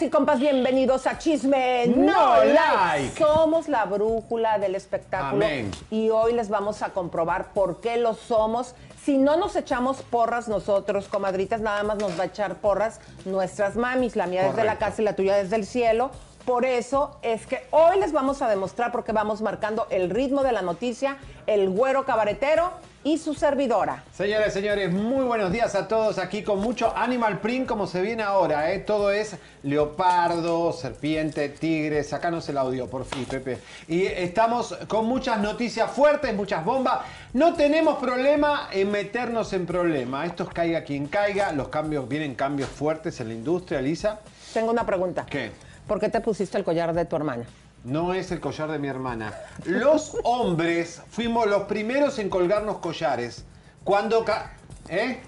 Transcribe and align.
Comadritas 0.00 0.02
y 0.02 0.10
compas, 0.10 0.40
bienvenidos 0.40 1.06
a 1.06 1.18
Chisme 1.18 1.86
No 1.88 2.42
Like. 2.42 3.18
Somos 3.18 3.68
la 3.68 3.84
brújula 3.84 4.58
del 4.58 4.74
espectáculo 4.74 5.44
Amén. 5.44 5.70
y 5.90 6.08
hoy 6.08 6.32
les 6.32 6.48
vamos 6.48 6.82
a 6.82 6.90
comprobar 6.90 7.52
por 7.52 7.82
qué 7.82 7.98
lo 7.98 8.14
somos. 8.14 8.74
Si 9.04 9.18
no 9.18 9.36
nos 9.36 9.56
echamos 9.56 10.00
porras 10.02 10.48
nosotros, 10.48 11.06
comadritas, 11.08 11.60
nada 11.60 11.82
más 11.82 11.98
nos 11.98 12.18
va 12.18 12.22
a 12.22 12.26
echar 12.26 12.56
porras 12.56 13.00
nuestras 13.26 13.76
mamis, 13.76 14.16
la 14.16 14.26
mía 14.26 14.44
desde 14.44 14.64
la 14.64 14.78
casa 14.78 15.02
y 15.02 15.04
la 15.04 15.14
tuya 15.14 15.36
desde 15.36 15.56
el 15.56 15.66
cielo. 15.66 16.10
Por 16.44 16.64
eso 16.64 17.18
es 17.22 17.46
que 17.46 17.62
hoy 17.70 18.00
les 18.00 18.12
vamos 18.12 18.40
a 18.42 18.48
demostrar 18.48 18.92
porque 18.92 19.12
vamos 19.12 19.42
marcando 19.42 19.86
el 19.90 20.10
ritmo 20.10 20.42
de 20.42 20.52
la 20.52 20.62
noticia, 20.62 21.18
el 21.46 21.68
güero 21.68 22.04
cabaretero 22.04 22.72
y 23.04 23.18
su 23.18 23.34
servidora. 23.34 24.04
Señores, 24.12 24.52
señores, 24.52 24.90
muy 24.92 25.24
buenos 25.24 25.52
días 25.52 25.74
a 25.74 25.86
todos 25.86 26.18
aquí 26.18 26.42
con 26.42 26.58
mucho 26.58 26.92
Animal 26.96 27.40
Print 27.40 27.66
como 27.66 27.86
se 27.86 28.02
viene 28.02 28.22
ahora, 28.22 28.72
¿eh? 28.72 28.78
Todo 28.80 29.10
es 29.10 29.36
leopardo, 29.62 30.72
serpiente, 30.72 31.48
tigres, 31.50 32.08
sacanos 32.08 32.48
el 32.48 32.58
audio, 32.58 32.88
por 32.88 33.04
fin, 33.04 33.24
Pepe. 33.26 33.58
Y 33.86 34.04
estamos 34.04 34.76
con 34.88 35.06
muchas 35.06 35.40
noticias 35.40 35.90
fuertes, 35.90 36.34
muchas 36.34 36.64
bombas. 36.64 37.00
No 37.32 37.54
tenemos 37.54 37.98
problema 37.98 38.68
en 38.72 38.90
meternos 38.90 39.52
en 39.52 39.66
problema. 39.66 40.26
Esto 40.26 40.44
es 40.44 40.50
caiga 40.50 40.84
quien 40.84 41.06
caiga, 41.06 41.52
los 41.52 41.68
cambios, 41.68 42.08
vienen 42.08 42.34
cambios 42.34 42.68
fuertes 42.68 43.20
en 43.20 43.28
la 43.28 43.34
industria, 43.34 43.80
Lisa. 43.80 44.20
Tengo 44.52 44.70
una 44.70 44.84
pregunta. 44.84 45.26
¿Qué? 45.28 45.69
¿Por 45.90 45.98
qué 45.98 46.08
te 46.08 46.20
pusiste 46.20 46.56
el 46.56 46.62
collar 46.62 46.94
de 46.94 47.04
tu 47.04 47.16
hermana? 47.16 47.42
No 47.82 48.14
es 48.14 48.30
el 48.30 48.38
collar 48.38 48.70
de 48.70 48.78
mi 48.78 48.86
hermana. 48.86 49.34
Los 49.64 50.16
hombres 50.22 51.02
fuimos 51.10 51.48
los 51.48 51.64
primeros 51.64 52.20
en 52.20 52.28
colgarnos 52.30 52.78
collares. 52.78 53.44
Cuando... 53.82 54.24
ca- 54.24 54.52
¿Eh? 54.88 55.18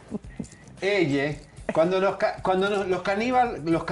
Ella. 0.80 1.34
Cuando, 1.72 2.00
nos 2.00 2.14
ca- 2.14 2.36
cuando 2.44 2.70
nos- 2.70 2.86
los 2.86 3.02
caníbal, 3.02 3.62
los, 3.64 3.82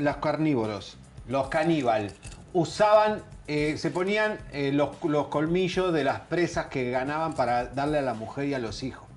los 0.00 0.16
carnívoros, 0.18 0.98
los 1.26 1.48
caníbal, 1.48 2.12
usaban, 2.52 3.22
eh, 3.46 3.78
se 3.78 3.90
ponían 3.90 4.36
eh, 4.52 4.72
los, 4.72 5.02
los 5.04 5.28
colmillos 5.28 5.90
de 5.90 6.04
las 6.04 6.20
presas 6.20 6.66
que 6.66 6.90
ganaban 6.90 7.32
para 7.32 7.64
darle 7.64 7.96
a 8.00 8.02
la 8.02 8.12
mujer 8.12 8.44
y 8.44 8.52
a 8.52 8.58
los 8.58 8.82
hijos. 8.82 9.08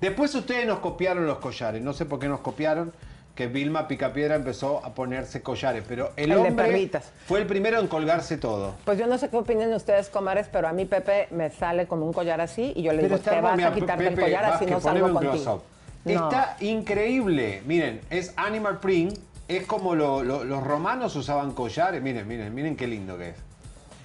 Después 0.00 0.34
ustedes 0.34 0.66
nos 0.66 0.80
copiaron 0.80 1.24
los 1.24 1.38
collares. 1.38 1.80
No 1.82 1.92
sé 1.92 2.04
por 2.04 2.18
qué 2.18 2.26
nos 2.26 2.40
copiaron. 2.40 2.92
Que 3.36 3.46
Vilma 3.46 3.86
Picapiedra 3.86 4.34
empezó 4.34 4.84
a 4.84 4.94
ponerse 4.94 5.42
collares. 5.42 5.84
Pero 5.86 6.10
el, 6.16 6.32
El 6.32 6.38
hombre 6.38 6.90
fue 7.26 7.40
el 7.40 7.46
primero 7.46 7.78
en 7.78 7.86
colgarse 7.86 8.38
todo. 8.38 8.74
Pues 8.84 8.98
yo 8.98 9.06
no 9.06 9.18
sé 9.18 9.28
qué 9.28 9.36
opinen 9.36 9.72
ustedes, 9.74 10.08
comares, 10.08 10.48
pero 10.50 10.66
a 10.66 10.72
mí 10.72 10.86
Pepe 10.86 11.28
me 11.30 11.50
sale 11.50 11.86
con 11.86 12.02
un 12.02 12.12
collar 12.14 12.40
así 12.40 12.72
y 12.74 12.82
yo 12.82 12.92
le 12.92 13.02
Pero 13.02 13.18
digo, 13.18 13.30
te 13.30 13.40
vas 13.42 13.60
a 13.62 13.74
quitarte 13.74 14.04
Pepe 14.04 14.14
el 14.14 14.20
collar 14.20 14.44
así 14.46 14.64
no 14.66 14.80
salgo 14.80 15.06
contigo. 15.12 15.62
No. 16.06 16.12
Está 16.30 16.56
increíble. 16.60 17.62
Miren, 17.66 18.00
es 18.10 18.32
Animal 18.36 18.80
Print. 18.80 19.18
Es 19.48 19.66
como 19.66 19.94
lo- 19.94 20.24
lo- 20.24 20.42
los 20.44 20.62
romanos 20.64 21.14
usaban 21.14 21.52
collares. 21.52 22.00
Miren, 22.02 22.26
miren, 22.26 22.54
miren 22.54 22.74
qué 22.74 22.86
lindo 22.86 23.18
que 23.18 23.30
es. 23.30 23.36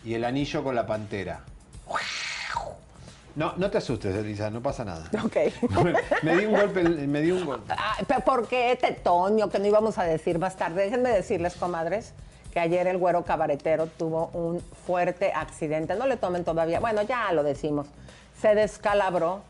Y 0.03 0.14
el 0.14 0.25
anillo 0.25 0.64
con 0.64 0.75
la 0.75 0.86
pantera. 0.86 1.40
No, 3.36 3.53
no 3.58 3.72
te 3.72 3.78
asustes, 3.78 4.16
Elisa, 4.16 4.50
no 4.50 4.62
pasa 4.62 4.84
nada. 4.84 5.09
Ok. 5.24 5.38
me 6.24 6.38
di 6.38 6.46
un 6.46 6.53
golpe, 6.53 6.84
me 6.84 7.22
di 7.22 7.31
un 7.31 7.46
golpe. 7.46 7.74
Pero 8.08 8.19
¿Por 8.22 8.47
qué 8.47 8.78
Tetonio? 8.80 9.50
Que 9.50 9.59
no 9.59 9.68
íbamos 9.68 9.97
a 9.97 10.03
decir 10.03 10.40
más 10.40 10.56
tarde. 10.56 10.84
Déjenme 10.84 11.09
decirles, 11.09 11.56
comadres, 11.56 12.14
que 12.52 12.59
ayer 12.59 12.88
el 12.88 12.97
güero 12.97 13.24
cabaretero 13.24 13.88
tuvo 13.88 14.28
un 14.34 14.62
fuerte 14.86 15.31
accidente. 15.34 15.96
No 15.96 16.08
le 16.08 16.18
tomen 16.18 16.44
todavía. 16.44 16.80
Bueno, 16.80 17.02
ya 17.03 17.31
lo 17.31 17.44
decimos. 17.44 17.88
Se 18.40 18.56
descalabró, 18.56 19.41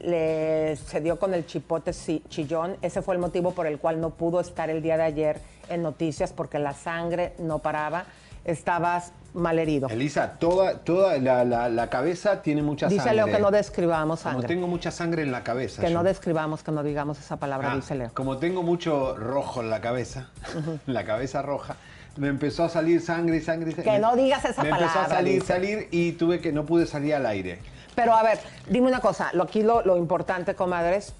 le, 0.00 0.76
se 0.76 1.00
dio 1.00 1.18
con 1.18 1.34
el 1.34 1.46
chipote 1.46 1.92
chillón. 2.28 2.76
Ese 2.80 3.02
fue 3.02 3.14
el 3.14 3.20
motivo 3.20 3.52
por 3.52 3.66
el 3.66 3.78
cual 3.78 4.00
no 4.00 4.10
pudo 4.10 4.40
estar 4.40 4.70
el 4.70 4.82
día 4.82 4.96
de 4.96 5.02
ayer 5.02 5.40
en 5.68 5.82
noticias 5.82 6.32
porque 6.32 6.58
la 6.58 6.72
sangre 6.72 7.34
no 7.38 7.58
paraba. 7.58 8.04
Estabas 8.44 9.12
malherido. 9.36 9.88
Elisa, 9.88 10.32
toda, 10.38 10.78
toda 10.78 11.18
la, 11.18 11.44
la- 11.44 11.68
la 11.68 11.90
cabeza 11.90 12.42
tiene 12.42 12.62
mucha 12.62 12.88
Dice 12.88 13.04
sangre. 13.04 13.16
Leo 13.24 13.26
que 13.26 13.38
no 13.42 13.50
describamos 13.50 14.20
Como 14.22 14.32
sangre. 14.34 14.48
tengo 14.48 14.66
mucha 14.66 14.90
sangre 14.90 15.22
en 15.22 15.30
la 15.32 15.44
cabeza. 15.44 15.82
Que 15.82 15.90
yo. 15.90 15.94
no 15.98 16.02
describamos, 16.02 16.62
que 16.62 16.72
no 16.72 16.82
digamos 16.82 17.18
esa 17.18 17.36
palabra, 17.36 17.72
Ah, 17.72 17.76
dice 17.76 17.94
Leo. 17.94 18.10
Como 18.14 18.38
tengo 18.38 18.62
mucho 18.62 19.14
rojo 19.16 19.60
en 19.60 19.70
la 19.70 19.80
cabeza, 19.80 20.28
la 20.86 21.04
cabeza 21.04 21.42
roja, 21.42 21.76
me 22.16 22.28
empezó 22.28 22.64
a 22.64 22.68
salir 22.68 23.00
sangre 23.00 23.36
y 23.36 23.40
sangre. 23.40 23.70
y 23.70 23.74
sangre. 23.74 23.92
Que 23.92 23.98
no 23.98 24.16
digas 24.16 24.44
esa 24.44 24.62
me 24.62 24.70
empezó 24.70 24.88
a 24.88 24.92
palabra, 24.94 25.16
salir, 25.16 25.34
dice. 25.34 25.46
salir 25.46 25.88
y 25.90 26.12
tuve 26.12 26.40
que 26.40 26.50
no 26.52 26.64
pude 26.64 26.86
salir 26.86 27.14
al 27.14 27.26
aire. 27.26 27.58
Pero 27.94 28.14
a 28.14 28.22
ver, 28.22 28.38
dime 28.68 28.88
una 28.88 29.00
cosa, 29.00 29.30
lo, 29.32 29.44
aquí 29.44 29.62
lo, 29.62 29.82
lo 29.82 29.96
importante, 29.96 30.54
comadres, 30.54 31.14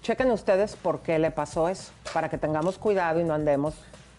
chequen 0.00 0.30
ustedes 0.30 0.76
por 0.76 1.00
qué 1.00 1.18
le 1.18 1.30
pasó 1.30 1.68
eso, 1.68 1.92
para 2.12 2.28
que 2.28 2.36
tengamos 2.38 2.78
cuidado 2.78 3.20
y 3.20 3.24
no 3.24 3.34
andemos. 3.34 3.74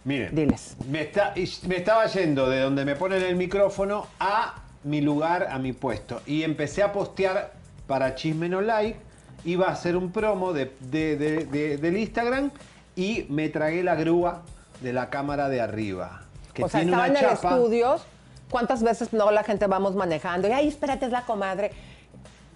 Miren, 0.07 0.33
Diles. 0.33 0.77
Me, 0.89 1.01
está- 1.01 1.33
me 1.67 1.75
estaba 1.75 2.05
yendo 2.05 2.49
de 2.49 2.61
donde 2.61 2.85
me 2.85 2.95
ponen 2.95 3.21
el 3.23 3.35
micrófono 3.35 4.07
a 4.21 4.55
mi 4.85 5.01
lugar, 5.01 5.49
a 5.51 5.59
mi 5.59 5.73
puesto. 5.73 6.21
Y 6.25 6.43
empecé 6.43 6.81
a 6.81 6.93
postear 6.93 7.51
para 7.87 8.15
Chisme 8.15 8.47
No 8.47 8.61
Like. 8.61 8.97
Iba 9.43 9.67
a 9.67 9.71
hacer 9.71 9.97
un 9.97 10.13
promo 10.13 10.53
de, 10.53 10.71
de- 10.79 11.17
de- 11.17 11.45
de- 11.45 11.77
del 11.77 11.97
Instagram 11.97 12.51
y 12.95 13.25
me 13.27 13.49
tragué 13.49 13.83
la 13.83 13.95
grúa 13.95 14.43
de 14.79 14.93
la 14.93 15.09
cámara 15.09 15.49
de 15.49 15.59
arriba. 15.59 16.21
Que 16.53 16.63
o 16.63 16.69
sea, 16.69 16.79
tiene 16.79 16.91
estaba 16.93 17.05
en 17.07 17.11
una 17.11 17.19
el 17.19 17.25
chapa. 17.35 17.49
estudio, 17.49 17.95
¿cuántas 18.49 18.81
veces 18.83 19.11
no 19.11 19.29
la 19.31 19.43
gente 19.43 19.67
vamos 19.67 19.93
manejando? 19.93 20.47
Y, 20.47 20.51
ay, 20.53 20.69
espérate, 20.69 21.05
es 21.05 21.11
la 21.11 21.23
comadre. 21.23 21.71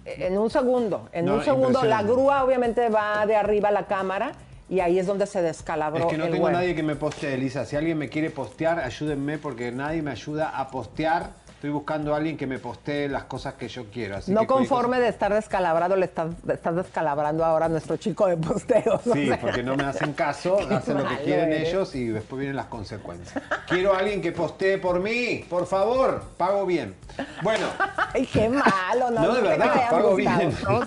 En 0.06 0.38
un 0.38 0.48
segundo, 0.48 1.10
en 1.12 1.26
No, 1.26 1.34
un 1.34 1.44
segundo, 1.44 1.84
la 1.84 2.02
grúa 2.02 2.44
obviamente 2.44 2.88
va 2.88 3.26
de 3.26 3.36
arriba 3.36 3.68
a 3.68 3.72
la 3.72 3.86
cámara 3.86 4.32
y 4.72 4.80
ahí 4.80 4.98
es 4.98 5.06
donde 5.06 5.26
se 5.26 5.42
descalabró 5.42 6.06
Es 6.06 6.06
que 6.06 6.16
no 6.16 6.24
el 6.24 6.30
tengo 6.30 6.50
nadie 6.50 6.74
que 6.74 6.82
me 6.82 6.96
postee, 6.96 7.34
Elisa. 7.34 7.66
Si 7.66 7.76
alguien 7.76 7.98
me 7.98 8.08
quiere 8.08 8.30
postear, 8.30 8.78
ayúdenme 8.78 9.36
porque 9.36 9.70
nadie 9.70 10.00
me 10.00 10.12
ayuda 10.12 10.48
a 10.48 10.70
postear. 10.70 11.34
Estoy 11.62 11.70
buscando 11.74 12.12
a 12.12 12.16
alguien 12.16 12.36
que 12.36 12.44
me 12.48 12.58
postee 12.58 13.08
las 13.08 13.22
cosas 13.22 13.54
que 13.54 13.68
yo 13.68 13.84
quiero. 13.84 14.16
Así 14.16 14.32
No 14.32 14.40
que 14.40 14.46
conforme 14.48 14.98
de 14.98 15.06
estar 15.06 15.32
descalabrado, 15.32 15.94
le 15.94 16.06
estás, 16.06 16.30
estás 16.52 16.74
descalabrando 16.74 17.44
ahora 17.44 17.66
a 17.66 17.68
nuestro 17.68 17.96
chico 17.98 18.26
de 18.26 18.36
posteos. 18.36 19.06
o 19.06 19.12
Sí, 19.14 19.28
sea. 19.28 19.40
porque 19.40 19.62
no 19.62 19.76
me 19.76 19.84
hacen 19.84 20.12
caso, 20.12 20.58
hacen 20.72 20.98
lo 20.98 21.08
que 21.08 21.18
quieren 21.18 21.52
eres. 21.52 21.68
ellos 21.68 21.94
y 21.94 22.08
después 22.08 22.40
vienen 22.40 22.56
las 22.56 22.66
consecuencias. 22.66 23.40
Quiero 23.68 23.94
a 23.94 23.98
alguien 23.98 24.20
que 24.20 24.32
postee 24.32 24.78
por 24.78 24.98
mí, 24.98 25.44
por 25.48 25.68
favor, 25.68 26.24
pago 26.36 26.66
bien. 26.66 26.96
Bueno, 27.42 27.66
Ay, 28.12 28.26
qué 28.26 28.48
malo, 28.48 29.10
¿no? 29.12 29.20
No, 29.20 29.34
de 29.34 29.42
verdad, 29.42 29.88
pago 29.88 30.16
gustado. 30.16 30.38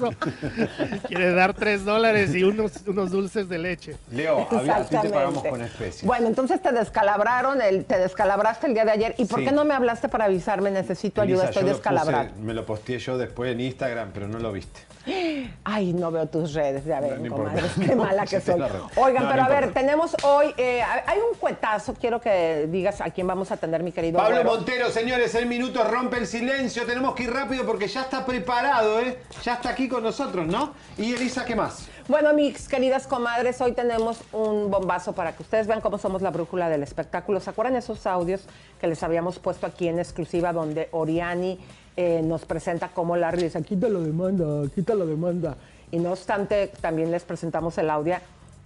bien. 0.10 0.98
Quiere 1.08 1.32
dar 1.34 1.54
tres 1.54 1.86
dólares 1.86 2.36
y 2.36 2.44
unos, 2.44 2.86
unos 2.86 3.12
dulces 3.12 3.48
de 3.48 3.60
leche. 3.60 3.96
Leo, 4.12 4.42
a, 4.52 4.84
ti 4.84 4.98
te 4.98 5.10
pagamos 5.10 5.42
con 5.46 5.62
especie. 5.62 6.06
Bueno, 6.06 6.28
entonces 6.28 6.62
te 6.62 6.74
descalabraron, 6.74 7.62
el, 7.62 7.86
te 7.86 7.98
descalabraste 7.98 8.68
el 8.68 8.74
día 8.74 8.84
de 8.84 8.92
ayer. 8.92 9.16
¿Y 9.18 9.24
por 9.24 9.40
Sí. 9.40 9.46
qué 9.46 9.52
no 9.54 9.64
me 9.64 9.74
hablaste 9.74 10.10
para 10.10 10.26
avisarme? 10.26 10.65
Necesito 10.72 11.22
ayuda, 11.22 11.46
estoy 11.50 11.64
puse- 11.64 12.32
me 12.42 12.54
lo 12.54 12.66
posteé 12.66 13.00
yo 13.00 13.18
después 13.18 13.52
en 13.52 13.62
Instagram, 13.62 14.12
pero 14.14 14.28
no 14.28 14.40
lo 14.40 14.52
viste. 14.52 14.82
Ay, 15.64 15.94
no 15.94 16.12
veo 16.12 16.28
tus 16.28 16.54
redes, 16.54 16.86
ya 16.86 17.00
ven, 17.00 17.24
no 17.24 17.36
qué 17.86 17.96
mala 17.96 18.26
que 18.28 18.42
soy. 18.42 18.62
Oigan, 18.96 19.24
No, 19.24 19.30
pero 19.30 19.44
a 19.44 19.48
ver, 19.50 19.72
tenemos 19.74 20.16
hoy, 20.24 20.54
eh, 20.58 20.82
hay 20.82 21.20
un 21.20 21.38
cuetazo, 21.38 21.94
quiero 21.94 22.20
que 22.20 22.68
digas 22.72 23.02
a 23.02 23.10
quién 23.12 23.28
vamos 23.28 23.52
a 23.52 23.56
atender, 23.56 23.84
mi 23.84 23.92
querido 23.92 24.18
Pablo. 24.18 24.44
Montero, 24.44 24.90
señores, 24.90 25.36
el 25.36 25.46
minuto 25.46 25.84
rompe 25.84 26.18
el 26.18 26.28
silencio. 26.28 26.86
Tenemos 26.86 27.16
que 27.16 27.24
ir 27.24 27.34
rápido 27.34 27.66
porque 27.66 27.88
ya 27.88 28.02
está 28.02 28.26
preparado, 28.26 29.00
¿eh? 29.00 29.20
Ya 29.44 29.56
está 29.56 29.70
aquí 29.70 29.88
con 29.88 30.04
nosotros, 30.04 30.48
¿no? 30.48 30.74
Y 30.98 31.14
Elisa, 31.14 31.46
¿qué 31.46 31.56
más? 31.56 31.88
Bueno, 32.08 32.36
mis 32.36 32.68
queridas 32.68 33.08
comadres, 33.08 33.60
hoy 33.62 33.72
tenemos 33.72 34.20
un 34.32 34.70
bombazo 34.70 35.14
para 35.14 35.36
que 35.36 35.42
ustedes 35.42 35.66
vean 35.66 35.82
cómo 35.82 35.98
somos 35.98 36.22
la 36.22 36.30
brújula 36.30 36.70
del 36.70 36.84
espectáculo. 36.84 37.40
¿Se 37.40 37.50
acuerdan 37.50 37.76
esos 37.76 38.06
audios 38.06 38.44
que 38.80 38.86
les 38.86 39.02
habíamos 39.02 39.40
puesto 39.40 39.66
aquí 39.66 39.88
en 39.88 39.98
exclusiva 39.98 40.54
donde 40.54 40.88
Oriani 40.92 41.58
eh, 41.98 42.22
nos 42.24 42.46
presenta 42.46 42.90
cómo 42.90 43.16
Larry 43.16 43.42
dice, 43.42 43.64
quita 43.64 43.90
la 43.90 43.98
demanda, 43.98 44.70
quita 44.76 44.94
la 44.94 45.06
demanda? 45.06 45.58
Y 45.90 45.98
no 45.98 46.12
obstante, 46.12 46.72
también 46.80 47.10
les 47.10 47.24
presentamos 47.24 47.76
el 47.80 47.90
audio 47.90 48.18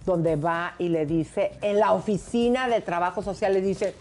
donde 0.04 0.36
va 0.36 0.74
y 0.78 0.90
le 0.90 1.06
dice, 1.06 1.52
en 1.62 1.80
la 1.80 1.92
oficina 1.92 2.68
de 2.68 2.82
trabajo 2.82 3.22
social 3.22 3.54
le 3.54 3.62
dice, 3.62 3.94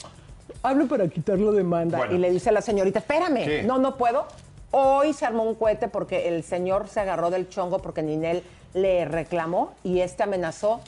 hablo 0.64 0.86
para 0.90 1.08
quitar 1.08 1.40
la 1.40 1.52
demanda. 1.52 1.98
Bueno. 2.00 2.14
Y 2.14 2.18
le 2.18 2.30
dice 2.30 2.50
a 2.50 2.52
la 2.52 2.62
señorita, 2.62 3.00
espérame, 3.00 3.66
no, 3.66 3.78
no 3.78 3.96
puedo. 3.96 4.26
Hoy 4.72 5.14
se 5.14 5.26
armó 5.26 5.44
un 5.44 5.56
cohete 5.56 5.88
porque 5.88 6.28
el 6.28 6.44
señor 6.44 6.90
se 6.90 7.00
agarró 7.00 7.30
del 7.30 7.48
chongo 7.48 7.80
porque 7.80 8.04
Ninel 8.04 8.44
le 8.74 9.06
reclamó 9.06 9.74
y 9.84 10.02
este 10.02 10.24
amenazó. 10.24 10.82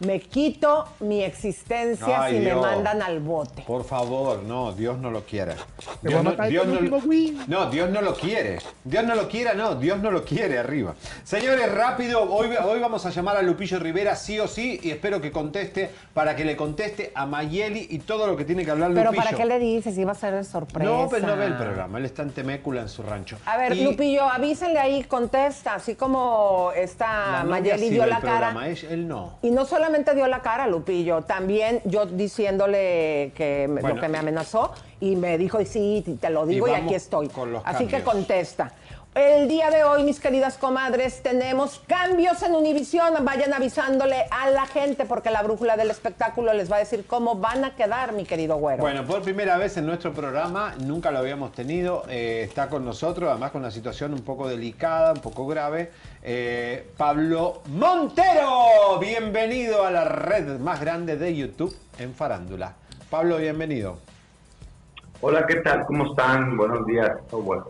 Me 0.00 0.20
quito 0.20 0.86
mi 1.00 1.22
existencia 1.22 2.22
Ay, 2.22 2.32
si 2.34 2.38
me 2.40 2.46
Dios. 2.46 2.60
mandan 2.60 3.00
al 3.00 3.20
bote. 3.20 3.62
Por 3.62 3.84
favor, 3.84 4.42
no, 4.42 4.72
Dios 4.72 4.98
no 4.98 5.10
lo 5.10 5.22
quiera. 5.24 5.54
Con 6.02 6.24
no, 6.24 7.68
Dios 7.68 7.90
no 7.90 8.00
lo 8.02 8.14
quiere. 8.14 8.58
Dios 8.82 9.04
no 9.04 9.14
lo 9.14 9.28
quiera, 9.28 9.54
no, 9.54 9.76
Dios 9.76 9.98
no 10.00 10.10
lo 10.10 10.24
quiere 10.24 10.58
arriba. 10.58 10.94
Señores, 11.22 11.72
rápido, 11.72 12.22
hoy, 12.22 12.48
hoy 12.64 12.80
vamos 12.80 13.06
a 13.06 13.10
llamar 13.10 13.36
a 13.36 13.42
Lupillo 13.42 13.78
Rivera 13.78 14.16
sí 14.16 14.38
o 14.40 14.48
sí 14.48 14.80
y 14.82 14.90
espero 14.90 15.20
que 15.20 15.30
conteste 15.30 15.90
para 16.12 16.34
que 16.34 16.44
le 16.44 16.56
conteste 16.56 17.12
a 17.14 17.26
Mayeli 17.26 17.86
y 17.90 17.98
todo 18.00 18.26
lo 18.26 18.36
que 18.36 18.44
tiene 18.44 18.64
que 18.64 18.70
hablar 18.72 18.90
Pero 18.94 19.10
Lupillo. 19.10 19.24
¿para 19.24 19.36
qué 19.36 19.44
le 19.44 19.58
dices? 19.58 19.96
Iba 19.96 20.12
a 20.12 20.16
ser 20.16 20.34
de 20.34 20.44
sorpresa. 20.44 20.90
No, 20.90 21.08
pero 21.08 21.26
no 21.28 21.36
ve 21.36 21.46
el 21.46 21.56
programa, 21.56 21.98
él 21.98 22.04
está 22.04 22.22
en 22.22 22.30
Temécula 22.30 22.80
en 22.82 22.88
su 22.88 23.02
rancho. 23.02 23.36
A 23.46 23.56
ver, 23.56 23.74
Y 23.76 23.84
Lupillo, 23.84 24.24
avísenle 24.24 24.78
ahí, 24.80 25.04
contesta, 25.04 25.74
así 25.74 25.94
como 25.94 26.72
novia 26.74 27.44
Mayeli 27.44 27.90
dio 27.90 28.06
la 28.06 28.20
cara. 28.20 28.50
programa, 28.50 28.68
Él, 28.68 28.78
él 28.90 29.08
no. 29.08 29.38
Y 29.42 29.50
no 29.50 29.64
solamente 29.84 30.14
dio 30.14 30.26
la 30.28 30.40
cara, 30.40 30.66
Lupillo, 30.66 31.20
también 31.24 31.82
yo 31.84 32.06
diciéndole 32.06 33.32
que 33.36 33.66
me- 33.68 33.82
Bueno. 33.82 33.96
lo 33.96 34.00
que 34.00 34.08
me 34.08 34.16
amenazó 34.16 34.72
y 34.98 35.14
me 35.14 35.36
dijo, 35.36 35.62
sí, 35.66 36.02
te 36.18 36.30
lo 36.30 36.46
digo 36.46 36.66
y, 36.66 36.70
vamos 36.70 36.86
aquí 36.86 36.94
estoy. 36.94 37.28
con 37.28 37.52
los 37.52 37.62
Así 37.66 37.84
que 37.84 37.98
cambios. 37.98 38.14
contesta. 38.14 38.72
El 39.14 39.46
día 39.46 39.70
de 39.70 39.84
hoy, 39.84 40.02
mis 40.02 40.18
queridas 40.18 40.58
comadres, 40.58 41.22
tenemos 41.22 41.80
cambios 41.86 42.42
en 42.42 42.52
Univisión. 42.52 43.14
Vayan 43.24 43.54
avisándole 43.54 44.24
a 44.28 44.50
la 44.50 44.66
gente 44.66 45.04
porque 45.04 45.30
la 45.30 45.40
brújula 45.44 45.76
del 45.76 45.90
espectáculo 45.90 46.52
les 46.52 46.68
va 46.68 46.76
a 46.76 46.78
decir 46.80 47.06
cómo 47.06 47.36
van 47.36 47.64
a 47.64 47.76
quedar, 47.76 48.12
mi 48.12 48.24
querido 48.24 48.56
güero. 48.56 48.82
Bueno, 48.82 49.04
por 49.04 49.22
primera 49.22 49.56
vez 49.56 49.76
en 49.76 49.86
nuestro 49.86 50.12
programa, 50.12 50.74
nunca 50.80 51.12
lo 51.12 51.20
habíamos 51.20 51.52
tenido, 51.52 52.02
eh, 52.08 52.42
está 52.42 52.68
con 52.68 52.84
nosotros, 52.84 53.30
además 53.30 53.52
con 53.52 53.60
una 53.60 53.70
situación 53.70 54.14
un 54.14 54.22
poco 54.22 54.48
delicada, 54.48 55.12
un 55.12 55.20
poco 55.20 55.46
grave, 55.46 55.92
eh, 56.20 56.90
Pablo 56.96 57.62
Montero. 57.68 58.98
Bienvenido 58.98 59.84
a 59.84 59.92
la 59.92 60.06
red 60.06 60.58
más 60.58 60.80
grande 60.80 61.16
de 61.16 61.36
YouTube 61.36 61.76
en 62.00 62.14
Farándula. 62.14 62.74
Pablo, 63.10 63.36
bienvenido. 63.36 63.96
Hola, 65.20 65.46
¿qué 65.46 65.60
tal? 65.60 65.86
¿Cómo 65.86 66.06
están? 66.06 66.56
Buenos 66.56 66.84
días. 66.84 67.12
o 67.30 67.38
bueno, 67.38 67.66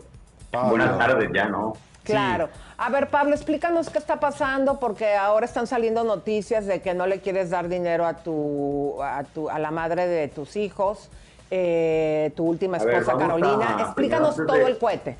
Pablo. 0.55 0.69
buenas 0.69 0.97
tardes 0.97 1.29
ya, 1.33 1.47
¿no? 1.47 1.73
Claro. 2.03 2.49
A 2.77 2.89
ver, 2.89 3.09
Pablo, 3.09 3.33
explícanos 3.33 3.89
qué 3.89 3.97
está 3.97 4.19
pasando, 4.19 4.79
porque 4.79 5.15
ahora 5.15 5.45
están 5.45 5.65
saliendo 5.65 6.03
noticias 6.03 6.65
de 6.67 6.81
que 6.81 6.93
no 6.93 7.07
le 7.07 7.19
quieres 7.19 7.49
dar 7.49 7.67
dinero 7.67 8.05
a 8.05 8.13
tu, 8.17 9.01
a 9.01 9.23
tu, 9.23 9.49
a 9.49 9.57
la 9.59 9.71
madre 9.71 10.07
de 10.07 10.27
tus 10.27 10.55
hijos, 10.55 11.09
eh, 11.49 12.31
tu 12.35 12.45
última 12.45 12.77
ver, 12.77 12.95
esposa 12.95 13.17
Carolina. 13.17 13.77
a- 13.77 13.81
Explícanos 13.81 14.35
todo 14.35 14.53
de- 14.57 14.63
el 14.65 14.77
cohete. 14.77 15.17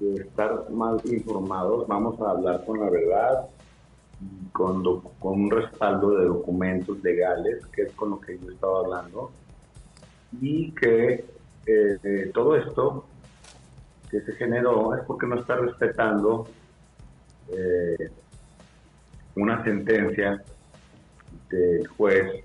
De 0.00 0.22
estar 0.22 0.70
mal 0.70 1.00
informados, 1.04 1.86
vamos 1.88 2.18
a 2.22 2.30
hablar 2.30 2.64
con 2.64 2.80
la 2.80 2.88
verdad, 2.88 3.46
con, 4.52 4.82
doc- 4.82 5.12
con 5.18 5.34
un 5.42 5.50
respaldo 5.50 6.10
de 6.18 6.26
documentos 6.26 6.98
legales, 7.02 7.66
que 7.66 7.82
es 7.82 7.92
con 7.92 8.10
lo 8.10 8.20
que 8.20 8.38
yo 8.38 8.50
estaba 8.52 8.78
hablando, 8.80 9.32
y 10.40 10.70
que 10.72 11.24
eh, 11.66 11.98
eh, 12.02 12.30
todo 12.32 12.56
esto 12.56 13.04
que 14.10 14.20
se 14.22 14.32
generó 14.32 14.94
es 14.94 15.02
porque 15.04 15.26
no 15.26 15.40
está 15.40 15.56
respetando 15.56 16.46
eh, 17.50 18.10
una 19.36 19.62
sentencia 19.64 20.42
del 21.50 21.86
juez 21.88 22.44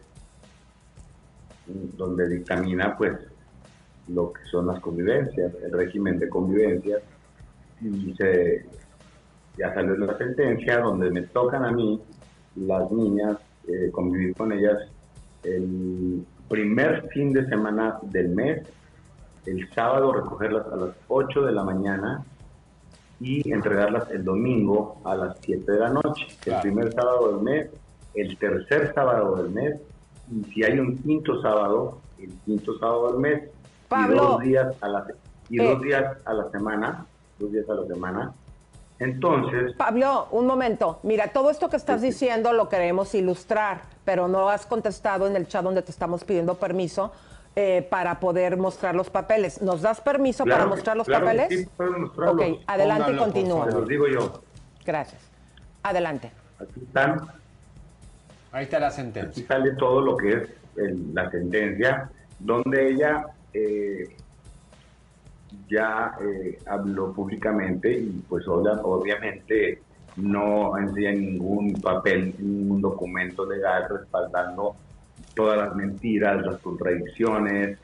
donde 1.65 2.27
dictamina 2.27 2.95
pues 2.97 3.13
lo 4.09 4.33
que 4.33 4.43
son 4.45 4.67
las 4.67 4.79
convivencias, 4.79 5.53
el 5.63 5.71
régimen 5.71 6.19
de 6.19 6.29
convivencia. 6.29 6.97
Y 7.81 8.13
se 8.15 8.65
ya 9.57 9.73
salió 9.73 9.95
la 9.95 10.17
sentencia 10.17 10.79
donde 10.79 11.11
me 11.11 11.21
tocan 11.23 11.63
a 11.63 11.71
mí 11.71 12.01
las 12.55 12.91
niñas 12.91 13.37
eh, 13.67 13.89
convivir 13.91 14.35
con 14.35 14.51
ellas 14.51 14.77
el 15.43 16.25
primer 16.49 17.07
fin 17.09 17.33
de 17.33 17.45
semana 17.47 17.99
del 18.03 18.29
mes, 18.29 18.63
el 19.45 19.69
sábado 19.73 20.13
recogerlas 20.13 20.65
a 20.71 20.75
las 20.75 20.89
8 21.07 21.41
de 21.41 21.51
la 21.51 21.63
mañana 21.63 22.23
y 23.19 23.51
entregarlas 23.51 24.09
el 24.11 24.23
domingo 24.23 24.97
a 25.05 25.15
las 25.15 25.37
7 25.41 25.71
de 25.71 25.79
la 25.79 25.89
noche, 25.89 26.27
el 26.45 26.61
primer 26.61 26.93
sábado 26.93 27.33
del 27.33 27.41
mes, 27.43 27.69
el 28.15 28.37
tercer 28.37 28.93
sábado 28.93 29.35
del 29.37 29.49
mes 29.51 29.79
y 30.31 30.43
si 30.51 30.63
hay 30.63 30.79
un 30.79 30.97
quinto 30.97 31.41
sábado, 31.41 31.99
el 32.19 32.31
quinto 32.45 32.77
sábado 32.79 33.11
del 33.11 33.19
mes 33.21 33.43
Pablo. 33.89 34.15
y 34.15 34.17
dos 34.17 34.39
días 34.41 34.75
a 34.81 34.87
la 34.87 35.05
y 35.49 35.59
Eh. 35.61 35.69
dos 35.71 35.81
días 35.81 36.17
a 36.25 36.33
la 36.33 36.49
semana, 36.51 37.05
dos 37.39 37.51
días 37.51 37.69
a 37.69 37.73
la 37.75 37.85
semana. 37.87 38.33
Entonces, 38.99 39.73
Pablo, 39.75 40.27
un 40.31 40.45
momento. 40.47 40.99
Mira, 41.03 41.27
todo 41.33 41.49
esto 41.49 41.69
que 41.69 41.75
estás 41.75 41.99
sí. 42.01 42.07
diciendo 42.07 42.53
lo 42.53 42.69
queremos 42.69 43.13
ilustrar, 43.15 43.81
pero 44.05 44.27
no 44.27 44.49
has 44.49 44.65
contestado 44.65 45.27
en 45.27 45.35
el 45.35 45.47
chat 45.47 45.63
donde 45.63 45.81
te 45.81 45.91
estamos 45.91 46.23
pidiendo 46.23 46.55
permiso 46.55 47.11
eh, 47.55 47.85
para 47.89 48.19
poder 48.19 48.57
mostrar 48.57 48.95
los 48.95 49.09
papeles. 49.09 49.61
¿Nos 49.61 49.81
das 49.81 50.01
permiso 50.01 50.43
para 50.43 50.55
claro 50.57 50.69
que- 50.69 50.75
mostrar 50.75 50.97
los 50.97 51.05
claro 51.07 51.25
papeles? 51.25 51.47
sí, 51.49 51.69
puedo 51.77 51.99
mostrarlos. 51.99 52.35
ok, 52.35 52.61
adelante 52.67 53.03
Pónganlo, 53.03 53.21
y 53.21 53.23
continúa. 53.33 53.65
Los 53.67 53.87
digo 53.87 54.07
yo. 54.07 54.43
Gracias. 54.85 55.21
Adelante. 55.83 56.31
Aquí 56.59 56.79
están, 56.81 57.21
Ahí 58.51 58.63
está 58.63 58.79
la 58.79 58.87
aquí 58.87 58.95
sentencia. 58.97 59.47
sale 59.47 59.71
todo 59.73 60.01
lo 60.01 60.17
que 60.17 60.29
es 60.33 60.49
el- 60.77 61.13
la 61.13 61.29
sentencia, 61.29 62.09
donde 62.39 62.89
ella 62.91 63.25
eh, 63.53 64.15
ya 65.69 66.15
eh, 66.21 66.57
habló 66.65 67.13
públicamente 67.13 67.91
y 67.93 68.23
pues 68.27 68.47
obvia- 68.47 68.81
obviamente 68.83 69.81
no 70.15 70.75
enseña 70.77 71.11
ningún 71.11 71.73
papel, 71.73 72.33
ningún 72.39 72.81
documento 72.81 73.45
legal 73.45 73.85
respaldando 73.89 74.75
todas 75.35 75.57
las 75.57 75.75
mentiras, 75.75 76.45
las 76.45 76.59
contradicciones, 76.61 77.77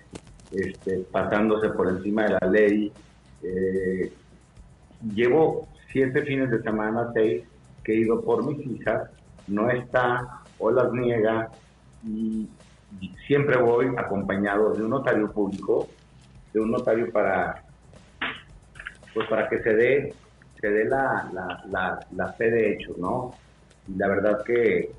este, 0.52 1.00
pasándose 1.12 1.70
por 1.70 1.90
encima 1.90 2.24
de 2.24 2.30
la 2.30 2.48
ley. 2.50 2.92
Eh, 3.44 4.12
llevo 5.14 5.68
siete 5.92 6.24
fines 6.24 6.52
de 6.52 6.62
semana, 6.62 7.12
seis, 7.14 7.44
que 7.84 7.94
he 7.94 7.98
ido 7.98 8.22
por 8.22 8.46
mis 8.46 8.66
hijas, 8.66 9.10
no 9.48 9.70
está 9.70 10.44
o 10.60 10.72
las 10.72 10.92
niega 10.92 11.50
y, 12.06 12.48
siempre 13.28 13.56
voy 13.62 13.86
acompañado 13.96 14.74
de 14.74 14.84
un 14.84 14.90
notario 14.90 15.32
público, 15.32 15.88
de 16.52 16.60
un 16.60 16.72
notario 16.72 17.12
para, 17.12 17.64
pues 19.14 19.28
para 19.30 19.48
que 19.48 19.62
se 19.62 19.76
dé, 19.76 20.14
se 20.60 20.70
dé 20.72 20.86
la, 20.86 21.30
la, 21.32 21.64
la, 21.70 22.00
la 22.16 22.34
fe 22.34 22.50
de 22.50 22.74
hechos, 22.74 22.98
¿no? 22.98 23.36
Y 23.88 23.96
la 23.96 24.08
verdad 24.08 24.44
que, 24.44 24.92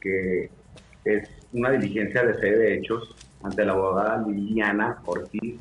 que 0.00 0.48
es 1.04 1.28
una 1.52 1.70
diligencia 1.70 2.24
de 2.24 2.34
fe 2.34 2.56
de 2.56 2.74
hechos 2.78 3.14
ante 3.42 3.64
la 3.64 3.72
abogada 3.72 4.24
Liliana 4.26 4.98
Ortiz, 5.04 5.60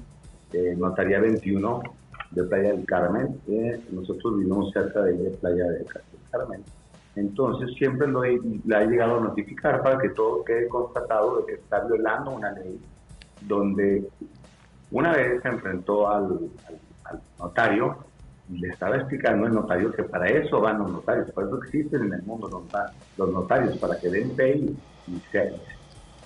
de 0.52 0.76
Notaría 0.76 1.20
21 1.20 1.82
de 2.32 2.44
Playa 2.44 2.70
del 2.74 2.86
Carmen. 2.86 3.40
que 3.46 3.80
nosotros 3.92 4.38
vivimos 4.38 4.72
cerca 4.72 5.02
de 5.02 5.14
Playa 5.42 5.66
del 5.66 5.86
Carmen. 6.32 6.64
Entonces 7.16 7.76
siempre 7.78 8.08
lo 8.08 8.24
he, 8.24 8.40
la 8.66 8.84
he 8.84 8.88
llegado 8.88 9.18
a 9.18 9.22
notificar 9.22 9.82
para 9.84 10.00
que 10.00 10.10
todo 10.10 10.44
quede 10.46 10.68
constatado 10.70 11.38
de 11.40 11.46
que 11.46 11.54
está 11.56 11.82
violando 11.86 12.32
una 12.32 12.52
ley 12.54 12.80
donde 13.42 14.08
una 14.92 15.14
vez 15.14 15.42
se 15.42 15.48
enfrentó 15.50 16.08
al, 16.10 16.24
al- 16.68 16.80
al 17.06 17.22
notario 17.40 17.98
le 18.60 18.68
estaba 18.70 18.98
explicando 18.98 19.48
el 19.48 19.54
notario 19.54 19.92
que 19.94 20.04
para 20.04 20.28
eso 20.28 20.60
van 20.62 20.80
los 20.80 20.92
notarios, 20.92 21.32
para 21.32 21.48
eso 21.48 21.58
existen 21.64 22.04
en 22.06 22.14
el 22.14 22.24
mundo 22.24 22.48
los 22.50 22.64
nota- 22.64 22.94
los 23.18 23.32
notarios, 23.32 23.78
para 23.78 24.00
que 24.00 24.10
den 24.10 24.36
fe 24.36 24.58
y, 24.58 24.78
y 25.08 25.20
se- 25.32 25.54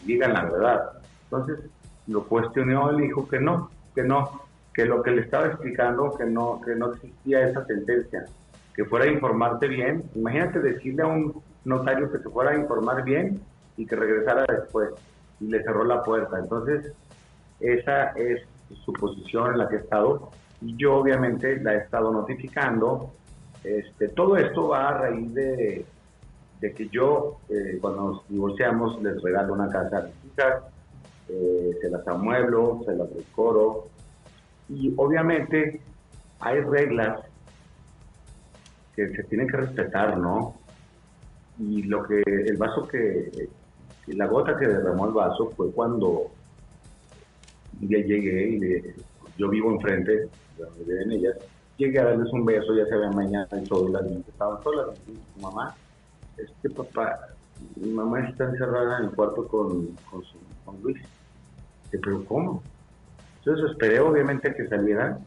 digan 0.01 0.33
la 0.33 0.45
verdad. 0.45 0.81
Entonces 1.23 1.59
lo 2.07 2.27
cuestionó, 2.27 2.89
él 2.91 2.97
dijo 2.97 3.27
que 3.27 3.39
no, 3.39 3.69
que 3.93 4.03
no, 4.03 4.41
que 4.73 4.85
lo 4.85 5.01
que 5.03 5.11
le 5.11 5.21
estaba 5.21 5.47
explicando, 5.47 6.15
que 6.17 6.25
no, 6.25 6.59
que 6.61 6.75
no 6.75 6.93
existía 6.93 7.47
esa 7.47 7.65
sentencia. 7.65 8.25
que 8.73 8.83
fuera 8.85 9.05
a 9.05 9.09
informarse 9.09 9.67
bien. 9.69 10.03
Imagínate 10.15 10.59
decirle 10.59 11.03
a 11.03 11.07
un 11.07 11.41
notario 11.63 12.11
que 12.11 12.17
se 12.19 12.29
fuera 12.29 12.51
a 12.51 12.57
informar 12.57 13.03
bien 13.05 13.39
y 13.77 13.85
que 13.85 13.95
regresara 13.95 14.45
después 14.49 14.89
y 15.39 15.47
le 15.47 15.63
cerró 15.63 15.85
la 15.85 16.03
puerta. 16.03 16.37
Entonces, 16.39 16.91
esa 17.61 18.07
es 18.17 18.41
su 18.83 18.91
posición 18.93 19.53
en 19.53 19.59
la 19.59 19.69
que 19.69 19.75
he 19.77 19.79
estado 19.79 20.29
y 20.65 20.75
yo 20.77 20.95
obviamente 20.95 21.61
la 21.61 21.75
he 21.75 21.77
estado 21.77 22.11
notificando. 22.11 23.13
Este, 23.63 24.09
todo 24.09 24.35
esto 24.35 24.69
va 24.69 24.89
a 24.89 24.97
raíz 24.97 25.33
de, 25.33 25.85
que 26.59 26.89
yo, 26.89 27.37
eh, 27.49 27.77
cuando 27.79 28.09
nos 28.09 28.27
divorciamos, 28.27 28.99
les 29.03 29.21
regalo 29.21 29.53
una 29.53 29.69
casa 29.69 29.99
a 29.99 30.01
mis 30.01 30.33
hijas, 30.33 30.63
eh, 31.29 31.77
se 31.79 31.89
las 31.91 32.07
amueblo, 32.07 32.81
se 32.85 32.95
las 32.95 33.13
decoro 33.13 33.87
y 34.67 34.91
obviamente 34.97 35.79
hay 36.39 36.59
reglas 36.61 37.19
que 38.95 39.09
se 39.09 39.23
tienen 39.25 39.47
que 39.47 39.57
respetar, 39.57 40.17
¿no? 40.17 40.55
Y 41.59 41.83
lo 41.83 42.01
que, 42.03 42.23
el 42.25 42.57
vaso 42.57 42.87
que, 42.87 43.47
la 44.07 44.25
gota 44.25 44.57
que 44.57 44.67
derramó 44.67 45.05
el 45.05 45.13
vaso 45.13 45.51
fue 45.55 45.71
cuando 45.71 46.31
un 47.79 47.87
día 47.87 47.99
llegué 47.99 48.47
y 48.47 48.59
le, 48.59 48.95
yo 49.37 49.49
vivo 49.49 49.71
enfrente 49.71 50.29
de 50.57 50.63
donde 50.63 50.83
viven 50.83 51.11
ellas, 51.11 51.35
llegué 51.77 51.99
a 51.99 52.05
darles 52.05 52.31
un 52.31 52.45
beso, 52.45 52.73
ya 52.75 52.85
se 52.85 52.95
ve 52.95 53.09
mañana 53.09 53.47
y 53.51 53.63
todas 53.65 53.91
las 53.91 54.03
niñas 54.03 54.27
estaban 54.27 54.63
solas, 54.63 54.87
su 55.05 55.41
mamá, 55.41 55.75
este 56.37 56.69
papá, 56.69 57.19
mi 57.75 57.91
mamá 57.91 58.27
está 58.27 58.45
encerrada 58.45 58.99
en 58.99 59.05
el 59.05 59.11
cuarto 59.11 59.47
con, 59.47 59.87
con, 60.09 60.23
su, 60.23 60.37
con 60.65 60.81
Luis. 60.81 61.01
pero 61.91 62.23
¿cómo? 62.25 62.61
Entonces 63.39 63.71
esperé 63.71 63.99
obviamente 63.99 64.53
que 64.53 64.67
salieran 64.67 65.19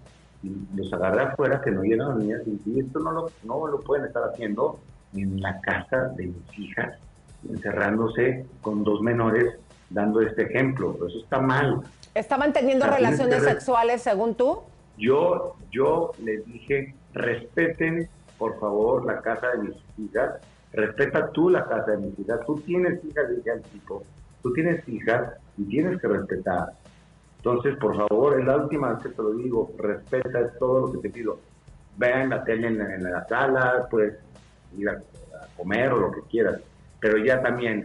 y 0.42 0.52
los 0.76 0.92
agarré 0.92 1.22
afuera, 1.22 1.60
que 1.60 1.70
no 1.70 1.82
a 1.82 2.08
las 2.08 2.16
niñas, 2.16 2.42
y 2.46 2.80
esto 2.80 3.00
no 3.00 3.12
lo, 3.12 3.30
no 3.44 3.66
lo 3.66 3.80
pueden 3.80 4.06
estar 4.06 4.22
haciendo 4.24 4.78
en 5.14 5.40
la 5.40 5.60
casa 5.60 6.08
de 6.16 6.26
mis 6.26 6.58
hijas, 6.58 6.98
encerrándose 7.48 8.46
con 8.60 8.84
dos 8.84 9.00
menores, 9.00 9.54
dando 9.90 10.20
este 10.20 10.42
ejemplo. 10.42 10.96
Eso 11.06 11.18
está 11.18 11.40
mal. 11.40 11.80
¿Estaban 12.14 12.52
teniendo 12.52 12.86
relaciones 12.86 13.42
sexuales 13.42 14.02
según 14.02 14.34
tú? 14.34 14.60
Yo, 14.98 15.56
yo 15.70 16.12
les 16.22 16.44
dije, 16.44 16.94
respeten 17.14 18.08
por 18.36 18.58
favor 18.58 19.04
la 19.04 19.20
casa 19.20 19.50
de 19.52 19.68
mis 19.68 19.76
hijas, 19.98 20.40
respeta 20.72 21.30
tú 21.30 21.50
la 21.50 21.64
casa 21.66 21.92
de 21.92 21.98
mis 21.98 22.18
hijas, 22.18 22.40
tú 22.46 22.56
tienes 22.60 23.04
hijas, 23.04 23.28
dije 23.36 23.50
al 23.50 23.62
chico, 23.64 24.04
tú 24.42 24.52
tienes 24.52 24.86
hijas 24.88 25.34
y 25.56 25.64
tienes 25.64 26.00
que 26.00 26.08
respetar. 26.08 26.72
Entonces, 27.38 27.76
por 27.76 27.96
favor, 27.96 28.38
es 28.38 28.46
la 28.46 28.56
última 28.56 28.92
vez 28.92 29.02
que 29.04 29.08
te 29.10 29.22
lo 29.22 29.32
digo, 29.34 29.70
respeta 29.78 30.40
es 30.40 30.58
todo 30.58 30.86
lo 30.86 30.92
que 30.92 30.98
te 30.98 31.10
pido. 31.10 31.38
Vean 31.96 32.30
la 32.30 32.44
tele 32.44 32.68
en 32.68 33.02
la, 33.02 33.26
sala, 33.28 33.86
pues 33.90 34.14
ir 34.76 34.88
a, 34.88 35.00
comer 35.56 35.92
o 35.92 35.98
lo 35.98 36.12
que 36.12 36.22
quieras, 36.30 36.60
pero 37.00 37.18
ya 37.18 37.42
también 37.42 37.84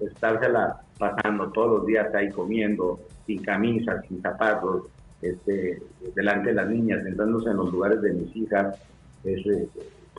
estársela 0.00 0.80
pasando 0.98 1.50
todos 1.50 1.78
los 1.78 1.86
días 1.86 2.12
ahí 2.14 2.30
comiendo, 2.30 3.00
sin 3.26 3.42
camisa, 3.42 4.00
sin 4.02 4.22
zapatos, 4.22 4.84
este, 5.22 5.82
delante 6.14 6.50
de 6.50 6.54
las 6.54 6.68
niñas, 6.68 7.02
sentándose 7.02 7.50
en 7.50 7.56
los 7.56 7.72
lugares 7.72 8.00
de 8.02 8.12
mis 8.12 8.34
hijas. 8.36 8.76
Este, 9.24 9.68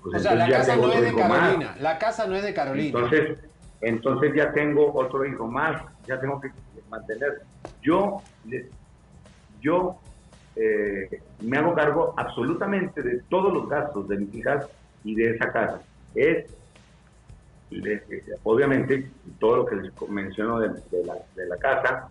pues 0.02 0.16
o 0.16 0.20
sea, 0.20 0.36
la 0.36 0.50
casa 0.50 0.76
no 0.76 0.92
es 0.92 1.02
de 1.02 1.16
Carolina, 1.16 1.76
la 1.80 1.98
casa 1.98 2.28
no 2.28 2.36
es 2.36 2.44
de 2.44 2.54
Carolina. 2.54 2.86
Entonces, 2.88 3.38
entonces 3.82 4.34
ya 4.36 4.52
tengo 4.52 4.94
otro 4.94 5.26
hijo 5.26 5.48
más, 5.48 5.82
ya 6.08 6.20
tengo 6.20 6.40
que 6.40 6.52
mantener. 6.90 7.42
Yo, 7.82 8.22
yo 9.60 9.98
eh, 10.56 11.22
me 11.42 11.58
hago 11.58 11.74
cargo 11.74 12.14
absolutamente 12.18 13.02
de 13.02 13.22
todos 13.30 13.54
los 13.54 13.68
gastos 13.70 14.08
de 14.08 14.18
mis 14.18 14.34
hijas 14.36 14.68
y 15.04 15.16
de 15.16 15.32
esa 15.32 15.52
casa. 15.52 15.82
Es, 16.14 16.46
obviamente, 18.44 19.10
todo 19.40 19.58
lo 19.58 19.66
que 19.66 19.78
les 19.78 20.10
menciono 20.10 20.60
de, 20.60 20.70
la, 21.06 21.16
de 21.36 21.46
la 21.48 21.58
casa, 21.58 22.10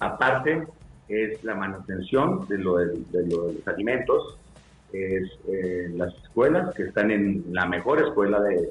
aparte 0.00 0.66
es 1.10 1.42
la 1.42 1.56
manutención 1.56 2.46
de 2.46 2.58
lo 2.58 2.76
de, 2.76 3.26
los 3.26 3.66
alimentos, 3.66 4.38
es 4.92 5.28
eh, 5.48 5.90
las 5.94 6.14
escuelas 6.14 6.74
que 6.74 6.84
están 6.84 7.10
en 7.10 7.44
la 7.50 7.66
mejor 7.66 8.00
escuela 8.00 8.40
de, 8.40 8.70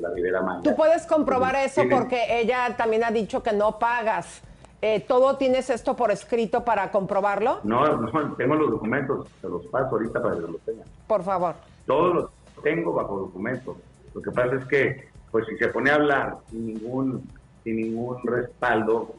la 0.00 0.10
Ribera 0.10 0.42
Maya. 0.42 0.62
Tú 0.62 0.76
puedes 0.76 1.06
comprobar 1.06 1.54
eso 1.56 1.82
porque 1.88 2.40
ella 2.40 2.74
también 2.76 3.04
ha 3.04 3.10
dicho 3.10 3.42
que 3.42 3.52
no 3.52 3.78
pagas. 3.78 4.42
Eh, 4.82 5.00
¿Todo 5.00 5.36
tienes 5.36 5.70
esto 5.70 5.96
por 5.96 6.10
escrito 6.10 6.64
para 6.64 6.90
comprobarlo? 6.90 7.60
No, 7.64 7.96
no, 7.96 8.34
tengo 8.34 8.56
los 8.56 8.70
documentos, 8.70 9.26
se 9.40 9.48
los 9.48 9.66
paso 9.68 9.90
ahorita 9.92 10.20
para 10.22 10.34
que 10.34 10.40
los 10.42 10.60
tengan. 10.60 10.86
Por 11.06 11.22
favor. 11.22 11.54
Todos 11.86 12.14
los 12.14 12.30
tengo 12.62 12.92
bajo 12.92 13.16
documentos. 13.20 13.76
Lo 14.12 14.20
que 14.20 14.30
pasa 14.30 14.56
es 14.56 14.66
que, 14.66 15.08
pues 15.30 15.46
si 15.46 15.56
se 15.56 15.68
pone 15.68 15.90
a 15.90 15.94
hablar 15.94 16.36
sin 16.50 16.66
ningún, 16.66 17.28
sin 17.64 17.76
ningún 17.76 18.18
respaldo, 18.24 19.14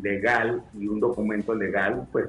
legal 0.00 0.62
y 0.74 0.86
un 0.86 1.00
documento 1.00 1.54
legal, 1.54 2.06
pues 2.12 2.28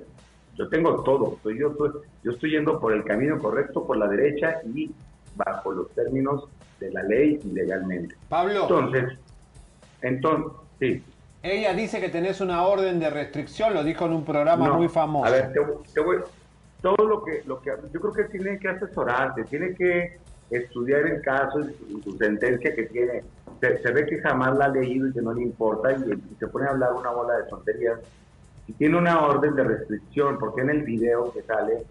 yo 0.56 0.68
tengo 0.70 1.04
todo. 1.04 1.38
yo, 1.44 1.70
estoy, 1.72 1.92
yo 2.24 2.32
estoy 2.32 2.52
yendo 2.52 2.80
por 2.80 2.94
el 2.94 3.04
camino 3.04 3.40
correcto, 3.40 3.86
por 3.86 3.98
la 3.98 4.08
derecha 4.08 4.62
y 4.74 4.92
bajo 5.36 5.72
los 5.72 5.90
términos 5.92 6.48
de 6.80 6.92
la 6.92 7.04
ley 7.04 7.40
y 7.44 7.48
legalmente. 7.50 8.16
Pablo. 8.30 8.64
Entonces, 8.64 9.18
entonces, 10.02 10.52
sí. 10.80 11.04
Ella 11.42 11.74
dice 11.74 12.00
que 12.00 12.10
tenés 12.10 12.40
una 12.40 12.64
orden 12.64 13.00
de 13.00 13.10
restricción, 13.10 13.74
lo 13.74 13.84
dijo 13.84 14.06
en 14.06 14.14
un 14.14 14.24
programa 14.24 14.74
muy 14.74 14.88
famoso. 14.88 15.26
A 15.26 15.32
ver, 15.32 15.52
te, 15.52 16.00
voy, 16.00 16.20
todo 16.82 17.06
lo 17.06 17.24
que, 17.24 17.44
lo 17.46 17.62
que 17.62 17.72
yo 17.92 18.00
creo 18.00 18.14
que 18.14 18.24
tiene 18.26 18.60
que 18.60 18.70
asesorarse, 18.70 19.44
tiene 19.46 19.74
que 19.74 20.20
estudiar 20.50 21.08
el 21.08 21.22
caso 21.22 21.60
y 21.62 22.02
su 22.02 22.18
sentencia 22.18 22.74
que 22.74 22.84
tiene 22.84 23.24
se, 23.82 23.92
ve 23.92 24.06
que 24.06 24.20
jamás 24.20 24.58
la 24.58 24.66
ha 24.66 24.70
leído 24.70 25.08
y 25.08 25.14
que 25.14 25.22
no 25.22 25.34
le 25.34 25.44
importa 25.44 25.92
y, 25.94 26.04
se 26.38 26.48
pone 26.48 26.68
a 26.68 26.72
hablar 26.72 26.94
una 26.94 27.12
bola 27.12 27.38
de 27.38 27.44
tonterías. 27.44 28.00
Y 28.68 28.74
tiene 28.74 28.98
una 28.98 29.26
orden 29.26 29.56
de 29.56 29.64
restricción, 29.64 30.38
porque 30.38 30.62
en 30.62 30.70
el 30.70 30.84
video 30.84 31.32
que 31.34 31.42
sale, 31.44 31.84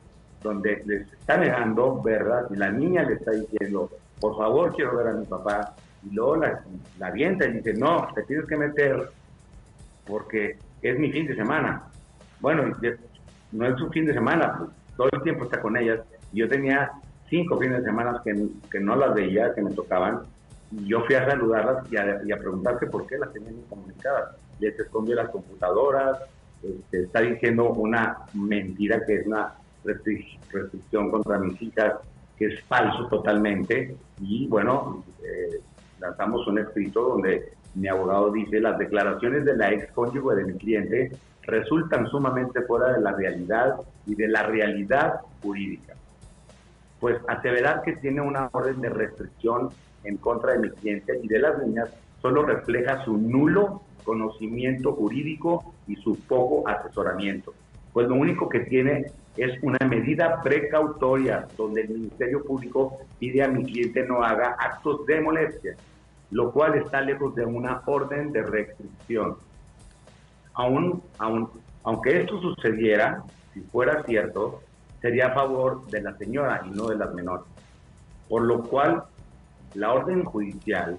donde 0.43 0.83
les 0.87 1.13
está 1.13 1.37
negando, 1.37 2.03
¿verdad? 2.03 2.47
Y 2.51 2.57
la 2.57 2.71
niña 2.71 3.03
le 3.03 3.15
está 3.15 3.33
diciendo, 3.33 3.91
por 4.21 4.37
favor, 4.37 4.75
quiero 4.75 4.97
ver 4.97 5.09
a 5.09 5.13
mi 5.13 5.27
papá. 5.27 5.75
Y 6.05 6.15
luego 6.15 6.37
la, 6.37 6.63
la 6.99 7.07
avienta 7.09 7.47
y 7.47 7.53
dice, 7.53 7.75
no, 7.75 8.09
te 8.15 8.23
tienes 8.23 8.47
que 8.47 8.57
meter 8.57 9.11
porque 10.07 10.59
es 10.81 10.99
mi 10.99 11.13
fin 11.13 11.27
de 11.27 11.37
semana. 11.37 11.85
Bueno, 12.41 12.73
no 13.53 13.67
es 13.67 13.79
su 13.79 13.89
fin 13.91 14.07
de 14.07 14.15
semana, 14.15 14.57
pues, 14.59 14.71
todo 14.97 15.09
el 15.13 15.23
tiempo 15.23 15.45
está 15.45 15.61
con 15.61 15.77
ellas. 15.77 16.01
Yo 16.33 16.49
tenía 16.49 16.91
cinco 17.29 17.59
fines 17.59 17.79
de 17.79 17.85
semana 17.85 18.21
que, 18.25 18.35
que 18.71 18.81
no 18.81 18.97
las 18.97 19.15
veía, 19.15 19.55
que 19.55 19.63
me 19.63 19.71
tocaban, 19.71 20.23
yo 20.85 21.05
fui 21.05 21.15
a 21.15 21.29
saludarlas 21.29 21.91
y 21.91 21.97
a, 21.97 22.21
y 22.25 22.33
preguntarse 22.33 22.87
por 22.87 23.07
qué 23.07 23.19
las 23.19 23.33
tenían 23.33 23.55
incomunicadas. 23.55 24.37
Les 24.59 24.79
escondió 24.79 25.17
las 25.17 25.31
computadoras, 25.31 26.19
este, 26.63 27.05
está 27.05 27.21
diciendo 27.21 27.71
una 27.71 28.19
mentira 28.35 29.05
que 29.05 29.17
es 29.17 29.27
una 29.27 29.55
restricción 29.85 31.11
contra 31.11 31.39
mis 31.39 31.61
hijas, 31.61 31.95
que 32.37 32.47
es 32.47 32.63
falso 32.65 33.07
totalmente. 33.09 33.97
Y 34.21 34.47
bueno, 34.47 35.05
eh, 35.23 35.61
lanzamos 36.01 36.47
un 36.47 36.59
escrito 36.59 37.03
donde 37.03 37.53
mi 37.75 37.89
abogado 37.89 38.31
dice 38.31 38.61
las 38.61 38.79
declaraciones 38.79 39.45
de 39.45 39.57
la 39.57 39.73
ex 39.73 39.91
cónyuge 39.93 40.37
de 40.37 40.45
mi 40.45 40.59
cliente 40.59 41.13
resultan 41.43 42.07
sumamente 42.09 42.63
fuera 42.63 42.93
de 42.93 43.01
la 43.01 43.13
realidad 43.13 43.77
y 44.07 44.15
de 44.15 44.29
la 44.29 44.45
realidad 44.45 45.21
jurídica. 45.43 45.95
Pues 47.01 47.17
aseverar 47.27 47.83
que 47.83 47.97
tiene 47.97 48.21
una 48.21 48.49
orden 48.53 48.81
de 48.81 48.91
restricción 48.91 49.71
en 50.05 50.17
contra 50.17 50.53
de 50.53 50.59
mi 50.59 50.71
cliente 50.71 51.19
y 51.23 51.29
de 51.29 51.39
las 51.39 51.59
niñas 51.65 51.91
solo 52.21 52.45
refleja 52.45 53.05
su 53.05 53.17
nulo 53.17 53.83
conocimiento 54.05 54.93
jurídico 54.93 55.75
y 55.87 55.97
su 55.97 56.17
poco 56.21 56.69
asesoramiento. 56.69 57.55
Pues 57.93 58.09
lo 58.09 58.15
único 58.15 58.49
que 58.49 58.61
tiene 58.61 59.07
es 59.37 59.63
una 59.63 59.87
medida 59.87 60.43
precautoria 60.43 61.47
donde 61.57 61.83
el 61.83 61.91
Ministerio 61.91 62.45
Público 62.45 62.99
pide 63.19 63.43
a 63.43 63.49
mi 63.49 63.65
cliente 63.65 64.07
no 64.07 64.23
haga 64.23 64.57
actos 64.59 65.07
de 65.07 65.21
molestia, 65.21 65.77
lo 66.31 66.53
cual 66.53 66.75
está 66.77 67.01
lejos 67.01 67.35
de 67.35 67.45
una 67.45 67.83
orden 67.87 68.33
de 68.33 68.43
restricción. 68.43 69.37
Aún, 70.55 71.03
aún, 71.19 71.49
aunque 71.85 72.21
esto 72.21 72.41
sucediera, 72.41 73.23
si 73.55 73.61
fuera 73.61 74.03
cierto, 74.05 74.63
sería 75.01 75.29
a 75.29 75.35
favor 75.35 75.87
de 75.87 76.03
la 76.03 76.17
señora 76.17 76.63
y 76.67 76.71
no 76.71 76.89
de 76.89 76.97
las 76.97 77.13
menores. 77.15 77.47
Por 78.29 78.43
lo 78.43 78.63
cual 78.63 79.05
la 79.75 79.93
orden 79.93 80.25
judicial 80.25 80.99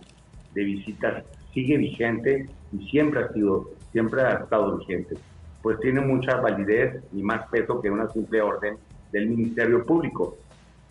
de 0.54 0.64
visitas 0.64 1.24
sigue 1.54 1.78
vigente 1.78 2.50
y 2.72 2.90
siempre 2.90 3.24
ha 3.24 3.34
sido, 3.34 3.70
siempre 3.92 4.22
ha 4.22 4.34
estado 4.34 4.78
vigente, 4.78 5.16
pues 5.62 5.80
tiene 5.80 6.02
mucha 6.02 6.38
validez 6.38 7.04
y 7.14 7.22
más 7.22 7.48
peso 7.50 7.82
que 7.82 7.90
una 7.90 8.10
simple 8.10 8.42
orden 8.42 8.78
del 9.12 9.30
Ministerio 9.30 9.86
Público, 9.86 10.38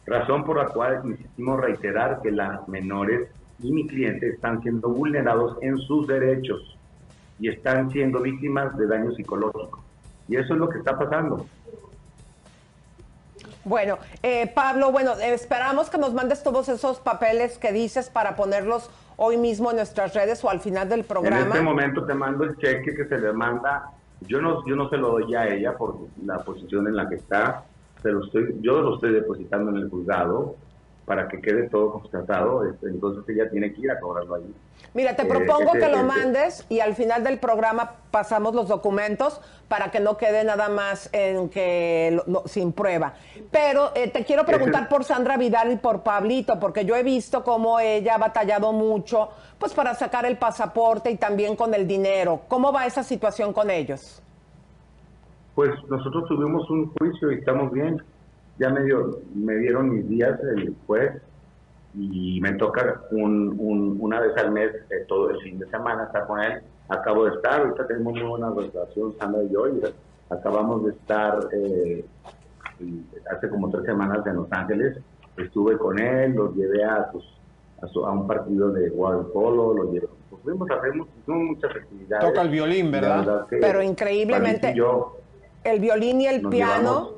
razón 0.07 0.45
por 0.45 0.57
la 0.57 0.67
cual 0.67 1.03
insistimos 1.05 1.61
reiterar 1.61 2.21
que 2.23 2.31
las 2.31 2.67
menores 2.69 3.29
y 3.61 3.73
mi 3.73 3.87
cliente 3.87 4.29
están 4.29 4.63
siendo 4.63 4.89
vulnerados 4.89 5.59
en 5.63 5.77
sus 5.79 6.07
derechos 6.07 6.79
y 7.39 7.49
están 7.49 7.91
siendo 7.91 8.21
víctimas 8.21 8.77
de 8.77 8.87
daño 8.87 9.13
psicológico. 9.13 9.83
Y 10.29 10.37
eso 10.37 10.55
es 10.55 10.61
lo 10.61 10.69
que 10.69 10.79
está 10.79 10.97
pasando. 10.97 11.47
Bueno, 13.65 13.99
eh, 14.23 14.51
Pablo, 14.53 14.91
bueno, 14.91 15.13
esperamos 15.13 15.89
que 15.89 15.99
nos 15.99 16.13
mandes 16.15 16.43
todos 16.43 16.69
esos 16.69 16.99
papeles 16.99 17.59
que 17.59 17.73
dices 17.73 18.11
para 18.11 18.35
ponerlos 18.35 18.91
hoy 19.17 19.37
mismo 19.37 19.71
en 19.71 19.77
nuestras 19.77 20.15
redes 20.15 20.43
o 20.45 20.51
al 20.51 20.61
final 20.61 20.89
del 20.89 21.05
programa. 21.05 21.41
En 21.41 21.47
este 21.49 21.61
momento 21.61 22.05
te 22.05 22.15
mando 22.15 22.45
el 22.45 22.57
cheque 22.57 22.95
que 22.95 23.05
se 23.05 23.19
le 23.19 23.33
manda. 23.33 23.91
Yo 24.23 24.41
no, 24.41 24.67
yo 24.67 24.75
no 24.77 24.89
se 24.89 24.97
lo 24.97 25.11
doy 25.11 25.35
a 25.35 25.49
ella 25.49 25.77
por 25.77 25.97
la 26.25 26.39
posición 26.39 26.87
en 26.89 26.97
la 26.97 27.09
que 27.09 27.17
está, 27.17 27.65
pero 28.03 28.25
estoy, 28.25 28.57
yo 28.61 28.81
lo 28.81 28.95
estoy 28.95 29.13
depositando 29.13 29.71
en 29.71 29.79
el 29.79 29.91
juzgado 29.91 30.57
para 31.05 31.29
que 31.29 31.41
quede 31.41 31.69
todo 31.69 31.93
constatado. 31.93 32.65
Este, 32.65 32.87
entonces 32.89 33.25
ella 33.29 33.51
tiene 33.51 33.73
que 33.73 33.81
ir 33.81 33.91
a 33.91 33.99
cobrarlo 34.01 34.37
allí. 34.37 34.55
Mira, 34.95 35.17
te 35.17 35.23
Eh, 35.23 35.27
propongo 35.27 35.73
que 35.73 35.89
lo 35.89 36.03
mandes 36.03 36.67
y 36.69 36.81
al 36.81 36.95
final 36.95 37.25
del 37.25 37.39
programa 37.39 37.93
pasamos 38.11 38.55
los 38.55 38.69
documentos 38.69 39.41
para 39.69 39.91
que 39.91 40.01
no 40.01 40.17
quede 40.19 40.45
nada 40.45 40.69
más 40.69 41.09
en 41.13 41.49
que 41.49 42.11
lo- 42.13 42.25
lo- 42.31 42.49
sin 42.49 42.73
prueba. 42.73 43.15
Pero 43.51 43.91
eh, 43.95 44.09
te 44.09 44.25
quiero 44.25 44.45
preguntar 44.45 44.89
por 44.89 45.05
Sandra 45.05 45.37
Vidal 45.39 45.73
y 45.73 45.77
por 45.77 46.03
Pablito, 46.03 46.61
porque 46.61 46.85
yo 46.85 46.95
he 46.95 47.03
visto 47.03 47.43
cómo 47.43 47.81
ella 47.81 48.17
ha 48.17 48.19
batallado 48.19 48.73
mucho, 48.73 49.31
pues 49.59 49.73
para 49.73 49.95
sacar 49.95 50.27
el 50.27 50.37
pasaporte 50.37 51.11
y 51.11 51.17
también 51.17 51.57
con 51.57 51.73
el 51.75 51.87
dinero. 51.87 52.41
¿Cómo 52.49 52.71
va 52.73 52.85
esa 52.87 53.03
situación 53.03 53.53
con 53.53 53.71
ellos? 53.71 54.21
Pues 55.55 55.71
nosotros 55.89 56.25
tuvimos 56.29 56.69
un 56.71 56.93
juicio 56.99 57.31
y 57.33 57.37
estamos 57.37 57.73
bien. 57.73 58.03
Ya 58.59 58.71
me, 58.71 58.85
dio, 58.85 59.21
me 59.35 59.57
dieron 59.57 59.91
mis 59.91 60.09
días 60.09 60.39
el 60.57 60.75
juez 60.87 61.13
y 61.95 62.41
me 62.41 62.53
toca 62.55 63.03
un, 63.11 63.55
un- 63.59 63.97
una 64.01 64.21
vez 64.21 64.37
al 64.37 64.53
mes, 64.53 64.71
eh, 64.91 65.05
todo 65.09 65.31
el 65.31 65.41
fin 65.41 65.59
de 65.59 65.67
semana, 65.69 66.05
estar 66.05 66.27
con 66.27 66.41
él. 66.41 66.61
Acabo 66.89 67.25
de 67.25 67.37
estar, 67.37 67.61
ahorita 67.61 67.87
tenemos 67.87 68.13
muy 68.15 68.23
buena 68.23 68.51
relación, 68.51 69.15
Sandra 69.19 69.43
y 69.43 69.51
yo, 69.51 69.69
y 69.69 69.81
acabamos 70.31 70.85
de 70.85 70.91
estar 70.93 71.49
eh, 71.53 72.05
hace 73.31 73.49
como 73.49 73.71
tres 73.71 73.85
semanas 73.85 74.27
en 74.27 74.37
Los 74.37 74.53
Ángeles. 74.53 74.99
Estuve 75.37 75.79
con 75.79 75.99
él, 75.99 76.35
los 76.35 76.55
llevé 76.55 76.85
a, 76.85 77.11
sus, 77.11 77.25
a, 77.81 77.87
su- 77.89 78.05
a 78.07 78.11
un 78.13 78.27
partido 78.27 78.71
de 78.71 78.91
waterpolo, 78.91 79.75
los 79.75 79.93
llevé. 79.93 80.09
Pues 80.29 80.43
fuimos 80.43 80.71
a 80.71 80.75
hacer 80.75 80.95
mu- 80.95 81.07
hicimos 81.21 81.43
muchas 81.57 81.71
actividades. 81.75 82.27
Toca 82.29 82.43
el 82.43 82.49
violín, 82.51 82.91
¿verdad? 82.91 83.19
verdad 83.25 83.47
Pero 83.49 83.83
increíblemente- 83.83 84.75
yo, 84.75 85.17
El 85.65 85.81
violín 85.81 86.21
y 86.21 86.27
el 86.27 86.43
piano. 86.49 86.83
llevamos. 86.83 87.15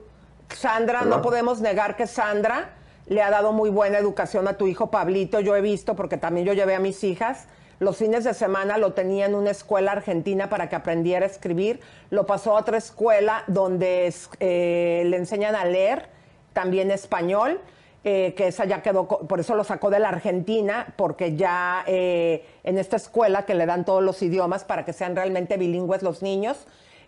Sandra, 0.51 1.03
no 1.03 1.23
podemos 1.23 1.61
negar 1.61 1.97
que 1.97 2.07
Sandra 2.07 2.71
le 3.07 3.23
ha 3.23 3.31
dado 3.31 3.53
muy 3.53 3.71
buena 3.71 3.99
educación 3.99 4.49
a 4.49 4.55
tu 4.57 4.67
hijo 4.67 4.91
Pablito. 4.91 5.41
Yo 5.41 5.57
he 5.57 5.61
visto, 5.61 5.95
porque 5.97 6.17
también 6.17 6.47
yo 6.47 6.53
llevé 6.53 6.75
a 6.75 6.81
mis 6.81 7.03
hijas. 7.05 7.47
Los 7.81 7.97
fines 7.97 8.25
de 8.25 8.35
semana 8.35 8.79
lo 8.79 8.93
tenía 8.93 9.27
en 9.27 9.35
una 9.35 9.51
escuela 9.51 9.93
argentina 9.93 10.49
para 10.49 10.69
que 10.69 10.77
aprendiera 10.77 11.27
a 11.27 11.29
escribir. 11.29 11.81
Lo 12.11 12.25
pasó 12.25 12.57
a 12.57 12.61
otra 12.61 12.79
escuela 12.79 13.43
donde 13.47 14.07
es- 14.07 14.31
eh, 14.41 15.03
le 15.07 15.17
enseñan 15.17 15.55
a 15.57 15.65
leer, 15.65 16.09
también 16.53 16.91
español, 16.93 17.61
eh, 18.05 18.35
que 18.37 18.47
esa 18.47 18.65
ya 18.65 18.81
quedó, 18.81 19.09
por 19.09 19.41
eso 19.41 19.55
lo 19.57 19.65
sacó 19.65 19.91
de 19.91 19.99
la 19.99 20.11
Argentina, 20.11 20.95
porque 20.97 21.35
ya 21.37 21.83
eh, 21.87 22.47
en 22.63 22.79
esta 22.79 22.97
escuela 22.97 23.45
que 23.45 23.55
le 23.55 23.67
dan 23.67 23.85
todos 23.85 24.03
los 24.03 24.23
idiomas 24.23 24.63
para 24.63 24.85
que 24.85 24.93
sean 24.93 25.17
realmente 25.17 25.57
bilingües 25.57 26.03
los 26.03 26.23
niños. 26.23 26.67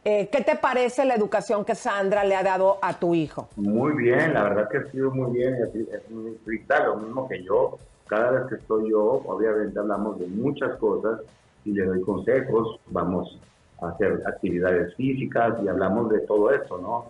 Eh, 0.08 0.28
¿Qué 0.30 0.40
te 0.42 0.54
parece 0.54 1.04
la 1.04 1.16
educación 1.16 1.64
que 1.64 1.74
Sandra 1.74 2.22
le 2.22 2.36
ha 2.36 2.42
dado 2.44 2.78
a 2.80 2.96
tu 2.96 3.12
hijo? 3.12 3.48
Muy 3.56 3.92
bien, 3.96 4.34
la 4.34 4.44
verdad 4.44 4.68
que 4.68 4.76
ha 4.76 4.90
sido 4.92 5.10
muy 5.10 5.36
bien, 5.36 5.56
es, 5.56 6.10
muy 6.12 6.30
estricta, 6.30 6.84
lo 6.84 6.98
mismo 6.98 7.28
que 7.28 7.42
yo. 7.42 7.76
Cada 8.06 8.30
vez 8.30 8.46
que 8.48 8.54
estoy 8.54 8.88
yo, 8.88 9.20
obviamente 9.26 9.76
hablamos 9.76 10.20
de 10.20 10.28
muchas 10.28 10.76
cosas 10.76 11.22
y 11.64 11.72
le 11.72 11.86
doy 11.86 12.02
consejos, 12.02 12.78
vamos 12.86 13.36
a 13.82 13.88
hacer 13.88 14.22
actividades 14.24 14.94
físicas 14.94 15.54
y 15.64 15.66
hablamos 15.66 16.08
de 16.10 16.20
todo 16.20 16.52
esto, 16.52 16.78
¿no? 16.78 17.06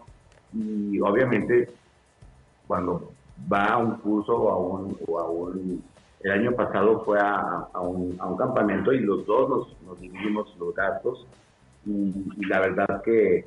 Y 0.55 0.99
obviamente 1.01 1.69
cuando 2.67 3.13
va 3.53 3.75
a 3.75 3.77
un 3.77 3.97
curso 3.97 4.35
o 4.35 4.51
a 4.51 4.57
un... 4.57 4.97
O 5.07 5.19
a 5.19 5.31
un 5.31 5.85
el 6.21 6.33
año 6.33 6.53
pasado 6.53 7.05
fue 7.05 7.21
a, 7.21 7.69
a 7.73 7.81
un, 7.81 8.17
a 8.19 8.27
un 8.27 8.37
campamento 8.39 8.91
y 8.91 9.01
los 9.01 9.27
dos 9.27 9.49
nos, 9.49 9.83
nos 9.83 10.01
dividimos 10.01 10.57
los 10.59 10.75
gastos 10.75 11.27
y, 11.87 12.45
la 12.47 12.61
verdad 12.61 13.03
que 13.03 13.45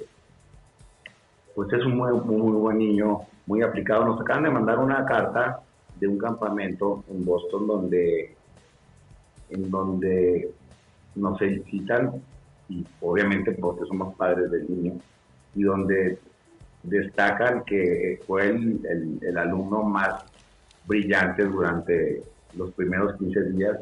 pues 1.56 1.72
es 1.74 1.86
un 1.86 1.98
muy, 1.98 2.12
muy 2.14 2.54
buen 2.54 2.78
niño, 2.78 3.20
muy 3.46 3.62
aplicado. 3.62 4.06
Nos 4.06 4.22
acaban 4.22 4.44
de 4.44 4.50
mandar 4.50 4.80
una 4.80 5.06
carta 5.06 5.60
de 6.00 6.08
un 6.08 6.18
campamento 6.18 7.04
en 7.10 7.26
Boston 7.26 7.68
donde, 7.68 8.34
en 9.50 9.70
donde 9.70 10.52
nos 11.16 11.38
felicitan, 11.38 12.14
y 12.70 12.86
obviamente 13.02 13.52
porque 13.54 13.86
somos 13.88 14.16
padres 14.16 14.50
del 14.52 14.70
niño, 14.70 14.94
y 15.56 15.64
donde 15.64 16.18
destacan 16.84 17.64
que 17.66 18.22
fue 18.26 18.48
el, 18.48 18.80
el- 18.90 19.20
el 19.22 19.38
alumno 19.38 19.84
más 19.84 20.24
brillante 20.88 21.44
durante 21.44 22.24
los 22.56 22.72
primeros 22.72 23.18
15 23.18 23.44
días. 23.52 23.78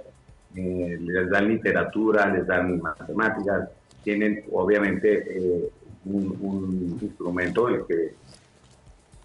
Eh, 0.55 0.97
les 0.99 1.29
dan 1.29 1.47
literatura, 1.49 2.25
les 2.33 2.47
dan 2.47 2.81
matemáticas, 2.81 3.69
tienen 4.07 4.41
obviamente 4.53 5.25
eh, 5.37 5.69
un, 6.05 6.37
un 6.39 6.97
instrumento 7.01 7.67
el 7.67 7.85
que 7.85 8.13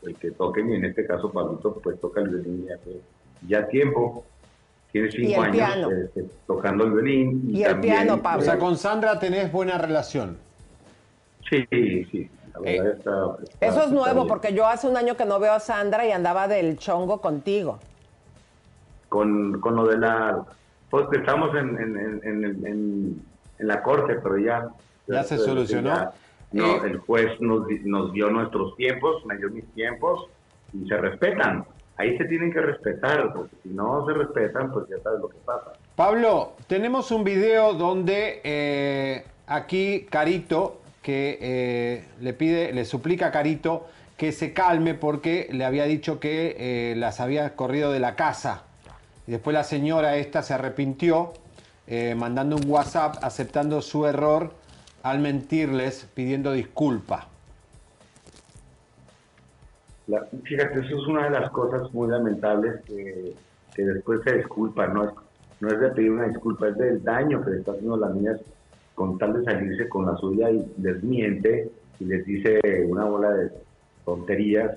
el 0.09 0.17
que 0.17 0.33
toquen 0.33 0.71
y 0.71 0.75
en 0.75 0.87
este 0.87 1.07
caso 1.07 1.31
Pablito 1.31 1.75
pues 1.81 2.01
toca 2.01 2.21
el 2.21 2.31
violín 2.31 2.67
ya, 3.47 3.69
tiempo 3.69 4.25
tiene 4.91 5.09
cinco 5.13 5.45
el 5.45 5.51
años 5.51 5.55
piano. 5.57 5.91
este, 5.93 6.25
tocando 6.49 6.85
el 6.85 6.91
violín 6.95 7.49
Y 7.55 7.63
el 7.63 7.71
también, 7.71 7.95
piano, 7.95 8.15
O 8.15 8.23
Pablo. 8.23 8.43
sea, 8.45 8.59
con 8.59 8.77
Sandra 8.77 9.21
tenés 9.21 9.53
buena 9.53 9.79
relación. 9.79 10.37
sí 11.49 11.65
sí 12.11 12.29
la 12.53 12.59
verdad 12.61 12.93
está- 12.99 13.37
está- 13.45 13.67
Eso 13.67 13.85
es 13.85 13.93
nuevo 13.93 14.23
bien. 14.23 14.27
porque 14.27 14.53
yo 14.53 14.67
hace 14.67 14.89
un 14.89 14.97
año 14.97 15.17
que 15.17 15.25
no 15.25 15.39
veo 15.39 15.53
a 15.53 15.61
Sandra 15.61 16.05
y 16.09 16.11
andaba 16.11 16.49
del 16.49 16.77
chongo 16.77 17.21
contigo. 17.21 17.79
con, 19.09 19.61
con 19.61 19.77
lo 19.77 19.87
de 19.87 19.99
la 19.99 20.45
pues 20.91 21.07
estamos 21.13 21.55
en, 21.55 21.69
en, 21.79 22.21
en, 22.25 22.67
en, 22.67 23.23
en- 23.63 23.69
la 23.69 23.83
corte 23.83 24.17
pero 24.23 24.39
ya 24.39 24.69
Ya 25.07 25.23
se 25.25 25.39
solucionó. 25.39 25.89
ya- 25.89 26.13
no 26.53 26.85
el 26.85 26.99
juez 26.99 27.41
nos, 27.41 27.67
nos 27.85 28.13
dio 28.13 28.29
nuestros 28.31 28.77
tiempos 28.77 29.25
me 29.27 29.37
dio 29.39 29.49
mis 29.51 29.65
tiempos 29.75 30.27
y 30.75 30.87
se 30.87 30.97
respetan 30.99 31.65
ahí 31.97 32.17
se 32.19 32.25
tienen 32.27 32.53
que 32.53 32.61
respetar 32.61 33.33
porque 33.33 33.57
si 33.63 33.71
no 33.71 34.05
se 34.07 34.13
respetan 34.13 34.71
pues 34.73 34.87
ya 34.91 34.97
sabes 35.03 35.21
lo 35.21 35.29
que 35.29 35.39
pasa 35.47 35.73
Pablo, 35.97 36.55
tenemos 36.67 37.11
un 37.11 37.23
video 37.23 37.75
donde 37.75 38.41
eh, 38.45 39.25
aquí 39.47 40.07
Carito, 40.11 40.81
que 41.03 41.39
eh, 41.41 42.05
le 42.21 42.33
pide, 42.33 42.73
le 42.73 42.87
suplica 42.87 43.27
a 43.27 43.31
Carito 43.31 43.87
que 44.17 44.33
se 44.33 44.55
calme 44.55 44.95
porque 44.95 45.49
le 45.53 45.65
había 45.67 45.85
dicho 45.85 46.19
que 46.19 46.57
eh, 46.59 46.95
las 46.97 47.21
había 47.21 47.55
corrido 47.57 47.93
de 47.93 48.01
la 48.01 48.15
casa. 48.17 48.63
Y 49.27 49.33
después 49.33 49.53
la 49.53 49.65
señora 49.65 50.17
esta 50.17 50.43
se 50.43 50.55
arrepintió, 50.55 51.33
eh, 51.87 52.15
mandando 52.15 52.57
un 52.57 52.69
WhatsApp 52.69 53.17
aceptando 53.23 53.83
su 53.83 54.07
error 54.07 54.53
al 55.03 55.19
mentirles, 55.19 56.07
pidiendo 56.15 56.53
disculpa. 56.53 57.27
La- 60.07 60.27
fíjate, 60.45 60.81
eso 60.81 60.97
es 60.97 61.07
una 61.07 61.25
de 61.25 61.31
las 61.31 61.51
cosas 61.51 61.93
muy 61.93 62.09
lamentables 62.09 62.81
que, 62.87 63.35
que 63.75 63.83
después 63.85 64.21
se 64.25 64.37
disculpa, 64.37 64.87
no 64.89 65.05
es, 65.05 65.11
no 65.61 65.69
es 65.69 65.81
de 65.81 65.89
pedir 65.91 66.11
una 66.11 66.27
disculpa, 66.29 66.69
es 66.69 66.77
del 66.77 67.03
daño 67.03 67.45
que 67.45 67.51
le 67.51 67.59
está 67.59 67.73
haciendo 67.73 67.97
las 67.97 68.15
niñas 68.15 68.41
con 68.95 69.17
tal 69.19 69.33
de 69.35 69.45
salirse 69.45 69.89
con 69.89 70.07
la 70.07 70.17
suya 70.17 70.51
y 70.51 70.65
les 70.79 71.03
miente 71.03 71.71
y 71.99 72.05
les 72.05 72.25
dice 72.27 72.61
una 72.87 73.05
bola 73.05 73.31
de 73.33 73.51
tonterías 74.05 74.77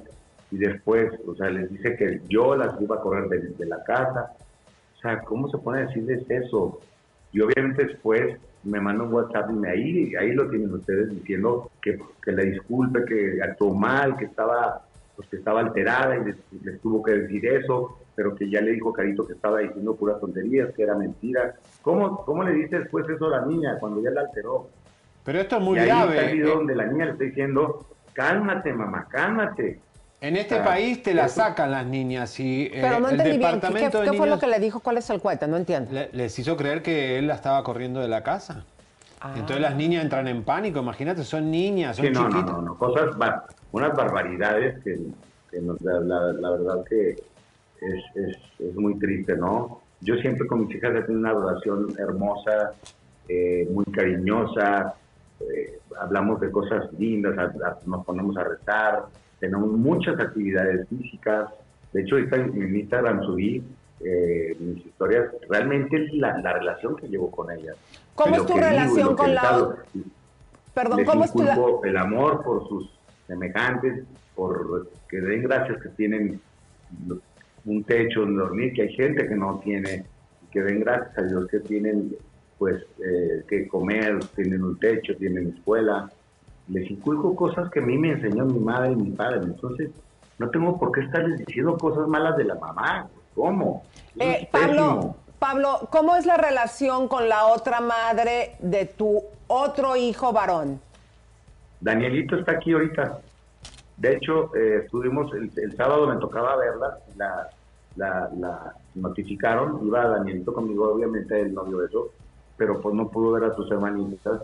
y 0.52 0.58
después, 0.58 1.12
o 1.28 1.36
sea, 1.36 1.50
les 1.50 1.72
dice 1.72 1.96
que 1.98 2.22
yo 2.30 2.56
las 2.56 2.80
iba 2.80 2.96
a 2.96 3.02
correr 3.02 3.28
de, 3.30 3.40
de 3.50 3.66
la 3.66 3.84
casa. 3.84 4.32
O 4.96 5.02
sea, 5.02 5.22
¿cómo 5.24 5.50
se 5.50 5.58
pone 5.58 5.82
a 5.82 5.86
decirles 5.88 6.24
eso? 6.30 6.80
Y 7.36 7.42
obviamente 7.42 7.84
después 7.86 8.38
me 8.64 8.80
manda 8.80 9.04
un 9.04 9.14
WhatsApp 9.14 9.50
y 9.50 9.54
me, 9.54 9.70
ahí, 9.70 10.16
ahí 10.16 10.32
lo 10.32 10.50
tienen 10.50 10.74
ustedes 10.74 11.10
diciendo 11.10 11.70
que, 11.82 12.00
que 12.24 12.32
le 12.32 12.46
disculpe, 12.46 13.04
que 13.04 13.40
actuó 13.44 13.74
mal, 13.76 14.16
que 14.16 14.24
estaba, 14.24 14.82
pues, 15.18 15.28
que 15.28 15.36
estaba 15.36 15.60
alterada 15.60 16.16
y 16.18 16.24
les, 16.24 16.38
les 16.64 16.80
tuvo 16.80 17.04
que 17.04 17.12
decir 17.12 17.46
eso, 17.46 18.00
pero 18.16 18.34
que 18.36 18.50
ya 18.50 18.62
le 18.62 18.72
dijo 18.72 18.94
Carito 18.94 19.28
que 19.28 19.34
estaba 19.34 19.60
diciendo 19.60 19.96
puras 19.98 20.18
tonterías, 20.22 20.74
que 20.74 20.84
era 20.84 20.96
mentira. 20.96 21.56
¿Cómo, 21.82 22.24
cómo 22.24 22.42
le 22.44 22.54
dice 22.54 22.80
después 22.80 23.06
eso 23.10 23.26
a 23.28 23.42
la 23.42 23.46
niña 23.46 23.78
cuando 23.82 24.02
ya 24.02 24.12
la 24.12 24.22
alteró? 24.22 24.70
Pero 25.26 25.40
esto 25.40 25.58
es 25.58 25.62
muy 25.62 25.76
y 25.78 25.82
ahí 25.82 25.88
grave. 25.88 26.38
eh. 26.38 26.42
donde 26.42 26.74
la 26.76 26.86
niña 26.86 27.06
le 27.06 27.12
está 27.12 27.24
diciendo, 27.26 27.86
cálmate 28.14 28.72
mamá, 28.72 29.08
cálmate. 29.10 29.82
En 30.26 30.36
este 30.38 30.60
país 30.60 31.04
te 31.04 31.14
la 31.14 31.28
sacan 31.28 31.70
las 31.70 31.86
niñas 31.86 32.40
y 32.40 32.64
eh, 32.66 32.80
Pero 32.82 33.00
no 33.00 33.10
el 33.10 33.20
entendí 33.20 33.38
bien. 33.38 33.42
¿Qué, 33.42 33.56
departamento 33.58 34.02
qué 34.02 34.10
de 34.12 34.18
fue 34.18 34.28
lo 34.28 34.40
que 34.40 34.48
le 34.48 34.60
dijo? 34.60 34.80
¿Cuál 34.80 34.98
es 34.98 35.08
el 35.12 35.20
cuete? 35.22 35.48
No 35.48 35.56
entiendo. 35.56 35.92
le- 35.92 36.10
les 36.14 36.40
hizo 36.40 36.58
creer 36.58 36.82
que 36.82 37.20
él 37.20 37.28
la 37.28 37.36
estaba 37.36 37.64
corriendo 37.64 38.00
de 38.00 38.08
la 38.08 38.24
casa. 38.24 38.66
Ah. 39.22 39.34
Entonces 39.36 39.60
las 39.62 39.76
niñas 39.76 40.04
entran 40.04 40.28
en 40.28 40.44
pánico, 40.44 40.80
imagínate, 40.80 41.24
son 41.24 41.52
niñas, 41.52 41.98
son 41.98 42.06
Sí, 42.08 42.12
no, 42.12 42.24
no, 42.24 42.30
chiquitas. 42.30 42.52
no, 42.54 42.62
no, 42.64 42.78
cosas, 42.78 43.16
bar- 43.18 43.44
unas 43.72 43.96
barbaridades 43.96 44.84
que, 44.84 44.98
que 45.52 45.62
nos- 45.62 45.80
la, 45.82 46.00
la- 46.00 46.34
la 46.34 46.50
verdad 46.50 46.84
que 46.90 47.10
es, 47.12 48.04
es, 48.16 48.38
es 48.60 48.76
muy 48.76 48.98
triste, 48.98 49.36
¿no? 49.38 49.82
Yo 50.02 50.16
siempre 50.16 50.48
con 50.48 50.66
mis 50.66 50.76
hijas 50.76 50.90
he 50.96 51.02
tenido 51.04 51.20
una 51.20 51.34
relación 51.34 51.88
hermosa, 52.00 52.72
eh, 53.30 53.68
muy 53.72 53.86
cariñosa, 53.86 54.96
eh, 55.40 55.80
hablamos 56.02 56.42
de 56.42 56.50
cosas 56.50 56.92
lindas, 56.98 57.38
a- 57.38 57.68
a- 57.68 57.78
nos 57.86 58.04
ponemos 58.06 58.36
a 58.38 58.44
rezar, 58.44 59.04
tenemos 59.40 59.70
muchas 59.72 60.20
actividades 60.20 60.88
físicas. 60.90 61.50
De 61.94 62.02
hecho, 62.02 62.16
ahorita 62.16 62.36
en, 62.38 62.76
Instagram 62.76 63.24
subí 63.24 63.64
eh, 64.02 64.56
mis 64.60 64.86
historias, 64.86 65.32
realmente 65.50 66.08
la, 66.14 66.38
la 66.40 66.54
relación 66.54 66.96
que 66.96 67.08
llevo 67.08 67.32
con 67.32 67.52
ella. 67.52 67.74
¿Cómo 68.16 68.36
es 68.36 68.46
tu 68.46 68.56
relación 68.56 69.16
con 69.16 69.34
la? 69.34 69.76
Perdón, 70.74 70.98
Les 70.98 71.08
¿cómo 71.08 71.24
es 71.24 71.32
tu 71.32 71.86
el 71.86 71.98
amor 71.98 72.44
por 72.44 72.68
sus 72.68 72.90
semejantes, 73.28 74.04
por 74.36 74.90
que 75.10 75.22
den 75.22 75.44
gracias 75.44 75.82
que 75.82 75.90
tienen 75.90 76.42
un 77.66 77.84
techo 77.84 78.22
donde 78.22 78.42
dormir, 78.42 78.74
que 78.74 78.84
hay 78.84 78.94
gente 78.94 79.28
que 79.28 79.36
no 79.36 79.62
tiene, 79.64 80.06
que 80.52 80.62
den 80.62 80.82
gracias 80.82 81.18
a 81.18 81.22
Dios 81.24 81.48
que 81.48 81.60
tienen 81.62 82.16
pues 82.58 82.84
eh, 83.00 83.44
que 83.48 83.68
comer, 83.68 84.20
tienen 84.36 84.64
un 84.64 84.80
techo, 84.80 85.16
tienen 85.18 85.50
escuela. 85.50 86.10
Les 86.68 86.90
inculco 86.90 87.36
cosas 87.36 87.70
que 87.70 87.80
a 87.80 87.84
mí 87.84 87.98
me 87.98 88.12
enseñó 88.12 88.46
mi 88.46 88.60
madre 88.60 88.94
y 88.94 88.96
mi 88.96 89.12
padre. 89.12 89.42
Entonces, 89.44 89.92
no 90.40 90.50
tengo 90.50 90.80
por 90.80 90.92
qué 90.92 91.02
estarles 91.02 91.46
diciendo 91.46 91.78
cosas 91.78 92.08
malas 92.08 92.36
de 92.38 92.46
la 92.46 92.56
mamá. 92.56 93.08
¿Cómo? 93.36 93.84
Eh, 94.20 94.48
Pablo. 94.52 95.16
Pablo, 95.38 95.90
¿cómo 95.92 96.16
es 96.16 96.26
la 96.26 96.38
relación 96.38 97.08
con 97.08 97.30
la 97.30 97.48
otra 97.48 97.82
madre 97.82 98.56
de 98.60 98.86
tu 98.86 99.22
otro 99.48 99.96
hijo 99.96 100.32
varón? 100.32 100.80
Danielito 101.82 102.38
está 102.38 102.54
aquí 102.54 102.72
ahorita. 102.72 103.20
De 103.98 104.14
hecho, 104.16 104.56
eh, 104.56 104.82
estuvimos 104.84 105.32
el, 105.34 105.52
el 105.56 105.76
sábado, 105.76 106.08
me 106.08 106.18
tocaba 106.18 106.56
verla, 106.56 106.98
la, 107.16 107.50
la, 107.96 108.30
la 108.38 108.76
notificaron, 108.96 109.86
iba 109.86 110.08
Danielito 110.08 110.54
conmigo, 110.54 110.94
obviamente 110.94 111.40
el 111.42 111.54
novio 111.54 111.80
de 111.80 111.88
eso, 111.88 112.10
pero 112.58 112.82
pues 112.82 112.96
no 112.96 113.10
pudo 113.10 113.34
ver 113.34 113.44
a 113.52 113.56
sus 113.56 113.70
hermanitas. 113.70 114.42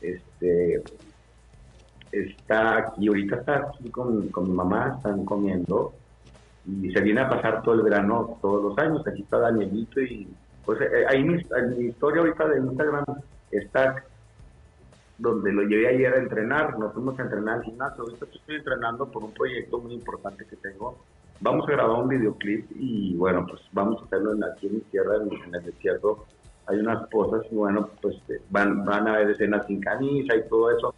Este, 0.00 0.82
está 2.12 2.78
aquí, 2.78 3.08
ahorita 3.08 3.36
está 3.36 3.56
aquí 3.56 3.90
con, 3.90 4.28
con 4.28 4.48
mi 4.50 4.54
mamá, 4.54 4.94
están 4.96 5.24
comiendo 5.24 5.92
y 6.66 6.92
se 6.92 7.00
viene 7.00 7.20
a 7.20 7.28
pasar 7.28 7.62
todo 7.62 7.74
el 7.74 7.82
verano, 7.82 8.38
todos 8.40 8.62
los 8.62 8.78
años. 8.78 9.06
Aquí 9.06 9.22
está 9.22 9.38
Danielito 9.38 10.00
y 10.00 10.28
pues 10.64 10.80
eh, 10.80 11.04
ahí 11.08 11.22
mi, 11.24 11.42
mi 11.76 11.86
historia 11.86 12.20
ahorita 12.20 12.48
de 12.48 12.58
Instagram 12.58 13.04
está 13.50 14.04
donde 15.20 15.52
lo 15.52 15.62
llevé 15.62 15.88
ayer 15.88 16.14
a 16.14 16.18
entrenar, 16.18 16.78
nos 16.78 16.94
fuimos 16.94 17.18
a 17.18 17.22
entrenar 17.22 17.56
al 17.56 17.64
gimnasio, 17.64 18.04
ahorita 18.04 18.24
estoy 18.24 18.56
entrenando 18.56 19.06
por 19.06 19.22
un 19.22 19.32
proyecto 19.32 19.78
muy 19.78 19.94
importante 19.94 20.46
que 20.46 20.56
tengo. 20.56 20.98
Vamos 21.40 21.68
a 21.68 21.72
grabar 21.72 22.02
un 22.02 22.08
videoclip 22.08 22.70
y 22.74 23.16
bueno, 23.16 23.46
pues 23.46 23.60
vamos 23.72 24.00
a 24.00 24.04
hacerlo 24.06 24.32
en, 24.32 24.44
aquí 24.44 24.66
en 24.66 24.74
mi 24.74 24.80
tierra, 24.80 25.16
en, 25.16 25.54
el 25.54 25.64
desierto. 25.64 26.26
Hay 26.66 26.78
unas 26.78 27.06
cosas 27.08 27.46
y 27.50 27.54
bueno, 27.54 27.88
pues 28.00 28.16
eh, 28.28 28.40
van, 28.50 28.84
van 28.84 29.08
a 29.08 29.14
haber 29.14 29.30
escenas 29.30 29.66
sin 29.66 29.80
camisa 29.80 30.36
y 30.36 30.48
todo 30.48 30.70
eso. 30.70 30.94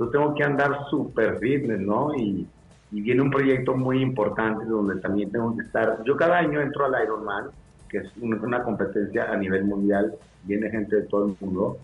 Yo 0.00 0.08
tengo 0.08 0.34
que 0.34 0.42
andar 0.42 0.86
súper 0.88 1.38
fitness, 1.38 1.78
¿no? 1.78 2.14
Y, 2.14 2.48
y 2.90 3.02
viene 3.02 3.20
un 3.20 3.30
proyecto 3.30 3.74
muy 3.74 4.00
importante 4.00 4.64
donde 4.64 4.98
también 4.98 5.30
tengo 5.30 5.54
que 5.54 5.62
estar. 5.62 6.02
Yo 6.04 6.16
cada 6.16 6.38
año 6.38 6.58
entro 6.58 6.86
al 6.86 7.04
Ironman, 7.04 7.50
que 7.86 7.98
es 7.98 8.10
una, 8.18 8.62
competencia 8.62 9.30
a 9.30 9.36
nivel 9.36 9.64
mundial, 9.64 10.14
viene 10.44 10.70
gente 10.70 10.96
de 10.96 11.02
todo 11.02 11.26
el 11.26 11.36
mundo 11.38 11.76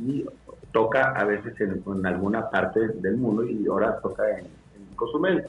y 0.00 0.24
toca 0.70 1.14
a 1.16 1.24
veces 1.24 1.60
en, 1.60 1.82
en 1.84 2.06
alguna 2.06 2.48
parte 2.48 2.78
del 2.88 3.16
mundo 3.16 3.42
y 3.42 3.66
ahora 3.66 3.98
toca 3.98 4.22
en, 4.30 4.44
en 4.44 4.94
Cozumel. 4.94 5.44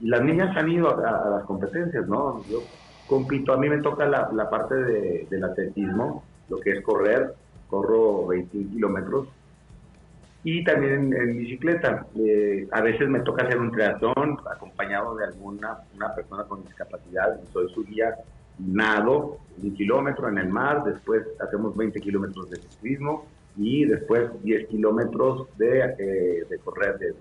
Y 0.00 0.08
las 0.08 0.22
niñas 0.22 0.54
han 0.58 0.68
ido 0.68 0.90
a, 0.90 1.08
a 1.08 1.30
las 1.30 1.44
competencias, 1.44 2.06
¿no? 2.06 2.44
Yo 2.50 2.62
compito, 3.06 3.54
a 3.54 3.56
mí 3.56 3.70
me 3.70 3.78
toca 3.78 4.04
la, 4.04 4.30
la 4.34 4.50
parte 4.50 4.74
de, 4.74 5.26
del 5.30 5.44
atletismo, 5.44 6.24
lo 6.50 6.60
que 6.60 6.72
es 6.72 6.82
correr, 6.82 7.34
corro 7.70 8.26
21 8.26 8.70
kilómetros 8.70 9.28
y 10.42 10.64
también 10.64 11.12
en, 11.12 11.14
en 11.14 11.38
bicicleta. 11.38 12.06
Eh, 12.16 12.66
a 12.72 12.80
veces 12.80 13.08
me 13.08 13.20
toca 13.20 13.44
hacer 13.44 13.58
un 13.58 13.70
triatlón 13.70 14.38
acompañado 14.50 15.16
de 15.16 15.26
alguna 15.26 15.78
una 15.94 16.14
persona 16.14 16.44
con 16.44 16.64
discapacidad. 16.64 17.38
Soy 17.52 17.68
su 17.74 17.84
guía, 17.84 18.14
nado 18.58 19.38
un 19.62 19.74
kilómetro 19.74 20.28
en 20.28 20.38
el 20.38 20.48
mar, 20.48 20.84
después 20.84 21.22
hacemos 21.40 21.76
20 21.76 22.00
kilómetros 22.00 22.50
de 22.50 22.56
ciclismo 22.56 23.26
y 23.56 23.84
después 23.84 24.30
10 24.42 24.68
kilómetros 24.68 25.46
de, 25.58 25.80
eh, 25.98 26.44
de 26.48 26.58
correr. 26.64 26.98
De, 26.98 27.14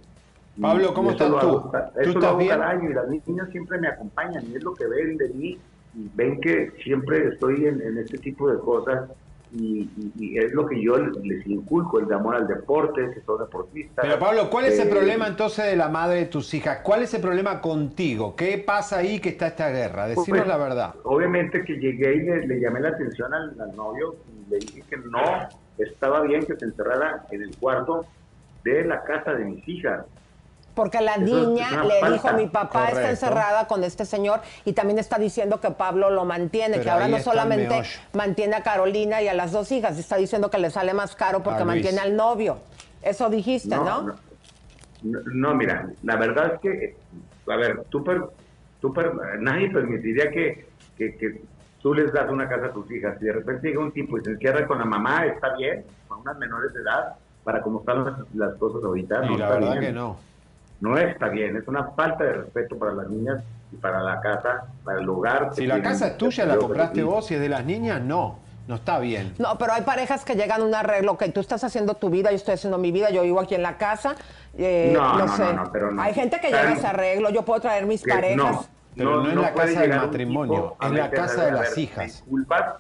Pablo, 0.62 0.94
¿cómo 0.94 1.12
estás 1.12 1.30
lo 1.30 1.40
tú? 1.40 1.48
hago 1.48 1.72
¿Tú 1.72 2.00
Eso 2.00 2.10
estás 2.10 2.22
lo 2.24 2.28
hago 2.30 2.38
bien? 2.38 2.50
cada 2.50 2.70
año 2.70 2.90
y 2.90 2.94
las 2.94 3.08
niñas 3.10 3.50
siempre 3.52 3.80
me 3.80 3.88
acompañan 3.88 4.46
y 4.50 4.56
es 4.56 4.64
lo 4.64 4.74
que 4.74 4.86
ven 4.88 5.18
de 5.18 5.30
mí 5.30 5.58
y 5.96 6.10
ven 6.16 6.40
que 6.40 6.72
siempre 6.84 7.30
estoy 7.30 7.66
en, 7.66 7.82
en 7.82 7.98
este 7.98 8.18
tipo 8.18 8.50
de 8.50 8.60
cosas 8.60 9.10
y, 9.52 9.82
y- 9.82 10.14
y 10.20 10.38
es 10.38 10.52
lo 10.54 10.68
que 10.68 10.82
yo 10.82 10.98
les 10.98 11.46
inculco, 11.48 12.00
el 12.00 12.08
de 12.08 12.16
amor 12.16 12.36
al 12.36 12.48
deporte, 12.48 13.10
que 13.14 13.22
son 13.22 13.40
deportistas. 13.40 14.06
Pero 14.06 14.20
Pablo, 14.20 14.50
¿cuál 14.50 14.66
es 14.66 14.80
el 14.80 14.88
Eh, 14.88 14.92
problema 14.92 15.28
entonces 15.28 15.66
de 15.66 15.76
la 15.76 15.90
madre 15.90 16.20
de 16.20 16.26
tus 16.28 16.54
hijas? 16.54 16.80
¿Cuál 16.84 17.02
es 17.04 17.14
el 17.14 17.22
problema 17.22 17.60
contigo? 17.62 18.36
¿Qué 18.36 18.58
pasa 18.66 18.98
ahí 19.00 19.20
que 19.20 19.30
está 19.30 19.48
esta 19.48 19.70
guerra? 19.70 20.08
Pues, 20.14 20.30
la 20.48 20.58
verdad. 20.58 20.94
Obviamente 21.04 21.64
que 21.66 21.74
llegué 21.74 22.16
y 22.16 22.20
le, 22.22 22.48
le 22.48 22.60
llamé 22.60 22.80
la 22.82 22.90
atención 22.90 23.34
al, 23.34 23.60
al 23.60 23.76
novio 23.76 24.16
y 24.28 24.50
le 24.52 24.58
dije 24.60 24.84
que 24.90 24.98
no 24.98 25.48
estaba 25.78 26.22
bien 26.22 26.46
que 26.46 26.56
se 26.56 26.66
encerrara 26.66 27.26
en 27.32 27.42
el 27.44 27.56
cuarto 27.58 28.06
de 28.64 28.84
la 28.86 29.04
casa 29.04 29.34
de 29.34 29.46
mis 29.46 29.68
hijas. 29.68 30.06
Porque 30.76 31.02
la 31.02 31.18
niña 31.18 31.84
le 31.84 32.00
falta. 32.00 32.10
dijo, 32.10 32.34
mi 32.38 32.48
papá 32.48 32.88
está 32.88 33.10
encerrada 33.10 33.68
con 33.68 33.84
este 33.84 34.06
señor 34.06 34.40
y 34.64 34.74
también 34.74 34.98
está 35.00 35.18
diciendo 35.18 35.60
que 35.60 35.72
Pablo 35.72 36.10
lo 36.10 36.24
mantiene, 36.26 36.74
Pero 36.78 36.84
que 36.84 36.90
ahora 36.90 37.08
no 37.08 37.20
solamente 37.20 37.82
mantiene 38.14 38.56
a 38.56 38.64
Carolina 38.64 39.22
y 39.22 39.28
a 39.28 39.34
las 39.34 39.52
dos 39.52 39.72
hijas, 39.72 39.98
está 39.98 40.16
diciendo 40.16 40.50
que 40.50 40.58
le 40.58 40.70
sale 40.70 40.94
más 40.94 41.16
caro 41.16 41.44
porque 41.44 41.66
mantiene 41.66 42.00
al 42.00 42.16
novio. 42.16 42.58
Eso 43.02 43.30
dijiste, 43.30 43.76
¿no? 43.76 44.04
no, 44.04 44.16
no, 45.04 45.20
no, 45.34 45.56
mira, 45.56 45.90
la 46.04 46.16
verdad 46.18 46.54
es 46.56 46.60
que, 46.62 46.96
a 47.52 47.56
ver, 47.56 47.84
tú, 47.90 48.04
per- 48.04 48.30
tú 48.82 48.94
per- 48.94 49.14
nadie 49.40 49.70
permitiría 49.72 50.30
que, 50.30 50.68
que, 50.98 51.16
que 51.18 51.42
tú 51.82 51.94
les 51.94 52.12
das 52.14 52.30
una 52.30 52.48
casa 52.50 52.68
a 52.68 52.72
tus 52.74 52.90
hijas 52.92 53.18
y 53.22 53.26
de 53.26 53.34
repente 53.34 53.68
llega 53.70 53.80
un 53.80 53.92
tipo 53.92 54.18
y 54.18 54.24
se 54.24 54.32
encierra 54.32 54.68
con 54.68 54.78
la 54.80 54.86
mamá, 54.86 55.26
está 55.26 55.56
bien, 55.56 55.86
con 56.08 56.20
unas 56.20 56.38
menores 56.38 56.74
de 56.74 56.82
edad, 56.82 57.16
para 57.44 57.62
cómo 57.62 57.80
están 57.80 58.04
las, 58.04 58.14
las 58.34 58.56
cosas 58.58 58.84
ahorita. 58.84 59.26
Y 59.26 59.28
no 59.30 59.38
la 59.38 59.46
está 59.46 59.56
verdad 59.60 59.72
bien. 59.72 59.84
que 59.84 59.92
no. 59.94 60.18
No 60.82 60.98
está 60.98 61.28
bien, 61.28 61.58
es 61.58 61.68
una 61.68 61.84
falta 61.92 62.24
de 62.24 62.34
respeto 62.34 62.78
para 62.78 62.94
las 62.94 63.10
niñas 63.10 63.44
y 63.72 63.76
para 63.76 64.02
la 64.02 64.22
casa, 64.22 64.66
para 64.84 65.00
el 65.00 65.10
hogar. 65.10 65.50
Si 65.54 65.68
la 65.68 65.82
casa 65.82 66.08
es 66.08 66.18
tuya, 66.18 66.46
la 66.46 66.58
compraste 66.58 67.04
vos, 67.04 67.26
si 67.28 67.36
es 67.36 67.42
de 67.42 67.50
las 67.50 67.66
niñas, 67.66 68.02
no. 68.02 68.40
No 68.68 68.76
está 68.76 69.00
bien. 69.00 69.34
No, 69.40 69.58
pero 69.58 69.74
hay 69.74 69.82
parejas 69.82 70.24
que 70.24 70.36
llegan 70.36 70.62
a 70.62 70.64
un 70.64 70.76
arreglo, 70.76 71.18
que 71.18 71.28
tú 71.30 71.40
estás 71.40 71.64
haciendo 71.64 71.96
tu 71.96 72.12
vida, 72.12 72.30
yo 72.30 72.36
estoy 72.36 72.54
haciendo 72.54 72.78
mi 72.78 72.92
vida, 72.92 73.10
yo 73.10 73.24
vivo 73.24 73.40
aquí 73.40 73.56
en 73.56 73.64
la 73.64 73.78
casa, 73.80 74.16
eh, 74.56 74.92
No, 74.94 75.18
no, 75.18 75.26
no, 75.26 75.36
sé. 75.36 75.44
no, 75.44 75.54
no, 75.54 75.72
pero 75.72 75.92
no. 75.92 76.00
Hay 76.00 76.14
gente 76.14 76.40
que 76.40 76.48
llega 76.50 76.62
a 76.62 76.70
no. 76.70 76.76
ese 76.76 76.86
arreglo, 76.86 77.30
yo 77.32 77.44
puedo 77.44 77.60
traer 77.60 77.88
mis 77.88 78.04
Que 78.04 78.12
parejas. 78.12 78.38
No, 78.38 78.66
Pero 78.96 79.24
no 79.24 79.30
en 79.32 79.42
la 79.42 79.54
puede 79.54 79.74
casa 79.74 79.82
del 79.82 79.96
matrimonio, 79.96 80.76
en 80.82 80.98
la 80.98 81.10
casa 81.10 81.46
de 81.46 81.52
las 81.52 81.70
ver, 81.72 81.80
hijas. 81.80 81.98
Me 81.98 82.06
disculpas, 82.06 82.74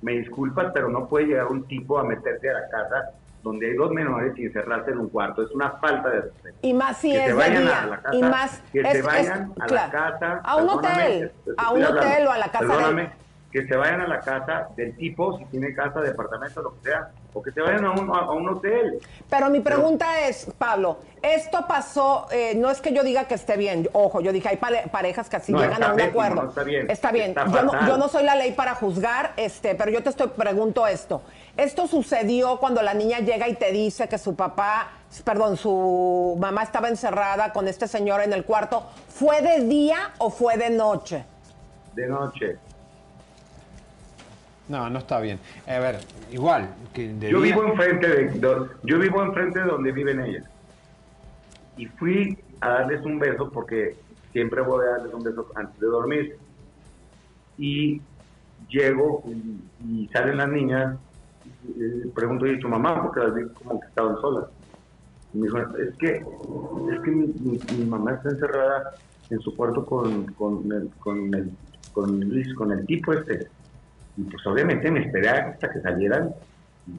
me 0.00 0.12
disculpas, 0.12 0.66
pero 0.72 0.88
no 0.88 1.06
puede 1.06 1.26
llegar 1.26 1.46
un 1.48 1.62
tipo 1.68 1.98
a 1.98 2.04
meterse 2.04 2.48
a 2.48 2.54
la 2.54 2.68
casa 2.70 3.10
donde 3.42 3.66
hay 3.70 3.74
dos 3.74 3.90
menores 3.92 4.36
y 4.38 4.46
encerrarse 4.46 4.90
en 4.90 4.98
un 4.98 5.08
cuarto. 5.08 5.42
Es 5.42 5.50
una 5.52 5.70
falta 5.72 6.08
de 6.10 6.20
respeto. 6.22 6.58
Y 6.62 6.74
más 6.74 6.96
si 6.98 7.10
Que 7.12 7.18
es 7.20 7.26
se 7.26 7.32
vayan 7.32 7.62
día. 7.64 7.82
a 7.82 7.86
la 7.86 8.00
casa, 8.02 8.16
y 8.16 8.22
más 8.22 8.62
que 8.72 8.80
es- 8.80 8.88
se 8.90 8.98
es- 8.98 9.04
vayan 9.06 9.52
a 9.60 9.66
claro, 9.66 9.74
la 9.74 9.90
casa. 9.90 10.40
A 10.44 10.56
un 10.56 10.68
hotel. 10.68 11.32
te- 11.44 11.50
te 11.52 11.56
A 11.56 11.70
un 11.70 11.82
hablando. 11.82 12.00
hotel 12.00 12.26
o 12.26 12.30
a 12.32 12.38
la 12.38 12.46
casa 12.50 12.58
Perdóname, 12.58 13.02
de. 13.02 13.10
que 13.52 13.66
se 13.66 13.76
vayan 13.76 14.00
a 14.02 14.08
la 14.08 14.20
casa 14.20 14.68
del 14.76 14.94
tipo, 14.96 15.38
si 15.38 15.44
tiene 15.46 15.74
casa, 15.74 16.00
departamento, 16.00 16.60
lo 16.62 16.74
que 16.76 16.90
sea, 16.90 17.08
o 17.32 17.42
que 17.42 17.52
se 17.52 17.60
vayan 17.60 17.84
a 17.84 17.92
un, 17.92 18.10
a 18.10 18.30
un 18.32 18.48
hotel. 18.48 18.98
Pero 19.30 19.48
mi 19.50 19.60
pregunta 19.60 20.26
es, 20.28 20.50
Pablo, 20.58 20.98
esto 21.22 21.64
pasó, 21.68 22.26
eh, 22.32 22.54
no 22.56 22.70
es 22.70 22.80
que 22.80 22.92
yo 22.92 23.02
diga 23.04 23.24
que 23.24 23.34
esté 23.34 23.56
bien, 23.56 23.88
ojo, 23.92 24.20
yo 24.20 24.32
dije, 24.32 24.48
hay 24.48 24.56
pare- 24.56 24.84
parejas 24.90 25.28
que 25.28 25.36
así 25.36 25.52
No, 25.52 25.60
llegan 25.60 25.82
a 25.82 25.92
un 25.94 26.00
acuerdo. 26.00 26.42
no 26.42 26.48
está 26.48 26.64
bien, 26.64 26.90
Está 26.90 27.12
bien. 27.12 27.30
está 27.30 27.46
yo, 27.46 27.62
no, 27.62 27.86
yo 27.86 27.96
no 27.96 28.08
soy 28.08 28.24
la 28.24 28.34
ley 28.34 28.52
para 28.52 28.74
juzgar, 28.74 29.32
este, 29.36 29.74
pero 29.74 29.90
yo 29.92 30.02
te 30.02 30.10
estoy 30.10 30.28
pregunto 30.28 30.86
esto. 30.86 31.22
Esto 31.58 31.88
sucedió 31.88 32.58
cuando 32.58 32.82
la 32.82 32.94
niña 32.94 33.18
llega 33.18 33.48
y 33.48 33.54
te 33.56 33.72
dice 33.72 34.08
que 34.08 34.16
su 34.16 34.36
papá, 34.36 34.92
perdón, 35.24 35.56
su 35.56 36.36
mamá 36.40 36.62
estaba 36.62 36.88
encerrada 36.88 37.52
con 37.52 37.66
este 37.66 37.88
señor 37.88 38.20
en 38.22 38.32
el 38.32 38.44
cuarto. 38.44 38.84
¿Fue 39.08 39.42
de 39.42 39.64
día 39.66 40.12
o 40.18 40.30
fue 40.30 40.56
de 40.56 40.70
noche? 40.70 41.24
De 41.96 42.06
noche. 42.06 42.56
No, 44.68 44.88
no 44.88 45.00
está 45.00 45.18
bien. 45.18 45.40
A 45.66 45.80
ver, 45.80 45.98
igual. 46.30 46.68
Que 46.94 47.08
de 47.14 47.28
Yo 47.28 47.40
día- 47.40 47.56
vivo 47.56 47.66
enfrente 47.66 48.06
de, 48.08 48.40
yo 48.84 48.98
vivo 49.00 49.22
enfrente 49.24 49.58
de 49.58 49.66
donde 49.66 49.90
viven 49.90 50.20
ellas. 50.20 50.44
Y 51.76 51.86
fui 51.86 52.38
a 52.60 52.68
darles 52.70 53.04
un 53.04 53.18
beso 53.18 53.50
porque 53.50 53.96
siempre 54.32 54.60
voy 54.60 54.86
a 54.86 54.90
darles 54.90 55.12
un 55.12 55.24
beso 55.24 55.44
antes 55.56 55.80
de 55.80 55.86
dormir. 55.88 56.38
Y 57.56 58.00
llego 58.68 59.24
y, 59.26 60.04
y 60.04 60.08
salen 60.12 60.36
las 60.36 60.48
niñas. 60.50 60.96
Y, 61.76 62.06
y 62.06 62.10
pregunto, 62.10 62.46
¿y 62.46 62.58
tu 62.58 62.68
mamá? 62.68 63.02
Porque 63.02 63.20
las 63.20 63.34
vi 63.34 63.42
como 63.62 63.80
que 63.80 63.86
estaban 63.86 64.20
solas. 64.20 64.44
Y 65.32 65.38
me 65.38 65.46
dijo, 65.46 65.58
es 65.58 65.96
que, 65.98 66.16
es 66.16 67.00
que 67.02 67.10
mi, 67.10 67.84
mamá 67.84 68.14
está 68.14 68.30
encerrada 68.30 68.90
en 69.30 69.40
su 69.40 69.54
cuarto 69.56 69.84
con, 69.84 70.24
con, 70.34 70.72
el, 70.72 70.90
con, 71.00 71.34
el, 71.34 71.50
con 71.92 72.20
Luis, 72.20 72.54
con 72.54 72.72
el 72.72 72.86
tipo 72.86 73.12
este. 73.12 73.46
Y 74.16 74.22
pues 74.22 74.46
obviamente 74.46 74.90
me 74.90 75.04
esperé 75.04 75.28
hasta 75.28 75.70
que 75.70 75.80
salieran 75.80 76.30
y, 76.86 76.92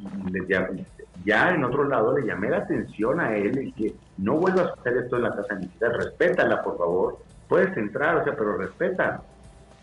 y 0.00 0.40
llam- 0.42 0.84
ya 1.24 1.54
en 1.54 1.64
otro 1.64 1.84
lado 1.84 2.18
le 2.18 2.26
llamé 2.26 2.50
la 2.50 2.58
atención 2.58 3.20
a 3.20 3.34
él 3.36 3.58
y 3.68 3.72
que 3.72 3.94
no 4.18 4.36
vuelvas 4.36 4.68
a 4.68 4.80
hacer 4.80 4.96
esto 4.98 5.16
en 5.16 5.22
la 5.22 5.34
casa 5.34 5.54
mis 5.54 5.74
hijas, 5.74 5.96
respétala, 5.96 6.62
por 6.62 6.76
favor. 6.76 7.18
Puedes 7.48 7.76
entrar, 7.76 8.16
o 8.16 8.24
sea, 8.24 8.36
pero 8.36 8.56
respeta, 8.56 9.22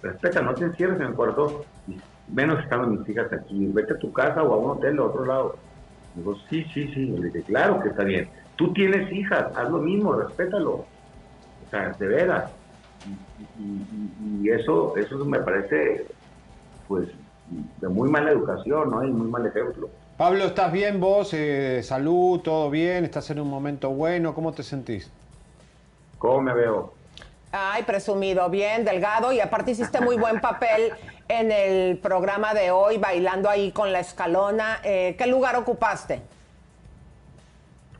respeta, 0.02 0.42
no 0.42 0.54
te 0.54 0.66
encierres 0.66 1.00
en 1.00 1.08
el 1.08 1.14
cuarto, 1.14 1.66
menos 2.28 2.60
estando 2.64 2.88
mis 2.88 3.08
hijas 3.10 3.32
aquí, 3.34 3.68
vete 3.68 3.94
a 3.94 4.00
tu 4.00 4.12
casa 4.12 4.44
o 4.44 4.54
a 4.54 4.58
un 4.58 4.72
hotel 4.72 4.96
de 4.96 5.02
otro 5.02 5.26
lado. 5.26 5.60
Digo, 6.14 6.36
sí, 6.50 6.64
sí, 6.74 6.88
sí, 6.94 7.08
le 7.08 7.28
dije, 7.28 7.44
claro 7.44 7.82
que 7.82 7.90
está 7.90 8.04
bien. 8.04 8.30
Tú 8.56 8.72
tienes 8.74 9.12
hijas, 9.12 9.52
haz 9.56 9.70
lo 9.70 9.80
mismo, 9.80 10.14
respétalo. 10.14 10.72
O 10.72 11.70
sea, 11.70 11.94
de 11.98 12.08
veras. 12.08 12.52
Y, 13.06 14.44
y 14.46 14.50
eso, 14.50 14.96
eso 14.96 15.26
me 15.26 15.40
parece, 15.40 16.06
pues, 16.88 17.10
de 17.48 17.90
muy 17.90 18.10
mala 18.10 18.32
educación, 18.32 18.90
¿no? 18.90 19.04
Y 19.04 19.12
muy 19.12 19.28
mal 19.28 19.46
ejemplo. 19.46 19.90
Pablo, 20.18 20.46
¿estás 20.46 20.72
bien 20.72 21.00
vos? 21.00 21.34
Eh, 21.34 21.82
¿Salud? 21.84 22.40
¿Todo 22.42 22.70
bien? 22.70 23.04
¿Estás 23.04 23.30
en 23.32 23.40
un 23.40 23.50
momento 23.50 23.90
bueno? 23.90 24.34
¿Cómo 24.34 24.54
te 24.54 24.64
sentís? 24.64 25.12
¿Cómo 26.18 26.42
me 26.42 26.54
veo? 26.54 26.94
Ay, 27.56 27.84
presumido, 27.84 28.50
bien, 28.50 28.84
delgado 28.84 29.32
y 29.32 29.40
aparte 29.40 29.72
hiciste 29.72 30.02
muy 30.02 30.18
buen 30.18 30.42
papel 30.42 30.92
en 31.28 31.52
el 31.52 32.00
programa 32.00 32.56
de 32.56 32.72
hoy, 32.72 32.98
bailando 32.98 33.48
ahí 33.48 33.72
con 33.72 33.92
la 33.92 34.00
escalona. 34.00 34.80
Eh, 34.84 35.16
¿Qué 35.20 35.28
lugar 35.28 35.56
ocupaste? 35.56 36.24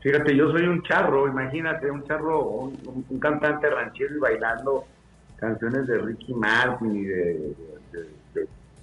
Fíjate, 0.00 0.34
yo 0.34 0.50
soy 0.50 0.66
un 0.66 0.82
charro, 0.82 1.28
imagínate, 1.28 1.88
un 1.88 2.02
charro, 2.02 2.42
un, 2.42 3.18
cantante 3.20 3.70
ranchero 3.70 4.16
y 4.16 4.18
bailando 4.18 4.86
canciones 5.36 5.86
de 5.86 5.98
Ricky 5.98 6.34
Martin 6.34 6.96
y 6.96 7.04
de 7.04 7.54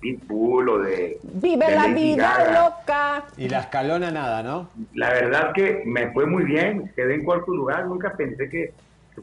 Pitbull 0.01 0.69
o 0.69 0.79
de... 0.79 1.19
Vive 1.21 1.69
la 1.69 1.87
vida 1.87 2.63
loca. 2.63 3.25
Y 3.37 3.49
la 3.49 3.59
escalona 3.59 4.09
nada, 4.09 4.41
¿no? 4.41 4.69
La 4.93 5.09
verdad 5.09 5.53
que 5.53 5.83
me 5.85 6.11
fue 6.11 6.25
muy 6.25 6.43
bien, 6.43 6.91
quedé 6.95 7.15
en 7.15 7.25
cuarto 7.25 7.53
lugar, 7.53 7.85
nunca 7.85 8.13
pensé 8.13 8.49
que, 8.49 8.73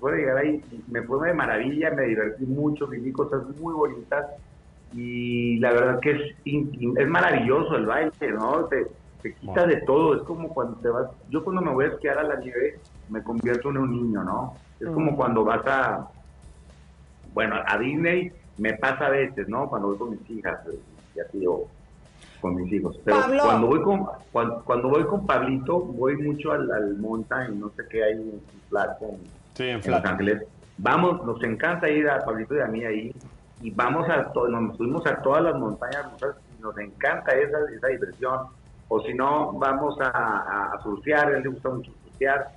que 0.00 0.16
llegar 0.16 0.36
ahí. 0.38 0.62
Me 0.88 1.02
fue 1.02 1.28
de 1.28 1.34
maravilla, 1.34 1.90
me 1.90 2.04
divertí 2.04 2.44
mucho, 2.46 2.86
viví 2.86 3.12
cosas 3.12 3.42
muy 3.60 3.74
bonitas 3.74 4.26
y 4.94 5.58
la 5.58 5.72
verdad 5.72 6.00
que 6.00 6.12
es, 6.12 6.34
es 6.44 7.08
maravilloso 7.08 7.76
el 7.76 7.86
baile, 7.86 8.32
¿no? 8.32 8.64
Te, 8.64 8.86
te 9.22 9.34
quita 9.34 9.66
de 9.66 9.80
todo, 9.82 10.14
es 10.14 10.22
como 10.22 10.48
cuando 10.48 10.76
te 10.78 10.88
vas, 10.88 11.10
yo 11.28 11.44
cuando 11.44 11.62
me 11.62 11.72
voy 11.72 11.86
a 11.86 11.88
esquiar 11.88 12.18
a 12.18 12.22
la 12.22 12.36
nieve 12.36 12.78
me 13.08 13.22
convierto 13.22 13.70
en 13.70 13.78
un 13.78 13.90
niño, 13.90 14.22
¿no? 14.22 14.54
Es 14.80 14.88
como 14.88 15.12
mm. 15.12 15.16
cuando 15.16 15.44
vas 15.44 15.66
a, 15.66 16.08
bueno, 17.34 17.56
a 17.66 17.78
Disney 17.78 18.32
me 18.58 18.74
pasa 18.74 19.06
a 19.06 19.10
veces, 19.10 19.48
¿no? 19.48 19.68
Cuando 19.68 19.88
voy 19.88 19.98
con 19.98 20.10
mis 20.10 20.30
hijas, 20.30 20.60
eh, 20.68 20.78
ya 21.16 21.24
tío, 21.28 21.62
con 22.40 22.54
mis 22.54 22.72
hijos. 22.72 22.98
Pero 23.04 23.18
cuando 23.42 23.66
voy 23.66 23.82
con 23.82 24.06
cuando, 24.32 24.88
voy 24.88 25.04
con 25.04 25.26
Pablito, 25.26 25.80
voy 25.80 26.16
mucho 26.16 26.52
al, 26.52 26.70
al 26.70 26.96
mountain, 26.98 27.58
no 27.58 27.70
sé 27.70 27.82
qué 27.90 28.04
hay 28.04 28.12
en 28.12 28.40
En, 29.58 29.80
Los 29.90 30.04
Ángeles. 30.04 30.42
Vamos, 30.78 31.24
nos 31.24 31.42
encanta 31.42 31.88
ir 31.88 32.08
a 32.08 32.24
Pablito 32.24 32.56
y 32.56 32.60
a 32.60 32.66
mí 32.66 32.84
ahí 32.84 33.14
y 33.60 33.70
vamos 33.72 34.08
a 34.08 34.30
nos 34.48 34.76
subimos 34.76 35.04
a 35.06 35.20
todas 35.20 35.42
las 35.42 35.56
montañas 35.56 36.06
nos 36.60 36.78
encanta 36.78 37.32
esa, 37.32 37.58
esa 37.74 37.88
diversión. 37.88 38.46
O 38.88 39.00
si 39.02 39.12
no, 39.14 39.52
vamos 39.52 40.00
a, 40.00 40.72
a, 40.72 40.82
surfear, 40.82 41.28
a 41.28 41.36
él 41.36 41.42
le 41.42 41.48
gusta 41.50 41.68
mucho 41.68 41.92
surfear. 42.04 42.48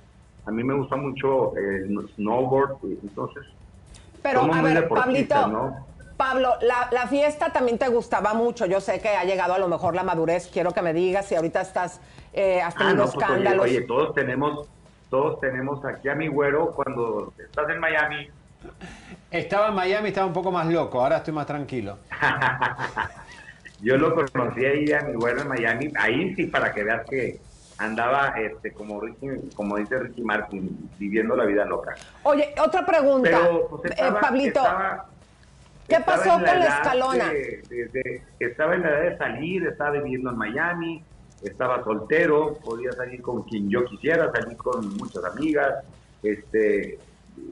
A 0.46 0.50
mí 0.50 0.64
me 0.64 0.74
gusta 0.74 0.96
mucho 0.96 1.54
el 1.56 2.08
snowboard, 2.14 2.78
entonces 3.02 3.44
pero 4.22 4.42
a 4.52 4.62
ver, 4.62 4.88
Pablito, 4.88 5.46
¿no? 5.48 5.86
Pablo, 6.16 6.54
la, 6.60 7.06
fiesta 7.08 7.50
también 7.50 7.78
te 7.78 7.88
gustaba 7.88 8.32
mucho. 8.32 8.64
Yo 8.66 8.80
sé 8.80 9.00
que 9.00 9.08
ha 9.08 9.24
llegado 9.24 9.54
a 9.54 9.58
lo 9.58 9.66
mejor 9.66 9.96
la 9.96 10.04
madurez. 10.04 10.48
Quiero 10.52 10.70
que 10.70 10.80
me 10.80 10.94
digas 10.94 11.26
si 11.26 11.34
ahorita 11.34 11.60
estás 11.60 12.00
eh, 12.32 12.62
has 12.62 12.74
ah, 12.76 12.78
tenido 12.78 13.04
pues, 13.04 13.14
escándalos. 13.14 13.64
oye, 13.64 13.80
todos 13.82 14.14
tenemos, 14.14 14.68
todos 15.12 15.38
tenemos 15.40 15.84
aquí 15.84 16.08
a 16.08 16.14
mi 16.14 16.26
güero 16.26 16.72
cuando 16.72 17.34
estás 17.38 17.68
en 17.68 17.80
Miami. 17.80 18.30
Estaba 19.30 19.68
en 19.68 19.74
Miami, 19.74 20.08
estaba 20.08 20.26
un 20.26 20.32
poco 20.32 20.50
más 20.50 20.66
loco. 20.66 21.02
Ahora 21.02 21.18
estoy 21.18 21.34
más 21.34 21.46
tranquilo. 21.46 21.98
Yo 23.82 23.98
lo 23.98 24.14
conocí 24.14 24.64
ahí 24.64 24.90
a 24.90 25.02
mi 25.02 25.12
güero 25.12 25.42
en 25.42 25.48
Miami. 25.48 25.92
Ahí 25.98 26.34
sí, 26.34 26.46
para 26.46 26.72
que 26.72 26.82
veas 26.82 27.04
que 27.10 27.38
andaba, 27.76 28.28
este, 28.38 28.72
como 28.72 29.02
como 29.54 29.76
dice 29.76 29.98
Ricky 29.98 30.22
Martin, 30.22 30.90
viviendo 30.98 31.36
la 31.36 31.44
vida 31.44 31.66
loca. 31.66 31.94
Oye, 32.22 32.54
otra 32.58 32.86
pregunta, 32.86 33.38
pues, 33.68 33.92
eh, 33.92 34.12
Pablito. 34.18 34.62
¿Qué 35.88 36.00
pasó 36.00 36.30
con 36.30 36.42
la 36.42 36.68
escalona? 36.68 37.32
estaba 38.38 38.76
en 38.76 38.82
la 38.82 38.88
edad 38.88 39.10
de 39.10 39.18
salir, 39.18 39.66
estaba 39.66 39.90
viviendo 39.90 40.30
en 40.30 40.38
Miami, 40.38 41.04
estaba 41.42 41.82
soltero, 41.84 42.58
podía 42.64 42.92
salir 42.92 43.20
con 43.22 43.42
quien 43.42 43.68
yo 43.68 43.84
quisiera, 43.84 44.30
salir 44.32 44.56
con 44.56 44.96
muchas 44.96 45.24
amigas, 45.24 45.84
este, 46.22 46.98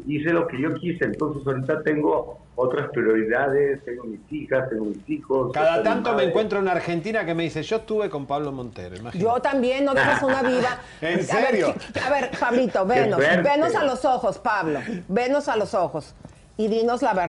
hice 0.07 0.31
lo 0.31 0.46
que 0.46 0.61
yo 0.61 0.74
quise, 0.74 1.05
entonces 1.05 1.46
ahorita 1.46 1.83
tengo 1.83 2.38
otras 2.55 2.90
prioridades, 2.90 3.83
tengo 3.85 4.05
mis 4.05 4.20
hijas, 4.31 4.68
tengo 4.68 4.85
mis 4.85 5.09
hijos. 5.09 5.53
Cada 5.53 5.83
tanto 5.83 6.14
me 6.14 6.24
encuentro 6.24 6.59
una 6.61 6.72
Argentina 6.72 7.24
que 7.24 7.35
me 7.35 7.44
dice, 7.44 7.62
yo 7.62 7.76
estuve 7.76 8.11
con 8.11 8.26
Pablo 8.26 8.53
Montero, 8.53 8.96
Yo 9.12 9.40
también, 9.40 9.85
no 9.85 9.94
dejas 9.94 10.22
una 10.22 10.42
vida. 10.42 10.81
¿En 11.00 11.24
serio? 11.24 11.74
A 12.05 12.11
ver, 12.11 12.31
Pablito, 12.38 12.85
venos, 12.85 13.18
venos 13.18 13.74
a 13.74 13.85
los 13.85 14.05
ojos, 14.05 14.38
Pablo, 14.38 14.81
venos 15.09 15.48
a 15.48 15.57
los 15.57 15.74
ojos 15.74 16.14
y 16.57 16.68
dinos 16.68 17.03
la 17.03 17.14
verdad. 17.14 17.30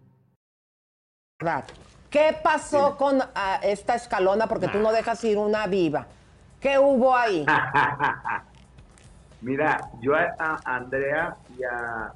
¿Qué 2.09 2.35
pasó 2.43 2.97
con 2.97 3.21
ah, 3.21 3.59
esta 3.63 3.95
escalona? 3.95 4.47
Porque 4.47 4.67
tú 4.67 4.79
no 4.79 4.91
dejas 4.91 5.23
ir 5.23 5.37
una 5.37 5.65
viva. 5.67 6.05
¿Qué 6.59 6.77
hubo 6.77 7.15
ahí? 7.15 7.45
Mira, 9.41 9.89
yo 10.01 10.13
a, 10.15 10.59
Andrea 10.65 11.35
y 11.57 11.63
a, 11.63 12.13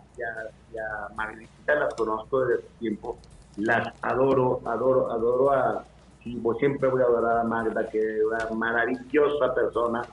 Margarita 1.15 1.75
las 1.75 1.93
conozco 1.95 2.45
desde 2.45 2.63
tiempo. 2.79 3.17
Las 3.57 3.93
adoro, 4.01 4.61
adoro, 4.65 5.11
adoro 5.11 5.51
a... 5.51 5.83
siempre 6.59 6.89
voy 6.89 7.01
a 7.01 7.05
adorar 7.05 7.39
a 7.39 7.43
Magda, 7.43 7.87
que 7.89 7.97
es 7.97 8.23
una 8.23 8.49
maravillosa 8.53 9.55
persona. 9.55 10.03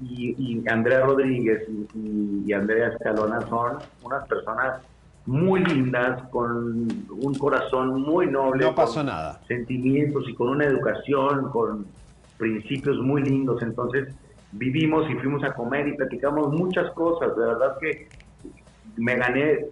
Y, 0.00 0.62
Andrea 0.68 1.00
Rodríguez 1.00 1.66
y 1.94 2.52
Andrea 2.52 2.88
Escalona 2.88 3.40
son 3.48 3.78
unas 4.02 4.26
personas 4.28 4.80
muy 5.26 5.64
lindas, 5.64 6.22
con 6.30 6.88
un 7.10 7.34
corazón 7.38 8.02
muy 8.02 8.26
noble. 8.26 8.64
No 8.64 8.74
pasó 8.74 9.02
nada. 9.02 9.40
Sentimientos 9.46 10.28
y 10.28 10.34
con 10.34 10.48
una 10.48 10.64
educación, 10.64 11.50
con 11.50 11.86
principios 12.38 12.98
muy 12.98 13.22
lindos. 13.22 13.62
Entonces 13.62 14.08
vivimos 14.52 15.08
y 15.10 15.14
fuimos 15.14 15.44
a 15.44 15.54
comer 15.54 15.88
y 15.88 15.96
platicamos 15.96 16.52
muchas 16.52 16.90
cosas. 16.92 17.36
De 17.36 17.46
verdad 17.46 17.76
que 17.80 18.08
me 18.96 19.16
gané 19.16 19.66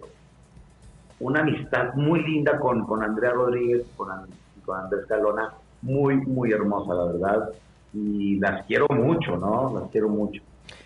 una 1.19 1.41
amistad 1.41 1.93
muy 1.95 2.23
linda 2.23 2.59
con, 2.59 2.85
con 2.85 3.03
Andrea 3.03 3.31
Rodríguez, 3.31 3.85
con, 3.95 4.09
con 4.65 4.79
Andrés 4.79 5.05
Calona, 5.07 5.53
muy, 5.81 6.15
muy 6.15 6.51
hermosa, 6.51 6.93
la 6.93 7.05
verdad. 7.05 7.49
Y 7.93 8.39
las 8.39 8.65
quiero 8.65 8.87
mucho, 8.89 9.37
¿no? 9.37 9.79
Las 9.79 9.91
quiero 9.91 10.07
mucho. 10.07 10.41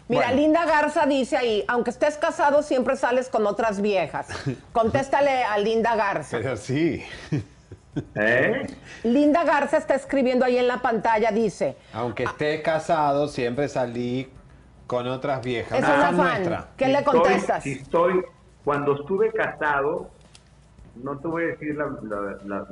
Mira, 0.08 0.32
Linda 0.32 0.65
Garza 0.65 1.06
dice 1.08 1.36
ahí, 1.36 1.63
aunque 1.68 1.89
estés 1.89 2.18
casado, 2.18 2.62
siempre 2.62 2.96
sales 2.96 3.28
con 3.30 3.48
otras 3.48 3.82
viejas. 3.82 4.28
Contéstale 4.72 5.44
a 5.44 5.58
Linda 5.58 5.96
Garza. 5.96 6.38
Pero 6.38 6.56
sí. 6.58 7.04
¿Eh? 8.13 8.68
Linda 9.04 9.44
Garza 9.44 9.78
está 9.78 9.96
escribiendo 9.96 10.46
ahí 10.46 10.58
en 10.58 10.68
la 10.68 10.82
pantalla, 10.82 11.32
dice, 11.32 11.78
Aunque 11.94 12.24
estés 12.24 12.62
casado, 12.62 13.28
siempre 13.28 13.68
salí 13.68 14.30
con 14.86 15.08
otras 15.08 15.41
viejas. 15.44 15.80
es 15.80 15.86
Una 15.86 16.12
fan. 16.13 16.65
¿Qué 16.78 16.88
le 16.88 17.00
Estoy- 17.00 17.04
contestas? 17.20 17.63
si 17.63 17.72
estoy, 17.74 18.24
cuando 18.63 18.96
estuve 19.00 19.32
casado, 19.32 20.10
no 20.96 21.18
te 21.20 21.28
voy 21.28 21.44
a 21.44 21.48
decir 21.48 21.76
las 21.76 22.68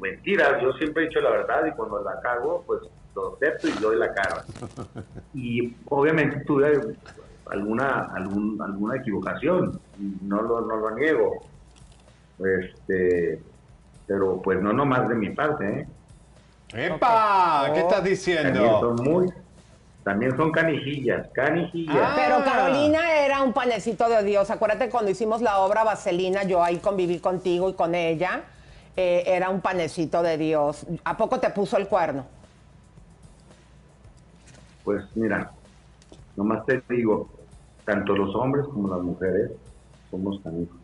mentiras, 0.00 0.62
yo 0.62 0.72
siempre 0.74 1.04
he 1.04 1.08
dicho 1.08 1.20
la 1.20 1.30
verdad 1.30 1.66
y 1.66 1.72
cuando 1.72 2.00
la 2.02 2.20
cago, 2.20 2.62
pues 2.66 2.80
lo 3.22 3.34
acepto 3.34 3.68
y 3.68 3.72
doy 3.72 3.96
la 3.96 4.12
cara. 4.12 4.44
Y 5.34 5.74
obviamente 5.88 6.44
tuve 6.44 6.96
alguna 7.50 8.10
algún, 8.14 8.60
alguna 8.62 8.96
equivocación, 8.96 9.80
no 10.22 10.42
lo, 10.42 10.60
no 10.62 10.76
lo 10.76 10.90
niego. 10.92 11.46
Este, 12.38 13.42
pero 14.06 14.40
pues 14.42 14.60
no 14.62 14.72
nomás 14.72 15.08
de 15.08 15.14
mi 15.14 15.30
parte, 15.30 15.80
¿eh? 15.80 15.88
¡Epa! 16.72 17.70
¿Qué 17.72 17.80
estás 17.80 17.96
También 17.96 18.14
diciendo? 18.14 18.80
son 18.80 18.96
muy, 19.04 19.32
también 20.04 20.36
son 20.36 20.52
canijillas, 20.52 21.26
canijillas. 21.32 21.96
Ah. 21.98 22.12
Pero 22.16 22.44
Carolina 22.44 23.24
era 23.24 23.42
un 23.42 23.52
panecito 23.52 24.08
de 24.08 24.22
Dios. 24.22 24.50
Acuérdate 24.50 24.90
cuando 24.90 25.10
hicimos 25.10 25.40
la 25.40 25.58
obra 25.58 25.82
Vaselina, 25.84 26.42
yo 26.44 26.62
ahí 26.62 26.76
conviví 26.78 27.18
contigo 27.20 27.68
y 27.70 27.74
con 27.74 27.94
ella. 27.94 28.42
eh, 28.96 29.22
era 29.26 29.48
un 29.48 29.60
panecito 29.60 30.22
de 30.22 30.36
Dios. 30.36 30.84
¿A 31.04 31.16
poco 31.16 31.38
te 31.38 31.50
puso 31.50 31.76
el 31.76 31.86
cuerno? 31.88 32.26
Pues 34.88 35.04
mira, 35.16 35.50
nomás 36.34 36.64
te 36.64 36.82
digo, 36.88 37.28
tanto 37.84 38.16
los 38.16 38.34
hombres 38.34 38.64
como 38.68 38.88
las 38.88 39.02
mujeres 39.02 39.50
somos 40.10 40.40
canijos. 40.40 40.78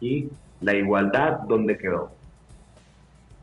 Y 0.00 0.28
la 0.60 0.74
igualdad, 0.74 1.40
¿dónde 1.48 1.76
quedó? 1.76 2.12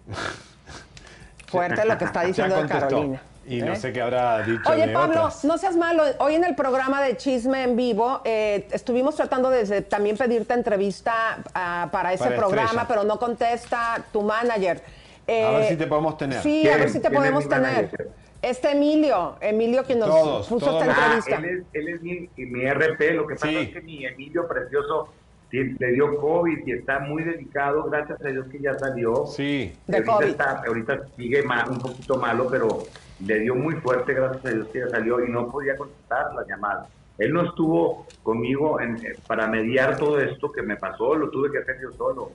Fuerte 1.48 1.84
lo 1.84 1.98
que 1.98 2.06
está 2.06 2.24
diciendo. 2.24 2.66
Carolina. 2.66 3.22
Y 3.46 3.62
no 3.62 3.74
¿eh? 3.74 3.76
sé 3.76 3.92
qué 3.92 4.02
habrá 4.02 4.42
dicho 4.44 4.72
Oye, 4.72 4.88
de 4.88 4.94
Pablo, 4.94 5.20
otras. 5.20 5.44
no 5.44 5.58
seas 5.58 5.76
malo. 5.76 6.04
Hoy 6.20 6.36
en 6.36 6.46
el 6.46 6.56
programa 6.56 7.02
de 7.02 7.18
Chisme 7.18 7.64
en 7.64 7.76
Vivo 7.76 8.22
eh, 8.24 8.70
estuvimos 8.72 9.18
tratando 9.18 9.50
de, 9.50 9.66
de 9.66 9.82
también 9.82 10.16
pedirte 10.16 10.54
entrevista 10.54 11.40
ah, 11.54 11.90
para 11.92 12.14
ese 12.14 12.24
Para 12.24 12.38
programa, 12.38 12.64
Estrella. 12.68 12.88
pero 12.88 13.04
no 13.04 13.20
contesta 13.20 14.02
tu 14.14 14.22
manager. 14.22 14.82
Eh, 15.28 15.44
A 15.44 15.52
ver 15.58 15.66
si 15.68 15.76
te 15.76 15.88
podemos 15.88 16.18
tener. 16.18 16.42
Sí, 16.42 16.70
a 16.70 16.78
ver 16.78 16.90
si 16.90 17.02
te 17.02 17.10
¿Quién 17.10 17.14
es 17.16 17.20
podemos 17.20 17.50
tener. 17.50 17.74
manager? 17.74 18.29
Este 18.42 18.72
Emilio, 18.72 19.36
Emilio 19.42 19.84
quien 19.84 20.00
nos 20.00 20.10
Todos, 20.10 20.48
puso 20.48 20.66
todos 20.68 20.82
esta 20.84 20.94
Ah, 20.96 21.16
entrevista. 21.18 21.36
él 21.38 21.46
es, 21.60 21.66
él 21.74 21.88
es 21.90 22.02
mi, 22.02 22.30
mi 22.38 22.66
RP, 22.70 23.14
lo 23.14 23.28
que 23.28 23.36
pasa 23.36 23.48
Sí. 23.50 23.58
es 23.58 23.70
que 23.70 23.82
mi 23.82 24.06
Emilio 24.06 24.48
Precioso 24.48 25.10
le 25.52 25.92
dio 25.94 26.16
COVID 26.22 26.60
y 26.66 26.72
está 26.72 27.00
muy 27.00 27.24
delicado, 27.24 27.84
gracias 27.90 28.24
a 28.24 28.30
Dios 28.30 28.48
que 28.50 28.60
ya 28.60 28.76
salió. 28.76 29.26
Sí. 29.26 29.74
De 29.88 29.98
ahorita, 29.98 30.14
COVID. 30.14 30.28
está- 30.28 30.62
ahorita 30.66 31.00
sigue 31.18 31.44
ma- 31.44 31.66
un 31.70 31.80
poquito 31.80 32.16
malo, 32.18 32.48
pero 32.50 32.84
le 33.26 33.40
dio 33.40 33.56
muy 33.56 33.74
fuerte, 33.76 34.14
gracias 34.14 34.46
a 34.46 34.50
Dios 34.52 34.68
que 34.70 34.80
ya 34.80 34.90
salió 34.90 35.26
y 35.26 35.30
no 35.30 35.50
podía 35.50 35.76
contestar 35.76 36.34
la 36.36 36.46
llamada. 36.48 36.88
Él 37.18 37.34
no 37.34 37.42
estuvo 37.44 38.06
conmigo 38.24 38.80
en- 38.80 38.96
eh, 39.06 39.16
para 39.28 39.48
mediar 39.48 39.98
todo 39.98 40.20
esto 40.22 40.50
que 40.52 40.62
me 40.62 40.78
pasó, 40.78 41.16
lo 41.16 41.30
tuve 41.30 41.52
que 41.52 41.58
hacer 41.58 41.78
yo 41.82 41.92
solo. 41.92 42.32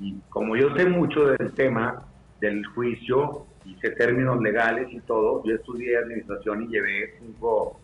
Y 0.00 0.16
como 0.30 0.56
yo 0.56 0.74
sé 0.74 0.86
mucho 0.86 1.26
del 1.26 1.52
tema 1.52 2.04
del 2.40 2.64
juicio, 2.64 3.44
sé 3.80 3.90
términos 3.90 4.40
legales 4.40 4.88
y 4.90 5.00
todo, 5.00 5.42
yo 5.44 5.54
estudié 5.54 5.96
administración 5.96 6.62
y 6.62 6.68
llevé 6.68 7.14
cinco 7.18 7.80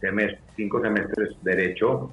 semestres, 0.00 0.40
cinco 0.56 0.80
semestres 0.80 1.30
de 1.42 1.56
derecho, 1.56 2.12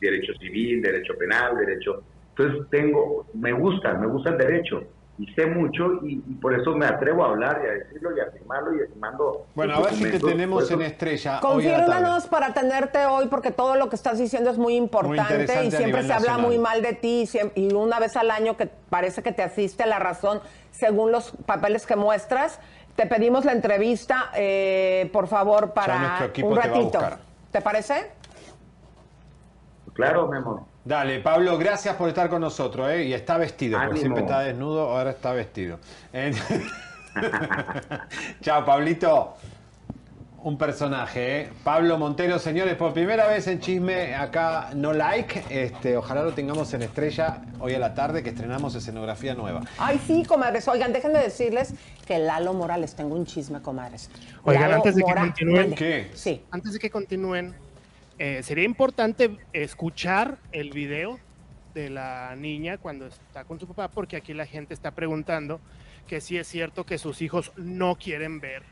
derecho 0.00 0.34
civil, 0.34 0.82
derecho 0.82 1.16
penal, 1.16 1.56
derecho. 1.56 2.02
Entonces 2.30 2.68
tengo, 2.70 3.26
me 3.34 3.52
gusta, 3.52 3.94
me 3.94 4.06
gusta 4.06 4.30
el 4.30 4.38
derecho 4.38 4.86
y 5.18 5.26
sé 5.34 5.46
mucho 5.46 6.00
y, 6.02 6.22
y 6.26 6.34
por 6.40 6.58
eso 6.58 6.74
me 6.74 6.86
atrevo 6.86 7.24
a 7.24 7.28
hablar 7.28 7.60
y 7.64 7.68
a 7.68 7.72
decirlo 7.72 8.16
y 8.16 8.20
a 8.20 8.30
firmarlo 8.30 8.74
y 8.74 8.80
a 8.80 8.84
mando. 8.98 9.46
Bueno, 9.54 9.74
a 9.74 9.80
ver 9.80 9.94
si 9.94 10.04
te 10.04 10.18
tenemos 10.18 10.70
en 10.70 10.82
estrella. 10.82 11.38
Confírmanos 11.40 12.26
para 12.26 12.54
tenerte 12.54 13.04
hoy 13.04 13.26
porque 13.28 13.50
todo 13.50 13.76
lo 13.76 13.88
que 13.88 13.96
estás 13.96 14.18
diciendo 14.18 14.50
es 14.50 14.58
muy 14.58 14.74
importante 14.74 15.64
y 15.64 15.70
siempre 15.70 16.02
se 16.02 16.12
habla 16.12 16.38
muy 16.38 16.58
mal 16.58 16.82
de 16.82 16.94
ti 16.94 17.28
y 17.54 17.74
una 17.74 18.00
vez 18.00 18.16
al 18.16 18.30
año 18.30 18.56
que 18.56 18.66
parece 18.66 19.22
que 19.22 19.32
te 19.32 19.42
asiste 19.42 19.82
a 19.82 19.86
la 19.86 19.98
razón 19.98 20.40
según 20.70 21.12
los 21.12 21.32
papeles 21.46 21.86
que 21.86 21.96
muestras. 21.96 22.58
Te 22.96 23.06
pedimos 23.06 23.44
la 23.44 23.52
entrevista, 23.52 24.30
eh, 24.34 25.08
por 25.12 25.26
favor, 25.26 25.72
para 25.72 26.30
un 26.42 26.56
ratito. 26.56 27.00
¿Te 27.50 27.60
parece? 27.60 28.10
Claro, 29.94 30.26
mi 30.28 30.38
amor. 30.38 30.71
Dale, 30.84 31.20
Pablo, 31.20 31.56
gracias 31.58 31.94
por 31.96 32.08
estar 32.08 32.28
con 32.28 32.40
nosotros, 32.40 32.90
¿eh? 32.90 33.04
Y 33.04 33.14
está 33.14 33.36
vestido, 33.38 33.78
porque 33.84 34.00
siempre 34.00 34.22
está 34.22 34.40
desnudo, 34.40 34.90
ahora 34.90 35.10
está 35.10 35.32
vestido. 35.32 35.78
Eh, 36.12 36.32
Chao, 38.40 38.64
Pablito. 38.64 39.34
Un 40.44 40.58
personaje, 40.58 41.40
¿eh? 41.42 41.48
Pablo 41.62 41.96
Montero, 41.98 42.36
señores, 42.40 42.74
por 42.74 42.92
primera 42.92 43.28
vez 43.28 43.46
en 43.46 43.60
Chisme, 43.60 44.16
acá 44.16 44.70
no 44.74 44.92
like. 44.92 45.44
Este, 45.48 45.96
ojalá 45.96 46.24
lo 46.24 46.32
tengamos 46.32 46.74
en 46.74 46.82
estrella 46.82 47.42
hoy 47.60 47.74
a 47.74 47.78
la 47.78 47.94
tarde, 47.94 48.24
que 48.24 48.30
estrenamos 48.30 48.74
escenografía 48.74 49.36
nueva. 49.36 49.60
Ay, 49.78 50.00
sí, 50.04 50.24
comadres. 50.24 50.66
Oigan, 50.66 50.92
déjenme 50.92 51.20
decirles 51.20 51.74
que 52.04 52.18
Lalo 52.18 52.54
Morales, 52.54 52.96
tengo 52.96 53.14
un 53.14 53.24
chisme, 53.24 53.62
comadres. 53.62 54.10
Oigan, 54.42 54.62
Lalo 54.64 54.74
antes 54.78 54.96
de 54.96 55.02
que 55.04 55.08
Mora- 55.08 55.20
continúen. 55.22 55.74
¿Qué? 55.76 56.10
Sí. 56.14 56.44
Antes 56.50 56.72
de 56.72 56.80
que 56.80 56.90
continúen, 56.90 57.54
eh, 58.24 58.42
sería 58.44 58.62
importante 58.64 59.36
escuchar 59.52 60.38
el 60.52 60.70
video 60.70 61.18
de 61.74 61.90
la 61.90 62.36
niña 62.36 62.78
cuando 62.78 63.06
está 63.06 63.42
con 63.44 63.58
su 63.58 63.66
papá, 63.66 63.88
porque 63.88 64.16
aquí 64.16 64.32
la 64.32 64.46
gente 64.46 64.74
está 64.74 64.92
preguntando 64.92 65.58
que 66.06 66.20
si 66.20 66.38
es 66.38 66.46
cierto 66.46 66.86
que 66.86 66.98
sus 66.98 67.20
hijos 67.20 67.50
no 67.56 67.96
quieren 67.96 68.38
ver 68.38 68.62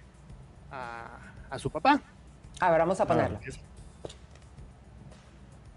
a, 0.70 1.08
a 1.50 1.58
su 1.58 1.68
papá. 1.70 2.00
A 2.60 2.70
ver, 2.70 2.78
vamos 2.78 3.00
a 3.00 3.06
ponerlo. 3.06 3.40
Es- 3.44 3.58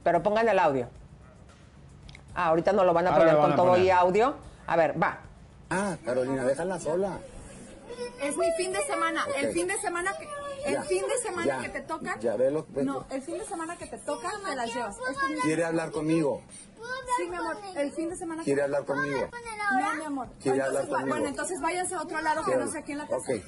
Pero 0.04 0.22
pongan 0.22 0.48
el 0.50 0.60
audio. 0.60 0.88
Ah, 2.36 2.48
ahorita 2.50 2.74
no 2.74 2.84
lo 2.84 2.94
van 2.94 3.08
a 3.08 3.10
Ahora 3.10 3.22
poner 3.22 3.36
van 3.36 3.44
con 3.44 3.54
a 3.54 3.56
todo 3.56 3.68
poner. 3.72 3.86
y 3.86 3.90
audio. 3.90 4.36
A 4.68 4.76
ver, 4.76 5.02
va. 5.02 5.18
Ah, 5.72 5.96
Carolina, 6.06 6.44
déjala 6.44 6.80
sola. 6.80 7.18
Es 8.22 8.38
mi 8.38 8.52
fin 8.58 8.72
de 8.72 8.82
semana. 8.82 9.26
El 9.36 9.52
fin 9.52 9.68
de 9.68 9.78
semana 9.78 10.12
que 10.20 10.28
el 10.66 10.74
Ya, 10.76 10.84
fin 10.84 11.02
de 11.02 11.18
semana 11.22 11.46
ya, 11.46 11.62
que 11.62 11.70
te 11.70 11.82
toca. 11.82 12.20
ya, 12.20 12.36
velo. 12.36 12.66
No, 12.76 13.06
el 13.10 13.22
fin 13.22 13.38
de 13.38 13.46
semana 13.46 13.76
que 13.78 13.86
te 13.88 13.98
toca 13.98 14.30
te 14.48 14.56
las 14.56 14.74
llevas. 14.74 14.96
Este 14.98 15.42
Quiere 15.44 15.66
hablar 15.66 15.92
conmigo. 15.92 16.42
Sí, 17.18 17.30
mi 17.30 17.36
amor. 17.36 17.58
El 17.76 17.92
fin 17.92 18.10
de 18.10 18.16
semana. 18.16 18.42
que- 18.42 18.46
Quiere 18.46 18.64
hablar 18.64 18.86
conmigo. 18.86 19.30
No, 19.80 19.96
mi 19.96 20.04
amor. 20.06 20.28
Quiere 20.42 20.58
Entonces, 20.58 20.66
hablar 20.68 20.88
conmigo. 20.90 21.08
Bueno, 21.16 21.28
entonces 21.30 21.62
váyanse 21.62 21.96
a 21.96 22.02
otro 22.02 22.22
lado 22.22 22.44
que 22.44 22.56
no 22.56 22.68
sé 22.68 22.78
aquí 22.80 22.92
en 22.94 22.98
la 23.00 23.08
casa. 23.08 23.32
Ok. 23.34 23.42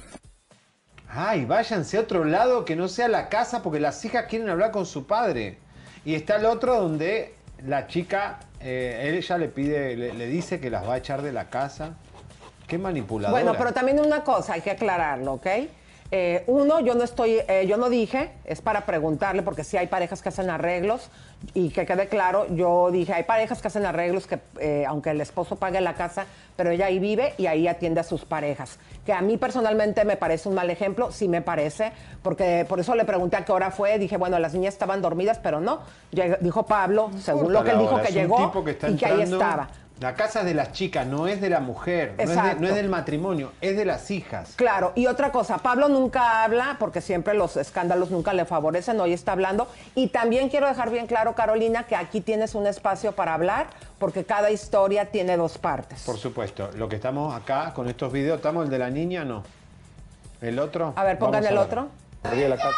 Ay, 1.10 1.46
váyanse 1.46 1.98
a 1.98 2.02
otro 2.02 2.26
lado 2.26 2.66
que 2.66 2.76
no 2.76 2.88
sea 2.88 3.08
la 3.08 3.30
casa 3.30 3.62
porque 3.64 3.80
las 3.80 4.04
hijas 4.06 4.26
quieren 4.28 4.50
hablar 4.50 4.72
con 4.72 4.86
su 4.86 5.06
padre. 5.08 5.58
Y 6.04 6.16
está 6.16 6.36
el 6.38 6.46
otro 6.46 6.76
donde 6.76 7.36
la 7.66 7.88
chica, 7.88 8.40
eh, 8.60 9.14
ella 9.18 9.38
le 9.38 9.48
pide, 9.48 9.96
le, 9.96 10.14
le 10.14 10.28
dice 10.28 10.60
que 10.60 10.70
las 10.70 10.88
va 10.88 10.96
a 10.96 10.98
echar 10.98 11.22
de 11.22 11.32
la 11.32 11.50
casa. 11.50 11.96
Qué 12.68 12.78
manipuladora. 12.78 13.32
Bueno, 13.44 13.58
pero 13.58 13.74
también 13.74 14.00
una 14.00 14.24
cosa, 14.24 14.54
hay 14.54 14.62
que 14.62 14.72
aclararlo, 14.72 15.34
¿ok? 15.34 15.48
Eh, 16.12 16.44
uno, 16.48 16.80
yo 16.82 16.94
no 16.94 17.04
estoy, 17.04 17.40
eh, 17.48 17.66
yo 17.68 17.78
no 17.78 17.90
dije, 17.90 18.32
es 18.46 18.62
para 18.62 18.86
preguntarle, 18.86 19.42
porque 19.42 19.64
sí 19.64 19.76
hay 19.76 19.88
parejas 19.88 20.22
que 20.22 20.30
hacen 20.30 20.50
arreglos, 20.50 21.10
y 21.54 21.70
que 21.70 21.86
quede 21.86 22.08
claro, 22.08 22.48
yo 22.50 22.90
dije, 22.92 23.14
hay 23.14 23.24
parejas 23.24 23.62
que 23.62 23.68
hacen 23.68 23.86
arreglos 23.86 24.26
que, 24.26 24.40
eh, 24.60 24.86
aunque 24.88 25.12
el 25.12 25.22
esposo 25.22 25.56
pague 25.56 25.80
la 25.82 25.94
casa, 25.94 26.26
pero 26.56 26.72
ella 26.72 26.88
ahí 26.88 27.00
vive 27.00 27.34
y 27.38 27.48
ahí 27.48 27.68
atiende 27.68 28.00
a 28.00 28.04
sus 28.04 28.26
parejas. 28.26 28.80
Que 29.06 29.14
a 29.14 29.22
mí 29.22 29.38
personalmente 29.38 30.06
me 30.06 30.18
parece 30.18 30.50
un 30.50 30.56
mal 30.56 30.70
ejemplo, 30.70 31.12
sí 31.12 31.28
me 31.28 31.42
parece, 31.42 31.92
porque 32.24 32.66
por 32.68 32.80
eso 32.80 32.96
le 32.96 33.06
pregunté 33.06 33.38
a 33.38 33.46
qué 33.46 33.52
hora 33.52 33.72
fue, 33.72 34.00
dije, 34.00 34.18
bueno, 34.18 34.40
las 34.40 34.54
niñas 34.54 34.74
estaban 34.74 35.02
dormidas, 35.02 35.40
pero 35.40 35.60
no. 35.60 35.82
Dijo 36.40 36.64
Pablo, 36.66 37.12
según 37.20 37.54
lo 37.54 37.64
que 37.64 37.72
él 37.72 37.80
dijo 37.80 38.02
que 38.02 38.12
llegó, 38.12 38.64
que 38.64 38.92
y 38.92 38.96
que 38.96 39.06
ahí 39.06 39.22
estaba. 39.22 39.70
La 40.02 40.14
casa 40.14 40.42
es 40.42 40.46
de 40.46 40.54
las 40.54 40.74
chicas, 40.74 41.08
no 41.08 41.26
es 41.26 41.40
de 41.40 41.50
la 41.50 41.62
mujer, 41.62 42.16
no 42.18 42.24
es, 42.24 42.28
de- 42.30 42.36
Exacto. 42.36 42.62
no 42.62 42.68
es 42.68 42.76
del 42.76 42.90
matrimonio, 42.90 43.54
es 43.62 43.78
de 43.78 43.86
las 43.86 44.12
hijas. 44.12 44.54
Claro, 44.58 44.92
y 44.94 45.08
otra 45.08 45.32
cosa, 45.32 45.60
Pablo 45.60 45.88
nunca 45.88 46.44
habla 46.44 46.76
porque 46.80 47.00
siempre 47.00 47.34
los 47.34 47.56
escándalos 47.56 48.12
nunca 48.12 48.34
le 48.34 48.44
favorecen, 48.44 49.00
hoy 49.00 49.14
está 49.14 49.32
hablando. 49.32 49.70
Y 49.96 50.08
también 50.10 50.50
quiero 50.50 50.68
dejar 50.68 50.90
bien 50.90 51.08
claro, 51.08 51.34
Carolina, 51.34 51.84
que 51.84 51.96
aquí 51.96 52.20
tienes 52.20 52.56
un 52.56 52.68
espacio 52.68 53.14
para 53.14 53.34
hablar 53.34 53.68
porque 53.98 54.26
cada 54.26 54.52
historia 54.52 55.12
tiene 55.12 55.38
dos 55.38 55.58
partes. 55.58 56.04
Por 56.04 56.18
supuesto, 56.18 56.70
lo 56.76 56.90
que 56.90 56.98
estamos 56.98 57.34
acá 57.34 57.74
con 57.74 57.88
estos 57.88 58.12
videos, 58.12 58.36
¿estamos 58.38 58.66
el 58.66 58.70
de 58.70 58.80
la 58.80 58.90
niña? 58.90 59.24
No. 59.24 59.44
¿El 60.42 60.60
otro? 60.60 60.92
A 60.98 61.04
ver, 61.06 61.18
pongan 61.18 61.46
el 61.46 61.58
otro. 61.58 61.88
De 62.22 62.50
la 62.50 62.58
casa. 62.58 62.70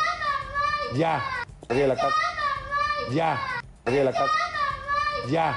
Ya, 0.95 1.21
la 1.69 1.95
casa. 1.95 2.15
ya, 3.11 3.39
la 3.85 4.11
casa. 4.11 4.31
ya. 5.31 5.55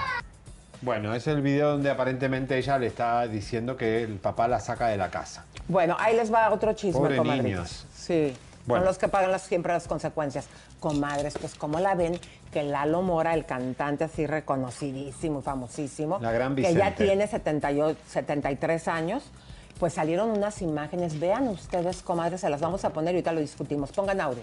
Bueno, 0.83 1.15
es 1.15 1.27
el 1.27 1.43
video 1.43 1.73
donde 1.73 1.91
aparentemente 1.91 2.57
ella 2.57 2.79
le 2.79 2.87
está 2.87 3.27
diciendo 3.27 3.77
que 3.77 4.03
el 4.03 4.15
papá 4.15 4.49
la 4.49 4.61
saca 4.61 4.89
de 4.89 4.97
la 4.97 5.11
casa. 5.11 5.45
Bueno, 5.69 5.97
ahí 5.99 6.17
les 6.17 6.33
va 6.33 6.51
otro 6.51 6.73
chisme, 6.73 7.01
Pobre 7.01 7.17
comadritas. 7.19 7.45
niños. 7.45 7.87
Sí. 7.95 8.35
Bueno. 8.67 8.83
Son 8.83 8.87
los 8.89 8.99
que 8.99 9.09
pagan 9.09 9.31
las, 9.31 9.43
siempre 9.43 9.73
las 9.73 9.87
consecuencias. 9.87 10.47
Comadres, 10.81 11.35
pues 11.39 11.55
como 11.55 11.81
la 11.81 11.95
ven 11.95 12.19
que 12.53 12.63
Lalo 12.63 13.03
Mora, 13.03 13.35
el 13.35 13.45
cantante 13.45 14.05
así 14.05 14.27
reconocidísimo, 14.27 15.43
famosísimo, 15.43 16.19
La 16.21 16.33
gran 16.33 16.57
que 16.57 16.75
ya 16.75 16.95
tiene 16.95 17.27
78, 17.27 17.99
73 18.09 18.89
años, 18.89 19.23
pues 19.79 19.95
salieron 19.95 20.31
unas 20.31 20.63
imágenes. 20.63 21.21
Vean 21.21 21.49
ustedes, 21.49 22.03
comadres, 22.03 22.41
se 22.41 22.49
las 22.51 22.61
vamos 22.61 22.85
a 22.85 22.91
poner 22.91 23.15
y 23.15 23.19
ahorita 23.19 23.33
lo 23.33 23.41
discutimos. 23.41 23.93
Pongan 23.93 24.21
audio. 24.21 24.43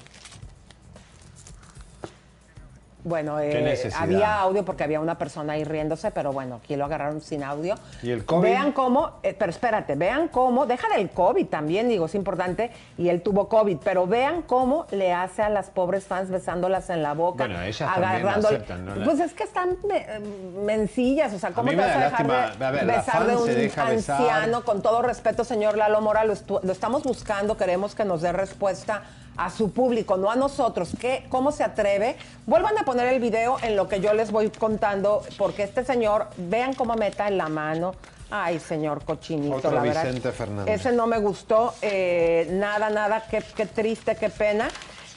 Bueno, 3.07 3.37
¿Qué 3.37 3.73
eh, 3.73 3.89
había 3.95 4.41
audio 4.41 4.65
porque 4.65 4.83
había 4.83 4.99
una 4.99 5.17
persona 5.17 5.53
ahí 5.53 5.63
riéndose, 5.63 6.11
pero 6.11 6.33
bueno, 6.33 6.59
aquí 6.61 6.75
lo 6.75 6.83
agarraron 6.83 7.21
sin 7.21 7.41
audio. 7.41 7.75
¿Y 8.03 8.11
el 8.11 8.25
COVID? 8.25 8.41
Vean 8.43 8.71
cómo, 8.73 9.13
eh, 9.23 9.33
pero 9.37 9.49
espérate, 9.49 9.95
vean 9.95 10.27
cómo, 10.27 10.65
deja 10.65 10.89
del 10.89 11.09
COVID 11.09 11.45
también, 11.47 11.87
digo, 11.87 12.07
es 12.07 12.15
importante, 12.15 12.69
y 12.97 13.07
él 13.07 13.21
tuvo 13.21 13.47
COVID, 13.47 13.77
pero 13.81 14.07
vean 14.07 14.41
cómo 14.41 14.87
le 14.91 15.13
hace 15.13 15.41
a 15.41 15.47
las 15.49 15.69
pobres 15.69 16.03
fans 16.03 16.29
besándolas 16.29 16.89
en 16.89 17.01
la 17.01 17.13
boca. 17.13 17.45
Bueno, 17.45 17.61
ellas 17.61 17.81
agarrándole- 17.81 18.57
aceptan, 18.57 18.85
¿no? 18.85 19.05
Pues 19.05 19.21
es 19.21 19.33
que 19.33 19.43
están 19.43 19.77
eh, 19.89 20.19
mencillas, 20.65 21.33
o 21.33 21.39
sea, 21.39 21.51
¿cómo 21.51 21.69
te 21.69 21.77
vas 21.77 21.95
a 21.95 21.99
dejar 21.99 22.25
lástima, 22.27 22.55
de 22.57 22.65
a 22.65 22.71
ver, 22.71 22.85
la 22.85 22.97
besar 22.97 23.25
de 23.25 23.35
un 23.37 23.45
besar. 23.47 23.87
anciano? 23.87 24.65
Con 24.65 24.81
todo 24.81 25.01
respeto, 25.01 25.45
señor 25.45 25.77
Lalo 25.77 26.01
Mora, 26.01 26.25
lo, 26.25 26.33
lo 26.61 26.71
estamos 26.73 27.03
buscando, 27.03 27.55
queremos 27.55 27.95
que 27.95 28.03
nos 28.03 28.21
dé 28.21 28.33
respuesta 28.33 29.03
a 29.37 29.49
su 29.49 29.71
público, 29.71 30.17
no 30.17 30.29
a 30.29 30.35
nosotros. 30.35 30.89
¿Qué, 30.99 31.25
¿Cómo 31.29 31.51
se 31.51 31.63
atreve? 31.63 32.17
Vuelvan 32.45 32.77
a 32.77 32.83
poner 32.83 33.07
el 33.07 33.19
video 33.19 33.57
en 33.61 33.75
lo 33.75 33.87
que 33.87 33.99
yo 34.01 34.13
les 34.13 34.31
voy 34.31 34.49
contando, 34.49 35.21
porque 35.37 35.63
este 35.63 35.85
señor, 35.85 36.27
vean 36.37 36.73
cómo 36.73 36.95
meta 36.95 37.27
en 37.27 37.37
la 37.37 37.47
mano. 37.47 37.93
Ay, 38.29 38.59
señor 38.59 39.05
cochinito, 39.05 39.55
Otro 39.55 39.71
la 39.71 39.81
verdad. 39.81 40.03
Vicente 40.03 40.31
Fernández. 40.31 40.79
Ese 40.79 40.91
no 40.91 41.07
me 41.07 41.17
gustó, 41.19 41.73
eh, 41.81 42.47
nada, 42.51 42.89
nada, 42.89 43.23
qué, 43.29 43.41
qué 43.55 43.65
triste, 43.65 44.15
qué 44.15 44.29
pena. 44.29 44.67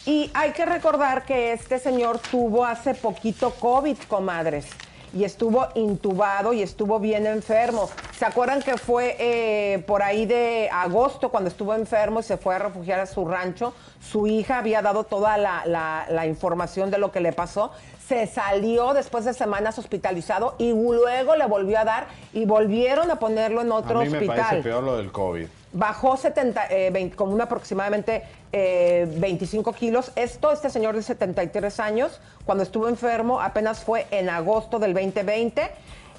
Y 0.07 0.31
hay 0.33 0.53
que 0.53 0.64
recordar 0.64 1.25
que 1.25 1.53
este 1.53 1.79
señor 1.79 2.18
tuvo 2.18 2.64
hace 2.64 2.95
poquito 2.95 3.51
COVID, 3.51 3.97
comadres. 4.09 4.66
Y 5.13 5.25
estuvo 5.25 5.67
intubado 5.75 6.53
y 6.53 6.63
estuvo 6.63 7.01
bien 7.01 7.27
enfermo. 7.27 7.91
¿Se 8.17 8.25
acuerdan 8.25 8.63
que 8.63 8.77
fue 8.79 9.17
eh, 9.19 9.83
por 9.87 10.03
ahí 10.03 10.25
de 10.27 10.69
agosto 10.73 11.31
cuando 11.31 11.49
estuvo 11.49 11.75
enfermo 11.75 12.21
y 12.21 12.23
se 12.23 12.37
fue 12.37 12.55
a 12.55 12.59
refugiar 12.61 13.01
a 13.01 13.07
su 13.07 13.27
rancho? 13.27 13.73
Su 14.01 14.27
hija 14.27 14.59
había 14.59 14.83
dado 14.83 15.05
toda 15.05 15.37
la, 15.37 15.63
la- 15.67 16.07
la 16.09 16.27
información 16.27 16.91
de 16.91 16.99
lo 16.99 17.11
que 17.11 17.21
le 17.21 17.33
pasó. 17.33 17.73
Se 18.07 18.27
salió 18.27 18.93
después 18.95 19.25
de 19.25 19.35
semanas 19.35 19.79
hospitalizado 19.79 20.55
y 20.59 20.73
luego 20.73 21.37
le 21.37 21.47
volvió 21.47 21.79
a 21.79 21.85
dar 21.85 22.07
y 22.33 22.45
volvieron 22.45 23.11
a 23.11 23.17
ponerlo 23.21 23.61
en 23.63 23.71
otro 23.73 24.01
a 24.01 24.05
mí 24.05 24.11
me 24.11 24.19
hospital 24.19 24.37
parece 24.37 24.63
peor 24.63 24.83
lo 24.83 24.97
del 24.97 25.13
COVID. 25.13 25.47
Bajó 25.73 26.16
70, 26.16 26.66
eh, 26.71 26.91
20 26.91 27.16
como 27.16 27.33
un 27.33 27.41
aproximadamente 27.41 28.23
eh, 28.53 29.07
25 29.18 29.73
kilos. 29.73 30.12
Esto, 30.16 30.51
este 30.51 30.71
señor 30.71 30.97
de 30.97 31.03
73 31.03 31.81
años, 31.81 32.21
cuando 32.45 32.64
estuvo 32.64 32.89
enfermo, 32.89 33.41
apenas 33.41 33.85
fue 33.85 34.07
en 34.11 34.29
agosto 34.29 34.79
del 34.79 34.95
2020. 34.95 35.71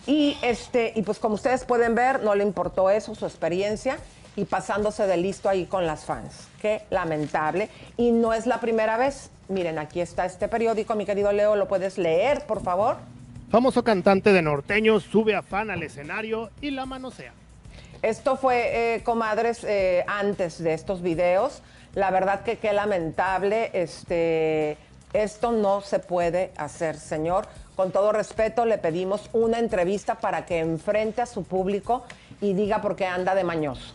Y, 0.07 0.37
este, 0.41 0.93
y 0.95 1.03
pues 1.03 1.19
como 1.19 1.35
ustedes 1.35 1.65
pueden 1.65 1.93
ver, 1.93 2.23
no 2.23 2.33
le 2.33 2.43
importó 2.43 2.89
eso, 2.89 3.13
su 3.13 3.25
experiencia, 3.25 3.97
y 4.35 4.45
pasándose 4.45 5.05
de 5.05 5.17
listo 5.17 5.49
ahí 5.49 5.65
con 5.65 5.85
las 5.85 6.05
fans. 6.05 6.47
Qué 6.61 6.83
lamentable. 6.89 7.69
Y 7.97 8.11
no 8.11 8.33
es 8.33 8.47
la 8.47 8.59
primera 8.59 8.97
vez. 8.97 9.29
Miren, 9.49 9.77
aquí 9.77 9.99
está 9.99 10.25
este 10.25 10.47
periódico, 10.47 10.95
mi 10.95 11.05
querido 11.05 11.31
Leo, 11.31 11.55
¿lo 11.55 11.67
puedes 11.67 11.97
leer, 11.97 12.45
por 12.47 12.63
favor? 12.63 12.97
Famoso 13.49 13.83
cantante 13.83 14.31
de 14.31 14.41
norteños 14.41 15.03
sube 15.03 15.35
a 15.35 15.41
fan 15.41 15.69
al 15.69 15.83
escenario 15.83 16.49
y 16.61 16.71
la 16.71 16.85
manosea. 16.85 17.33
Esto 18.01 18.35
fue, 18.35 18.95
eh, 18.95 19.03
comadres, 19.03 19.63
eh, 19.63 20.03
antes 20.07 20.63
de 20.63 20.73
estos 20.73 21.01
videos. 21.01 21.61
La 21.93 22.09
verdad 22.09 22.41
que 22.41 22.57
qué 22.57 22.73
lamentable. 22.73 23.69
Este, 23.73 24.77
esto 25.13 25.51
no 25.51 25.81
se 25.81 25.99
puede 25.99 26.51
hacer, 26.57 26.97
señor. 26.97 27.47
Con 27.75 27.91
todo 27.91 28.11
respeto, 28.11 28.65
le 28.65 28.77
pedimos 28.77 29.29
una 29.33 29.59
entrevista 29.59 30.15
para 30.15 30.45
que 30.45 30.59
enfrente 30.59 31.21
a 31.21 31.25
su 31.25 31.43
público 31.43 32.03
y 32.39 32.53
diga 32.53 32.81
por 32.81 32.95
qué 32.95 33.05
anda 33.05 33.35
de 33.35 33.43
mañoso. 33.43 33.93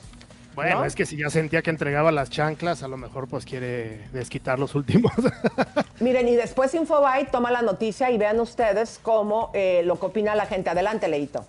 Bueno, 0.55 0.81
¿No? 0.81 0.85
es 0.87 0.95
que 0.95 1.05
si 1.05 1.19
ya 1.19 1.29
sentía 1.29 1.61
que 1.61 1.69
entregaba 1.69 2.11
las 2.13 2.31
chanclas, 2.31 2.83
a 2.83 2.89
lo 2.89 2.97
mejor 2.97 3.29
pues 3.29 3.45
quiere 3.45 4.09
desquitar 4.13 4.59
los 4.59 4.75
últimos. 4.75 5.13
Miren, 6.01 6.29
y 6.29 6.35
después 6.37 6.73
Infobae 6.75 7.27
toma 7.27 7.51
la 7.51 7.61
noticia 7.61 8.11
y 8.11 8.17
vean 8.17 8.41
ustedes 8.41 8.99
cómo 9.03 9.51
eh, 9.53 9.83
lo 9.85 9.99
que 10.01 10.07
opina 10.07 10.35
la 10.35 10.47
gente. 10.47 10.71
Adelante, 10.71 11.09
Leito. 11.09 11.45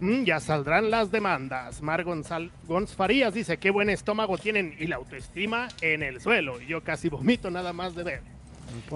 Mm, 0.00 0.24
ya 0.24 0.38
saldrán 0.40 0.90
las 0.90 1.10
demandas. 1.10 1.82
Mar 1.82 2.04
Gonzal 2.04 2.52
Gonz 2.66 2.94
Farías 2.94 3.34
dice 3.34 3.58
qué 3.58 3.70
buen 3.70 3.90
estómago 3.90 4.38
tienen 4.38 4.76
y 4.78 4.86
la 4.86 4.96
autoestima 4.96 5.68
en 5.80 6.02
el 6.02 6.20
suelo. 6.20 6.60
Y 6.60 6.66
yo 6.66 6.82
casi 6.82 7.08
vomito 7.08 7.50
nada 7.50 7.72
más 7.72 7.94
de 7.94 8.04
ver. 8.04 8.22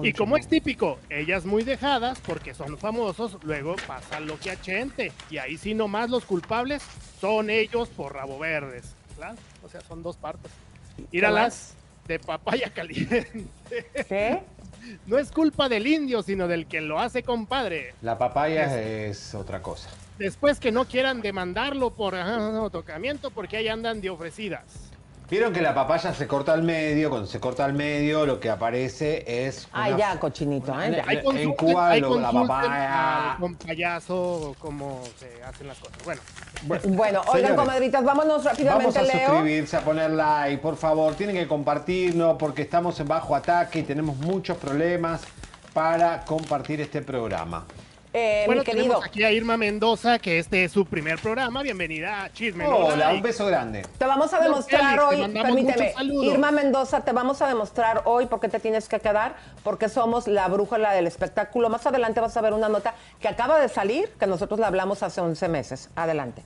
Y 0.03 0.13
como 0.13 0.37
es 0.37 0.47
típico, 0.47 0.99
ellas 1.09 1.45
muy 1.45 1.63
dejadas 1.63 2.19
porque 2.19 2.53
son 2.53 2.77
famosos, 2.77 3.37
luego 3.43 3.75
pasa 3.87 4.19
lo 4.19 4.39
que 4.39 4.51
a 4.51 4.61
Chente. 4.61 5.11
Y 5.29 5.37
ahí 5.37 5.57
sí 5.57 5.73
nomás 5.73 6.09
los 6.09 6.25
culpables 6.25 6.83
son 7.19 7.49
ellos 7.49 7.89
por 7.89 8.13
rabo 8.13 8.39
verdes. 8.39 8.95
¿verdad? 9.17 9.35
O 9.63 9.69
sea, 9.69 9.81
son 9.81 10.03
dos 10.03 10.15
partes. 10.15 10.51
Íralas 11.11 11.75
de 12.07 12.19
papaya 12.19 12.71
caliente. 12.73 13.45
¿Qué? 14.07 14.41
No 15.05 15.17
es 15.17 15.31
culpa 15.31 15.69
del 15.69 15.87
indio, 15.87 16.21
sino 16.23 16.45
del 16.49 16.67
que 16.67 16.81
lo 16.81 16.99
hace 16.99 17.23
compadre. 17.23 17.93
La 18.01 18.17
papaya 18.17 18.81
es 18.81 19.33
otra 19.33 19.61
cosa. 19.61 19.89
Después 20.17 20.59
que 20.59 20.71
no 20.71 20.85
quieran 20.85 21.21
demandarlo 21.21 21.91
por 21.91 22.15
ajá, 22.15 22.37
no, 22.51 22.69
tocamiento 22.69 23.31
porque 23.31 23.57
ahí 23.57 23.67
andan 23.67 23.99
de 24.01 24.09
ofrecidas. 24.09 24.61
Vieron 25.29 25.51
que 25.53 25.61
la 25.61 25.73
papaya 25.73 26.13
se 26.13 26.27
corta 26.27 26.53
al 26.53 26.61
medio, 26.61 27.09
cuando 27.09 27.25
se 27.27 27.39
corta 27.39 27.65
al 27.65 27.73
medio 27.73 28.23
lo 28.25 28.39
que 28.39 28.51
aparece 28.51 29.23
es... 29.47 29.67
Ay, 29.71 29.93
una- 29.93 29.99
ya, 30.13 30.19
cochinito, 30.19 30.79
¿eh? 30.79 30.91
Ya. 30.97 31.03
Ahí 31.07 31.21
En 31.41 31.53
Cuba 31.53 31.89
ahí 31.89 32.01
lo- 32.01 32.19
la 32.19 32.31
papaya. 32.31 33.37
Con 33.39 33.55
payaso 33.55 34.55
cómo 34.59 35.01
se 35.17 35.41
hacen 35.41 35.67
las 35.67 35.79
cosas. 35.79 35.97
Bueno, 36.05 36.21
Bueno, 36.89 37.21
oigan, 37.21 37.35
Señores, 37.35 37.55
comadritas, 37.55 38.03
vámonos 38.03 38.43
rápidamente, 38.43 38.85
Vamos 38.85 38.97
a 38.97 39.01
Leo. 39.17 39.27
suscribirse, 39.29 39.77
a 39.77 39.81
poner 39.81 40.11
like, 40.11 40.61
por 40.61 40.75
favor. 40.75 41.15
Tienen 41.15 41.35
que 41.35 41.47
compartirnos 41.47 42.37
porque 42.37 42.61
estamos 42.61 42.99
en 42.99 43.07
bajo 43.07 43.35
ataque 43.35 43.79
y 43.79 43.83
tenemos 43.83 44.15
muchos 44.17 44.57
problemas 44.57 45.21
para 45.73 46.23
compartir 46.25 46.79
este 46.81 47.01
programa. 47.01 47.65
Eh, 48.15 48.43
bueno 48.45 48.61
mi 48.61 48.65
querido. 48.65 48.83
tenemos 48.83 49.05
aquí 49.05 49.23
a 49.23 49.31
Irma 49.31 49.57
Mendoza, 49.57 50.19
que 50.19 50.37
este 50.37 50.65
es 50.65 50.71
su 50.71 50.85
primer 50.85 51.17
programa. 51.19 51.63
Bienvenida 51.63 52.23
a 52.23 52.31
Chisme. 52.31 52.63
no 52.63 52.75
Hola, 52.77 53.11
un 53.11 53.23
beso 53.23 53.47
grande. 53.47 53.81
Te 53.97 54.05
vamos 54.05 54.31
a 54.33 54.37
No, 54.37 54.43
demostrar 54.43 54.99
Félix, 54.99 55.23
te 55.33 55.39
hoy, 55.39 55.43
permíteme. 55.43 55.93
Irma 56.21 56.51
Mendoza, 56.51 57.01
te 57.03 57.11
vamos 57.11 57.41
a 57.41 57.47
demostrar 57.47 58.03
hoy 58.05 58.27
por 58.27 58.39
qué 58.39 58.49
te 58.49 58.59
tienes 58.59 58.87
que 58.87 58.99
quedar, 58.99 59.35
porque 59.63 59.89
somos 59.89 60.27
la 60.27 60.47
brújula 60.47 60.91
del 60.93 61.07
espectáculo. 61.07 61.69
Más 61.69 61.87
adelante 61.87 62.19
vas 62.19 62.37
a 62.37 62.41
ver 62.41 62.53
una 62.53 62.69
nota 62.69 62.93
que 63.19 63.27
acaba 63.27 63.59
de 63.59 63.67
salir, 63.67 64.09
que 64.19 64.27
nosotros 64.27 64.59
la 64.59 64.67
hablamos 64.67 65.01
hace 65.01 65.19
11 65.19 65.47
meses. 65.49 65.89
Adelante. 65.95 66.43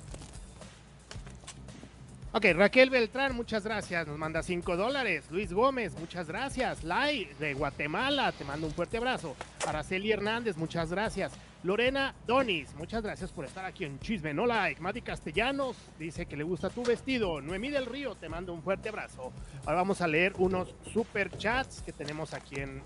Ok, 2.32 2.46
Raquel 2.56 2.90
Beltrán, 2.92 3.36
muchas 3.36 3.64
gracias. 3.64 4.06
Nos 4.08 4.18
manda 4.18 4.44
5 4.44 4.78
dólares. 4.78 5.26
Luis 5.32 5.52
Gómez, 5.52 5.98
muchas 6.00 6.28
gracias. 6.28 6.84
Lai 6.84 7.26
de 7.40 7.54
Guatemala, 7.56 8.32
te 8.32 8.46
mando 8.46 8.68
un 8.68 8.74
fuerte 8.74 8.98
abrazo. 8.98 9.36
Araceli 9.68 10.12
Hernández, 10.12 10.56
muchas 10.56 10.92
gracias. 10.92 11.32
Lorena 11.64 12.14
Donis, 12.26 12.74
muchas 12.76 13.02
gracias 13.02 13.32
por 13.32 13.44
estar 13.44 13.66
aquí 13.66 13.84
en 13.84 14.00
Chisme 14.00 14.34
No 14.34 14.46
Like. 14.46 14.80
Mati 14.80 15.02
Castellanos 15.02 15.76
dice 15.98 16.26
que 16.26 16.38
le 16.38 16.44
gusta 16.44 16.70
tu 16.70 16.84
vestido. 16.84 17.42
Noemí 17.42 17.70
del 17.70 17.86
Río, 17.88 18.16
te 18.16 18.30
mando 18.30 18.54
un 18.54 18.62
fuerte 18.62 18.90
abrazo. 18.90 19.34
Ahora 19.66 19.78
vamos 19.78 20.02
a 20.02 20.08
leer 20.08 20.34
unos 20.38 20.74
super 20.94 21.36
chats 21.38 21.82
que 21.82 21.92
tenemos 21.92 22.34
aquí 22.34 22.56
en 22.60 22.82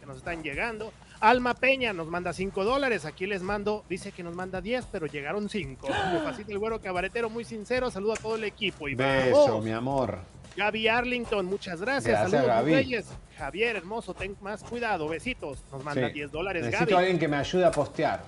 que 0.00 0.06
nos 0.06 0.16
están 0.18 0.42
llegando. 0.42 0.92
Alma 1.20 1.54
Peña 1.54 1.92
nos 1.92 2.08
manda 2.08 2.32
5 2.32 2.64
dólares. 2.64 3.04
Aquí 3.04 3.26
les 3.26 3.42
mando, 3.42 3.84
dice 3.88 4.12
que 4.12 4.22
nos 4.22 4.34
manda 4.34 4.60
10, 4.60 4.86
pero 4.92 5.06
llegaron 5.06 5.48
5. 5.48 5.88
Facito 6.24 6.50
el 6.52 6.58
güero 6.58 6.80
cabaretero, 6.80 7.30
muy 7.30 7.44
sincero. 7.44 7.90
Saludo 7.90 8.12
a 8.12 8.16
todo 8.16 8.34
el 8.36 8.44
equipo. 8.44 8.88
Y 8.88 8.94
Beso, 8.94 9.46
vamos. 9.46 9.64
mi 9.64 9.70
amor. 9.72 10.18
Gaby 10.56 10.88
Arlington, 10.88 11.46
muchas 11.46 11.80
gracias. 11.80 12.04
Gracias, 12.20 12.30
Saludos, 12.30 12.46
Gaby. 12.56 12.74
Reyes. 12.74 13.06
Javier, 13.38 13.76
hermoso, 13.76 14.14
ten 14.14 14.36
más 14.40 14.62
cuidado. 14.64 15.08
Besitos. 15.08 15.62
Nos 15.70 15.84
manda 15.84 16.08
Sí. 16.08 16.14
10 16.14 16.32
dólares, 16.32 16.64
Necesito 16.64 16.86
Gaby. 16.90 16.94
a 16.94 16.98
alguien 16.98 17.18
que 17.18 17.28
me 17.28 17.36
ayude 17.36 17.64
a 17.64 17.70
postear. 17.70 18.22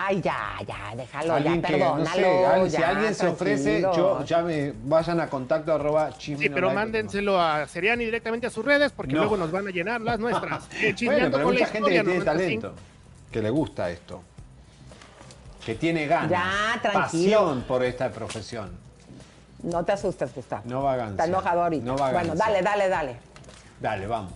Ay, 0.00 0.20
ya, 0.20 0.58
ya, 0.66 0.94
déjalo, 0.94 1.34
Alguien 1.34 1.60
ya, 1.60 1.68
que, 1.68 1.78
no 1.78 2.06
sé, 2.06 2.24
al- 2.46 2.70
si 2.70 2.76
alguien 2.82 3.14
se 3.16 3.26
ofrece, 3.26 3.80
yo 3.80 4.24
ya 4.24 4.42
me 4.42 4.72
vayan 4.84 5.18
a 5.18 5.28
contacto 5.28 5.72
arroba 5.72 6.16
chisme 6.16 6.44
Sí, 6.44 6.50
pero 6.50 6.72
mándenselo 6.72 7.40
a 7.40 7.66
Seriani 7.66 8.04
directamente 8.04 8.46
a 8.46 8.50
sus 8.50 8.64
redes 8.64 8.92
porque 8.92 9.14
No. 9.14 9.20
luego 9.20 9.36
nos 9.36 9.50
van 9.50 9.66
a 9.66 9.70
llenar 9.70 10.00
las 10.00 10.20
nuestras. 10.20 10.68
Eh, 10.80 10.94
Bueno, 11.04 11.18
pero 11.18 11.24
hay 11.24 11.30
con 11.30 11.40
la 11.40 11.46
mucha 11.46 11.66
gente 11.66 11.90
que 11.90 12.04
tiene 12.04 12.24
talento, 12.24 12.74
que 13.32 13.42
le 13.42 13.50
gusta 13.50 13.90
esto, 13.90 14.22
que 15.66 15.74
tiene 15.74 16.06
ganas, 16.06 16.30
Ya, 16.30 16.78
tranquilo. 16.80 17.02
pasión 17.02 17.62
por 17.66 17.82
esta 17.82 18.08
profesión. 18.12 18.70
No 19.62 19.84
te 19.84 19.92
asustes, 19.92 20.34
Gustavo. 20.34 20.62
No 20.66 20.82
vagancia. 20.82 21.10
Está 21.12 21.24
enojado 21.24 21.62
ahorita. 21.64 21.84
No 21.84 21.96
vagancia. 21.96 22.20
bueno, 22.20 22.34
dale, 22.36 22.62
dale, 22.62 22.88
dale. 22.88 23.16
Dale, 23.80 24.06
vamos. 24.06 24.32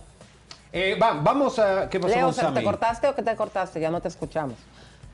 Eh, 0.71 0.97
va- 1.01 1.13
vamos 1.13 1.59
a... 1.59 1.87
¿Qué 1.89 1.99
pasó 1.99 2.13
Leo, 2.15 2.25
con 2.25 2.33
¿se- 2.33 2.41
Sammy? 2.41 2.55
¿te 2.59 2.63
cortaste 2.63 3.07
o 3.07 3.15
qué 3.15 3.21
te 3.23 3.35
cortaste? 3.35 3.79
Ya 3.79 3.89
no 3.91 4.01
te 4.01 4.07
escuchamos. 4.07 4.55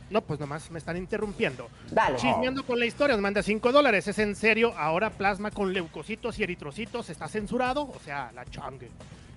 No, 0.09 0.21
pues 0.21 0.39
nomás 0.39 0.71
me 0.71 0.79
están 0.79 0.97
interrumpiendo. 0.97 1.67
Dale. 1.91 2.17
Chismeando 2.17 2.65
con 2.65 2.79
la 2.79 2.85
historia, 2.87 3.15
nos 3.15 3.21
manda 3.21 3.43
5 3.43 3.71
dólares. 3.71 4.07
¿Es 4.07 4.17
en 4.17 4.35
serio? 4.35 4.73
Ahora 4.77 5.11
plasma 5.11 5.51
con 5.51 5.71
leucocitos 5.71 6.39
y 6.39 6.43
eritrocitos 6.43 7.09
está 7.11 7.27
censurado. 7.27 7.83
O 7.83 7.99
sea, 8.03 8.31
la 8.33 8.43
changue. 8.45 8.89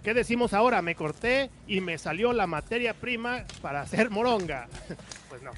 ¿Qué 0.02 0.14
decimos 0.14 0.52
ahora? 0.52 0.82
Me 0.82 0.94
corté 0.96 1.48
y 1.68 1.80
me 1.80 1.96
salió 1.96 2.32
la 2.32 2.46
materia 2.48 2.92
prima 2.94 3.44
para 3.60 3.82
hacer 3.82 4.10
moronga. 4.10 4.68
Pues 5.32 5.40
no. 5.42 5.52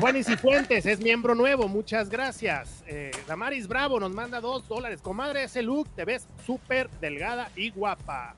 Juan 0.00 0.24
Fuentes 0.24 0.84
es 0.84 0.98
miembro 0.98 1.36
nuevo, 1.36 1.68
muchas 1.68 2.08
gracias. 2.10 2.82
Eh, 2.88 3.12
Damaris 3.28 3.68
Bravo 3.68 4.00
nos 4.00 4.10
manda 4.10 4.40
dos 4.40 4.66
dólares. 4.66 5.00
Comadre, 5.00 5.44
ese 5.44 5.62
look 5.62 5.88
te 5.94 6.04
ves 6.04 6.26
súper 6.44 6.90
delgada 7.00 7.48
y 7.54 7.70
guapa. 7.70 8.34